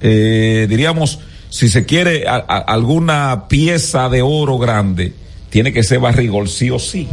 eh, 0.00 0.66
diríamos, 0.68 1.18
si 1.50 1.68
se 1.68 1.84
quiere 1.84 2.26
a- 2.28 2.36
a- 2.36 2.58
alguna 2.58 3.46
pieza 3.48 4.08
de 4.08 4.22
oro 4.22 4.58
grande, 4.58 5.12
tiene 5.50 5.72
que 5.72 5.82
ser 5.82 6.00
barrigol 6.00 6.48
sí 6.48 6.70
o 6.70 6.78
sí. 6.78 7.08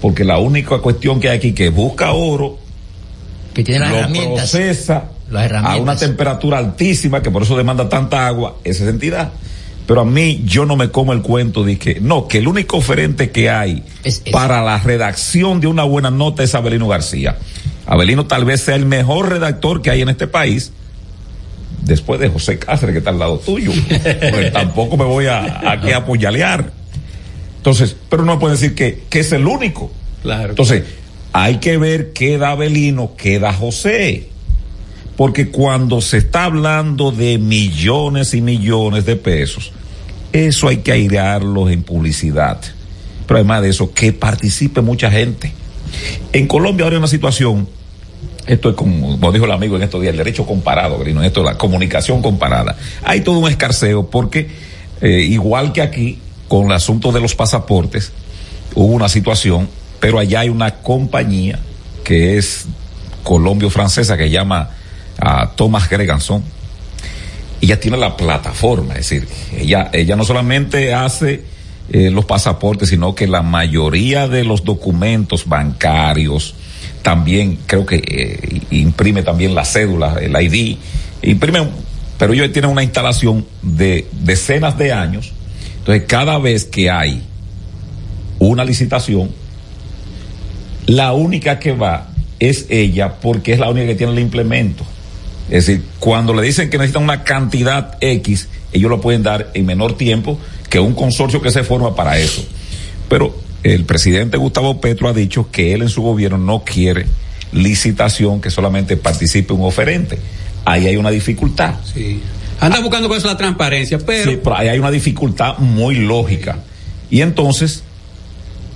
Porque 0.00 0.24
la 0.24 0.38
única 0.38 0.78
cuestión 0.78 1.20
que 1.20 1.28
hay 1.28 1.38
aquí 1.38 1.52
que 1.52 1.68
busca 1.70 2.12
oro, 2.12 2.58
que 3.54 3.62
tiene 3.64 3.80
las 3.80 3.90
lo 3.90 3.96
herramientas. 3.98 4.50
procesa 4.50 5.04
Las 5.30 5.52
a 5.52 5.76
una 5.76 5.96
temperatura 5.96 6.58
altísima, 6.58 7.22
que 7.22 7.30
por 7.30 7.42
eso 7.42 7.56
demanda 7.56 7.88
tanta 7.88 8.26
agua, 8.26 8.56
esa 8.64 8.84
es 8.84 8.90
entidad. 8.90 9.32
Pero 9.86 10.02
a 10.02 10.04
mí 10.04 10.42
yo 10.44 10.64
no 10.64 10.76
me 10.76 10.90
como 10.90 11.12
el 11.12 11.22
cuento 11.22 11.64
de 11.64 11.78
que, 11.78 12.00
no, 12.00 12.28
que 12.28 12.38
el 12.38 12.48
único 12.48 12.76
oferente 12.76 13.30
que 13.30 13.50
hay 13.50 13.82
para 14.30 14.62
la 14.62 14.78
redacción 14.78 15.60
de 15.60 15.66
una 15.66 15.82
buena 15.82 16.10
nota 16.10 16.42
es 16.42 16.54
Abelino 16.54 16.88
García. 16.88 17.36
Abelino 17.86 18.26
tal 18.26 18.44
vez 18.44 18.60
sea 18.60 18.76
el 18.76 18.86
mejor 18.86 19.30
redactor 19.30 19.82
que 19.82 19.90
hay 19.90 20.02
en 20.02 20.08
este 20.08 20.28
país, 20.28 20.72
después 21.82 22.20
de 22.20 22.28
José 22.28 22.58
Cáceres 22.58 22.92
que 22.92 22.98
está 22.98 23.10
al 23.10 23.18
lado 23.18 23.38
tuyo. 23.38 23.72
Pues 24.30 24.52
tampoco 24.52 24.96
me 24.96 25.04
voy 25.04 25.26
a, 25.26 25.40
a 25.40 25.96
apoyalear. 25.96 26.72
Entonces, 27.56 27.96
pero 28.08 28.24
no 28.24 28.38
puede 28.38 28.54
decir 28.54 28.74
que, 28.74 29.02
que 29.08 29.20
es 29.20 29.32
el 29.32 29.46
único. 29.46 29.90
Claro. 30.22 30.50
Entonces, 30.50 30.84
hay 31.32 31.56
que 31.56 31.76
ver 31.76 32.12
qué 32.12 32.38
da 32.38 32.50
Abelino, 32.50 33.12
qué 33.16 33.38
da 33.38 33.52
José. 33.52 34.28
Porque 35.16 35.50
cuando 35.50 36.00
se 36.00 36.18
está 36.18 36.44
hablando 36.44 37.12
de 37.12 37.38
millones 37.38 38.34
y 38.34 38.40
millones 38.40 39.04
de 39.04 39.16
pesos, 39.16 39.72
eso 40.32 40.68
hay 40.68 40.78
que 40.78 40.92
airearlos 40.92 41.70
en 41.70 41.82
publicidad. 41.82 42.60
pero 43.26 43.38
además 43.38 43.62
de 43.62 43.68
eso, 43.70 43.92
que 43.94 44.12
participe 44.12 44.80
mucha 44.80 45.10
gente. 45.10 45.52
En 46.32 46.46
Colombia 46.46 46.84
ahora 46.84 46.96
hay 46.96 46.98
una 46.98 47.06
situación, 47.06 47.68
esto 48.46 48.70
es 48.70 48.74
como, 48.74 49.32
dijo 49.32 49.44
el 49.44 49.52
amigo 49.52 49.76
en 49.76 49.82
estos 49.82 50.00
días, 50.00 50.12
el 50.12 50.18
derecho 50.18 50.44
comparado, 50.44 50.98
Grino, 50.98 51.22
esto 51.22 51.40
es 51.40 51.46
la 51.46 51.56
comunicación 51.56 52.20
comparada. 52.20 52.76
Hay 53.04 53.20
todo 53.20 53.38
un 53.38 53.48
escarceo 53.48 54.10
porque, 54.10 54.48
eh, 55.00 55.20
igual 55.30 55.72
que 55.72 55.82
aquí, 55.82 56.18
con 56.48 56.66
el 56.66 56.72
asunto 56.72 57.12
de 57.12 57.20
los 57.20 57.34
pasaportes, 57.34 58.12
hubo 58.74 58.92
una 58.92 59.08
situación, 59.08 59.68
pero 60.00 60.18
allá 60.18 60.40
hay 60.40 60.48
una 60.48 60.82
compañía 60.82 61.60
que 62.04 62.36
es 62.36 62.66
colombio-francesa 63.22 64.16
que 64.16 64.30
llama 64.30 64.70
a 65.22 65.52
Thomas 65.54 65.88
Greganson. 65.88 66.42
Ella 67.60 67.78
tiene 67.78 67.96
la 67.96 68.16
plataforma, 68.16 68.94
es 68.94 69.08
decir, 69.08 69.28
ella, 69.56 69.88
ella 69.92 70.16
no 70.16 70.24
solamente 70.24 70.92
hace 70.92 71.44
eh, 71.90 72.10
los 72.10 72.24
pasaportes, 72.24 72.88
sino 72.88 73.14
que 73.14 73.28
la 73.28 73.42
mayoría 73.42 74.26
de 74.26 74.42
los 74.42 74.64
documentos 74.64 75.46
bancarios, 75.48 76.54
también 77.02 77.58
creo 77.66 77.86
que 77.86 78.02
eh, 78.04 78.62
imprime 78.70 79.22
también 79.22 79.54
la 79.54 79.64
cédula, 79.64 80.16
el 80.20 80.34
ID, 80.40 80.76
imprime, 81.22 81.68
pero 82.18 82.32
ellos 82.32 82.50
tienen 82.52 82.70
una 82.70 82.82
instalación 82.82 83.46
de 83.62 84.08
decenas 84.12 84.76
de 84.76 84.92
años. 84.92 85.32
Entonces, 85.78 86.04
cada 86.08 86.38
vez 86.38 86.64
que 86.64 86.90
hay 86.90 87.22
una 88.40 88.64
licitación, 88.64 89.30
la 90.86 91.12
única 91.12 91.60
que 91.60 91.72
va 91.72 92.08
es 92.40 92.66
ella 92.70 93.20
porque 93.20 93.52
es 93.52 93.60
la 93.60 93.70
única 93.70 93.86
que 93.86 93.94
tiene 93.94 94.12
el 94.12 94.18
implemento. 94.18 94.84
Es 95.52 95.66
decir, 95.66 95.84
cuando 95.98 96.32
le 96.32 96.40
dicen 96.40 96.70
que 96.70 96.78
necesitan 96.78 97.02
una 97.02 97.24
cantidad 97.24 97.98
X, 98.00 98.48
ellos 98.72 98.88
lo 98.88 99.02
pueden 99.02 99.22
dar 99.22 99.50
en 99.52 99.66
menor 99.66 99.98
tiempo 99.98 100.38
que 100.70 100.80
un 100.80 100.94
consorcio 100.94 101.42
que 101.42 101.50
se 101.50 101.62
forma 101.62 101.94
para 101.94 102.16
eso. 102.16 102.42
Pero 103.10 103.38
el 103.62 103.84
presidente 103.84 104.38
Gustavo 104.38 104.80
Petro 104.80 105.10
ha 105.10 105.12
dicho 105.12 105.50
que 105.52 105.74
él 105.74 105.82
en 105.82 105.90
su 105.90 106.00
gobierno 106.00 106.38
no 106.38 106.64
quiere 106.64 107.04
licitación 107.52 108.40
que 108.40 108.50
solamente 108.50 108.96
participe 108.96 109.52
un 109.52 109.60
oferente. 109.60 110.18
Ahí 110.64 110.86
hay 110.86 110.96
una 110.96 111.10
dificultad. 111.10 111.74
Sí. 111.84 112.22
Anda 112.58 112.80
buscando 112.80 113.10
con 113.10 113.18
eso 113.18 113.26
la 113.26 113.36
transparencia, 113.36 113.98
pero... 113.98 114.30
Sí, 114.30 114.38
pero 114.42 114.56
ahí 114.56 114.68
hay 114.68 114.78
una 114.78 114.90
dificultad 114.90 115.58
muy 115.58 115.96
lógica. 115.96 116.60
Y 117.10 117.20
entonces, 117.20 117.84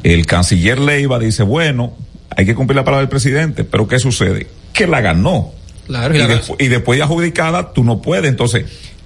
el 0.03 0.27
canciller 0.27 0.79
Leiva 0.79 1.19
dice, 1.19 1.43
bueno, 1.43 1.95
hay 2.37 2.45
que 2.45 2.55
cumplir 2.55 2.77
la 2.77 2.85
palabra 2.85 3.01
del 3.01 3.09
presidente, 3.09 3.65
pero 3.65 3.89
¿qué 3.89 3.99
sucede? 3.99 4.49
Que 4.75 4.87
la 4.87 5.01
ganó. 5.01 5.57
Claro, 5.87 6.15
y, 6.59 6.67
después 6.69 6.99
de 6.99 7.05
adjudicada, 7.05 7.73
tú 7.73 7.85
no 7.85 8.03
puedes. 8.03 8.29
Entonces, 8.29 8.65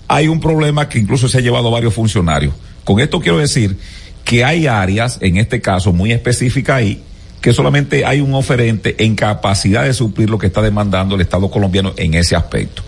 hay 0.08 0.28
un 0.28 0.40
problema 0.40 0.88
que 0.88 0.98
incluso 0.98 1.28
se 1.28 1.38
ha 1.38 1.40
llevado 1.40 1.70
varios 1.70 1.94
funcionarios. 1.94 2.54
Con 2.84 3.00
esto 3.00 3.20
quiero 3.20 3.38
decir 3.38 3.76
que 4.24 4.44
hay 4.44 4.66
áreas, 4.66 5.18
en 5.20 5.36
este 5.36 5.60
caso 5.60 5.92
muy 5.92 6.12
específicas 6.12 6.76
ahí, 6.76 7.02
que 7.40 7.52
solamente 7.52 8.04
hay 8.04 8.20
un 8.20 8.34
oferente 8.34 8.96
en 9.04 9.14
capacidad 9.14 9.84
de 9.84 9.94
suplir 9.94 10.30
lo 10.30 10.38
que 10.38 10.46
está 10.46 10.62
demandando 10.62 11.14
el 11.14 11.20
Estado 11.20 11.50
colombiano 11.50 11.92
en 11.96 12.14
ese 12.14 12.36
aspecto. 12.36 12.82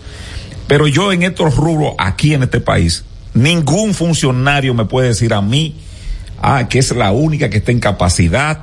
Pero 0.67 0.87
yo 0.87 1.11
en 1.11 1.23
estos 1.23 1.55
rubros 1.55 1.93
aquí 1.97 2.33
en 2.33 2.43
este 2.43 2.59
país, 2.59 3.03
ningún 3.33 3.93
funcionario 3.93 4.73
me 4.73 4.85
puede 4.85 5.09
decir 5.09 5.33
a 5.33 5.41
mí, 5.41 5.75
ah, 6.41 6.67
que 6.67 6.79
es 6.79 6.91
la 6.95 7.11
única 7.11 7.49
que 7.49 7.57
está 7.57 7.71
en 7.71 7.79
capacidad, 7.79 8.59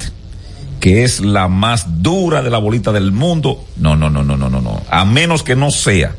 que 0.80 1.04
es 1.04 1.20
la 1.20 1.46
más 1.48 2.02
dura 2.02 2.42
de 2.42 2.50
la 2.50 2.58
bolita 2.58 2.90
del 2.92 3.12
mundo. 3.12 3.64
No, 3.76 3.96
no, 3.96 4.08
no, 4.10 4.24
no, 4.24 4.36
no, 4.36 4.48
no, 4.50 4.60
no. 4.60 4.82
A 4.90 5.04
menos 5.04 5.42
que 5.42 5.54
no 5.54 5.70
sea 5.70 6.14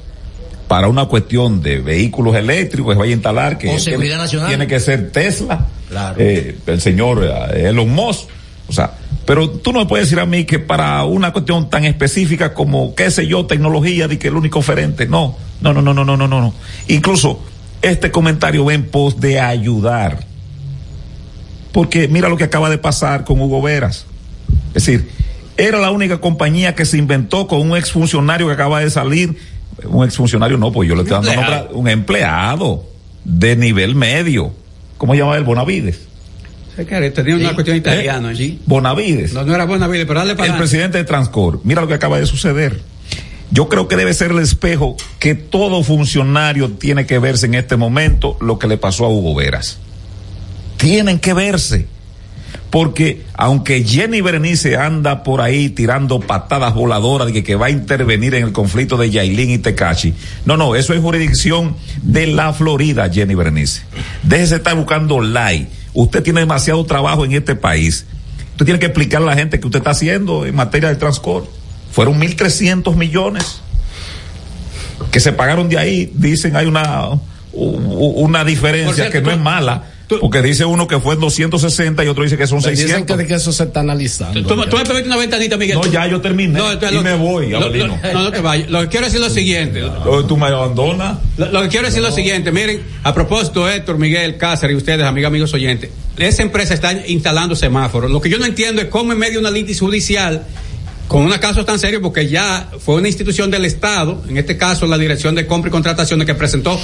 para 0.67 0.87
una 0.87 1.05
cuestión 1.05 1.61
de 1.61 1.79
vehículos 1.79 2.35
eléctricos 2.35 2.93
que 2.93 2.99
vaya 2.99 3.11
a 3.11 3.15
instalar, 3.15 3.57
que 3.57 3.67
tiene- 4.47 4.67
que 4.67 4.79
ser 4.79 5.11
Tesla, 5.11 5.67
Claro. 5.89 6.15
eh, 6.19 6.57
el 6.67 6.79
señor 6.79 7.23
eh, 7.53 7.67
Elon 7.69 7.89
Musk. 7.89 8.29
O 8.69 8.71
sea, 8.73 8.91
pero 9.25 9.49
tú 9.49 9.73
no 9.73 9.79
me 9.79 9.85
puedes 9.85 10.05
decir 10.07 10.19
a 10.21 10.25
mí 10.25 10.45
que 10.45 10.59
para 10.59 11.03
una 11.03 11.33
cuestión 11.33 11.69
tan 11.69 11.83
específica 11.83 12.53
como, 12.53 12.95
qué 12.95 13.11
sé 13.11 13.27
yo, 13.27 13.45
tecnología, 13.45 14.07
de 14.07 14.17
que 14.17 14.29
el 14.29 14.35
único 14.35 14.59
oferente. 14.59 15.07
No, 15.07 15.35
no, 15.59 15.73
no, 15.73 15.81
no, 15.81 15.93
no, 15.93 16.05
no, 16.05 16.15
no, 16.15 16.27
no. 16.27 16.39
no. 16.39 16.53
Incluso 16.87 17.41
este 17.81 18.11
comentario 18.11 18.63
va 18.63 18.73
en 18.73 18.85
pos 18.87 19.19
de 19.19 19.39
ayudar. 19.41 20.19
Porque 21.71 22.07
mira 22.07 22.29
lo 22.29 22.37
que 22.37 22.43
acaba 22.45 22.69
de 22.69 22.77
pasar 22.77 23.23
con 23.23 23.39
Hugo 23.41 23.61
Veras. 23.61 24.05
Es 24.73 24.85
decir, 24.85 25.09
era 25.57 25.79
la 25.79 25.91
única 25.91 26.19
compañía 26.19 26.75
que 26.75 26.85
se 26.85 26.97
inventó 26.97 27.47
con 27.47 27.61
un 27.69 27.77
exfuncionario 27.77 28.47
que 28.47 28.53
acaba 28.53 28.79
de 28.79 28.89
salir. 28.89 29.37
Un 29.83 30.05
exfuncionario 30.05 30.57
no, 30.57 30.71
pues 30.71 30.87
yo 30.87 30.95
le 30.95 31.01
estoy 31.01 31.15
dando 31.15 31.31
Empleado. 31.31 31.69
un 31.73 31.87
empleado 31.87 32.85
de 33.23 33.55
nivel 33.55 33.95
medio. 33.95 34.53
¿Cómo 34.97 35.13
se 35.13 35.19
llama 35.19 35.37
él? 35.37 35.43
Bonavides. 35.43 35.99
Tenía 36.75 37.35
una 37.35 37.53
cuestión 37.53 37.77
italiana 37.77 38.29
allí. 38.29 38.59
Bonavides. 38.65 39.33
No, 39.33 39.43
no 39.43 39.53
era 39.53 39.65
buena 39.65 39.87
vida, 39.87 40.05
pero 40.07 40.19
dale 40.19 40.35
para 40.35 40.45
el 40.45 40.51
adelante. 40.51 40.57
presidente 40.59 40.97
de 40.97 41.03
Transcor. 41.03 41.61
Mira 41.63 41.81
lo 41.81 41.87
que 41.87 41.93
acaba 41.95 42.19
de 42.19 42.25
suceder. 42.25 42.81
Yo 43.51 43.67
creo 43.67 43.87
que 43.87 43.97
debe 43.97 44.13
ser 44.13 44.31
el 44.31 44.39
espejo 44.39 44.95
que 45.19 45.35
todo 45.35 45.83
funcionario 45.83 46.71
tiene 46.71 47.05
que 47.05 47.19
verse 47.19 47.47
en 47.47 47.55
este 47.55 47.75
momento 47.75 48.37
lo 48.39 48.57
que 48.57 48.67
le 48.67 48.77
pasó 48.77 49.05
a 49.05 49.09
Hugo 49.09 49.35
Veras. 49.35 49.77
Tienen 50.77 51.19
que 51.19 51.33
verse. 51.33 51.87
Porque 52.71 53.25
aunque 53.33 53.83
Jenny 53.83 54.21
Berenice 54.21 54.77
anda 54.77 55.23
por 55.23 55.41
ahí 55.41 55.69
tirando 55.69 56.21
patadas 56.21 56.73
voladoras 56.73 57.31
de 57.31 57.43
que, 57.43 57.55
va 57.55 57.65
a 57.65 57.69
intervenir 57.69 58.33
en 58.33 58.45
el 58.45 58.53
conflicto 58.53 58.95
de 58.95 59.11
Yailin 59.11 59.51
y 59.51 59.57
Tecachi, 59.57 60.13
no, 60.45 60.55
no, 60.55 60.75
eso 60.75 60.93
es 60.93 61.01
jurisdicción 61.01 61.75
de 62.01 62.27
la 62.27 62.53
Florida, 62.53 63.09
Jenny 63.09 63.35
Berenice. 63.35 63.81
Déjese 64.23 64.55
estar 64.55 64.73
buscando 64.75 65.19
like. 65.19 65.67
Usted 65.93 66.23
tiene 66.23 66.39
demasiado 66.39 66.83
trabajo 66.85 67.25
en 67.25 67.33
este 67.33 67.55
país. 67.55 68.05
Usted 68.51 68.63
tiene 68.63 68.79
que 68.79 68.85
explicarle 68.85 69.27
a 69.27 69.31
la 69.31 69.37
gente 69.37 69.59
que 69.59 69.67
usted 69.67 69.79
está 69.79 69.91
haciendo 69.91 70.45
en 70.45 70.55
materia 70.55 70.87
de 70.87 70.95
transporte. 70.95 71.49
Fueron 71.91 72.21
1.300 72.21 72.95
millones 72.95 73.61
que 75.11 75.19
se 75.19 75.33
pagaron 75.33 75.67
de 75.67 75.77
ahí. 75.77 76.09
Dicen 76.15 76.55
hay 76.55 76.67
una, 76.67 77.09
una 77.51 78.45
diferencia 78.45 78.93
cierto, 78.93 79.11
que 79.11 79.21
no 79.21 79.31
es 79.31 79.39
mala. 79.39 79.83
Porque 80.19 80.41
dice 80.41 80.65
uno 80.65 80.87
que 80.87 80.99
fue 80.99 81.13
en 81.15 81.19
260 81.21 82.03
y 82.03 82.07
otro 82.07 82.23
dice 82.23 82.37
que 82.37 82.47
son 82.47 82.59
Me 82.61 82.71
dicen 82.71 82.87
600. 82.87 83.17
que, 83.17 83.27
que 83.27 83.33
eso 83.35 83.51
se 83.51 83.63
está 83.63 83.79
analizando. 83.79 84.41
Tú, 84.41 84.47
tú 84.47 84.55
me 84.77 84.83
permites 84.83 85.05
una 85.05 85.17
ventanita, 85.17 85.57
Miguel. 85.57 85.75
No, 85.77 85.85
ya 85.91 86.07
yo 86.07 86.19
terminé. 86.21 86.57
entonces 86.59 86.91
y 86.91 86.95
lo- 86.95 87.01
me 87.03 87.15
voy, 87.15 87.49
lo- 87.49 87.59
lo- 87.59 87.65
Abelino. 87.67 87.99
No, 88.13 88.23
no 88.23 88.31
te 88.31 88.41
vayas. 88.41 88.69
Lo 88.69 88.81
que 88.81 88.87
quiero 88.87 89.05
decir 89.05 89.21
es 89.21 89.27
lo 89.27 89.33
siguiente. 89.33 89.83
Oh, 89.83 90.25
Tú 90.25 90.37
me 90.37 90.47
abandonas. 90.47 91.17
Lo, 91.37 91.51
lo 91.51 91.61
que 91.63 91.67
quiero 91.69 91.85
decir 91.87 92.03
es 92.03 92.09
lo 92.09 92.15
siguiente, 92.15 92.51
miren, 92.51 92.81
a 93.03 93.13
propósito, 93.13 93.69
Héctor, 93.69 93.97
Miguel, 93.97 94.37
Cáceres 94.37 94.73
y 94.73 94.77
ustedes, 94.77 95.05
amigos, 95.05 95.27
amigos 95.29 95.53
oyentes, 95.53 95.89
esa 96.17 96.43
empresa 96.43 96.73
está 96.73 96.93
instalando 97.07 97.55
semáforos. 97.55 98.11
Lo 98.11 98.21
que 98.21 98.29
yo 98.29 98.37
no 98.37 98.45
entiendo 98.45 98.81
es 98.81 98.87
cómo 98.89 99.13
en 99.13 99.19
medio 99.19 99.33
de 99.33 99.39
una 99.39 99.51
litis 99.51 99.79
judicial, 99.79 100.43
con 101.11 101.23
un 101.23 101.31
caso 101.39 101.65
tan 101.65 101.77
serio, 101.77 102.01
porque 102.01 102.29
ya 102.29 102.69
fue 102.79 102.95
una 102.95 103.07
institución 103.09 103.51
del 103.51 103.65
Estado, 103.65 104.21
en 104.29 104.37
este 104.37 104.55
caso 104.55 104.87
la 104.87 104.97
Dirección 104.97 105.35
de 105.35 105.45
Compra 105.45 105.67
y 105.67 105.71
Contrataciones, 105.71 106.25
que 106.25 106.35
presentó 106.35 106.79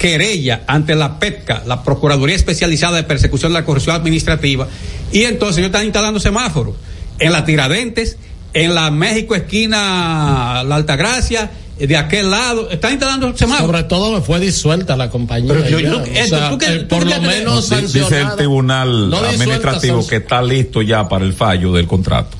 querella 0.00 0.62
ante 0.66 0.94
la 0.96 1.18
PETCA, 1.20 1.62
la 1.64 1.84
Procuraduría 1.84 2.34
Especializada 2.34 2.96
de 2.96 3.04
Persecución 3.04 3.52
de 3.52 3.60
la 3.60 3.64
Corrupción 3.64 3.94
Administrativa, 3.94 4.66
y 5.12 5.22
entonces 5.22 5.58
ellos 5.58 5.68
están 5.68 5.84
instalando 5.84 6.18
semáforos 6.18 6.74
en 7.20 7.30
la 7.32 7.44
Tiradentes, 7.44 8.16
en 8.52 8.74
la 8.74 8.90
México 8.90 9.34
esquina 9.36 10.64
La 10.66 10.74
Altagracia, 10.76 11.50
de 11.78 11.96
aquel 11.96 12.30
lado, 12.32 12.68
están 12.70 12.90
instalando 12.92 13.36
semáforos. 13.36 13.66
Sobre 13.70 13.82
todo 13.84 14.12
me 14.12 14.20
fue 14.20 14.40
disuelta 14.40 14.96
la 14.96 15.08
compañía. 15.10 15.54
Pero 15.54 15.68
yo- 15.68 15.78
yo- 15.78 15.98
O 15.98 16.04
esto, 16.04 16.36
sea, 16.36 16.50
¿tú 16.50 16.58
qué- 16.58 16.66
eh, 16.66 16.78
tú 16.80 16.88
por 16.88 17.06
lo 17.06 17.20
menos 17.22 17.70
Di- 17.70 17.76
Dice 17.82 18.20
el 18.20 18.34
tribunal 18.34 19.08
No 19.08 19.18
administrativo 19.18 20.04
que 20.04 20.16
está 20.16 20.42
listo 20.42 20.82
ya 20.82 21.08
para 21.08 21.24
el 21.24 21.34
fallo 21.34 21.72
del 21.72 21.86
contrato. 21.86 22.36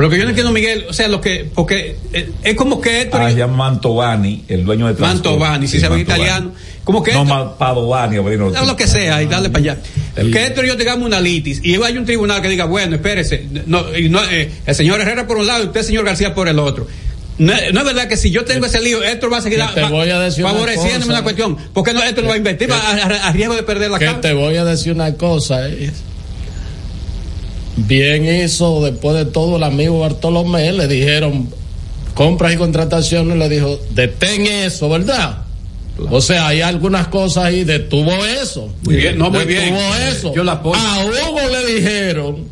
Pero 0.00 0.08
lo 0.08 0.10
que 0.14 0.16
yo 0.18 0.24
no 0.24 0.30
entiendo, 0.30 0.50
Miguel, 0.50 0.86
o 0.88 0.94
sea, 0.94 1.08
lo 1.08 1.20
que, 1.20 1.46
porque 1.54 1.96
eh, 2.14 2.30
es 2.42 2.54
como 2.54 2.80
que 2.80 3.02
Héctor, 3.02 3.20
Ah, 3.20 3.30
ya 3.30 3.46
Mantovani, 3.46 4.44
el 4.48 4.64
dueño 4.64 4.86
de. 4.86 4.94
Mantovani, 4.98 5.66
si 5.66 5.74
Sí, 5.74 5.80
se 5.80 5.88
ve 5.90 5.96
Mantovani. 5.98 6.22
italiano, 6.22 6.52
como 6.84 7.02
que 7.02 7.12
No, 7.12 7.22
Héctor- 7.24 7.56
Padovani, 7.58 8.16
Abelino. 8.16 8.46
o 8.46 8.64
lo 8.64 8.76
que 8.76 8.86
sea, 8.86 9.22
y 9.22 9.26
darle 9.26 9.50
para 9.50 9.62
allá. 9.74 9.78
Que 10.14 10.46
Héctor 10.46 10.64
y 10.64 10.68
yo 10.68 10.76
tengamos 10.78 11.04
una 11.06 11.20
litis, 11.20 11.60
y 11.62 11.74
hay 11.82 11.98
un 11.98 12.06
tribunal 12.06 12.40
que 12.40 12.48
diga, 12.48 12.64
bueno, 12.64 12.96
espérese, 12.96 13.46
no, 13.66 13.94
y 13.94 14.08
no, 14.08 14.20
eh, 14.30 14.50
el 14.64 14.74
señor 14.74 15.02
Herrera 15.02 15.26
por 15.26 15.36
un 15.36 15.46
lado 15.46 15.64
y 15.64 15.66
usted, 15.66 15.82
señor 15.82 16.06
García, 16.06 16.34
por 16.34 16.48
el 16.48 16.58
otro. 16.58 16.86
No, 17.36 17.52
es- 17.52 17.72
no 17.72 17.80
es 17.80 17.86
verdad 17.86 18.08
que 18.08 18.16
si 18.16 18.30
yo 18.30 18.44
tengo 18.46 18.66
ese 18.66 18.80
lío, 18.80 19.02
Héctor 19.02 19.32
va 19.32 19.38
a 19.38 19.42
seguir 19.42 19.58
Que 19.60 19.66
te 19.74 19.80
fa- 19.82 19.88
voy 19.90 20.08
a 20.10 20.18
decir 20.20 20.44
una 20.44 20.52
favoreciéndome 20.54 20.98
cosa. 20.98 21.10
una 21.12 21.22
cuestión. 21.22 21.56
Porque 21.74 21.92
no, 21.94 22.02
Héctor 22.02 22.24
no 22.24 22.28
va 22.30 22.34
a 22.34 22.38
invertir, 22.38 22.70
a, 22.72 22.76
a- 22.76 23.28
a 23.28 23.32
riesgo 23.32 23.54
de 23.54 23.62
perder 23.62 23.90
la 23.90 23.98
que 23.98 24.04
casa. 24.06 24.20
te 24.20 24.32
voy 24.34 24.56
a 24.56 24.64
decir 24.64 24.92
una 24.92 25.14
cosa. 25.14 25.66
eh. 25.68 25.90
Bien 27.86 28.24
hizo 28.24 28.82
después 28.84 29.16
de 29.16 29.24
todo 29.24 29.56
el 29.56 29.62
amigo 29.62 30.00
Bartolomé, 30.00 30.72
le 30.72 30.86
dijeron 30.88 31.48
compras 32.14 32.52
y 32.52 32.56
contrataciones, 32.56 33.38
le 33.38 33.48
dijo, 33.48 33.78
detén 33.90 34.46
eso, 34.46 34.88
¿verdad? 34.88 35.44
O 36.10 36.20
sea, 36.20 36.48
hay 36.48 36.60
algunas 36.60 37.08
cosas 37.08 37.44
ahí, 37.44 37.64
detuvo 37.64 38.12
eso. 38.24 38.72
Muy 38.84 38.96
bien, 38.96 39.18
no, 39.18 39.30
muy 39.30 39.44
bien. 39.44 39.74
Detuvo 39.74 39.94
eso. 40.10 40.34
Yo 40.34 40.44
la 40.44 40.52
apoyo. 40.52 40.80
A 40.80 41.04
Hugo 41.04 41.40
le 41.50 41.74
dijeron, 41.74 42.44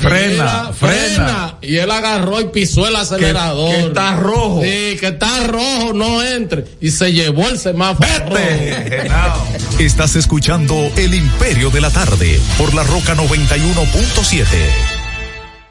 frena, 0.00 0.72
frena. 0.72 1.58
Y 1.62 1.76
él 1.76 1.90
agarró 1.90 2.40
y 2.40 2.44
pisó 2.44 2.86
el 2.86 2.96
acelerador. 2.96 3.74
que 3.74 3.86
está 3.86 4.16
rojo. 4.16 4.62
Sí, 4.62 4.96
que 4.98 5.06
está 5.08 5.46
rojo, 5.46 5.92
no 5.94 6.22
entre. 6.22 6.64
Y 6.80 6.90
se 6.90 7.12
llevó 7.12 7.48
el 7.48 7.58
semáforo. 7.58 8.08
rojo. 8.26 9.46
Estás 9.78 10.16
escuchando 10.16 10.74
El 10.96 11.14
Imperio 11.14 11.70
de 11.70 11.80
la 11.80 11.90
Tarde 11.90 12.40
por 12.58 12.74
la 12.74 12.82
Roca 12.84 13.14
91.7. 13.14 14.89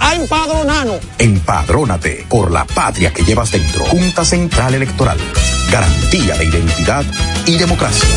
a 0.00 0.14
empadronarnos. 0.14 1.00
Empadrónate 1.18 2.26
por 2.28 2.50
la 2.50 2.64
patria 2.64 3.12
que 3.12 3.22
llevas 3.22 3.52
dentro. 3.52 3.84
Junta 3.84 4.24
Central 4.24 4.74
Electoral. 4.74 5.18
Garantía 5.70 6.36
de 6.36 6.46
identidad 6.46 7.04
y 7.46 7.58
democracia. 7.58 8.08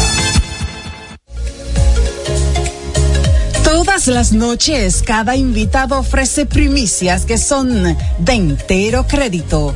Todas 3.64 4.08
las 4.08 4.32
noches, 4.32 5.04
cada 5.06 5.36
invitado 5.36 6.00
ofrece 6.00 6.46
primicias 6.46 7.26
que 7.26 7.38
son 7.38 7.98
de 8.20 8.34
entero 8.34 9.06
crédito. 9.08 9.76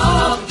Oh. 0.03 0.50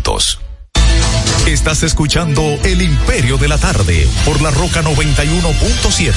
Estás 1.47 1.83
escuchando 1.83 2.41
El 2.63 2.81
Imperio 2.81 3.37
de 3.37 3.47
la 3.47 3.57
Tarde 3.57 4.07
por 4.25 4.41
la 4.41 4.49
Roca 4.49 4.81
91.7. 4.81 6.13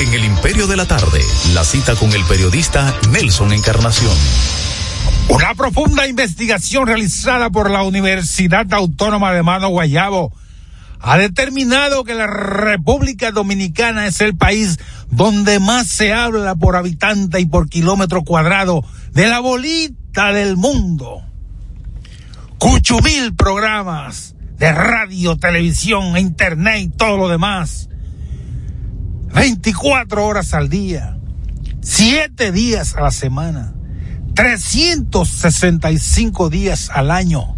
En 0.00 0.12
El 0.12 0.24
Imperio 0.24 0.66
de 0.66 0.76
la 0.76 0.86
Tarde, 0.86 1.20
la 1.54 1.64
cita 1.64 1.94
con 1.94 2.12
el 2.12 2.24
periodista 2.24 2.94
Nelson 3.10 3.52
Encarnación. 3.52 4.16
Una 5.28 5.54
profunda 5.54 6.08
investigación 6.08 6.88
realizada 6.88 7.50
por 7.50 7.70
la 7.70 7.84
Universidad 7.84 8.66
Autónoma 8.72 9.32
de 9.32 9.44
Mano 9.44 9.68
Guayabo 9.68 10.32
ha 11.02 11.18
determinado 11.18 12.04
que 12.04 12.14
la 12.14 12.26
República 12.26 13.30
Dominicana 13.30 14.06
es 14.06 14.20
el 14.20 14.36
país 14.36 14.78
donde 15.12 15.60
más 15.60 15.86
se 15.86 16.12
habla 16.14 16.56
por 16.56 16.74
habitante 16.74 17.38
y 17.38 17.44
por 17.44 17.68
kilómetro 17.68 18.24
cuadrado 18.24 18.82
de 19.12 19.28
la 19.28 19.40
bolita 19.40 20.32
del 20.32 20.56
mundo. 20.56 21.22
Cuchumil 22.58 23.34
programas 23.34 24.34
de 24.56 24.72
radio, 24.72 25.36
televisión, 25.36 26.16
internet 26.16 26.80
y 26.80 26.88
todo 26.88 27.18
lo 27.18 27.28
demás. 27.28 27.90
24 29.34 30.24
horas 30.24 30.54
al 30.54 30.70
día, 30.70 31.18
7 31.82 32.50
días 32.50 32.96
a 32.96 33.02
la 33.02 33.10
semana, 33.10 33.74
365 34.34 36.48
días 36.48 36.88
al 36.90 37.10
año, 37.10 37.54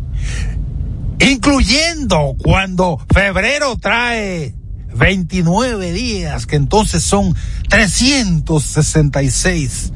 incluyendo 1.20 2.34
cuando 2.36 2.98
febrero 3.12 3.76
trae 3.76 4.56
29 4.94 5.92
días, 5.92 6.46
que 6.46 6.56
entonces 6.56 7.02
son 7.02 7.34
366. 7.68 9.92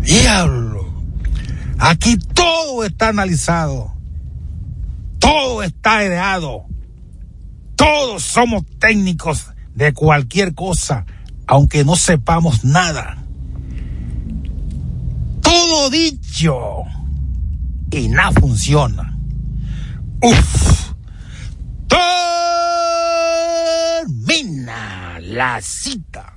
Diablo. 0.00 0.90
Aquí 1.78 2.16
todo 2.18 2.84
está 2.84 3.08
analizado. 3.08 3.92
Todo 5.18 5.62
está 5.62 6.04
ideado. 6.04 6.64
Todos 7.76 8.22
somos 8.22 8.64
técnicos 8.78 9.46
de 9.74 9.94
cualquier 9.94 10.54
cosa, 10.54 11.06
aunque 11.46 11.84
no 11.84 11.96
sepamos 11.96 12.64
nada. 12.64 13.24
Todo 15.40 15.88
dicho 15.90 16.84
y 17.90 18.08
nada 18.08 18.32
funciona. 18.32 19.16
Uf. 20.22 20.92
Termina 21.88 22.39
la 25.30 25.60
cita. 25.62 26.32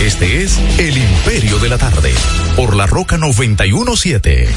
Este 0.00 0.42
es 0.44 0.58
El 0.78 0.96
Imperio 0.96 1.58
de 1.58 1.68
la 1.68 1.76
Tarde 1.76 2.12
por 2.54 2.76
la 2.76 2.86
Roca 2.86 3.16
917. 3.18 4.48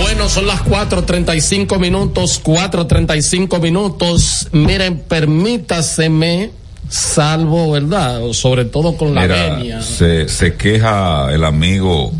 Bueno, 0.00 0.28
son 0.28 0.46
las 0.46 0.62
4.35 0.64 1.78
minutos, 1.80 2.40
4.35 2.44 3.60
minutos. 3.60 4.48
Miren, 4.52 4.98
permítaseme, 5.00 6.50
salvo, 6.88 7.72
¿verdad? 7.72 8.20
Sobre 8.32 8.66
todo 8.66 8.96
con 8.96 9.14
la 9.14 9.22
Mira, 9.22 9.56
venia. 9.56 9.82
se, 9.82 10.28
se 10.28 10.54
queja 10.54 11.32
el 11.32 11.42
amigo 11.44 12.12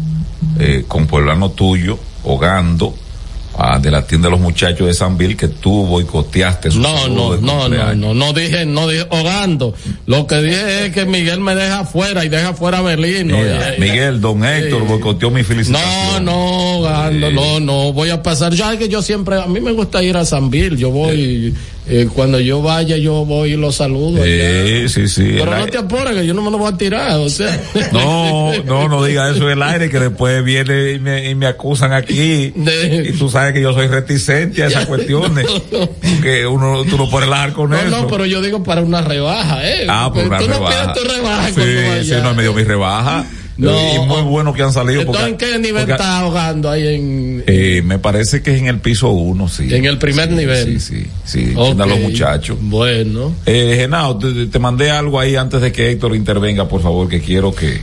eh, 0.58 0.84
con 0.88 1.06
pueblano 1.06 1.50
tuyo, 1.50 1.98
hogando, 2.24 2.94
ah, 3.58 3.78
de 3.78 3.90
la 3.90 4.06
tienda 4.06 4.28
de 4.28 4.32
los 4.32 4.40
muchachos 4.40 4.86
de 4.86 4.94
San 4.94 5.16
Bill, 5.16 5.36
que 5.36 5.48
tú 5.48 5.86
boicoteaste 5.86 6.70
su 6.70 6.80
No, 6.80 7.08
no, 7.08 7.36
no, 7.36 7.68
no, 7.68 7.94
no, 7.94 8.14
no 8.14 8.32
dije, 8.32 8.64
no 8.66 8.88
dije 8.88 9.06
ahogando. 9.10 9.74
Lo 10.06 10.26
que 10.26 10.40
dije 10.42 10.86
es 10.86 10.92
que 10.92 11.04
Miguel 11.04 11.40
me 11.40 11.54
deja 11.54 11.84
fuera 11.84 12.24
y 12.24 12.28
deja 12.28 12.54
fuera 12.54 12.82
a. 12.82 12.82
Mira, 12.96 13.74
Miguel, 13.78 14.20
don 14.20 14.44
Héctor 14.44 14.86
boicoteó 14.86 15.30
mi 15.30 15.42
felicitación. 15.42 16.24
No, 16.24 16.32
no, 16.32 16.86
ahogando, 16.86 17.30
no, 17.30 17.60
no, 17.60 17.92
voy 17.92 18.10
a 18.10 18.22
pasar. 18.22 18.52
Ya 18.54 18.76
que 18.76 18.88
yo 18.88 19.02
siempre, 19.02 19.40
a 19.40 19.46
mí 19.46 19.60
me 19.60 19.72
gusta 19.72 20.02
ir 20.02 20.16
a 20.16 20.24
San 20.24 20.50
Bill, 20.50 20.76
yo 20.76 20.90
voy, 20.90 21.54
eh, 21.86 22.08
cuando 22.14 22.40
yo 22.40 22.62
vaya, 22.62 22.96
yo 22.96 23.24
voy 23.24 23.52
y 23.52 23.56
lo 23.56 23.72
saludo. 23.72 24.22
Sí, 24.24 24.88
sí, 24.88 25.08
sí. 25.08 25.34
Pero 25.38 25.58
no 25.58 25.66
te 25.66 25.78
apures, 25.78 26.14
que 26.14 26.26
yo 26.26 26.34
no 26.34 26.42
me 26.42 26.50
lo 26.50 26.58
voy 26.58 26.72
a 26.72 26.76
tirar, 26.76 27.18
o 27.18 27.28
sea. 27.28 27.60
No, 27.92 28.52
no, 28.64 28.88
no 28.88 29.04
diga 29.04 29.30
eso 29.30 29.44
en 29.44 29.58
el 29.58 29.62
aire, 29.62 29.90
que 29.90 30.00
después 30.00 30.42
viene 30.44 30.92
y 30.92 30.98
me, 30.98 31.30
y 31.30 31.34
me 31.34 31.46
acusan 31.46 31.92
aquí. 31.92 32.52
Y 33.04 33.12
tú 33.12 33.28
sabes 33.28 33.43
que 33.52 33.60
yo 33.60 33.72
soy 33.74 33.86
reticente 33.88 34.62
a 34.62 34.68
esas 34.68 34.86
cuestiones. 34.88 35.46
Que 36.22 36.46
uno, 36.46 36.84
tú 36.84 36.96
no 36.96 37.10
puedes 37.10 37.28
relajar 37.28 37.52
con 37.52 37.70
No, 37.70 37.76
eso. 37.78 37.90
no, 37.90 38.06
pero 38.06 38.24
yo 38.26 38.40
digo 38.40 38.62
para 38.62 38.80
una 38.82 39.00
rebaja, 39.02 39.68
¿eh? 39.68 39.86
Ah, 39.88 40.10
por 40.12 40.24
una 40.24 40.38
Tú 40.38 40.46
no 40.48 40.54
rebaja. 40.54 40.92
pides 40.92 41.02
tu 41.06 41.12
rebaja 41.14 41.48
sí, 41.48 42.08
sí, 42.08 42.14
no, 42.22 42.34
me 42.34 42.42
dio 42.42 42.54
mi 42.54 42.62
rebaja. 42.64 43.24
No. 43.56 43.70
Y 43.94 43.98
muy 44.08 44.22
bueno 44.22 44.52
que 44.52 44.62
han 44.64 44.72
salido. 44.72 45.02
Entonces, 45.02 45.28
porque- 45.30 45.44
¿en 45.46 45.52
qué 45.52 45.58
nivel 45.60 45.82
porque- 45.82 45.92
está 45.92 46.18
ahogando 46.18 46.68
ahí 46.70 46.88
en, 46.96 47.44
Eh, 47.46 47.82
me 47.84 48.00
parece 48.00 48.42
que 48.42 48.52
es 48.52 48.58
en 48.60 48.66
el 48.66 48.80
piso 48.80 49.10
uno, 49.10 49.48
sí. 49.48 49.72
en 49.72 49.84
el 49.84 49.96
primer 49.98 50.28
nivel? 50.32 50.80
Sí, 50.80 51.04
sí, 51.04 51.06
sí. 51.24 51.52
Ok. 51.54 51.78
a 51.80 51.86
los 51.86 52.00
muchachos. 52.00 52.56
Bueno. 52.60 53.32
Eh, 53.46 53.76
Genao, 53.78 54.18
te, 54.18 54.46
te 54.46 54.58
mandé 54.58 54.90
algo 54.90 55.20
ahí 55.20 55.36
antes 55.36 55.60
de 55.60 55.70
que 55.70 55.88
Héctor 55.92 56.16
intervenga, 56.16 56.66
por 56.68 56.82
favor, 56.82 57.08
que 57.08 57.20
quiero 57.20 57.54
que. 57.54 57.80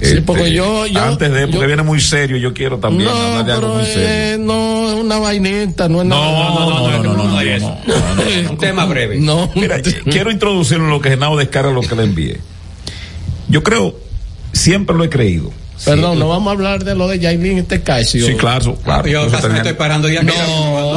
Sí, 0.00 0.08
este, 0.08 0.22
porque 0.22 0.52
yo- 0.52 0.86
yo- 0.86 1.00
antes 1.00 1.32
de, 1.32 1.42
porque 1.46 1.60
yo- 1.60 1.66
viene 1.66 1.82
muy 1.82 2.00
serio, 2.00 2.36
yo 2.36 2.52
quiero 2.52 2.78
también 2.78 3.08
No, 3.10 3.16
hablar 3.16 3.44
de 3.46 3.52
algo 3.52 3.74
muy 3.74 3.84
serio. 3.84 4.02
eh, 4.08 4.36
no 4.40 4.88
es 4.92 4.94
una 5.00 5.18
vainita, 5.18 5.88
no 5.88 6.00
es 6.02 6.08
nada. 6.08 6.22
no, 6.24 6.54
no, 6.54 6.70
no, 6.70 7.02
no, 7.02 7.02
no, 7.02 7.14
no, 7.14 7.58
no. 7.58 8.50
Un 8.50 8.58
tema 8.58 8.84
breve. 8.86 9.18
No. 9.20 9.50
Mira, 9.54 9.80
quiero 10.10 10.30
introducirlo 10.30 10.84
en 10.84 10.90
lo 10.90 11.00
que 11.00 11.10
Genao 11.10 11.36
descarga 11.36 11.70
lo 11.70 11.82
que 11.82 11.94
le 11.94 12.04
envié. 12.04 12.40
Yo 13.48 13.62
creo, 13.62 13.94
siempre 14.52 14.96
lo 14.96 15.04
he 15.04 15.08
creído. 15.10 15.50
Perdón, 15.84 16.18
no 16.18 16.28
vamos 16.28 16.48
a 16.48 16.52
hablar 16.52 16.84
de 16.84 16.94
lo 16.94 17.08
de 17.08 17.18
Yailin 17.18 17.58
y 17.58 17.62
Tecasio. 17.62 18.24
Sí, 18.24 18.34
claro, 18.34 18.76
claro. 18.84 19.06
Yo 19.08 19.22
casi 19.28 19.34
me 19.34 19.40
tenía- 19.42 19.56
estoy 19.58 19.72
parando 19.74 20.08
ya. 20.08 20.20
que 20.20 20.26
No, 20.26 20.32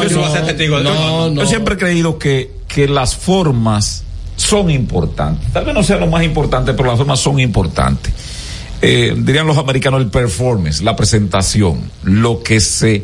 yo 0.03 0.09
no 0.21 0.27
no, 0.27 0.43
testigo 0.43 0.79
no, 0.79 1.29
no. 1.31 1.41
Yo 1.41 1.47
siempre 1.47 1.73
he 1.73 1.77
creído 1.77 2.19
que, 2.19 2.51
que 2.67 2.87
las 2.87 3.15
formas 3.15 4.03
son 4.35 4.69
importantes. 4.69 5.51
Tal 5.53 5.65
vez 5.65 5.73
no 5.73 5.81
sea 5.81 5.97
lo 5.97 6.05
más 6.07 6.23
importante, 6.23 6.73
pero 6.73 6.89
las 6.89 6.97
formas 6.99 7.19
son 7.19 7.39
importantes. 7.39 8.13
Eh, 8.87 9.15
dirían 9.17 9.47
los 9.47 9.57
americanos 9.57 9.99
el 9.99 10.11
performance, 10.11 10.83
la 10.83 10.95
presentación, 10.95 11.89
lo 12.03 12.43
que 12.43 12.59
se 12.59 13.03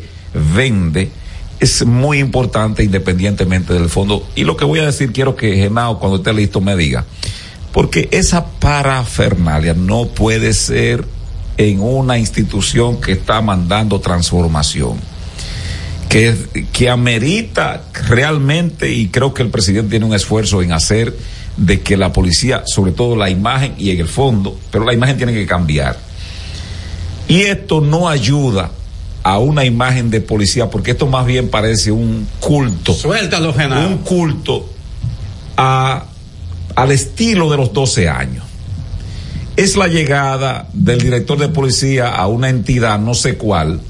vende 0.54 1.10
es 1.58 1.84
muy 1.84 2.20
importante 2.20 2.84
independientemente 2.84 3.72
del 3.72 3.88
fondo. 3.88 4.24
Y 4.36 4.44
lo 4.44 4.56
que 4.56 4.64
voy 4.64 4.78
a 4.78 4.86
decir, 4.86 5.10
quiero 5.10 5.34
que 5.34 5.56
Genao, 5.56 5.98
cuando 5.98 6.18
esté 6.18 6.32
listo, 6.32 6.60
me 6.60 6.76
diga. 6.76 7.04
Porque 7.72 8.08
esa 8.12 8.46
parafernalia 8.46 9.74
no 9.74 10.06
puede 10.06 10.52
ser 10.52 11.04
en 11.56 11.80
una 11.80 12.16
institución 12.16 13.00
que 13.00 13.10
está 13.10 13.42
mandando 13.42 14.00
transformación 14.00 15.00
que, 16.08 16.36
que 16.72 16.90
amerita 16.90 17.82
realmente, 18.06 18.92
y 18.92 19.08
creo 19.08 19.34
que 19.34 19.42
el 19.42 19.48
presidente 19.48 19.90
tiene 19.90 20.06
un 20.06 20.14
esfuerzo 20.14 20.62
en 20.62 20.70
hacer 20.70 21.12
de 21.56 21.80
que 21.80 21.96
la 21.96 22.12
policía, 22.12 22.62
sobre 22.66 22.92
todo 22.92 23.16
la 23.16 23.30
imagen 23.30 23.74
y 23.78 23.90
en 23.90 24.00
el 24.00 24.08
fondo, 24.08 24.58
pero 24.70 24.84
la 24.84 24.94
imagen 24.94 25.16
tiene 25.16 25.32
que 25.32 25.46
cambiar. 25.46 25.98
Y 27.28 27.42
esto 27.42 27.80
no 27.80 28.08
ayuda 28.08 28.70
a 29.22 29.38
una 29.38 29.64
imagen 29.64 30.10
de 30.10 30.20
policía, 30.20 30.68
porque 30.70 30.92
esto 30.92 31.06
más 31.06 31.26
bien 31.26 31.48
parece 31.48 31.92
un 31.92 32.26
culto. 32.40 32.92
Suéltalo, 32.92 33.54
Genaro. 33.54 33.88
Un 33.88 33.98
culto 33.98 34.68
a, 35.56 36.04
al 36.74 36.90
estilo 36.90 37.50
de 37.50 37.56
los 37.56 37.72
12 37.72 38.08
años. 38.08 38.44
Es 39.56 39.76
la 39.76 39.86
llegada 39.86 40.68
del 40.72 41.00
director 41.00 41.38
de 41.38 41.48
policía 41.48 42.08
a 42.08 42.26
una 42.26 42.48
entidad, 42.48 42.98
no 42.98 43.14
sé 43.14 43.36
cuál. 43.36 43.80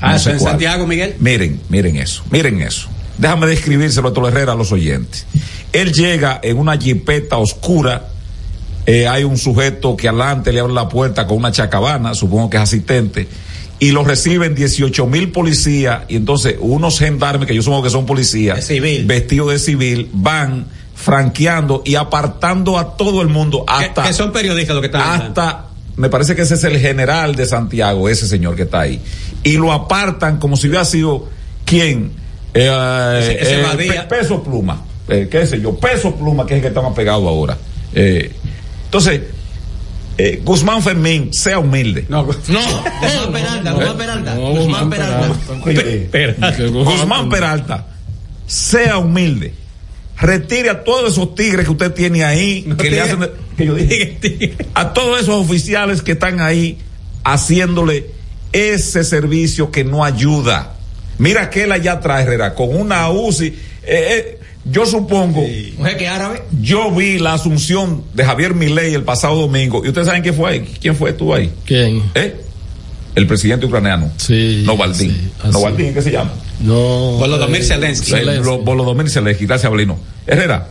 Ah, 0.00 0.10
no 0.10 0.16
eso 0.16 0.24
sé 0.24 0.30
en 0.32 0.38
cuál. 0.38 0.50
Santiago, 0.52 0.86
Miguel. 0.86 1.16
Miren, 1.18 1.60
miren 1.68 1.96
eso, 1.96 2.22
miren 2.30 2.60
eso. 2.60 2.88
Déjame 3.18 3.46
describírselo 3.46 4.08
a 4.08 4.12
Tolo 4.12 4.28
Herrera 4.28 4.52
a 4.52 4.56
los 4.56 4.72
oyentes. 4.72 5.26
Él 5.72 5.92
llega 5.92 6.40
en 6.42 6.58
una 6.58 6.76
jipeta 6.76 7.38
oscura. 7.38 8.08
eh, 8.86 9.08
hay 9.08 9.24
un 9.24 9.36
sujeto 9.36 9.96
que 9.96 10.08
adelante 10.08 10.52
le 10.52 10.60
abre 10.60 10.72
la 10.72 10.88
puerta 10.88 11.26
con 11.26 11.38
una 11.38 11.50
chacabana, 11.50 12.14
supongo 12.14 12.48
que 12.48 12.56
es 12.56 12.62
asistente, 12.62 13.26
y 13.80 13.90
lo 13.90 14.04
reciben 14.04 14.54
18 14.54 15.06
mil 15.06 15.32
policías, 15.32 16.02
y 16.08 16.16
entonces 16.16 16.54
unos 16.60 16.98
gendarmes, 16.98 17.48
que 17.48 17.54
yo 17.54 17.62
supongo 17.62 17.82
que 17.82 17.90
son 17.90 18.06
policías, 18.06 18.68
vestidos 19.04 19.50
de 19.50 19.58
civil, 19.58 20.08
van, 20.12 20.66
franqueando 20.96 21.82
y 21.84 21.94
apartando 21.94 22.78
a 22.78 22.96
todo 22.96 23.20
el 23.20 23.28
mundo 23.28 23.64
hasta 23.68 24.04
que, 24.04 24.14
son 24.14 24.32
periodistas 24.32 24.74
lo 24.74 24.80
que 24.80 24.86
están 24.86 25.02
hasta 25.02 25.66
me 25.96 26.08
parece 26.08 26.34
que 26.34 26.42
ese 26.42 26.54
es 26.54 26.64
el 26.64 26.80
general 26.80 27.36
de 27.36 27.44
Santiago 27.44 28.08
ese 28.08 28.26
señor 28.26 28.56
que 28.56 28.62
está 28.62 28.80
ahí 28.80 29.00
y 29.44 29.58
lo 29.58 29.72
apartan 29.72 30.38
como 30.38 30.56
si 30.56 30.68
hubiera 30.68 30.86
sido 30.86 31.28
quién 31.66 32.12
eh, 32.60 33.18
Ese- 33.20 33.42
ese 33.42 33.96
eh, 33.96 34.02
peso 34.08 34.42
pluma 34.42 34.82
eh, 35.08 35.28
qué 35.30 35.46
sé 35.46 35.60
yo 35.60 35.76
peso 35.78 36.14
pluma 36.16 36.44
que 36.46 36.54
es 36.54 36.58
el 36.58 36.62
que 36.62 36.68
está 36.68 36.82
más 36.82 36.94
pegado 36.94 37.28
ahora 37.28 37.56
Eh, 37.94 38.30
entonces 38.84 39.20
eh, 40.18 40.40
Guzmán 40.44 40.82
Fermín 40.82 41.32
sea 41.32 41.58
humilde 41.58 42.06
no 42.08 42.24
Guzmán 42.24 43.32
Peralta, 43.32 43.72
Guzmán 43.72 43.98
Peralta. 43.98 44.34
No, 44.34 44.50
Guzmán 44.50 44.90
Peralta. 44.90 45.28
Guzmán 46.70 47.28
Peralta, 47.28 47.86
sea 48.46 48.98
humilde. 48.98 49.52
Retire 50.18 50.70
a 50.70 50.82
todos 50.84 51.12
esos 51.12 51.34
tigres 51.34 51.66
que 51.66 51.72
usted 51.72 51.92
tiene 51.92 52.24
ahí, 52.24 52.62
que 52.78 52.90
le 52.90 53.00
hacen, 53.02 53.20
de- 53.20 53.32
que 53.56 53.66
yo 53.66 53.74
dije, 53.74 54.56
a 54.72 54.94
todos 54.94 55.20
esos 55.20 55.34
oficiales 55.34 56.00
que 56.00 56.12
están 56.12 56.40
ahí 56.40 56.78
haciéndole 57.22 58.06
ese 58.52 59.04
servicio 59.04 59.70
que 59.70 59.84
no 59.84 60.02
ayuda. 60.04 60.75
Mira 61.18 61.42
aquel 61.42 61.72
allá 61.72 61.92
atrás, 61.92 62.22
Herrera, 62.24 62.54
con 62.54 62.74
una 62.76 63.10
UCI. 63.10 63.46
eh, 63.46 63.54
eh, 63.84 64.38
yo 64.68 64.84
supongo. 64.84 65.40
Un 65.42 65.84
jeque 65.86 66.08
árabe. 66.08 66.42
Yo 66.60 66.90
vi 66.90 67.18
la 67.20 67.34
asunción 67.34 68.02
de 68.14 68.24
Javier 68.24 68.52
Milei 68.54 68.94
el 68.94 69.04
pasado 69.04 69.36
domingo. 69.36 69.84
¿Y 69.84 69.88
ustedes 69.88 70.08
saben 70.08 70.22
quién 70.22 70.34
fue 70.34 70.50
ahí? 70.50 70.60
¿Quién 70.80 70.96
fue 70.96 71.12
tú 71.12 71.32
ahí? 71.32 71.52
¿Quién? 71.64 72.02
¿Eh? 72.16 72.34
El 73.14 73.26
presidente 73.28 73.64
ucraniano. 73.66 74.10
Sí. 74.16 74.64
Novaldín. 74.66 75.30
así. 75.40 75.52
Novaldín, 75.52 75.94
¿qué 75.94 76.02
se 76.02 76.10
llama? 76.10 76.32
No. 76.60 77.12
Volodymyr 77.12 77.62
Zelensky. 77.62 78.10
Lo- 78.42 78.58
Volodymyr 78.58 79.08
Zelensky, 79.08 79.46
gracias 79.46 79.66
Abelino. 79.70 79.98
Herrera, 80.26 80.68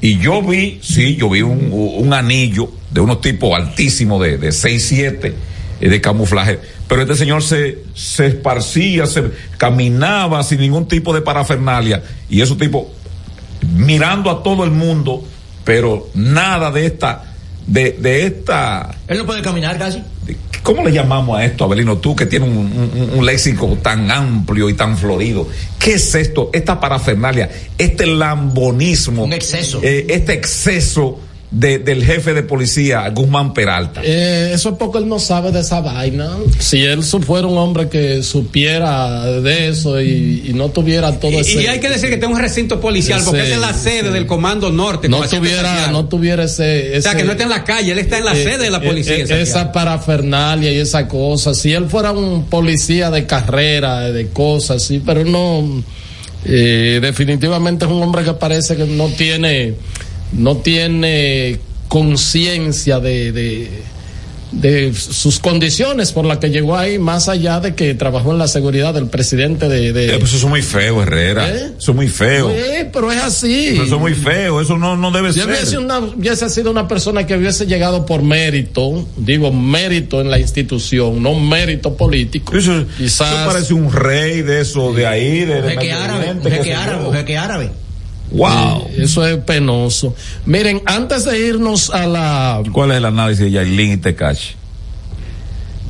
y 0.00 0.18
yo 0.18 0.42
vi, 0.42 0.78
sí, 0.82 1.16
yo 1.16 1.30
vi 1.30 1.40
un, 1.42 1.70
un 1.72 2.12
anillo 2.12 2.70
de 2.90 3.00
unos 3.00 3.20
tipos 3.22 3.54
altísimos 3.56 4.22
de, 4.22 4.36
de 4.38 4.52
6, 4.52 4.84
7 4.86 5.34
eh, 5.80 5.88
de 5.88 6.00
camuflaje, 6.00 6.58
pero 6.88 7.02
este 7.02 7.14
señor 7.16 7.42
se, 7.42 7.84
se 7.94 8.26
esparcía, 8.28 9.06
se 9.06 9.24
caminaba 9.58 10.42
sin 10.42 10.60
ningún 10.60 10.88
tipo 10.88 11.14
de 11.14 11.20
parafernalia, 11.20 12.02
y 12.30 12.40
esos 12.40 12.58
tipos 12.58 12.84
mirando 13.76 14.30
a 14.30 14.42
todo 14.42 14.64
el 14.64 14.70
mundo, 14.70 15.22
pero 15.64 16.08
nada 16.14 16.70
de 16.70 16.86
esta, 16.86 17.24
de, 17.66 17.92
de 17.92 18.26
esta, 18.26 18.90
Él 19.06 19.18
no 19.18 19.26
puede 19.26 19.42
caminar 19.42 19.78
casi. 19.78 20.02
¿Cómo 20.62 20.84
le 20.84 20.92
llamamos 20.92 21.38
a 21.38 21.44
esto, 21.44 21.64
Abelino? 21.64 21.96
Tú 21.98 22.14
que 22.14 22.26
tienes 22.26 22.48
un, 22.48 22.56
un- 22.58 23.10
un 23.18 23.24
léxico 23.26 23.78
tan 23.82 24.10
amplio 24.10 24.68
y 24.68 24.74
tan 24.74 24.98
florido. 24.98 25.48
¿Qué 25.78 25.94
es 25.94 26.14
esto? 26.14 26.50
Esta 26.52 26.78
parafernalia, 26.80 27.48
este 27.78 28.06
lambonismo. 28.06 29.24
Un 29.24 29.32
exceso. 29.32 29.80
este 29.82 30.32
exceso 30.34 31.20
de- 31.50 31.78
del 31.78 32.04
jefe 32.04 32.34
de 32.34 32.42
policía, 32.42 33.08
Guzmán 33.08 33.54
Peralta. 33.54 34.02
Eh, 34.04 34.50
eso 34.52 34.68
es 34.70 34.74
porque 34.78 34.98
él 34.98 35.08
no 35.08 35.18
sabe 35.18 35.50
de 35.50 35.60
esa 35.60 35.80
vaina. 35.80 36.30
Si 36.58 36.84
él 36.84 37.02
fuera 37.02 37.46
un 37.46 37.56
hombre 37.56 37.88
que 37.88 38.22
supiera 38.22 39.24
de 39.40 39.68
eso 39.68 40.00
y, 40.00 40.44
y 40.48 40.52
no 40.52 40.68
tuviera 40.68 41.18
todo 41.18 41.32
Y, 41.32 41.36
ese. 41.36 41.62
y 41.62 41.66
hay 41.66 41.80
que 41.80 41.88
decir 41.88 42.10
que 42.10 42.18
tiene 42.18 42.34
un 42.34 42.40
recinto 42.40 42.80
policial 42.80 43.22
porque 43.24 43.50
es 43.52 43.58
la 43.58 43.72
sede 43.72 44.08
sí. 44.08 44.12
del 44.12 44.26
Comando 44.26 44.70
Norte. 44.70 45.08
no 45.08 45.22
tuviera, 45.26 45.90
no 45.90 46.04
tuviera 46.06 46.44
ese, 46.44 46.98
O 46.98 47.02
sea, 47.02 47.14
que 47.14 47.24
no 47.24 47.32
está 47.32 47.44
en 47.44 47.50
la 47.50 47.64
calle, 47.64 47.92
él 47.92 47.98
está 47.98 48.18
en 48.18 48.24
la 48.26 48.32
eh, 48.36 48.44
sede 48.44 48.58
de 48.64 48.70
la 48.70 48.78
eh, 48.78 48.86
policía. 48.86 49.16
eh, 49.16 49.40
esa 49.42 49.72
parafernalia 49.72 50.70
y 50.72 50.78
esa 50.78 51.08
cosa. 51.08 51.54
Si 51.54 51.72
él 51.72 51.86
fuera 51.88 52.12
un 52.12 52.44
policía 52.44 53.10
de 53.10 53.24
carrera, 53.26 54.10
de 54.12 54.28
cosas, 54.28 54.82
sí, 54.82 55.02
pero 55.04 55.24
no. 55.24 55.82
eh, 56.44 56.98
definitivamente 57.02 57.84
es 57.84 57.90
un 57.90 58.02
hombre 58.02 58.22
que 58.24 58.32
parece 58.34 58.76
que 58.76 58.84
no 58.84 59.08
tiene, 59.08 59.74
no 60.32 60.56
tiene 60.58 61.58
conciencia 61.88 63.00
de, 63.00 63.32
de, 63.32 63.70
de 64.52 64.92
sus 64.94 65.38
condiciones 65.40 66.12
por 66.12 66.24
las 66.26 66.38
que 66.38 66.50
llegó 66.50 66.76
ahí, 66.76 66.98
más 66.98 67.28
allá 67.28 67.60
de 67.60 67.74
que 67.74 67.94
trabajó 67.94 68.32
en 68.32 68.38
la 68.38 68.46
seguridad 68.48 68.92
del 68.94 69.06
presidente 69.08 69.68
de. 69.68 69.92
de- 69.92 70.14
Eh, 70.14 70.18
pues 70.18 70.32
eso 70.34 70.46
es 70.46 70.50
muy 70.50 70.62
feo, 70.62 71.02
Herrera. 71.02 71.48
¿Eh? 71.48 71.72
Eso 71.78 71.92
es 71.92 71.96
muy 71.96 72.08
feo. 72.08 72.50
Eh, 72.50 72.88
pero 72.92 73.10
es 73.12 73.22
así. 73.22 73.68
Pero 73.72 73.84
eso 73.84 73.94
es 73.96 74.00
muy 74.00 74.14
feo. 74.14 74.60
Eso 74.60 74.76
no, 74.78 74.96
no 74.96 75.10
debe 75.10 75.32
Si 75.32 75.40
ser. 75.40 75.48
hubiese, 75.48 75.78
una, 75.78 75.98
hubiese 75.98 76.48
sido 76.50 76.70
una 76.70 76.86
persona 76.88 77.26
que 77.26 77.34
hubiese 77.36 77.66
llegado 77.66 78.04
por 78.06 78.22
mérito, 78.22 79.06
digo 79.16 79.52
mérito 79.52 80.20
en 80.20 80.30
la 80.30 80.38
institución, 80.38 81.22
no 81.22 81.34
mérito 81.34 81.94
político. 81.96 82.54
Eso, 82.56 82.84
quizás 82.96 83.32
eso 83.34 83.46
parece 83.50 83.74
un 83.74 83.92
rey 83.92 84.42
de 84.42 84.60
eso, 84.60 84.92
de 84.92 85.06
ahí, 85.06 85.44
de, 85.46 85.56
Un 85.56 85.62
de 85.62 85.70
jeque 85.70 85.92
árabe. 85.92 86.30
Un 86.32 86.42
jeque 86.50 86.74
árabe. 86.74 87.06
Un 87.08 87.14
jeque 87.14 87.36
árabe. 87.38 87.70
Wow. 88.30 88.88
Eso 88.96 89.26
es 89.26 89.38
penoso. 89.38 90.14
Miren, 90.44 90.82
antes 90.86 91.24
de 91.24 91.38
irnos 91.38 91.90
a 91.90 92.06
la. 92.06 92.62
¿Cuál 92.72 92.90
es 92.92 92.98
el 92.98 93.04
análisis 93.04 93.44
de 93.44 93.50
Yailin 93.50 93.92
y 93.92 93.96
Tecachi? 93.96 94.54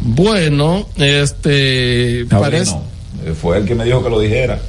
Bueno, 0.01 0.87
este. 0.97 2.27
Parece. 2.31 2.73
Abelino, 2.73 2.89
eh, 3.27 3.35
Fue 3.41 3.59
el 3.59 3.65
que 3.65 3.75
me 3.75 3.85
dijo 3.85 4.03
que 4.03 4.11
lo 4.11 4.21
dijera. 4.21 4.61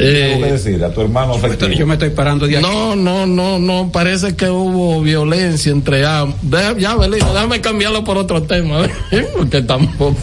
Eh, 0.00 0.38
¿Qué 0.42 0.52
decir? 0.52 0.84
A 0.84 0.90
tu 0.92 1.00
hermano 1.02 1.34
afectivo. 1.34 1.70
Yo 1.72 1.86
me 1.86 1.94
estoy 1.94 2.10
parando 2.10 2.46
de 2.46 2.56
aquí. 2.56 2.66
No, 2.66 2.96
no, 2.96 3.26
no, 3.26 3.58
no, 3.58 3.90
parece 3.92 4.34
que 4.36 4.48
hubo 4.48 5.00
violencia 5.02 5.70
entre 5.72 6.06
ambos. 6.06 6.36
Ya, 6.78 6.94
Belino, 6.96 7.32
déjame 7.32 7.60
cambiarlo 7.60 8.02
por 8.04 8.16
otro 8.18 8.42
tema, 8.42 8.84
¿eh? 9.10 9.26
porque 9.36 9.62
tampoco, 9.62 10.16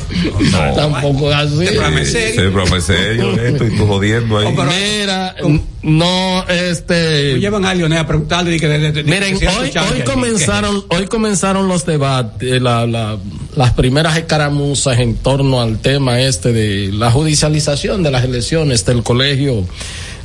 tampoco 0.75 1.29
es 1.31 1.35
así. 1.37 1.67
Sí, 2.05 2.17
sí, 2.33 2.35
pero 2.35 2.65
me 2.67 2.81
serio 2.81 3.31
esto 3.39 3.65
y 3.65 3.77
tú 3.77 3.85
jodiendo 3.87 4.37
ahí. 4.39 4.55
Mira, 4.99 5.35
no, 5.83 6.43
este. 6.47 7.39
Llevan 7.39 7.65
a 7.65 7.73
Lionel 7.73 7.99
a 7.99 8.07
preguntarle 8.07 8.55
y 8.55 8.59
que 8.59 8.67
de- 8.67 8.79
de- 8.79 8.91
de- 8.91 9.03
Miren, 9.03 9.37
que 9.39 9.47
hoy, 9.47 9.69
hoy 9.93 10.01
comenzaron, 10.05 10.83
hoy 10.89 11.05
comenzaron 11.07 11.67
los 11.67 11.85
debates, 11.85 12.61
la- 12.61 12.85
la- 12.87 13.17
las 13.57 13.73
primeras 13.73 14.15
escaramuzas 14.15 14.99
en 14.99 15.15
torno 15.15 15.59
al 15.59 15.79
tema 15.79 16.21
este 16.21 16.53
de 16.53 16.91
la 16.93 17.09
judicialización 17.09 18.03
de 18.03 18.11
las 18.11 18.23
elecciones 18.23 18.85
del 18.85 19.01
Colegio 19.01 19.65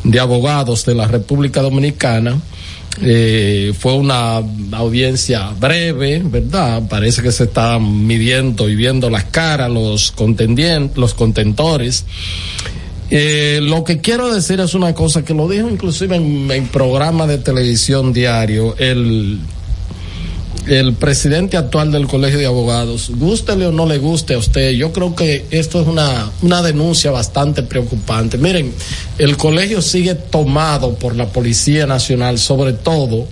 de 0.05 0.21
Abogados 0.21 0.85
de 0.85 0.95
la 0.95 1.09
República 1.09 1.63
Dominicana. 1.63 2.39
Eh, 3.01 3.73
fue 3.79 3.95
una 3.95 4.43
audiencia 4.73 5.49
breve, 5.59 6.23
¿verdad? 6.23 6.83
Parece 6.91 7.23
que 7.23 7.33
se 7.33 7.45
están 7.45 8.07
midiendo 8.07 8.69
y 8.69 8.77
viendo 8.77 9.09
las 9.09 9.25
caras 9.25 9.71
los 9.71 10.13
contendientes, 10.13 10.99
los 10.99 11.15
contentores. 11.15 12.05
Eh, 13.09 13.61
lo 13.63 13.83
que 13.83 14.03
quiero 14.03 14.33
decir 14.33 14.61
es 14.61 14.75
una 14.75 14.93
cosa 14.93 15.25
que 15.25 15.33
lo 15.33 15.49
dijo 15.49 15.71
inclusive 15.71 16.17
en 16.17 16.51
el 16.51 16.65
programa 16.65 17.27
de 17.27 17.39
televisión 17.39 18.13
diario, 18.13 18.77
el, 18.77 19.39
el 20.67 20.95
presidente 20.95 21.57
actual 21.57 21.91
del 21.91 22.07
Colegio 22.07 22.39
de 22.39 22.47
Abogados, 22.47 23.11
gústele 23.17 23.67
o 23.67 23.73
no 23.73 23.87
le 23.87 23.99
guste 23.99 24.35
a 24.35 24.39
usted, 24.39 24.71
yo 24.71 24.93
creo 24.93 25.15
que 25.15 25.45
esto 25.51 25.81
es 25.81 25.89
una, 25.89 26.31
una 26.43 26.63
denuncia 26.63 27.11
bastante 27.11 27.63
preocupante. 27.63 28.39
Miren, 28.39 28.73
el 29.19 29.37
colegio 29.37 29.83
sigue 29.83 30.15
tomado 30.15 30.95
por 30.95 31.17
la 31.17 31.27
Policía 31.27 31.87
Nacional, 31.87 32.39
sobre 32.39 32.73
todo 32.73 33.27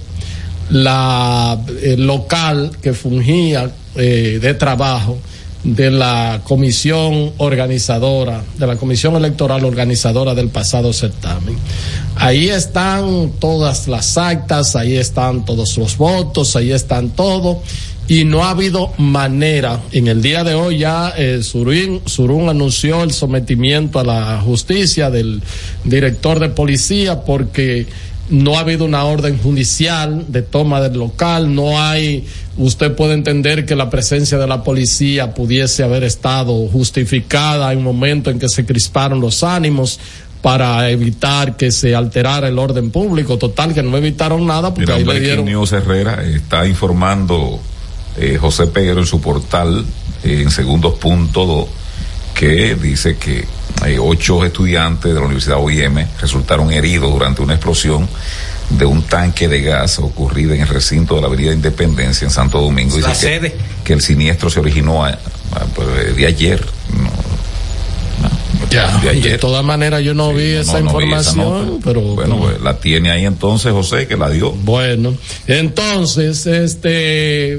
la 0.70 1.58
el 1.82 2.06
local 2.06 2.70
que 2.80 2.92
fungía 2.92 3.70
eh, 3.96 4.38
de 4.40 4.54
trabajo 4.54 5.18
de 5.64 5.90
la 5.90 6.40
comisión 6.44 7.32
organizadora, 7.36 8.42
de 8.56 8.66
la 8.66 8.76
comisión 8.76 9.14
electoral 9.16 9.64
organizadora 9.64 10.34
del 10.34 10.48
pasado 10.48 10.92
certamen. 10.92 11.56
Ahí 12.16 12.48
están 12.48 13.32
todas 13.38 13.86
las 13.88 14.16
actas, 14.16 14.74
ahí 14.76 14.96
están 14.96 15.44
todos 15.44 15.76
los 15.76 15.96
votos, 15.96 16.56
ahí 16.56 16.72
están 16.72 17.10
todo. 17.10 17.62
Y 18.08 18.24
no 18.24 18.42
ha 18.42 18.50
habido 18.50 18.92
manera. 18.98 19.80
En 19.92 20.08
el 20.08 20.20
día 20.20 20.42
de 20.42 20.54
hoy 20.54 20.78
ya 20.78 21.14
eh, 21.16 21.42
Surún, 21.44 22.00
Surún 22.06 22.48
anunció 22.48 23.04
el 23.04 23.12
sometimiento 23.12 24.00
a 24.00 24.04
la 24.04 24.40
justicia 24.40 25.10
del 25.10 25.40
director 25.84 26.40
de 26.40 26.48
policía 26.48 27.20
porque 27.20 27.86
no 28.30 28.56
ha 28.56 28.60
habido 28.60 28.84
una 28.84 29.04
orden 29.04 29.38
judicial 29.38 30.26
de 30.28 30.42
toma 30.42 30.80
del 30.80 30.98
local, 30.98 31.54
no 31.54 31.80
hay, 31.80 32.24
usted 32.56 32.94
puede 32.94 33.14
entender 33.14 33.66
que 33.66 33.74
la 33.74 33.90
presencia 33.90 34.38
de 34.38 34.46
la 34.46 34.62
policía 34.62 35.34
pudiese 35.34 35.82
haber 35.82 36.04
estado 36.04 36.68
justificada 36.68 37.72
en 37.72 37.78
un 37.78 37.84
momento 37.84 38.30
en 38.30 38.38
que 38.38 38.48
se 38.48 38.64
crisparon 38.64 39.20
los 39.20 39.42
ánimos 39.42 39.98
para 40.42 40.88
evitar 40.90 41.56
que 41.56 41.70
se 41.70 41.94
alterara 41.94 42.48
el 42.48 42.58
orden 42.58 42.90
público, 42.90 43.36
total 43.36 43.74
que 43.74 43.82
no 43.82 43.96
evitaron 43.96 44.46
nada 44.46 44.72
porque 44.72 44.92
Mira, 44.92 44.94
ahí 44.94 45.04
le 45.04 45.20
dieron 45.20 45.44
News 45.44 45.72
Herrera 45.72 46.24
está 46.24 46.66
informando 46.66 47.60
eh, 48.16 48.38
José 48.40 48.68
Peguero 48.68 49.00
en 49.00 49.06
su 49.06 49.20
portal 49.20 49.84
eh, 50.22 50.40
en 50.42 50.50
segundos 50.50 50.94
punto 50.94 51.46
do, 51.46 51.68
que 52.34 52.74
dice 52.74 53.16
que 53.16 53.44
eh, 53.86 53.98
ocho 54.00 54.44
estudiantes 54.44 55.12
de 55.12 55.14
la 55.18 55.24
Universidad 55.26 55.58
OIM 55.58 56.06
resultaron 56.20 56.72
heridos 56.72 57.10
durante 57.10 57.42
una 57.42 57.54
explosión 57.54 58.08
de 58.70 58.84
un 58.84 59.02
tanque 59.02 59.48
de 59.48 59.62
gas 59.62 59.98
ocurrida 59.98 60.54
en 60.54 60.60
el 60.60 60.68
recinto 60.68 61.16
de 61.16 61.20
la 61.22 61.26
Avenida 61.26 61.52
Independencia 61.52 62.24
en 62.24 62.30
Santo 62.30 62.60
Domingo. 62.60 62.98
La 62.98 63.08
Dice 63.08 63.26
que, 63.26 63.34
sede. 63.38 63.56
que 63.84 63.92
el 63.94 64.00
siniestro 64.00 64.48
se 64.50 64.60
originó 64.60 65.04
a- 65.04 65.08
a- 65.10 65.64
pues, 65.74 66.14
de 66.16 66.26
ayer. 66.26 66.64
No, 66.92 67.02
no, 67.02 68.68
Ya, 68.70 68.98
de 68.98 69.08
ayer. 69.10 69.32
de 69.32 69.38
todas 69.38 69.64
maneras 69.64 70.02
yo 70.04 70.14
no 70.14 70.32
vi 70.32 70.52
esa 70.52 70.80
no, 70.80 70.92
no 70.92 70.98
vi 70.98 71.04
esa 71.12 71.30
información, 71.30 71.80
pero 71.82 72.00
bueno, 72.00 72.36
pues, 72.38 72.60
la 72.60 72.78
tiene 72.78 73.10
ahí 73.10 73.24
entonces 73.24 73.72
José 73.72 74.06
que 74.06 74.16
la 74.16 74.28
dio. 74.30 74.52
Bueno, 74.52 75.14
entonces, 75.48 76.46
este, 76.46 77.58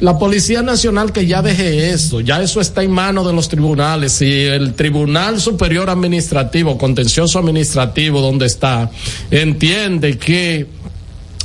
la 0.00 0.18
Policía 0.18 0.62
Nacional 0.62 1.12
que 1.12 1.26
ya 1.26 1.42
deje 1.42 1.90
eso, 1.90 2.20
ya 2.20 2.40
eso 2.40 2.60
está 2.60 2.82
en 2.82 2.92
manos 2.92 3.26
de 3.26 3.32
los 3.32 3.48
tribunales. 3.48 4.12
Si 4.12 4.44
el 4.44 4.74
Tribunal 4.74 5.40
Superior 5.40 5.90
Administrativo, 5.90 6.78
Contencioso 6.78 7.38
Administrativo, 7.38 8.20
donde 8.20 8.46
está, 8.46 8.90
entiende 9.30 10.16
que 10.16 10.66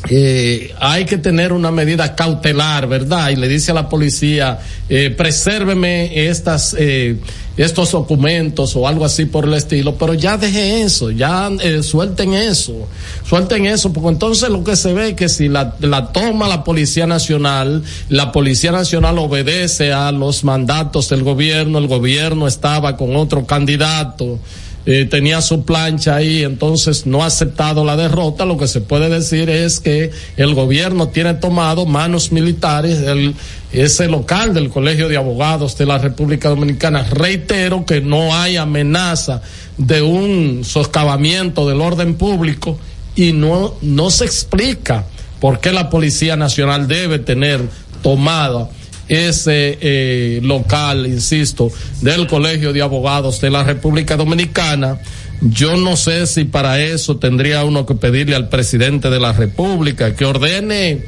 eh, 0.09 0.73
hay 0.80 1.05
que 1.05 1.17
tener 1.17 1.53
una 1.53 1.71
medida 1.71 2.15
cautelar, 2.15 2.88
¿verdad? 2.88 3.30
Y 3.30 3.38
le 3.38 3.47
dice 3.47 3.71
a 3.71 3.73
la 3.73 3.88
policía, 3.88 4.59
eh, 4.89 5.09
presérveme 5.11 6.27
estas, 6.27 6.75
eh, 6.77 7.17
estos 7.55 7.91
documentos 7.91 8.75
o 8.75 8.85
algo 8.85 9.05
así 9.05 9.25
por 9.25 9.45
el 9.45 9.53
estilo, 9.53 9.95
pero 9.95 10.13
ya 10.13 10.38
deje 10.38 10.81
eso, 10.81 11.09
ya 11.09 11.49
eh, 11.61 11.84
suelten 11.84 12.34
eso, 12.34 12.88
suelten 13.25 13.65
eso, 13.65 13.93
porque 13.93 14.09
entonces 14.09 14.49
lo 14.49 14.63
que 14.63 14.75
se 14.75 14.93
ve 14.93 15.09
es 15.09 15.15
que 15.15 15.30
si 15.30 15.47
la, 15.47 15.75
la 15.80 16.11
toma 16.11 16.49
la 16.49 16.65
Policía 16.65 17.07
Nacional, 17.07 17.84
la 18.09 18.34
Policía 18.34 18.73
Nacional 18.73 19.17
obedece 19.19 19.93
a 19.93 20.11
los 20.11 20.43
mandatos 20.43 21.09
del 21.09 21.23
gobierno, 21.23 21.77
el 21.77 21.88
gobierno 21.88 22.45
estaba 22.47 22.97
con 22.97 23.15
otro 23.15 23.45
candidato, 23.45 24.38
eh, 24.85 25.05
tenía 25.05 25.41
su 25.41 25.64
plancha 25.64 26.15
ahí, 26.15 26.43
entonces 26.43 27.05
no 27.05 27.23
ha 27.23 27.27
aceptado 27.27 27.85
la 27.85 27.95
derrota. 27.95 28.45
Lo 28.45 28.57
que 28.57 28.68
se 28.68 28.81
puede 28.81 29.10
decir 29.10 29.49
es 29.49 29.80
que 29.80 30.11
el 30.35 30.53
gobierno 30.53 31.07
tiene 31.07 31.35
tomado 31.35 31.85
manos 31.85 32.31
militares, 32.31 33.01
ese 33.72 34.07
local 34.07 34.53
del 34.53 34.69
Colegio 34.69 35.07
de 35.07 35.18
Abogados 35.18 35.77
de 35.77 35.85
la 35.85 35.99
República 35.99 36.49
Dominicana. 36.49 37.03
Reitero 37.03 37.85
que 37.85 38.01
no 38.01 38.35
hay 38.35 38.57
amenaza 38.57 39.41
de 39.77 40.01
un 40.01 40.64
socavamiento 40.65 41.68
del 41.68 41.80
orden 41.80 42.15
público 42.15 42.77
y 43.15 43.31
no, 43.31 43.76
no 43.81 44.10
se 44.10 44.26
explica 44.26 45.05
por 45.39 45.60
qué 45.60 45.72
la 45.72 45.89
Policía 45.89 46.35
Nacional 46.35 46.88
debe 46.88 47.19
tener 47.19 47.61
tomada 48.01 48.69
ese 49.14 49.77
eh, 49.81 50.40
local, 50.44 51.07
insisto, 51.07 51.72
del 52.02 52.27
Colegio 52.27 52.73
de 52.73 52.81
Abogados 52.81 53.40
de 53.41 53.49
la 53.49 53.64
República 53.64 54.18
Dominicana. 54.18 54.99
Yo 55.41 55.77
no 55.77 55.98
sé 55.98 56.26
si 56.27 56.45
para 56.45 56.81
eso 56.81 57.18
tendría 57.18 57.64
uno 57.65 57.85
que 57.85 57.95
pedirle 57.95 58.35
al 58.35 58.49
presidente 58.49 59.10
de 59.10 59.19
la 59.19 59.34
República 59.34 60.15
que 60.15 60.26
ordene 60.26 61.03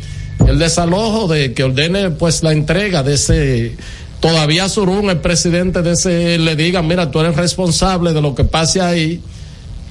el 0.45 0.60
desalojo 0.60 1.27
de 1.27 1.53
que 1.53 1.64
ordene 1.64 2.11
pues 2.11 2.44
la 2.44 2.52
entrega 2.52 3.03
de 3.03 3.14
ese 3.14 3.76
todavía 4.19 4.68
Surún, 4.68 5.10
el 5.10 5.19
presidente 5.19 5.82
de 5.82 5.94
ese 5.94 6.38
le 6.38 6.56
diga, 6.56 6.82
mira, 6.82 7.11
tú 7.11 7.19
eres 7.19 7.36
responsable 7.36 8.11
de 8.11 8.22
lo 8.22 8.36
que 8.36 8.44
pase 8.44 8.82
ahí 8.82 9.22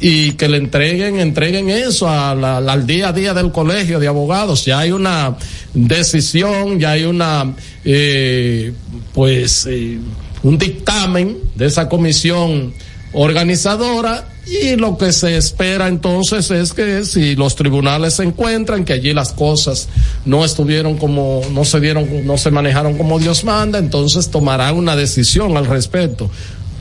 y 0.00 0.32
que 0.32 0.48
le 0.48 0.58
entreguen, 0.58 1.20
entreguen 1.20 1.70
eso 1.70 2.08
al 2.08 2.86
día 2.86 3.08
a 3.08 3.12
día 3.12 3.32
del 3.32 3.52
colegio 3.52 3.98
de 3.98 4.08
abogados. 4.08 4.64
Ya 4.64 4.80
hay 4.80 4.92
una 4.92 5.36
decisión, 5.72 6.78
ya 6.78 6.92
hay 6.92 7.04
una, 7.04 7.54
eh, 7.84 8.72
pues, 9.12 9.66
eh, 9.66 9.98
un 10.42 10.58
dictamen 10.58 11.38
de 11.54 11.66
esa 11.66 11.88
comisión 11.88 12.74
organizadora 13.14 14.28
y 14.46 14.76
lo 14.76 14.98
que 14.98 15.12
se 15.12 15.36
espera 15.36 15.88
entonces 15.88 16.50
es 16.50 16.72
que 16.74 17.04
si 17.04 17.34
los 17.34 17.54
tribunales 17.54 18.14
se 18.14 18.24
encuentran 18.24 18.84
que 18.84 18.92
allí 18.92 19.14
las 19.14 19.32
cosas 19.32 19.88
no 20.26 20.44
estuvieron 20.44 20.98
como 20.98 21.40
no 21.52 21.64
se 21.64 21.80
dieron 21.80 22.26
no 22.26 22.36
se 22.36 22.50
manejaron 22.50 22.98
como 22.98 23.18
Dios 23.18 23.44
manda 23.44 23.78
entonces 23.78 24.30
tomarán 24.30 24.76
una 24.76 24.96
decisión 24.96 25.56
al 25.56 25.66
respecto 25.66 26.28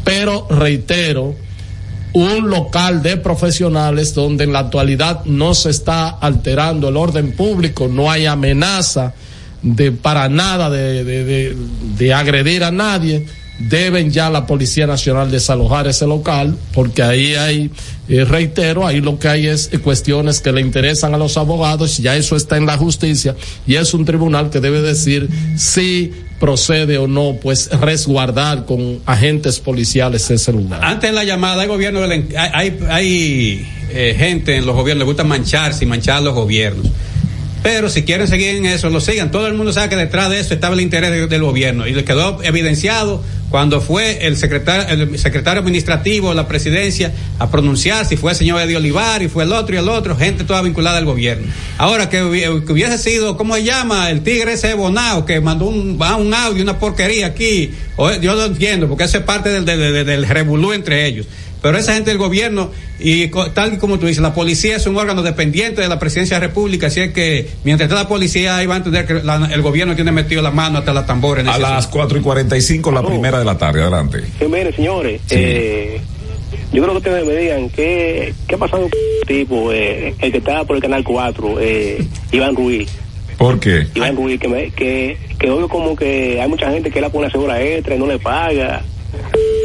pero 0.03 0.47
reitero 0.49 1.35
un 2.13 2.49
local 2.49 3.01
de 3.01 3.17
profesionales 3.17 4.13
donde 4.13 4.43
en 4.43 4.53
la 4.53 4.59
actualidad 4.59 5.25
no 5.25 5.55
se 5.55 5.71
está 5.71 6.09
alterando 6.09 6.89
el 6.89 6.97
orden 6.97 7.31
público, 7.31 7.87
no 7.87 8.09
hay 8.09 8.27
amenaza 8.27 9.13
de 9.63 9.91
para 9.91 10.29
nada 10.29 10.69
de, 10.69 11.03
de, 11.03 11.55
de, 11.97 12.13
agredir 12.13 12.63
a 12.63 12.71
nadie, 12.71 13.25
deben 13.57 14.11
ya 14.11 14.29
la 14.29 14.45
Policía 14.45 14.85
Nacional 14.85 15.31
desalojar 15.31 15.87
ese 15.87 16.05
local, 16.05 16.57
porque 16.73 17.01
ahí 17.01 17.33
hay, 17.35 17.71
eh, 18.09 18.25
reitero, 18.25 18.85
ahí 18.85 18.99
lo 18.99 19.17
que 19.17 19.29
hay 19.29 19.47
es 19.47 19.69
cuestiones 19.81 20.41
que 20.41 20.51
le 20.51 20.61
interesan 20.61 21.15
a 21.15 21.17
los 21.17 21.37
abogados, 21.37 21.97
ya 21.97 22.15
eso 22.15 22.35
está 22.35 22.57
en 22.57 22.65
la 22.65 22.77
justicia, 22.77 23.35
y 23.65 23.75
es 23.75 23.93
un 23.93 24.05
tribunal 24.05 24.49
que 24.49 24.59
debe 24.59 24.81
decir 24.81 25.29
si 25.55 26.11
procede 26.43 26.97
o 26.97 27.07
no, 27.07 27.37
pues 27.41 27.69
resguardar 27.79 28.65
con 28.65 28.99
agentes 29.05 29.61
policiales 29.61 30.29
ese 30.29 30.51
lugar. 30.51 30.83
Antes 30.83 31.09
de 31.09 31.15
la 31.15 31.23
llamada, 31.23 31.61
hay 31.61 31.69
gobierno, 31.69 32.01
hay, 32.03 32.77
hay, 32.89 33.65
eh, 33.91 34.13
gente 34.17 34.57
en 34.57 34.65
los 34.65 34.75
gobiernos, 34.75 35.05
le 35.05 35.05
gusta 35.05 35.23
mancharse 35.23 35.85
y 35.85 35.87
manchar 35.87 36.21
los 36.21 36.33
gobiernos. 36.35 36.85
Pero 37.63 37.89
si 37.89 38.03
quieren 38.03 38.27
seguir 38.27 38.57
en 38.57 38.65
eso, 38.65 38.89
lo 38.89 38.99
sigan. 38.99 39.31
Todo 39.31 39.47
el 39.47 39.53
mundo 39.53 39.71
sabe 39.71 39.87
que 39.87 39.95
detrás 39.95 40.29
de 40.29 40.41
eso 40.41 40.53
estaba 40.53 40.75
el 40.75 40.81
interés 40.81 41.11
de- 41.11 41.27
del 41.27 41.43
gobierno. 41.43 41.87
Y 41.87 41.93
le 41.93 42.03
quedó 42.03 42.43
evidenciado 42.43 43.23
cuando 43.53 43.81
fue 43.81 44.25
el 44.25 44.35
secretario, 44.35 44.87
el 45.11 45.19
secretario 45.19 45.59
administrativo 45.61 46.29
de 46.29 46.35
la 46.35 46.47
presidencia 46.47 47.13
a 47.37 47.51
pronunciar 47.51 48.03
si 48.03 48.17
fue 48.17 48.31
el 48.31 48.35
señor 48.37 48.59
Eddie 48.59 48.77
Olivar 48.77 49.21
y 49.21 49.27
fue 49.27 49.43
el 49.43 49.53
otro 49.53 49.75
y 49.75 49.77
el 49.77 49.89
otro, 49.89 50.15
gente 50.17 50.43
toda 50.43 50.63
vinculada 50.63 50.97
al 50.97 51.05
gobierno. 51.05 51.45
Ahora 51.77 52.09
que, 52.09 52.23
hubi- 52.23 52.65
que 52.65 52.73
hubiese 52.73 52.97
sido, 52.97 53.37
¿cómo 53.37 53.53
se 53.53 53.63
llama? 53.63 54.09
El 54.09 54.21
tigre 54.23 54.53
ese 54.53 54.73
Bonao 54.73 55.27
que 55.27 55.39
mandó 55.39 55.65
un, 55.65 56.01
un 56.01 56.33
audio, 56.33 56.63
una 56.63 56.79
porquería 56.79 57.27
aquí. 57.27 57.69
O- 57.95 58.11
yo 58.13 58.33
lo 58.33 58.45
entiendo, 58.45 58.89
porque 58.89 59.03
eso 59.03 59.19
es 59.19 59.23
parte 59.23 59.49
del, 59.49 59.65
del, 59.65 59.79
del, 59.93 60.03
del 60.03 60.27
revolú 60.27 60.73
entre 60.73 61.05
ellos. 61.05 61.27
Pero 61.63 61.77
esa 61.77 61.93
gente 61.95 62.11
del 62.11 62.19
gobierno, 62.19 62.69
y 62.99 63.29
co- 63.29 63.49
tal 63.51 63.73
y 63.73 63.77
como 63.77 63.97
tú 63.97 64.05
dices, 64.05 64.21
la 64.21 64.33
policía 64.35 64.75
es 64.75 64.85
un 64.85 64.97
órgano 64.97 65.23
dependiente 65.23 65.81
de 65.81 65.87
la 65.87 65.97
presidencia 65.97 66.35
de 66.37 66.41
la 66.41 66.47
República, 66.49 66.87
así 66.87 66.99
es 66.99 67.13
que 67.13 67.47
mientras 67.63 67.89
esté 67.89 67.99
la 67.99 68.07
policía 68.07 68.57
ahí 68.57 68.67
va 68.67 68.75
a 68.75 68.77
entender 68.77 69.07
que 69.07 69.13
la- 69.15 69.49
el 69.51 69.61
gobierno 69.61 69.95
tiene 69.95 70.11
metido 70.11 70.41
la 70.41 70.51
mano 70.51 70.79
hasta 70.79 70.93
la 70.93 71.05
tambora 71.05 71.41
en 71.41 71.47
A 71.47 71.51
ese 71.53 71.61
las 71.61 71.71
asunto. 71.71 71.97
4 71.97 72.17
y 72.19 72.21
45, 72.21 72.91
la 72.91 73.01
primera 73.01 73.39
de 73.39 73.45
la 73.45 73.57
tarde. 73.57 73.81
Adelante. 73.81 74.19
Sí, 74.37 74.45
mire, 74.45 74.73
señores, 74.75 75.21
Sí. 75.25 75.35
eh, 75.39 76.01
yo 76.73 76.81
creo 76.83 76.91
que 76.91 76.97
ustedes 76.97 77.25
me 77.25 77.35
digan 77.35 77.69
qué, 77.69 78.33
qué 78.47 78.55
ha 78.55 78.57
pasado 78.57 78.83
con 78.83 78.91
el 78.91 79.27
tipo, 79.27 79.71
eh, 79.71 80.13
el 80.19 80.31
que 80.33 80.37
está 80.39 80.65
por 80.65 80.75
el 80.75 80.81
canal 80.81 81.03
4, 81.03 81.61
eh, 81.61 82.03
Iván 82.33 82.55
Ruiz. 82.57 82.89
¿Por 83.37 83.59
qué? 83.61 83.87
Iván 83.95 84.15
Ruiz, 84.17 84.37
que, 84.39 84.47
me, 84.49 84.69
que, 84.71 85.17
que 85.39 85.49
oigo 85.49 85.69
como 85.69 85.95
que 85.95 86.41
hay 86.41 86.47
mucha 86.49 86.69
gente 86.71 86.91
que 86.91 86.99
la 86.99 87.09
pone 87.09 87.27
a 87.27 87.31
segura 87.31 87.61
extra 87.63 87.95
y 87.95 87.99
no 87.99 88.05
le 88.05 88.19
paga. 88.19 88.81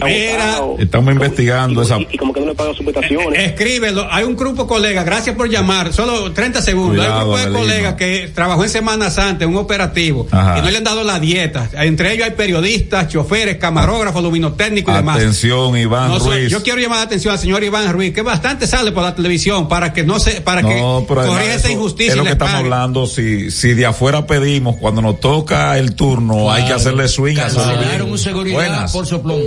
Mira, 0.05 0.59
Estamos 0.79 1.13
investigando 1.13 1.83
esa. 1.83 1.99
y 1.99 2.17
como 2.17 2.33
que 2.33 2.41
no 2.41 2.47
le 2.47 2.55
paga 2.55 2.73
sus 2.75 2.85
prestaciones. 2.85 3.39
Escríbelo. 3.53 4.07
Hay 4.11 4.25
un 4.25 4.37
grupo 4.37 4.63
de 4.63 4.69
colegas, 4.69 5.05
gracias 5.05 5.35
por 5.37 5.49
llamar, 5.49 5.93
solo 5.93 6.33
30 6.33 6.63
segundos. 6.63 7.05
Hay 7.05 7.11
un 7.11 7.19
grupo 7.21 7.39
de 7.39 7.53
colegas 7.53 7.95
que 7.95 8.31
trabajó 8.35 8.65
en 8.65 8.71
Semana 8.71 9.11
Santa, 9.11 9.45
en 9.45 9.51
un 9.51 9.57
operativo, 9.57 10.27
Ajá. 10.31 10.59
y 10.59 10.63
no 10.63 10.71
le 10.71 10.79
han 10.79 10.85
dado 10.85 11.05
la 11.05 11.19
dieta. 11.19 11.69
Entre 11.75 12.13
ellos 12.13 12.25
hay 12.27 12.33
periodistas, 12.33 13.09
choferes, 13.09 13.57
camarógrafos, 13.57 14.23
luminotécnicos 14.23 14.93
y 14.95 14.97
demás. 14.97 15.17
Atención, 15.17 15.77
Iván 15.77 16.09
No, 16.09 16.19
Ruiz. 16.19 16.51
yo 16.51 16.63
quiero 16.63 16.79
llamar 16.81 16.99
la 16.99 17.05
atención 17.05 17.33
al 17.33 17.39
señor 17.41 17.63
Iván 17.65 17.93
Ruiz, 17.93 18.13
que 18.15 18.23
bastante 18.23 18.67
sale 18.67 18.93
por 18.93 19.03
la 19.03 19.15
televisión 19.15 19.69
para 19.69 19.93
que 19.93 20.05
no 20.05 20.19
se, 20.21 20.41
para 20.41 20.63
No, 20.63 20.69
que 20.69 21.15
corrija 21.15 21.55
esa 21.55 21.71
injusticia 21.71 22.13
Es 22.13 22.17
lo 22.17 22.25
que 22.25 22.31
estamos 22.31 22.53
pague. 22.55 22.65
hablando. 22.65 23.07
Si, 23.07 23.51
si 23.51 23.75
de 23.75 23.87
afuera 23.87 24.27
pedimos, 24.27 24.77
cuando 24.77 25.03
nos 25.03 25.19
toca 25.21 25.77
el 25.79 25.95
turno, 25.95 26.51
hay 26.51 26.65
que 26.67 26.73
hacerle 26.73 27.09
swing. 27.09 27.37
Cancelaron 27.37 28.11
un 28.11 28.19
seguridad 28.19 28.57
Buenas. 28.57 28.93
por 28.93 29.07
soplón. 29.07 29.41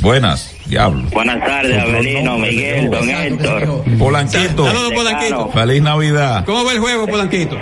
Buenas, 0.00 0.54
diablo. 0.66 1.02
Buenas 1.12 1.44
tardes, 1.44 1.78
Avelino, 1.78 2.38
Miguel, 2.38 2.90
don 2.90 3.08
Héctor. 3.10 3.84
Polanquito. 3.98 4.66
Saludos, 4.66 4.92
Polanquito. 4.94 5.50
Feliz 5.50 5.82
Navidad. 5.82 6.44
¿Cómo 6.46 6.64
va 6.64 6.72
el 6.72 6.78
juego, 6.78 7.06
Polanquito? 7.06 7.56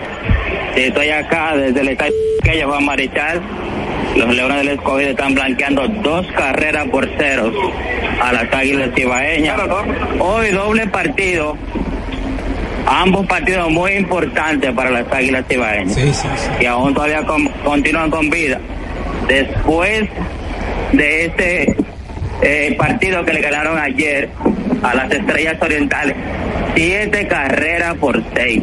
Sí, 0.74 0.82
estoy 0.82 1.08
acá 1.10 1.56
desde 1.56 1.80
el 1.80 1.88
estadio 1.88 2.12
que 2.44 2.62
Juan 2.64 2.84
Marichal. 2.84 3.42
Los 4.16 4.34
Leones 4.34 4.58
del 4.58 4.68
Escogido 4.68 5.10
están 5.10 5.34
blanqueando 5.34 5.86
dos 6.02 6.26
carreras 6.36 6.86
por 6.88 7.06
ceros 7.18 7.52
a 8.22 8.32
las 8.32 8.52
Águilas 8.52 8.90
Cibaeñas. 8.94 9.58
Hoy 10.20 10.50
doble 10.50 10.86
partido. 10.86 11.56
Ambos 12.86 13.26
partidos 13.26 13.70
muy 13.70 13.92
importantes 13.92 14.72
para 14.72 14.90
las 14.90 15.12
Águilas 15.12 15.44
Cibaeñas. 15.48 15.98
Y 16.60 16.64
aún 16.66 16.94
todavía 16.94 17.22
con- 17.26 17.48
continúan 17.64 18.10
con 18.10 18.30
vida. 18.30 18.58
Después 19.28 20.08
de 20.92 21.26
este 21.26 21.76
eh, 22.42 22.74
partido 22.78 23.24
que 23.24 23.32
le 23.32 23.40
ganaron 23.40 23.78
ayer 23.78 24.30
a 24.82 24.94
las 24.94 25.10
Estrellas 25.10 25.56
Orientales, 25.60 26.14
siete 26.74 27.26
carreras 27.26 27.96
por 27.96 28.22
seis. 28.34 28.62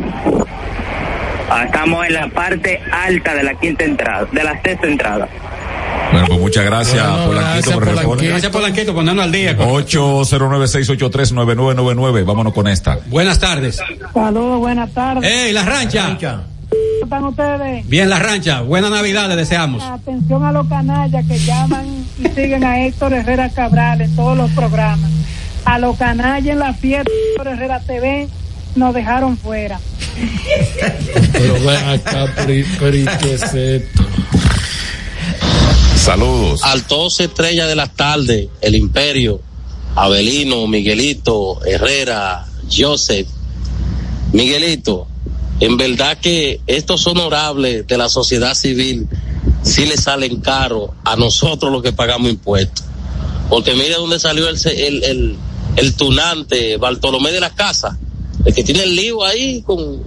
Ah, 1.49 1.63
Estamos 1.65 2.05
en 2.07 2.13
la 2.13 2.27
parte 2.29 2.79
alta 2.91 3.33
de 3.35 3.43
la 3.43 3.53
quinta 3.55 3.83
entrada, 3.83 4.27
de 4.31 4.43
la 4.43 4.61
sexta 4.61 4.87
entrada. 4.87 5.27
Bueno, 6.11 6.27
pues 6.27 6.39
muchas 6.39 6.65
gracias, 6.65 7.03
Bueno, 7.07 7.25
Polanquito, 7.25 7.51
gracias, 7.53 7.73
por 7.73 7.85
Polanquito. 7.85 8.29
Gracias, 8.31 8.51
Polanquito, 8.51 8.93
ponernos 8.95 9.25
al 9.25 9.31
día. 9.31 9.57
809-683-9999. 9.57 12.25
Vámonos 12.25 12.53
con 12.53 12.67
esta. 12.67 12.99
Buenas 13.07 13.39
tardes. 13.39 13.79
Saludos, 14.13 14.59
buenas 14.59 14.91
tardes. 14.93 15.23
¡Ey, 15.29 15.51
la 15.53 15.63
rancha! 15.65 16.17
¿Cómo 16.19 16.54
están 17.05 17.23
ustedes? 17.23 17.87
Bien, 17.87 18.09
la 18.09 18.19
rancha. 18.19 18.61
Buena 18.61 18.89
Navidad, 18.89 19.29
le 19.29 19.35
deseamos. 19.35 19.81
Atención 19.83 20.43
a 20.43 20.51
los 20.51 20.67
canallas 20.67 21.25
que 21.25 21.39
llaman 21.39 22.05
y 22.19 22.27
siguen 22.29 22.63
a 22.63 22.85
Héctor 22.85 23.13
Herrera 23.13 23.49
Cabral 23.49 24.01
en 24.01 24.15
todos 24.15 24.37
los 24.37 24.51
programas. 24.51 25.09
A 25.63 25.79
los 25.79 25.97
canallas 25.97 26.53
en 26.53 26.59
la 26.59 26.73
fiesta 26.73 27.09
por 27.37 27.47
Herrera 27.47 27.79
TV 27.79 28.27
nos 28.75 28.93
dejaron 28.93 29.37
fuera. 29.37 29.79
Pero 31.31 31.53
ven 31.65 31.89
acá. 31.89 32.27
Saludos. 35.95 36.61
Al 36.63 36.85
12 36.85 37.23
estrellas 37.23 37.67
de 37.67 37.75
las 37.75 37.89
tardes, 37.95 38.47
el 38.61 38.75
Imperio, 38.75 39.41
Abelino, 39.95 40.67
Miguelito, 40.67 41.65
Herrera, 41.65 42.45
Joseph. 42.71 43.27
Miguelito, 44.33 45.07
en 45.59 45.77
verdad 45.77 46.17
que 46.17 46.61
estos 46.67 47.07
honorables 47.07 47.87
de 47.87 47.97
la 47.97 48.09
sociedad 48.09 48.53
civil 48.55 49.07
sí 49.63 49.85
le 49.85 49.97
salen 49.97 50.41
caro 50.41 50.93
a 51.03 51.15
nosotros 51.15 51.71
los 51.71 51.81
que 51.81 51.93
pagamos 51.93 52.29
impuestos. 52.29 52.85
Porque 53.49 53.73
mire 53.73 53.95
dónde 53.95 54.19
salió 54.19 54.49
el, 54.49 54.57
el, 54.65 55.03
el, 55.03 55.35
el 55.77 55.95
tunante 55.95 56.77
Bartolomé 56.77 57.31
de 57.31 57.39
la 57.39 57.51
Casa, 57.51 57.97
el 58.43 58.53
que 58.53 58.63
tiene 58.63 58.83
el 58.83 58.95
lío 58.95 59.23
ahí 59.23 59.61
con, 59.61 60.01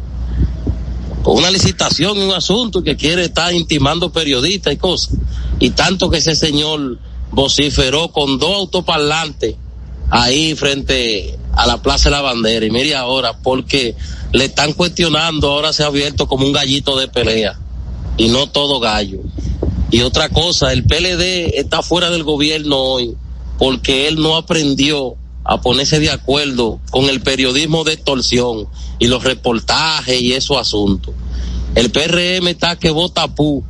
con 1.23 1.37
una 1.37 1.51
licitación 1.51 2.19
y 2.19 2.23
un 2.23 2.35
asunto 2.35 2.83
que 2.83 2.97
quiere 2.97 3.25
estar 3.25 3.55
intimando 3.55 4.13
periodistas 4.13 4.75
y 4.75 4.77
cosas. 4.77 5.15
Y 5.61 5.71
tanto 5.71 6.11
que 6.11 6.19
ese 6.19 6.35
señor 6.37 6.99
vociferó 7.31 8.09
con 8.13 8.39
dos 8.39 8.55
autoparlantes 8.55 9.57
ahí 10.11 10.55
frente 10.55 11.39
a 11.53 11.67
la 11.67 11.83
Plaza 11.83 12.09
de 12.09 12.17
la 12.17 12.23
Bandera. 12.23 12.65
Y 12.67 12.71
mire 12.71 12.95
ahora, 12.95 13.39
porque 13.39 13.95
le 14.33 14.47
están 14.47 14.73
cuestionando, 14.73 15.51
ahora 15.51 15.73
se 15.73 15.83
ha 15.83 15.87
abierto 15.87 16.29
como 16.29 16.47
un 16.47 16.53
gallito 16.53 16.97
de 16.99 17.09
pelea. 17.09 17.59
Y 18.17 18.29
no 18.29 18.49
todo 18.49 18.81
gallo. 18.81 19.21
Y 19.91 20.03
otra 20.03 20.29
cosa, 20.29 20.73
el 20.73 20.85
PLD 20.85 21.59
está 21.59 21.83
fuera 21.83 22.11
del 22.11 22.25
gobierno 22.25 22.77
hoy 22.77 23.17
porque 23.59 24.07
él 24.07 24.17
no 24.17 24.37
aprendió 24.37 25.17
a 25.45 25.61
ponerse 25.61 25.99
de 25.99 26.11
acuerdo 26.11 26.79
con 26.91 27.07
el 27.07 27.21
periodismo 27.21 27.85
de 27.85 27.95
extorsión 27.95 28.69
y 28.99 29.07
los 29.07 29.25
reportajes 29.25 30.21
y 30.21 30.33
esos 30.33 30.57
asuntos. 30.59 31.15
El 31.75 31.91
PRM 31.91 32.49
está 32.49 32.77
que 32.77 32.91
vota 32.91 33.35
pu 33.35 33.65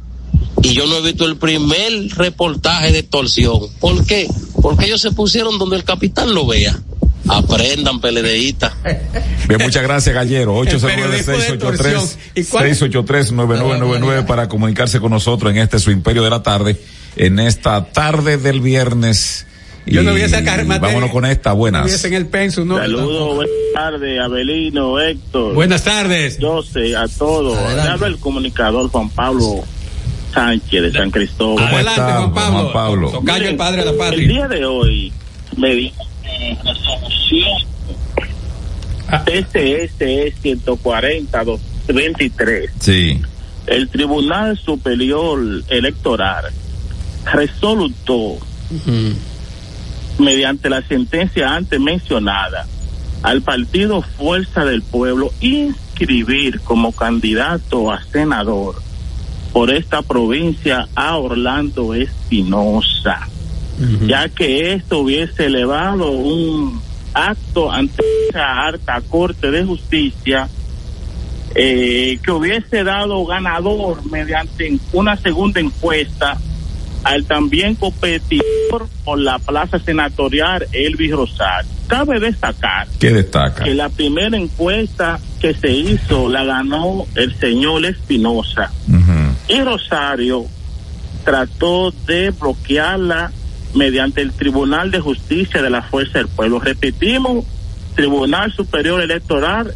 y 0.63 0.75
yo 0.75 0.87
no 0.87 0.97
he 0.97 1.03
visto 1.03 1.25
el 1.25 1.37
primer 1.37 2.09
reportaje 2.17 2.93
de 2.93 2.99
extorsión. 3.01 3.61
¿Por 3.81 4.05
qué? 4.07 4.29
Porque 4.63 4.87
ellos 4.87 5.01
se 5.01 5.13
pusieron 5.13 5.59
donde 5.59 5.77
el 5.77 5.85
capitán 5.85 6.35
lo 6.35 6.47
vea. 6.47 6.79
Aprendan, 7.29 8.01
PLDistas. 8.01 8.73
Bien, 9.49 9.61
muchas 9.61 9.83
gracias, 9.83 10.15
Gallero. 10.15 10.63
El 10.63 10.81
periodismo 10.81 11.33
de 11.37 11.49
extorsión. 11.49 12.05
¿Y 12.35 12.45
cuál- 12.45 12.65
809-683-9999 12.71 14.27
para 14.27 14.49
comunicarse 14.49 14.99
con 15.01 15.11
nosotros 15.11 15.53
en 15.53 15.59
este 15.59 15.79
su 15.79 15.91
imperio 15.91 16.23
de 16.23 16.31
la 16.31 16.43
tarde, 16.43 16.81
en 17.17 17.39
esta 17.39 17.85
tarde 17.85 18.39
del 18.39 18.61
viernes. 18.61 19.47
Yo 19.87 20.03
no 20.03 20.13
voy 20.13 20.23
a 20.23 20.29
sacar 20.29 20.65
materia. 20.67 20.89
Vámonos 20.95 21.11
con 21.11 21.25
esta, 21.25 21.53
buenas. 21.53 21.85
Hubiesen 21.87 22.13
el 22.13 22.27
penso, 22.27 22.65
¿no? 22.65 22.77
Saludos, 22.77 23.37
buenas 23.37 23.55
tardes, 23.75 24.21
Abelino, 24.21 25.01
Héctor. 25.01 25.55
Buenas 25.55 25.83
tardes. 25.85 26.39
Yo 26.39 26.63
sé, 26.63 26.95
a 26.97 27.09
todos. 27.09 27.57
Habla 27.57 28.07
el 28.07 28.19
comunicador 28.19 28.91
Juan 28.91 29.09
Pablo 29.11 29.65
Sánchez 30.39 30.83
de 30.83 30.93
San 30.93 31.11
Cristóbal. 31.11 31.67
Adelante, 31.67 32.01
Juan 32.41 32.73
Pablo. 32.73 33.11
Tocayo, 33.11 33.49
el 33.49 33.57
padre 33.57 33.85
de 33.85 33.93
la 33.93 33.99
patria. 33.99 34.23
El 34.23 34.29
día 34.29 34.47
de 34.49 34.65
hoy, 34.67 35.13
mediante 35.57 36.05
resolución 36.65 37.49
TCS 39.25 40.41
140 40.41 41.45
23 41.89 42.71
Sí. 42.79 43.21
el 43.67 43.89
Tribunal 43.89 44.57
Superior 44.59 45.41
Electoral 45.69 46.45
resolutó 47.33 48.39
mediante 50.19 50.69
la 50.69 50.83
sentencia 50.83 51.55
antes 51.57 51.81
mencionada 51.81 52.67
al 53.23 53.43
partido 53.43 54.03
Fuerza 54.03 54.65
del 54.65 54.83
Pueblo 54.83 55.33
inscribir 55.41 56.61
como 56.61 56.93
candidato 56.93 57.91
a 57.91 58.03
senador 58.13 58.77
por 59.53 59.71
esta 59.71 60.03
provincia 60.03 60.89
a 60.95 61.17
Orlando 61.17 61.95
Espinosa, 61.95 63.29
ya 64.07 64.29
que 64.29 64.73
esto 64.73 65.01
hubiese 65.01 65.47
elevado 65.47 66.11
un 66.11 66.81
acto 67.15 67.71
ante 67.71 68.03
esa 68.29 68.67
alta 68.67 69.01
corte 69.09 69.51
de 69.51 69.65
justicia 69.65 70.49
eh, 71.55 72.19
que 72.23 72.31
hubiese 72.31 72.85
dado 72.85 73.25
ganador 73.25 74.05
mediante 74.11 74.79
una 74.93 75.17
segunda 75.17 75.61
encuesta 75.61 76.37
al 77.05 77.25
también 77.25 77.75
competidor 77.75 78.89
por 79.05 79.19
la 79.19 79.39
plaza 79.39 79.79
senatorial 79.79 80.67
Elvis 80.73 81.13
Rosario. 81.13 81.71
Cabe 81.87 82.21
destacar 82.21 82.87
¿Qué 82.99 83.11
destaca? 83.11 83.65
que 83.65 83.75
la 83.75 83.89
primera 83.89 84.37
encuesta 84.37 85.19
que 85.41 85.55
se 85.55 85.71
hizo 85.71 86.29
la 86.29 86.45
ganó 86.45 87.07
el 87.15 87.35
señor 87.37 87.87
Espinosa 87.87 88.71
y 89.49 89.61
Rosario 89.63 90.45
trató 91.25 91.93
de 92.07 92.31
bloquearla 92.31 93.33
mediante 93.75 94.23
el 94.23 94.33
Tribunal 94.33 94.91
de 94.91 95.01
Justicia 95.01 95.61
de 95.63 95.71
la 95.71 95.83
Fuerza 95.83 96.19
del 96.19 96.29
Pueblo. 96.29 96.59
Repetimos, 96.61 97.45
Tribunal 97.95 98.53
Superior 98.53 99.01
Electoral 99.03 99.75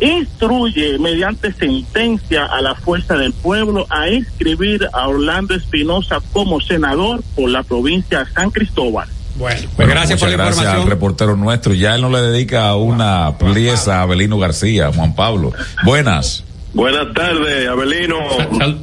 instruye 0.00 0.98
mediante 0.98 1.52
sentencia 1.52 2.44
a 2.46 2.60
la 2.62 2.74
Fuerza 2.74 3.16
del 3.16 3.32
Pueblo 3.32 3.86
a 3.90 4.08
inscribir 4.08 4.88
a 4.92 5.08
Orlando 5.08 5.54
Espinosa 5.54 6.18
como 6.32 6.60
senador 6.60 7.22
por 7.34 7.50
la 7.50 7.62
provincia 7.62 8.24
de 8.24 8.32
San 8.32 8.50
Cristóbal. 8.50 9.08
Bueno, 9.36 9.56
Bueno, 9.60 9.72
pues 9.76 9.88
gracias 9.88 10.18
por 10.20 10.28
la 10.30 10.36
gracias 10.36 10.58
al 10.58 10.64
información. 10.64 10.90
reportero 10.90 11.36
nuestro. 11.36 11.74
Ya 11.74 11.94
él 11.94 12.00
no 12.02 12.10
le 12.10 12.20
dedica 12.22 12.74
una 12.74 13.38
pieza 13.38 13.98
a 13.98 14.02
Abelino 14.02 14.38
García, 14.38 14.90
Juan 14.92 15.14
Pablo. 15.14 15.52
Buenas. 15.84 16.44
Buenas 16.74 17.12
tardes, 17.14 17.68
Abelino. 17.68 18.18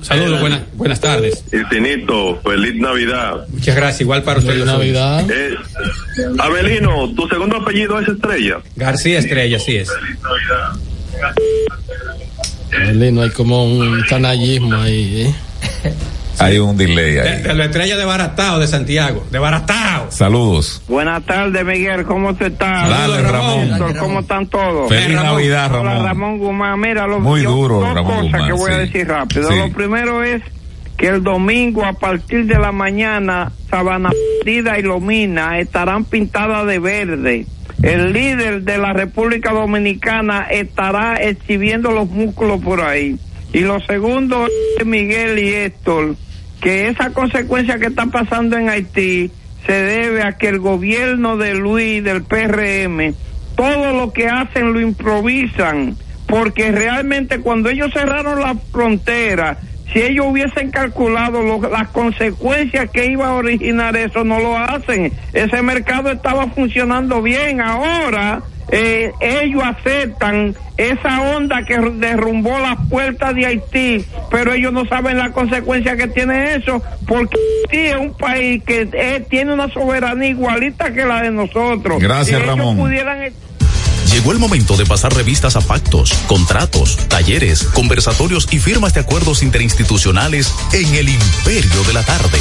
Saludos, 0.02 0.42
buenas, 0.42 0.62
buenas 0.74 1.00
tardes. 1.00 1.44
Y 1.52 1.64
Tinito, 1.70 2.40
feliz 2.42 2.76
Navidad. 2.76 3.48
Muchas 3.50 3.76
gracias, 3.76 4.02
igual 4.02 4.24
para 4.24 4.40
usted. 4.40 4.54
Feliz 4.54 4.66
Navidad. 4.66 5.26
Eh, 5.30 5.56
Abelino, 6.40 7.14
tu 7.16 7.28
segundo 7.28 7.58
apellido 7.58 8.00
es 8.00 8.08
Estrella. 8.08 8.58
García 8.76 9.20
Estrella, 9.20 9.60
sí 9.60 9.78
es. 9.78 9.90
Eli, 12.72 13.12
No 13.12 13.22
hay 13.22 13.30
como 13.30 13.66
un 13.66 14.02
canallismo 14.10 14.76
ahí, 14.76 15.22
¿eh? 15.28 15.36
Hay 16.40 16.58
un 16.60 16.76
delay 16.78 17.14
De, 17.14 17.22
ahí. 17.22 17.42
de 17.44 17.54
la 17.54 17.66
estrella 17.66 17.98
de 17.98 18.06
Baratao 18.06 18.60
de 18.60 18.68
Santiago. 18.68 19.26
De 19.32 19.40
Baratao. 19.40 20.12
Saludos. 20.12 20.82
Buenas 20.88 21.24
tardes, 21.26 21.66
Miguel. 21.66 22.04
¿Cómo 22.06 22.36
te 22.36 22.48
estás? 22.48 22.90
Dale, 22.90 23.22
Ramón. 23.22 23.72
Héctor, 23.72 23.98
¿Cómo 23.98 24.20
están 24.20 24.48
todos? 24.48 24.90
Feliz 24.90 25.16
Navidad, 25.16 25.72
Hola, 25.74 25.84
Ramón. 25.94 26.06
Ramón 26.06 26.38
Guzmán. 26.40 26.80
Mira, 26.80 27.08
lo, 27.08 27.20
Muy 27.20 27.44
yo- 27.44 27.52
duro, 27.52 27.80
dos 27.80 27.94
Ramón 27.94 28.12
cosas 28.12 28.24
Guzmán, 28.32 28.48
que 28.48 28.54
voy 28.54 28.72
a 28.72 28.76
sí. 28.76 28.80
decir 28.82 29.08
rápido. 29.08 29.50
Sí. 29.52 29.58
Lo 29.58 29.72
primero 29.72 30.24
es 30.24 30.42
que 30.98 31.08
el 31.08 31.24
domingo 31.24 31.86
a 31.86 31.94
partir 31.94 32.46
de 32.46 32.58
la 32.60 32.72
mañana 32.72 33.52
Sabana 33.70 34.12
Perdida 34.44 34.78
y 34.80 34.84
Lomina 34.84 35.60
estarán 35.60 36.06
pintadas 36.06 36.66
de 36.68 36.80
verde. 36.80 37.46
El 37.84 38.14
líder 38.14 38.62
de 38.62 38.78
la 38.78 38.94
República 38.94 39.52
Dominicana 39.52 40.48
estará 40.50 41.16
exhibiendo 41.18 41.92
los 41.92 42.10
músculos 42.10 42.62
por 42.62 42.82
ahí. 42.82 43.18
Y 43.54 43.60
lo 43.60 43.80
segundo 43.82 44.48
es 44.80 44.86
Miguel 44.86 45.40
y 45.40 45.54
Héctor, 45.54 46.16
que 46.62 46.88
esa 46.88 47.12
consecuencia 47.12 47.78
que 47.80 47.88
está 47.88 48.06
pasando 48.08 48.58
en 48.58 48.70
Haití 48.70 49.32
se 49.66 49.74
debe 49.74 50.24
a 50.24 50.34
que 50.38 50.50
el 50.50 50.60
gobierno 50.60 51.38
de 51.38 51.56
Luis 51.56 52.04
del 52.04 52.24
PRM 52.24 53.14
todo 53.56 53.94
lo 53.94 54.12
que 54.12 54.28
hacen 54.28 54.74
lo 54.74 54.82
improvisan 54.82 55.96
porque 56.28 56.72
realmente 56.72 57.40
cuando 57.40 57.70
ellos 57.70 57.92
cerraron 57.94 58.42
la 58.42 58.56
frontera 58.72 59.58
si 59.94 60.02
ellos 60.02 60.26
hubiesen 60.30 60.72
calculado 60.72 61.42
lo- 61.42 61.70
las 61.70 61.88
consecuencias 61.90 62.90
que 62.92 63.06
iba 63.06 63.28
a 63.28 63.34
originar 63.36 63.96
eso 63.96 64.24
no 64.26 64.40
lo 64.40 64.58
hacen. 64.58 65.14
Ese 65.32 65.62
mercado 65.62 66.12
estaba 66.12 66.48
funcionando 66.48 67.22
bien. 67.22 67.62
Ahora 67.62 68.42
eh, 68.70 69.12
ellos 69.22 69.64
aceptan 69.64 70.56
esa 70.78 71.22
onda 71.22 71.64
que 71.66 71.78
derrumbó 71.78 72.58
las 72.60 72.78
puertas 72.90 73.36
de 73.36 73.46
Haití, 73.46 74.06
pero 74.30 74.54
ellos 74.54 74.74
no 74.74 74.86
saben 74.86 75.18
la 75.18 75.32
consecuencia 75.32 75.96
que 75.96 76.08
tiene 76.08 76.56
eso, 76.56 76.82
porque 77.08 77.38
Haití 77.64 77.88
es 77.88 77.96
un 77.98 78.14
país 78.14 78.64
que 78.64 78.90
eh, 78.92 79.26
tiene 79.30 79.54
una 79.54 79.70
soberanía 79.72 80.30
igualita 80.30 80.94
que 80.94 81.06
la 81.06 81.22
de 81.22 81.32
nosotros. 81.32 82.00
Gracias, 82.00 82.40
Si 82.40 82.46
Ramón. 82.46 82.78
pudieran 82.78 83.32
Llegó 84.12 84.32
el 84.32 84.40
momento 84.40 84.78
de 84.78 84.86
pasar 84.86 85.14
revistas 85.14 85.56
a 85.56 85.62
pactos, 85.62 86.14
contratos, 86.28 86.98
talleres, 87.10 87.64
conversatorios 87.64 88.48
y 88.52 88.60
firmas 88.60 88.94
de 88.94 89.02
acuerdos 89.02 89.44
interinstitucionales 89.44 90.54
en 90.72 90.96
el 90.96 91.10
imperio 91.10 91.84
de 91.86 91.94
la 91.94 92.04
tarde. 92.04 92.40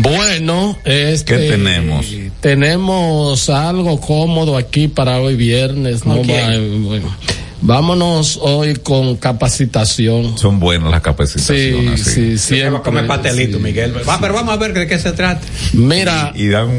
Bueno, 0.00 0.78
este, 0.84 1.36
¿Qué 1.36 1.48
tenemos? 1.50 2.06
Tenemos 2.40 3.50
algo 3.50 4.00
cómodo 4.00 4.56
aquí 4.56 4.88
para 4.88 5.20
hoy 5.20 5.36
viernes, 5.36 6.06
¿no? 6.06 6.14
Ok. 6.14 6.28
Va- 6.28 6.78
bueno, 6.88 7.16
vámonos 7.60 8.38
hoy 8.40 8.74
con 8.76 9.16
capacitación. 9.16 10.38
Son 10.38 10.58
buenas 10.58 10.90
las 10.90 11.02
capacitaciones. 11.02 12.00
Sí, 12.02 12.38
sí, 12.38 12.60
va 12.62 12.78
a 12.78 12.82
comer 12.82 13.04
siempre. 13.04 13.06
pastelito, 13.08 13.58
sí. 13.58 13.62
Miguel. 13.64 13.94
Va, 14.08 14.18
pero 14.18 14.32
vamos 14.34 14.54
a 14.54 14.56
ver 14.56 14.72
de 14.72 14.86
qué 14.86 14.98
se 14.98 15.12
trata. 15.12 15.46
Mira, 15.74 16.32
Y 16.34 16.46
dan 16.48 16.70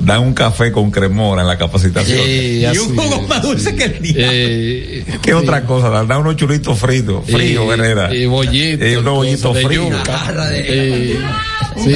dan 0.00 0.20
un 0.20 0.34
café 0.34 0.72
con 0.72 0.90
cremora 0.90 1.42
en 1.42 1.48
la 1.48 1.58
capacitación. 1.58 2.18
Y 2.28 2.64
un 2.78 2.96
jugo 2.96 3.22
más 3.22 3.42
dulce 3.42 3.74
que 3.76 3.84
el 3.84 4.02
día. 4.02 4.14
Eh, 4.18 5.04
¿Qué 5.22 5.34
otra 5.34 5.64
cosa? 5.64 5.88
Dan 5.90 6.08
dan 6.08 6.20
unos 6.20 6.36
churitos 6.36 6.78
fritos, 6.78 7.24
fríos, 7.30 7.64
y- 7.66 7.70
Herrera. 7.70 8.14
Y 8.14 8.26
bollitos. 8.26 8.88
Y 8.88 8.96
unos 8.96 9.14
bollitos 9.14 9.58
fríos. 9.62 9.88
Eh, 10.52 11.18
sí. 11.76 11.94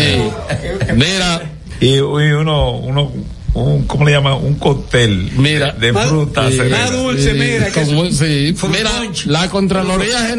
Mira, 0.94 1.42
Y, 1.80 1.94
y 1.96 2.00
uno, 2.00 2.72
uno, 2.72 3.10
un, 3.52 3.84
¿cómo 3.86 4.04
le 4.04 4.12
llaman? 4.12 4.34
Un 4.34 4.54
cóctel 4.54 5.30
Mira, 5.36 5.72
de 5.72 5.92
más- 5.92 6.08
frutas. 6.08 6.52
sí, 6.52 6.58
Herrera. 6.60 6.86
sí, 6.88 6.92
como- 7.74 8.06
sí. 8.10 8.54
Mira, 8.68 8.90
la 9.26 9.48
Contraloría, 9.48 10.36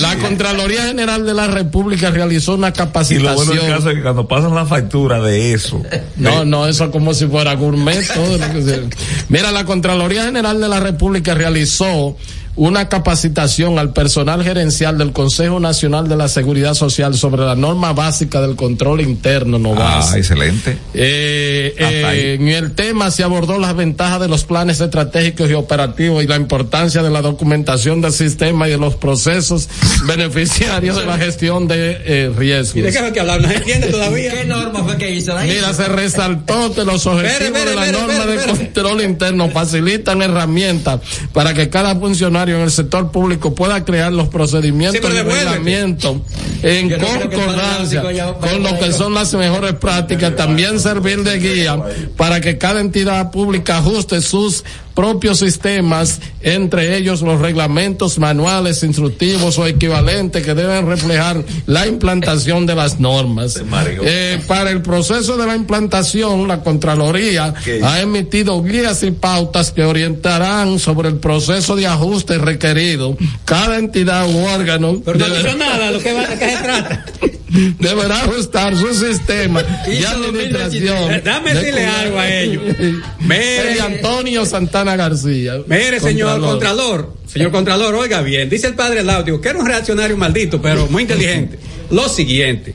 la 0.00 0.16
Contraloría 0.18 0.82
General 0.84 1.24
de 1.24 1.34
la 1.34 1.46
República 1.48 2.10
realizó 2.10 2.54
una 2.54 2.68
Y 2.68 2.70
lo 2.70 2.76
capacitación. 2.76 3.34
bueno 3.36 3.52
del 3.62 3.70
caso 3.74 3.90
es 3.90 3.96
que 3.96 4.02
cuando 4.02 4.28
pasan 4.28 4.54
la 4.54 4.66
factura 4.66 5.20
de 5.20 5.52
eso. 5.54 5.82
No, 6.16 6.44
no, 6.44 6.66
eso 6.66 6.84
es 6.84 6.90
como 6.90 7.14
si 7.14 7.26
fuera 7.26 7.54
gourmet. 7.54 8.04
todo 8.14 8.38
lo 8.38 8.52
que 8.52 8.62
se- 8.62 8.82
Mira, 9.28 9.50
la 9.50 9.64
Contraloría 9.64 10.24
General 10.24 10.60
de 10.60 10.68
la 10.68 10.80
República 10.80 11.34
realizó 11.34 12.16
una 12.56 12.88
capacitación 12.88 13.78
al 13.78 13.92
personal 13.92 14.44
gerencial 14.44 14.96
del 14.96 15.12
Consejo 15.12 15.58
Nacional 15.58 16.08
de 16.08 16.16
la 16.16 16.28
Seguridad 16.28 16.74
Social 16.74 17.14
sobre 17.16 17.42
la 17.42 17.56
norma 17.56 17.92
básica 17.92 18.40
del 18.40 18.54
control 18.54 19.00
interno, 19.00 19.58
no 19.58 19.74
Ah, 19.76 20.04
excelente. 20.16 20.78
eh, 20.94 21.74
eh, 21.76 22.36
en 22.38 22.48
el 22.48 22.72
tema 22.76 23.10
se 23.10 23.24
abordó 23.24 23.58
las 23.58 23.74
ventajas 23.74 24.20
de 24.20 24.28
los 24.28 24.44
planes 24.44 24.80
estratégicos 24.80 25.50
y 25.50 25.54
operativos 25.54 26.22
y 26.22 26.26
la 26.28 26.36
importancia 26.36 27.02
de 27.02 27.10
la 27.10 27.22
documentación 27.22 28.00
del 28.00 28.12
sistema 28.12 28.68
y 28.68 28.72
de 28.72 28.78
los 28.78 28.94
procesos 28.94 29.68
beneficiarios 30.06 30.96
de 30.96 31.06
la 31.06 31.18
gestión 31.18 31.66
de 31.66 31.98
eh, 32.04 32.32
riesgos. 32.36 32.76
¿Y 32.76 32.82
de 32.82 32.92
qué 32.92 32.98
fue 33.00 33.12
que 33.12 33.20
hablar? 33.20 33.40
¿No 33.40 33.48
se 33.48 33.54
entiende 33.56 33.88
todavía? 33.88 34.32
¿Qué 34.32 34.44
norma 34.44 34.84
fue 34.84 34.96
que 34.96 35.10
hizo? 35.10 35.34
La 35.34 35.42
Mira, 35.42 35.70
hizo. 35.70 35.82
se 35.82 35.88
resaltó 35.88 36.72
que 36.72 36.84
los 36.84 37.04
objetivos 37.06 37.32
Espere, 37.32 37.46
espere, 37.46 37.70
de 37.70 37.76
la 37.76 37.86
espere, 37.86 38.06
norma 38.06 38.26
de 38.26 38.46
control 38.46 39.00
interno 39.02 39.50
facilitan 39.50 40.22
herramientas 40.22 41.00
para 41.32 41.52
que 41.52 41.68
cada 41.68 41.96
funcionario 41.96 42.43
en 42.48 42.62
el 42.62 42.70
sector 42.70 43.10
público 43.10 43.54
pueda 43.54 43.84
crear 43.84 44.12
los 44.12 44.28
procedimientos 44.28 45.10
Sí, 45.10 45.16
y 45.16 45.22
reglamentos 45.22 46.16
en 46.62 46.88
Yo 46.88 46.98
concordancia 46.98 48.02
con 48.40 48.62
lo 48.62 48.78
que 48.78 48.92
son 48.92 49.14
las 49.14 49.34
mejores 49.34 49.74
prácticas, 49.74 50.36
también 50.36 50.80
servir 50.80 51.22
de 51.22 51.38
guía 51.38 51.82
para 52.16 52.40
que 52.40 52.58
cada 52.58 52.80
entidad 52.80 53.30
pública 53.30 53.78
ajuste 53.78 54.20
sus 54.20 54.64
propios 54.94 55.40
sistemas, 55.40 56.20
entre 56.40 56.96
ellos 56.96 57.22
los 57.22 57.40
reglamentos, 57.40 58.18
manuales, 58.18 58.82
instructivos 58.82 59.58
o 59.58 59.66
equivalentes 59.66 60.44
que 60.44 60.54
deben 60.54 60.86
reflejar 60.86 61.44
la 61.66 61.86
implantación 61.86 62.64
de 62.66 62.74
las 62.74 63.00
normas. 63.00 63.60
Eh, 64.04 64.40
para 64.46 64.70
el 64.70 64.82
proceso 64.82 65.36
de 65.36 65.46
la 65.46 65.56
implantación, 65.56 66.46
la 66.46 66.62
Contraloría 66.62 67.54
ha 67.82 68.00
emitido 68.00 68.62
guías 68.62 69.02
y 69.02 69.10
pautas 69.10 69.72
que 69.72 69.82
orientarán 69.84 70.78
sobre 70.78 71.08
el 71.08 71.16
proceso 71.16 71.74
de 71.76 71.86
ajuste 71.86 72.38
requerido. 72.38 73.16
Cada 73.44 73.78
entidad 73.78 74.28
u 74.28 74.44
órgano 74.46 75.00
Pero 75.04 75.18
no 75.18 75.24
ha 75.24 75.28
deberá- 75.28 75.42
dicho 75.44 75.56
nada, 75.58 75.92
¿de 75.92 75.98
qué, 75.98 76.12
va, 76.12 76.26
de 76.26 76.38
qué 76.38 76.50
se 76.50 76.62
trata? 76.62 77.04
deberá 77.78 78.22
ajustar 78.22 78.76
su 78.76 78.92
sistema 78.94 79.62
Hizo 79.86 80.08
administración. 80.08 80.96
2023. 80.96 81.24
Dame 81.24 81.54
decirle 81.54 81.80
de- 81.80 81.86
algo 81.86 82.18
a 82.18 82.30
ellos. 82.34 82.62
Mire, 83.20 83.80
Antonio 83.80 84.44
Santana 84.44 84.96
García. 84.96 85.54
mire, 85.66 86.00
señor 86.00 86.40
Contralor. 86.40 87.14
Señor 87.26 87.50
Contralor, 87.50 87.94
oiga 87.94 88.20
bien, 88.22 88.48
dice 88.50 88.66
el 88.68 88.74
padre 88.74 89.02
Laudio, 89.02 89.40
que 89.40 89.48
era 89.48 89.58
un 89.58 89.66
reaccionario 89.66 90.16
maldito, 90.16 90.60
pero 90.60 90.86
muy 90.88 91.02
inteligente. 91.02 91.58
Lo 91.90 92.08
siguiente, 92.08 92.74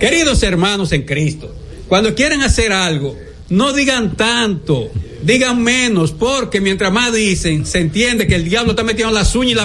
queridos 0.00 0.42
hermanos 0.42 0.92
en 0.92 1.02
Cristo, 1.02 1.54
cuando 1.88 2.14
quieren 2.14 2.42
hacer 2.42 2.72
algo, 2.72 3.16
no 3.50 3.72
digan 3.72 4.16
tanto, 4.16 4.90
digan 5.22 5.62
menos, 5.62 6.12
porque 6.12 6.60
mientras 6.60 6.92
más 6.92 7.12
dicen, 7.12 7.66
se 7.66 7.78
entiende 7.80 8.26
que 8.26 8.34
el 8.34 8.44
diablo 8.48 8.70
está 8.72 8.82
metiendo 8.82 9.12
las 9.14 9.34
uñas 9.36 9.52
y 9.52 9.54
la 9.54 9.64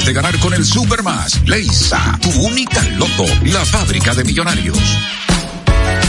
de 0.05 0.13
ganar 0.13 0.37
con 0.39 0.53
el 0.53 0.65
Supermas. 0.65 1.41
Leisa, 1.45 2.17
tu 2.21 2.29
única 2.41 2.81
loto, 2.97 3.25
la 3.45 3.63
fábrica 3.65 4.13
de 4.13 4.23
millonarios. 4.23 4.77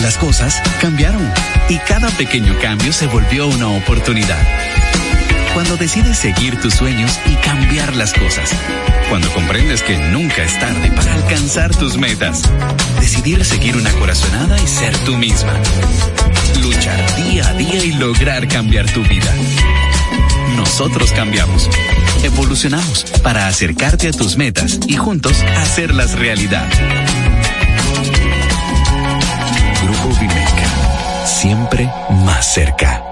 Las 0.03 0.17
cosas 0.19 0.61
cambiaron 0.81 1.23
y 1.69 1.79
cada 1.79 2.09
pequeño 2.11 2.59
cambio 2.61 2.93
se 2.93 3.07
volvió 3.07 3.47
una 3.47 3.69
oportunidad. 3.69 4.39
Cuando 5.55 5.77
decides 5.77 6.19
seguir 6.19 6.59
tus 6.61 6.75
sueños 6.75 7.19
y 7.27 7.35
cambiar 7.37 7.95
las 7.97 8.13
cosas. 8.13 8.51
Cuando 9.11 9.31
comprendes 9.33 9.83
que 9.83 9.99
nunca 9.99 10.43
es 10.43 10.59
tarde 10.59 10.91
para 10.93 11.15
alcanzar 11.15 11.75
tus 11.77 11.99
metas. 11.99 12.43
Decidir 13.01 13.45
seguir 13.45 13.77
una 13.77 13.93
corazonada 13.93 14.61
y 14.61 14.67
ser 14.67 14.97
tú 14.99 15.17
misma. 15.17 15.53
Luchar 16.63 17.17
día 17.17 17.49
a 17.49 17.53
día 17.55 17.85
y 17.85 17.93
lograr 17.93 18.49
cambiar 18.49 18.91
tu 18.91 19.03
vida. 19.03 19.33
Nosotros 20.57 21.13
cambiamos. 21.13 21.69
Evolucionamos 22.23 23.05
para 23.23 23.49
acercarte 23.49 24.09
a 24.09 24.13
tus 24.13 24.37
metas 24.37 24.79
y 24.87 24.97
juntos 24.97 25.43
hacerlas 25.57 26.19
realidad. 26.19 26.67
Grupo 29.83 30.09
Vimeca. 30.21 31.27
Siempre 31.27 31.91
más 32.25 32.55
cerca. 32.55 33.12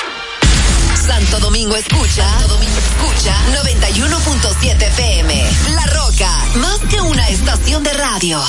Santo 1.01 1.39
Domingo 1.39 1.75
escucha, 1.75 2.23
Santo 2.29 2.47
Domingo 2.49 2.77
escucha 2.77 3.33
91.7 3.63 4.87
FM. 4.87 5.49
La 5.73 5.85
Roca, 5.87 6.37
más 6.55 6.79
que 6.89 7.01
una 7.01 7.27
estación 7.29 7.83
de 7.83 7.93
radio. 7.93 8.39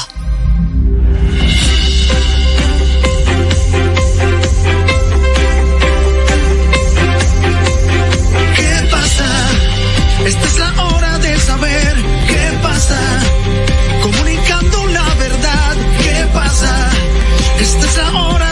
¿Qué 8.56 8.88
pasa? 8.90 9.26
Esta 10.26 10.46
es 10.46 10.58
la 10.58 10.84
hora 10.84 11.18
de 11.18 11.38
saber 11.38 11.96
qué 12.28 12.58
pasa. 12.62 12.98
Comunicando 14.02 14.86
la 14.88 15.14
verdad, 15.14 15.76
¿qué 16.02 16.26
pasa? 16.34 16.90
Esta 17.60 17.86
es 17.86 17.96
la 17.96 18.12
hora 18.12 18.51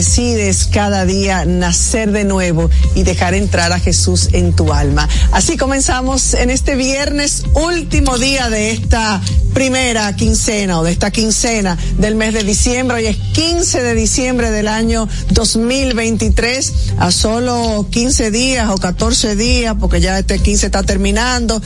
Decides 0.00 0.66
cada 0.72 1.04
día 1.04 1.44
nacer 1.44 2.10
de 2.10 2.24
nuevo 2.24 2.70
y 2.94 3.02
dejar 3.02 3.34
entrar 3.34 3.70
a 3.70 3.78
Jesús 3.78 4.30
en 4.32 4.54
tu 4.54 4.72
alma. 4.72 5.06
Así 5.30 5.58
comenzamos 5.58 6.32
en 6.32 6.48
este 6.48 6.74
viernes, 6.74 7.44
último 7.52 8.16
día 8.16 8.48
de 8.48 8.70
esta 8.70 9.20
primera 9.52 10.16
quincena 10.16 10.80
o 10.80 10.84
de 10.84 10.92
esta 10.92 11.10
quincena 11.10 11.76
del 11.98 12.14
mes 12.14 12.32
de 12.32 12.44
diciembre. 12.44 12.96
Hoy 12.96 13.06
es 13.08 13.16
15 13.18 13.82
de 13.82 13.94
diciembre 13.94 14.50
del 14.50 14.68
año 14.68 15.06
2023, 15.32 16.72
a 16.96 17.10
solo 17.10 17.86
15 17.90 18.30
días 18.30 18.70
o 18.70 18.78
14 18.78 19.36
días, 19.36 19.76
porque 19.78 20.00
ya 20.00 20.18
este 20.18 20.38
15 20.38 20.64
está 20.64 20.82
terminando. 20.82 21.60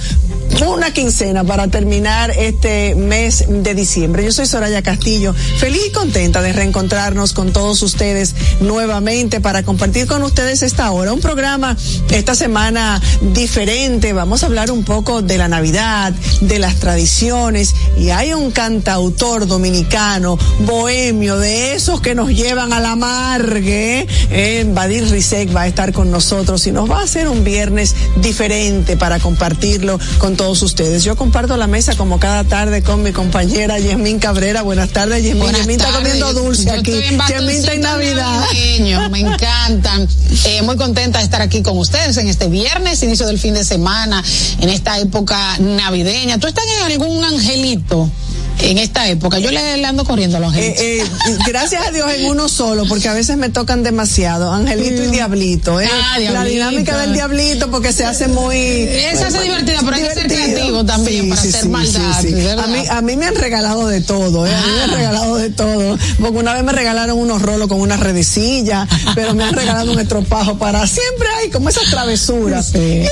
Una 0.62 0.92
quincena 0.92 1.42
para 1.42 1.66
terminar 1.68 2.30
este 2.30 2.94
mes 2.94 3.44
de 3.48 3.74
diciembre. 3.74 4.24
Yo 4.24 4.30
soy 4.30 4.46
Soraya 4.46 4.82
Castillo, 4.82 5.34
feliz 5.58 5.82
y 5.88 5.92
contenta 5.92 6.42
de 6.42 6.52
reencontrarnos 6.52 7.32
con 7.32 7.52
todos 7.52 7.82
ustedes 7.82 8.34
nuevamente 8.60 9.40
para 9.40 9.62
compartir 9.64 10.06
con 10.06 10.22
ustedes 10.22 10.62
esta 10.62 10.90
hora. 10.92 11.12
Un 11.12 11.20
programa 11.20 11.76
esta 12.10 12.34
semana 12.34 13.02
diferente. 13.32 14.12
Vamos 14.12 14.42
a 14.42 14.46
hablar 14.46 14.70
un 14.70 14.84
poco 14.84 15.22
de 15.22 15.38
la 15.38 15.48
Navidad, 15.48 16.12
de 16.40 16.58
las 16.58 16.76
tradiciones 16.76 17.74
y 17.98 18.10
hay 18.10 18.32
un 18.32 18.50
cantautor 18.52 19.46
dominicano, 19.46 20.38
bohemio, 20.60 21.38
de 21.38 21.74
esos 21.74 22.00
que 22.00 22.14
nos 22.14 22.28
llevan 22.28 22.72
a 22.72 22.80
la 22.80 22.94
margue. 22.94 24.06
Eh, 24.30 24.64
Badir 24.68 25.10
Rizek 25.10 25.54
va 25.54 25.62
a 25.62 25.66
estar 25.66 25.92
con 25.92 26.10
nosotros 26.10 26.66
y 26.66 26.72
nos 26.72 26.90
va 26.90 27.00
a 27.00 27.04
hacer 27.04 27.28
un 27.28 27.42
viernes 27.42 27.94
diferente 28.16 28.96
para 28.96 29.18
compartirlo 29.18 29.98
con 30.18 30.36
todos 30.36 30.43
ustedes. 30.50 31.04
Yo 31.04 31.16
comparto 31.16 31.56
la 31.56 31.66
mesa 31.66 31.96
como 31.96 32.18
cada 32.18 32.44
tarde 32.44 32.82
con 32.82 33.02
mi 33.02 33.12
compañera 33.12 33.78
Yasmín 33.78 34.18
Cabrera. 34.18 34.62
Buenas 34.62 34.90
tardes, 34.90 35.24
Yasmín. 35.24 35.50
Yasmín 35.52 35.80
está 35.80 35.92
comiendo 35.92 36.32
dulce 36.32 36.64
Yo 36.64 36.72
aquí. 36.72 36.92
Yasmín 37.28 37.56
está 37.56 37.72
en 37.72 37.80
Navidad. 37.80 38.40
navideño, 38.40 39.10
me 39.10 39.20
encantan. 39.20 40.08
Eh, 40.46 40.62
muy 40.62 40.76
contenta 40.76 41.18
de 41.18 41.24
estar 41.24 41.42
aquí 41.42 41.62
con 41.62 41.78
ustedes 41.78 42.16
en 42.16 42.28
este 42.28 42.48
viernes, 42.48 43.02
inicio 43.02 43.26
del 43.26 43.38
fin 43.38 43.54
de 43.54 43.64
semana, 43.64 44.22
en 44.60 44.68
esta 44.68 44.98
época 44.98 45.56
navideña. 45.58 46.38
¿Tú 46.38 46.46
estás 46.46 46.64
en 46.78 46.92
algún 46.92 47.24
angelito? 47.24 48.10
En 48.60 48.78
esta 48.78 49.08
época, 49.08 49.38
yo 49.38 49.50
le, 49.50 49.76
le 49.76 49.86
ando 49.86 50.04
corriendo 50.04 50.38
a 50.38 50.40
los 50.40 50.50
angelitos. 50.54 50.80
Eh, 50.82 51.02
eh, 51.02 51.36
gracias 51.46 51.86
a 51.86 51.90
Dios 51.90 52.10
en 52.12 52.26
uno 52.26 52.48
solo, 52.48 52.84
porque 52.88 53.08
a 53.08 53.12
veces 53.14 53.36
me 53.36 53.48
tocan 53.50 53.82
demasiado, 53.82 54.52
Angelito 54.52 55.02
y 55.04 55.08
Diablito. 55.08 55.80
¿eh? 55.80 55.88
Ah, 55.92 56.18
La 56.18 56.44
dinámica 56.44 56.96
del 56.98 57.12
Diablito, 57.12 57.70
porque 57.70 57.92
se 57.92 58.04
hace 58.04 58.28
muy... 58.28 58.56
Esa 58.56 59.30
se 59.30 59.42
divertida, 59.42 59.80
pero 59.84 59.96
hay 59.96 60.02
que 60.02 60.14
ser 60.14 60.28
divertido. 60.28 60.54
creativo 60.54 60.84
también 60.84 61.28
para 61.28 61.40
hacer 61.42 61.68
maldad, 61.68 62.22
¿verdad? 62.22 62.64
A 62.64 62.66
mí, 62.68 62.82
a 62.88 63.00
mí 63.02 63.16
me 63.16 63.26
han 63.26 63.34
regalado 63.34 63.86
de 63.88 64.00
todo, 64.00 64.46
¿eh? 64.46 64.54
a 64.54 64.60
mí 64.60 64.72
me 64.76 64.82
han 64.84 64.90
Ah. 64.90 64.94
regalado 64.96 65.36
de 65.36 65.50
todo. 65.50 65.98
Porque 66.20 66.38
una 66.38 66.54
vez 66.54 66.62
me 66.64 66.72
regalaron 66.72 67.18
unos 67.18 67.42
rolos 67.42 67.68
con 67.68 67.80
una 67.80 67.96
redecilla, 67.96 68.86
pero 69.14 69.34
me 69.34 69.44
han 69.44 69.54
regalado 69.54 69.92
un 69.92 69.98
estropajo 70.00 70.56
para 70.58 70.86
siempre 70.86 71.28
hay 71.42 71.50
como 71.50 71.68
esas 71.68 71.90
travesuras. 71.90 72.68
Es 72.68 72.72
divertido. 72.72 73.02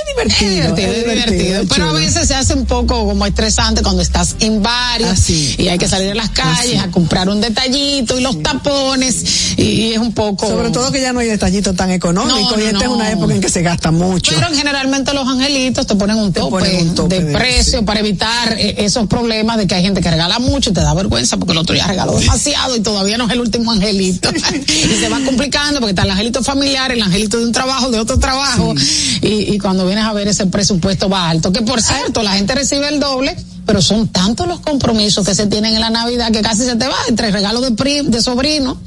Es 0.69 0.77
divertido, 0.77 0.93
es 0.93 1.05
divertido. 1.05 1.61
es 1.63 1.69
Pero 1.69 1.91
a 1.91 1.93
veces 1.93 2.29
se 2.29 2.35
hace 2.35 2.55
un 2.55 2.65
poco 2.67 3.07
como 3.07 3.27
estresante 3.27 3.83
cuando 3.83 4.03
estás 4.03 4.37
en 4.41 4.63
varios 4.63 5.19
y 5.59 5.69
hay 5.69 5.79
que 5.79 5.89
salir 5.89 6.11
a 6.11 6.15
las 6.15 6.31
calles 6.31 6.81
a 6.81 6.91
comprar 6.91 7.29
un 7.29 7.41
detallito 7.41 8.19
y 8.19 8.23
los 8.23 8.43
tapones 8.43 9.55
y, 9.57 9.63
y 9.63 9.93
es 9.93 9.99
un 9.99 10.13
poco. 10.13 10.47
Sobre 10.49 10.71
todo 10.71 10.91
que 10.93 11.01
ya 11.01 11.13
no 11.13 11.21
hay 11.21 11.29
detallitos 11.29 11.75
tan 11.77 11.91
económicos 11.91 12.51
No, 12.51 12.57
no, 12.57 12.63
y 12.63 12.67
esta 12.67 12.85
es 12.85 12.91
una 12.91 13.11
época 13.11 13.35
en 13.35 13.41
que 13.41 13.49
se 13.49 13.63
gasta 13.63 13.91
mucho. 13.91 14.33
Pero 14.35 14.49
generalmente 14.55 15.13
los 15.15 15.27
angelitos 15.29 15.87
te 15.87 15.95
ponen 15.97 16.17
un 16.17 16.33
tope, 16.33 16.51
ponen 16.51 16.89
un 16.89 16.95
tope 16.95 17.21
de, 17.21 17.25
de- 17.27 17.33
precio 17.33 17.85
para 17.85 18.01
evitar 18.01 18.53
eh, 18.59 18.75
esos 18.79 19.07
problemas 19.07 19.57
de 19.57 19.67
que 19.67 19.75
hay 19.75 19.83
gente 19.83 20.01
que 20.01 20.11
regala 20.11 20.39
mucho 20.39 20.71
y 20.71 20.73
te 20.73 20.81
da 20.81 20.95
vergüenza 20.95 21.37
porque 21.37 21.53
el 21.53 21.59
otro 21.59 21.75
ya 21.75 21.87
regaló 21.87 22.17
demasiado 22.19 22.77
y 22.77 22.81
todavía 22.81 23.19
no 23.19 23.27
es 23.27 23.33
el 23.33 23.41
último 23.41 23.73
angelito. 23.73 24.31
y 24.69 24.97
se 25.01 25.09
va 25.09 25.21
complicando 25.25 25.81
porque 25.81 25.91
está 25.91 26.03
el 26.03 26.11
angelito 26.11 26.43
familiar, 26.43 26.93
el 26.93 27.03
angelito 27.03 27.39
de 27.39 27.47
un 27.47 27.53
trabajo, 27.53 27.91
de 27.91 27.99
otro 27.99 28.19
trabajo 28.19 28.75
y, 29.21 29.55
y 29.55 29.59
cuando 29.59 29.87
vienes 29.87 30.05
a 30.05 30.13
ver 30.13 30.29
ese 30.29 30.47
presupuesto 30.47 31.09
va 31.09 31.29
alto. 31.29 31.53
Que 31.53 31.63
por 31.63 31.81
cierto, 31.83 32.23
la 32.23 32.33
gente 32.33 32.55
recibe 32.55 32.89
el 32.89 33.01
doble. 33.01 33.37
Pero 33.73 33.81
son 33.81 34.09
tantos 34.09 34.47
los 34.47 34.61
compromisos 34.61 35.25
que 35.27 35.35
se 35.35 35.47
tienen 35.47 35.75
en 35.75 35.81
la 35.81 35.89
Navidad 35.89 36.31
que 36.31 36.43
casi 36.43 36.65
se 36.67 36.77
te 36.77 36.87
va 36.87 36.97
entre 37.09 37.31
regalos 37.31 37.63
de 37.63 37.71
prim, 37.71 38.11
de 38.11 38.21
sobrino, 38.21 38.79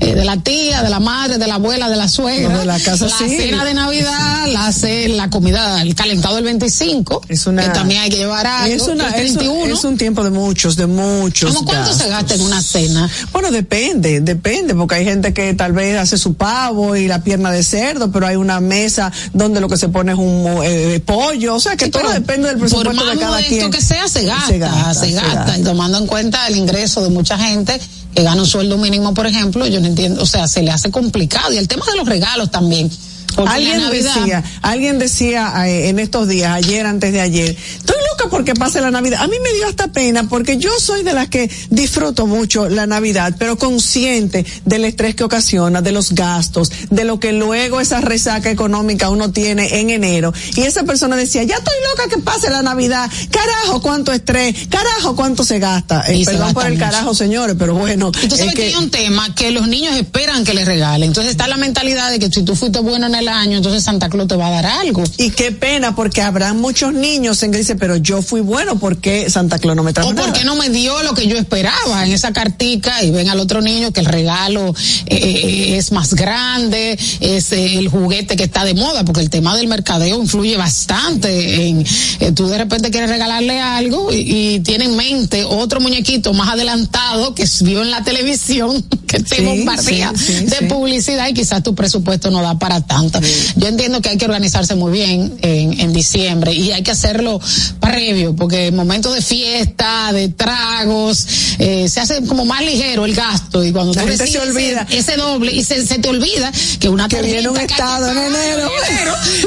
eh, 0.00 0.14
de 0.14 0.24
la 0.24 0.38
tía, 0.38 0.82
de 0.82 0.88
la 0.88 1.00
madre, 1.00 1.36
de 1.36 1.46
la 1.46 1.56
abuela, 1.56 1.90
de 1.90 1.96
la 1.96 2.08
suegra, 2.08 2.58
de 2.60 2.64
la 2.64 2.80
casa, 2.80 3.10
sí. 3.10 3.28
cena 3.28 3.62
de 3.62 3.74
Navidad, 3.74 4.46
la, 4.48 4.72
la 5.08 5.28
comida, 5.28 5.82
el 5.82 5.94
calentado 5.94 6.36
del 6.36 6.44
25, 6.44 7.20
que 7.28 7.36
también 7.74 8.00
hay 8.00 8.08
que 8.08 8.16
llevar 8.16 8.46
algo, 8.46 8.74
es, 8.74 8.82
una, 8.88 9.08
el 9.10 9.26
es, 9.26 9.32
un- 9.32 9.36
31. 9.38 9.74
es 9.74 9.84
un 9.84 9.98
tiempo 9.98 10.24
de 10.24 10.30
muchos, 10.30 10.76
de 10.76 10.86
muchos. 10.86 11.52
¿Cómo 11.52 11.66
cuánto 11.66 11.92
se 11.92 12.08
gasta 12.08 12.34
en 12.34 12.40
una 12.40 12.62
cena? 12.62 13.10
Bueno, 13.32 13.50
depende, 13.50 14.22
depende, 14.22 14.74
porque 14.74 14.94
hay 14.94 15.04
gente 15.04 15.34
que 15.34 15.52
tal 15.52 15.72
vez 15.74 15.98
hace 15.98 16.16
su 16.16 16.32
pavo 16.34 16.96
y 16.96 17.06
la 17.06 17.22
pierna 17.22 17.50
de 17.50 17.62
cerdo, 17.62 18.10
pero 18.10 18.26
hay 18.26 18.36
una 18.36 18.60
mesa 18.60 19.12
donde 19.34 19.60
lo 19.60 19.68
que 19.68 19.76
se 19.76 19.90
pone 19.90 20.12
es 20.12 20.18
un 20.18 20.60
eh, 20.64 21.00
pollo, 21.04 21.54
o 21.56 21.60
sea 21.60 21.76
que 21.76 21.84
Sí, 21.84 21.90
todo 21.90 22.10
depende 22.10 22.48
del 22.48 22.56
presupuesto 22.58 23.04
de 23.04 23.18
cada 23.18 23.42
quien. 23.42 23.70
que 23.70 23.82
sea, 23.82 24.08
se 24.22 24.28
gasta, 24.28 24.46
Se 24.46 24.58
gasta, 24.58 24.94
se 24.94 25.06
se 25.06 25.12
gasta. 25.12 25.34
gasta. 25.34 25.58
Y 25.58 25.62
tomando 25.62 25.98
en 25.98 26.06
cuenta 26.06 26.46
el 26.46 26.56
ingreso 26.56 27.02
de 27.02 27.10
mucha 27.10 27.38
gente 27.38 27.80
que 28.14 28.22
gana 28.22 28.42
un 28.42 28.46
sueldo 28.46 28.76
mínimo, 28.78 29.14
por 29.14 29.26
ejemplo, 29.26 29.66
yo 29.66 29.80
no 29.80 29.86
entiendo, 29.86 30.22
o 30.22 30.26
sea, 30.26 30.46
se 30.48 30.62
le 30.62 30.70
hace 30.70 30.90
complicado. 30.90 31.52
Y 31.52 31.58
el 31.58 31.68
tema 31.68 31.84
de 31.90 31.96
los 31.96 32.06
regalos 32.06 32.50
también. 32.50 32.90
Porque 33.34 33.50
en 33.50 33.56
Alguien 33.56 33.90
decía, 33.90 34.44
alguien 34.60 34.98
decía 34.98 35.66
eh, 35.66 35.88
en 35.88 35.98
estos 35.98 36.28
días, 36.28 36.52
ayer, 36.52 36.86
antes 36.86 37.12
de 37.12 37.20
ayer, 37.20 37.56
estoy 37.78 37.96
loca 38.12 38.30
porque 38.30 38.54
pase 38.54 38.80
la 38.80 38.90
Navidad. 38.90 39.20
A 39.22 39.26
mí 39.26 39.36
me 39.42 39.52
dio 39.54 39.66
hasta 39.66 39.88
pena 39.88 40.28
porque 40.28 40.56
yo 40.56 40.70
soy 40.78 41.02
de 41.02 41.12
las 41.12 41.28
que 41.28 41.50
disfruto 41.70 42.26
mucho 42.26 42.68
la 42.68 42.86
Navidad, 42.86 43.34
pero 43.38 43.56
consciente 43.56 44.44
del 44.64 44.84
estrés 44.84 45.14
que 45.14 45.24
ocasiona, 45.24 45.82
de 45.82 45.92
los 45.92 46.12
gastos, 46.14 46.70
de 46.90 47.04
lo 47.04 47.18
que 47.20 47.32
luego 47.32 47.80
esa 47.80 48.00
resaca 48.00 48.50
económica 48.50 49.10
uno 49.10 49.30
tiene 49.32 49.80
en 49.80 49.90
enero. 49.90 50.32
Y 50.56 50.62
esa 50.62 50.84
persona 50.84 51.16
decía, 51.16 51.42
ya 51.44 51.56
estoy 51.56 51.74
loca 51.90 52.08
que 52.14 52.20
pase 52.22 52.50
la 52.50 52.62
Navidad. 52.62 53.10
Carajo, 53.30 53.80
cuánto 53.82 54.12
estrés. 54.12 54.68
Carajo, 54.68 55.16
cuánto 55.16 55.44
se 55.44 55.58
gasta. 55.58 56.04
Eh, 56.08 56.16
Y 56.18 56.24
se 56.24 56.32
perdón 56.32 56.46
gasta 56.48 56.54
por 56.54 56.66
el 56.66 56.72
mucho. 56.74 56.84
carajo, 56.84 57.14
señores, 57.14 57.56
pero 57.58 57.74
bueno. 57.74 58.12
Sabes 58.14 58.40
es 58.40 58.54
que 58.54 58.64
hay 58.64 58.74
un 58.74 58.90
tema 58.90 59.34
que 59.34 59.50
los 59.50 59.68
niños 59.68 59.96
esperan 59.96 60.44
que 60.44 60.54
les 60.54 60.66
regalen. 60.66 61.08
Entonces 61.08 61.32
está 61.32 61.46
la 61.48 61.56
mentalidad 61.56 62.10
de 62.10 62.18
que 62.18 62.30
si 62.30 62.42
tú 62.42 62.54
fuiste 62.54 62.78
bueno 62.80 63.06
en 63.06 63.14
el 63.14 63.28
año, 63.28 63.56
entonces 63.56 63.82
Santa 63.82 64.08
Claus 64.08 64.28
te 64.28 64.36
va 64.36 64.48
a 64.48 64.50
dar 64.50 64.66
algo. 64.66 65.02
Y 65.18 65.30
qué 65.30 65.52
pena, 65.52 65.94
porque 65.94 66.22
habrá 66.22 66.52
muchos 66.54 66.92
niños 66.92 67.42
en 67.42 67.52
que 67.52 67.58
dicen, 67.58 67.78
pero 67.78 67.96
yo 68.02 68.22
fui 68.22 68.40
bueno, 68.40 68.78
porque 68.78 69.30
Santa 69.30 69.58
Claus 69.58 69.76
no 69.76 69.82
me 69.82 69.92
trajo 69.92 70.10
O 70.10 70.12
nada? 70.12 70.26
porque 70.26 70.44
no 70.44 70.56
me 70.56 70.68
dio 70.70 71.02
lo 71.02 71.14
que 71.14 71.26
yo 71.26 71.36
esperaba 71.38 72.04
en 72.04 72.12
esa 72.12 72.32
cartica 72.32 73.02
y 73.02 73.10
ven 73.10 73.28
al 73.28 73.40
otro 73.40 73.60
niño 73.60 73.92
que 73.92 74.00
el 74.00 74.06
regalo 74.06 74.74
eh, 75.06 75.76
es 75.76 75.92
más 75.92 76.14
grande, 76.14 76.98
es 77.20 77.52
eh, 77.52 77.78
el 77.78 77.88
juguete 77.88 78.36
que 78.36 78.44
está 78.44 78.64
de 78.64 78.74
moda, 78.74 79.04
porque 79.04 79.20
el 79.20 79.30
tema 79.30 79.56
del 79.56 79.68
mercadeo 79.68 80.20
influye 80.20 80.56
bastante 80.56 81.66
en, 81.68 81.84
eh, 82.20 82.32
tú 82.32 82.48
de 82.48 82.58
repente 82.58 82.90
quieres 82.90 83.10
regalarle 83.10 83.60
algo 83.60 84.12
y, 84.12 84.54
y 84.54 84.60
tiene 84.60 84.84
en 84.86 84.96
mente 84.96 85.44
otro 85.44 85.80
muñequito 85.80 86.32
más 86.32 86.50
adelantado 86.50 87.34
que 87.34 87.46
vio 87.60 87.82
en 87.82 87.90
la 87.90 88.02
televisión 88.02 88.82
que 89.06 89.20
te 89.20 89.36
Sí, 89.36 89.42
bombardea 89.42 90.12
sí, 90.16 90.32
sí, 90.38 90.44
de 90.46 90.68
publicidad 90.68 91.28
y 91.28 91.34
quizás 91.34 91.62
tu 91.62 91.74
presupuesto 91.74 92.30
no 92.30 92.42
da 92.42 92.58
para 92.58 92.80
tanto. 92.80 93.20
Yo 93.56 93.68
entiendo 93.68 94.00
que 94.00 94.08
hay 94.10 94.16
que 94.18 94.24
organizarse 94.24 94.74
muy 94.74 94.92
bien 94.92 95.34
en, 95.42 95.78
en 95.80 95.92
diciembre 95.92 96.52
y 96.52 96.72
hay 96.72 96.82
que 96.82 96.90
hacerlo 96.90 97.40
para 97.80 97.91
previo, 97.92 98.34
porque 98.34 98.68
en 98.68 98.76
momentos 98.76 99.14
de 99.14 99.22
fiesta, 99.22 100.12
de 100.12 100.28
tragos, 100.28 101.26
eh, 101.58 101.88
se 101.88 102.00
hace 102.00 102.22
como 102.24 102.44
más 102.44 102.62
ligero 102.64 103.04
el 103.04 103.14
gasto 103.14 103.62
y 103.62 103.70
cuando 103.72 103.92
La 103.92 104.02
tú 104.02 104.08
gente 104.08 104.26
se 104.26 104.38
recibes 104.38 104.48
olvida. 104.56 104.86
ese, 104.88 104.98
ese 104.98 105.16
doble 105.16 105.52
y 105.52 105.62
se, 105.62 105.86
se 105.86 105.98
te 105.98 106.08
olvida 106.08 106.50
que 106.80 106.88
una 106.88 107.06
Que 107.08 107.20
viene 107.22 107.48
un 107.48 107.58
estado 107.58 108.10
en 108.10 108.18
enero. 108.18 108.70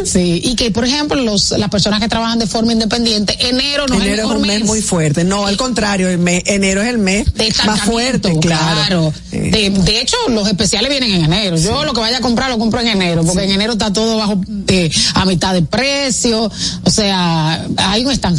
Sí, 0.03 0.41
y 0.43 0.55
que 0.55 0.71
por 0.71 0.85
ejemplo 0.85 1.19
los 1.21 1.51
las 1.51 1.69
personas 1.69 1.99
que 1.99 2.07
trabajan 2.07 2.37
de 2.39 2.47
forma 2.47 2.71
independiente, 2.73 3.35
enero 3.47 3.87
no 3.87 3.95
es 3.95 4.01
el 4.01 4.07
enero 4.07 4.21
es 4.21 4.27
mejor 4.27 4.37
un 4.37 4.47
mes 4.47 4.63
muy 4.63 4.81
fuerte. 4.81 5.23
No, 5.23 5.47
al 5.47 5.57
contrario, 5.57 6.09
el 6.09 6.19
mes, 6.19 6.43
enero 6.45 6.81
es 6.81 6.89
el 6.89 6.97
mes 6.99 7.33
de 7.33 7.51
más 7.65 7.81
fuerte, 7.81 8.37
claro. 8.39 9.11
De, 9.31 9.69
de 9.69 10.01
hecho, 10.01 10.17
los 10.29 10.47
especiales 10.47 10.89
vienen 10.89 11.11
en 11.13 11.25
enero. 11.25 11.57
Yo 11.57 11.83
lo 11.83 11.93
que 11.93 12.01
vaya 12.01 12.17
a 12.17 12.21
comprar 12.21 12.49
lo 12.49 12.57
compro 12.59 12.79
en 12.81 12.87
enero, 12.87 13.23
porque 13.23 13.43
en 13.43 13.51
enero 13.51 13.73
está 13.73 13.91
todo 13.91 14.17
bajo 14.17 14.39
eh, 14.67 14.91
a 15.15 15.25
mitad 15.25 15.53
de 15.53 15.63
precio. 15.63 16.51
O 16.83 16.89
sea, 16.91 17.65
hay 17.77 18.05
un 18.05 18.11
estancamiento. 18.11 18.34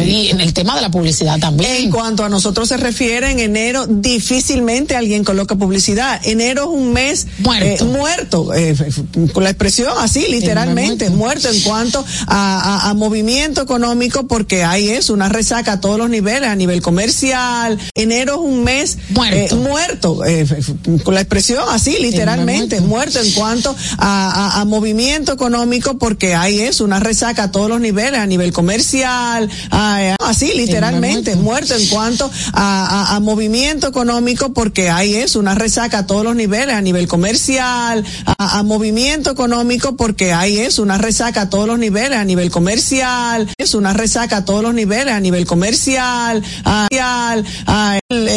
Y 0.00 0.28
en 0.30 0.40
el 0.40 0.52
tema 0.52 0.74
de 0.76 0.82
la 0.82 0.90
publicidad 0.90 1.38
también. 1.38 1.70
En 1.84 1.90
cuanto 1.90 2.24
a 2.24 2.28
nosotros 2.28 2.68
se 2.68 2.76
refiere, 2.76 3.30
en 3.30 3.38
enero 3.40 3.86
difícilmente 3.88 4.96
alguien 4.96 5.24
coloca 5.24 5.54
publicidad. 5.56 6.20
Enero 6.24 6.62
es 6.64 6.68
un 6.68 6.92
mes 6.92 7.26
muerto, 7.38 7.84
muerto. 7.86 8.54
Eh, 8.54 8.74
con 9.32 9.44
la 9.44 9.50
expresión 9.50 9.92
así, 9.98 10.26
literalmente, 10.28 11.08
muerto. 11.10 11.48
en 11.50 11.60
cuanto 11.62 12.04
a, 12.26 12.84
a- 12.86 12.90
a 12.90 12.94
movimiento 12.94 13.62
económico, 13.62 14.26
porque 14.26 14.64
ahí 14.64 14.88
es 14.88 15.10
una 15.10 15.28
resaca 15.28 15.72
a 15.72 15.80
todos 15.80 15.98
los 15.98 16.10
niveles, 16.10 16.48
a 16.48 16.56
nivel 16.56 16.82
comercial. 16.82 17.78
Enero 17.94 18.34
es 18.34 18.40
un 18.40 18.64
mes 18.64 18.98
muerto, 19.10 19.56
muerto. 19.56 20.24
Eh, 20.24 20.46
con 21.04 21.14
la 21.14 21.20
expresión 21.20 21.64
así, 21.70 21.96
literalmente, 22.00 22.80
muerto 22.80 23.20
en 23.20 23.30
cuanto 23.32 23.74
a, 23.98 24.56
a- 24.56 24.60
a 24.60 24.64
movimiento 24.64 25.32
económico, 25.32 25.98
porque 25.98 26.34
ahí 26.34 26.60
es 26.60 26.80
una 26.80 27.00
resaca 27.00 27.44
a 27.44 27.50
todos 27.50 27.68
los 27.68 27.80
niveles, 27.80 28.18
a 28.20 28.26
nivel 28.26 28.52
comercial, 28.52 29.27
a- 29.70 30.16
así, 30.24 30.52
literalmente, 30.54 31.36
muerto 31.36 31.74
en 31.74 31.86
cuanto 31.88 32.30
a, 32.52 33.14
a- 33.16 33.20
movimiento 33.20 33.88
económico, 33.88 34.52
porque 34.52 34.88
ahí 34.90 35.14
es 35.14 35.36
una 35.36 35.54
resaca 35.54 35.98
a 35.98 36.06
todos 36.06 36.24
los 36.24 36.34
niveles, 36.36 36.74
a 36.74 36.80
nivel 36.80 37.06
comercial, 37.08 38.04
a, 38.38 38.62
movimiento 38.62 39.30
económico, 39.30 39.96
porque 39.96 40.32
ahí 40.32 40.58
es 40.58 40.78
una 40.78 40.98
resaca 40.98 41.42
a 41.42 41.50
todos 41.50 41.66
los 41.66 41.78
niveles, 41.78 42.18
a 42.18 42.24
nivel 42.24 42.50
comercial, 42.50 43.48
es 43.58 43.74
una 43.74 43.92
resaca 43.92 44.38
a 44.38 44.44
todos 44.44 44.62
los 44.62 44.74
niveles, 44.74 45.12
a 45.14 45.20
nivel 45.20 45.46
comercial, 45.46 46.42
a, 46.64 46.88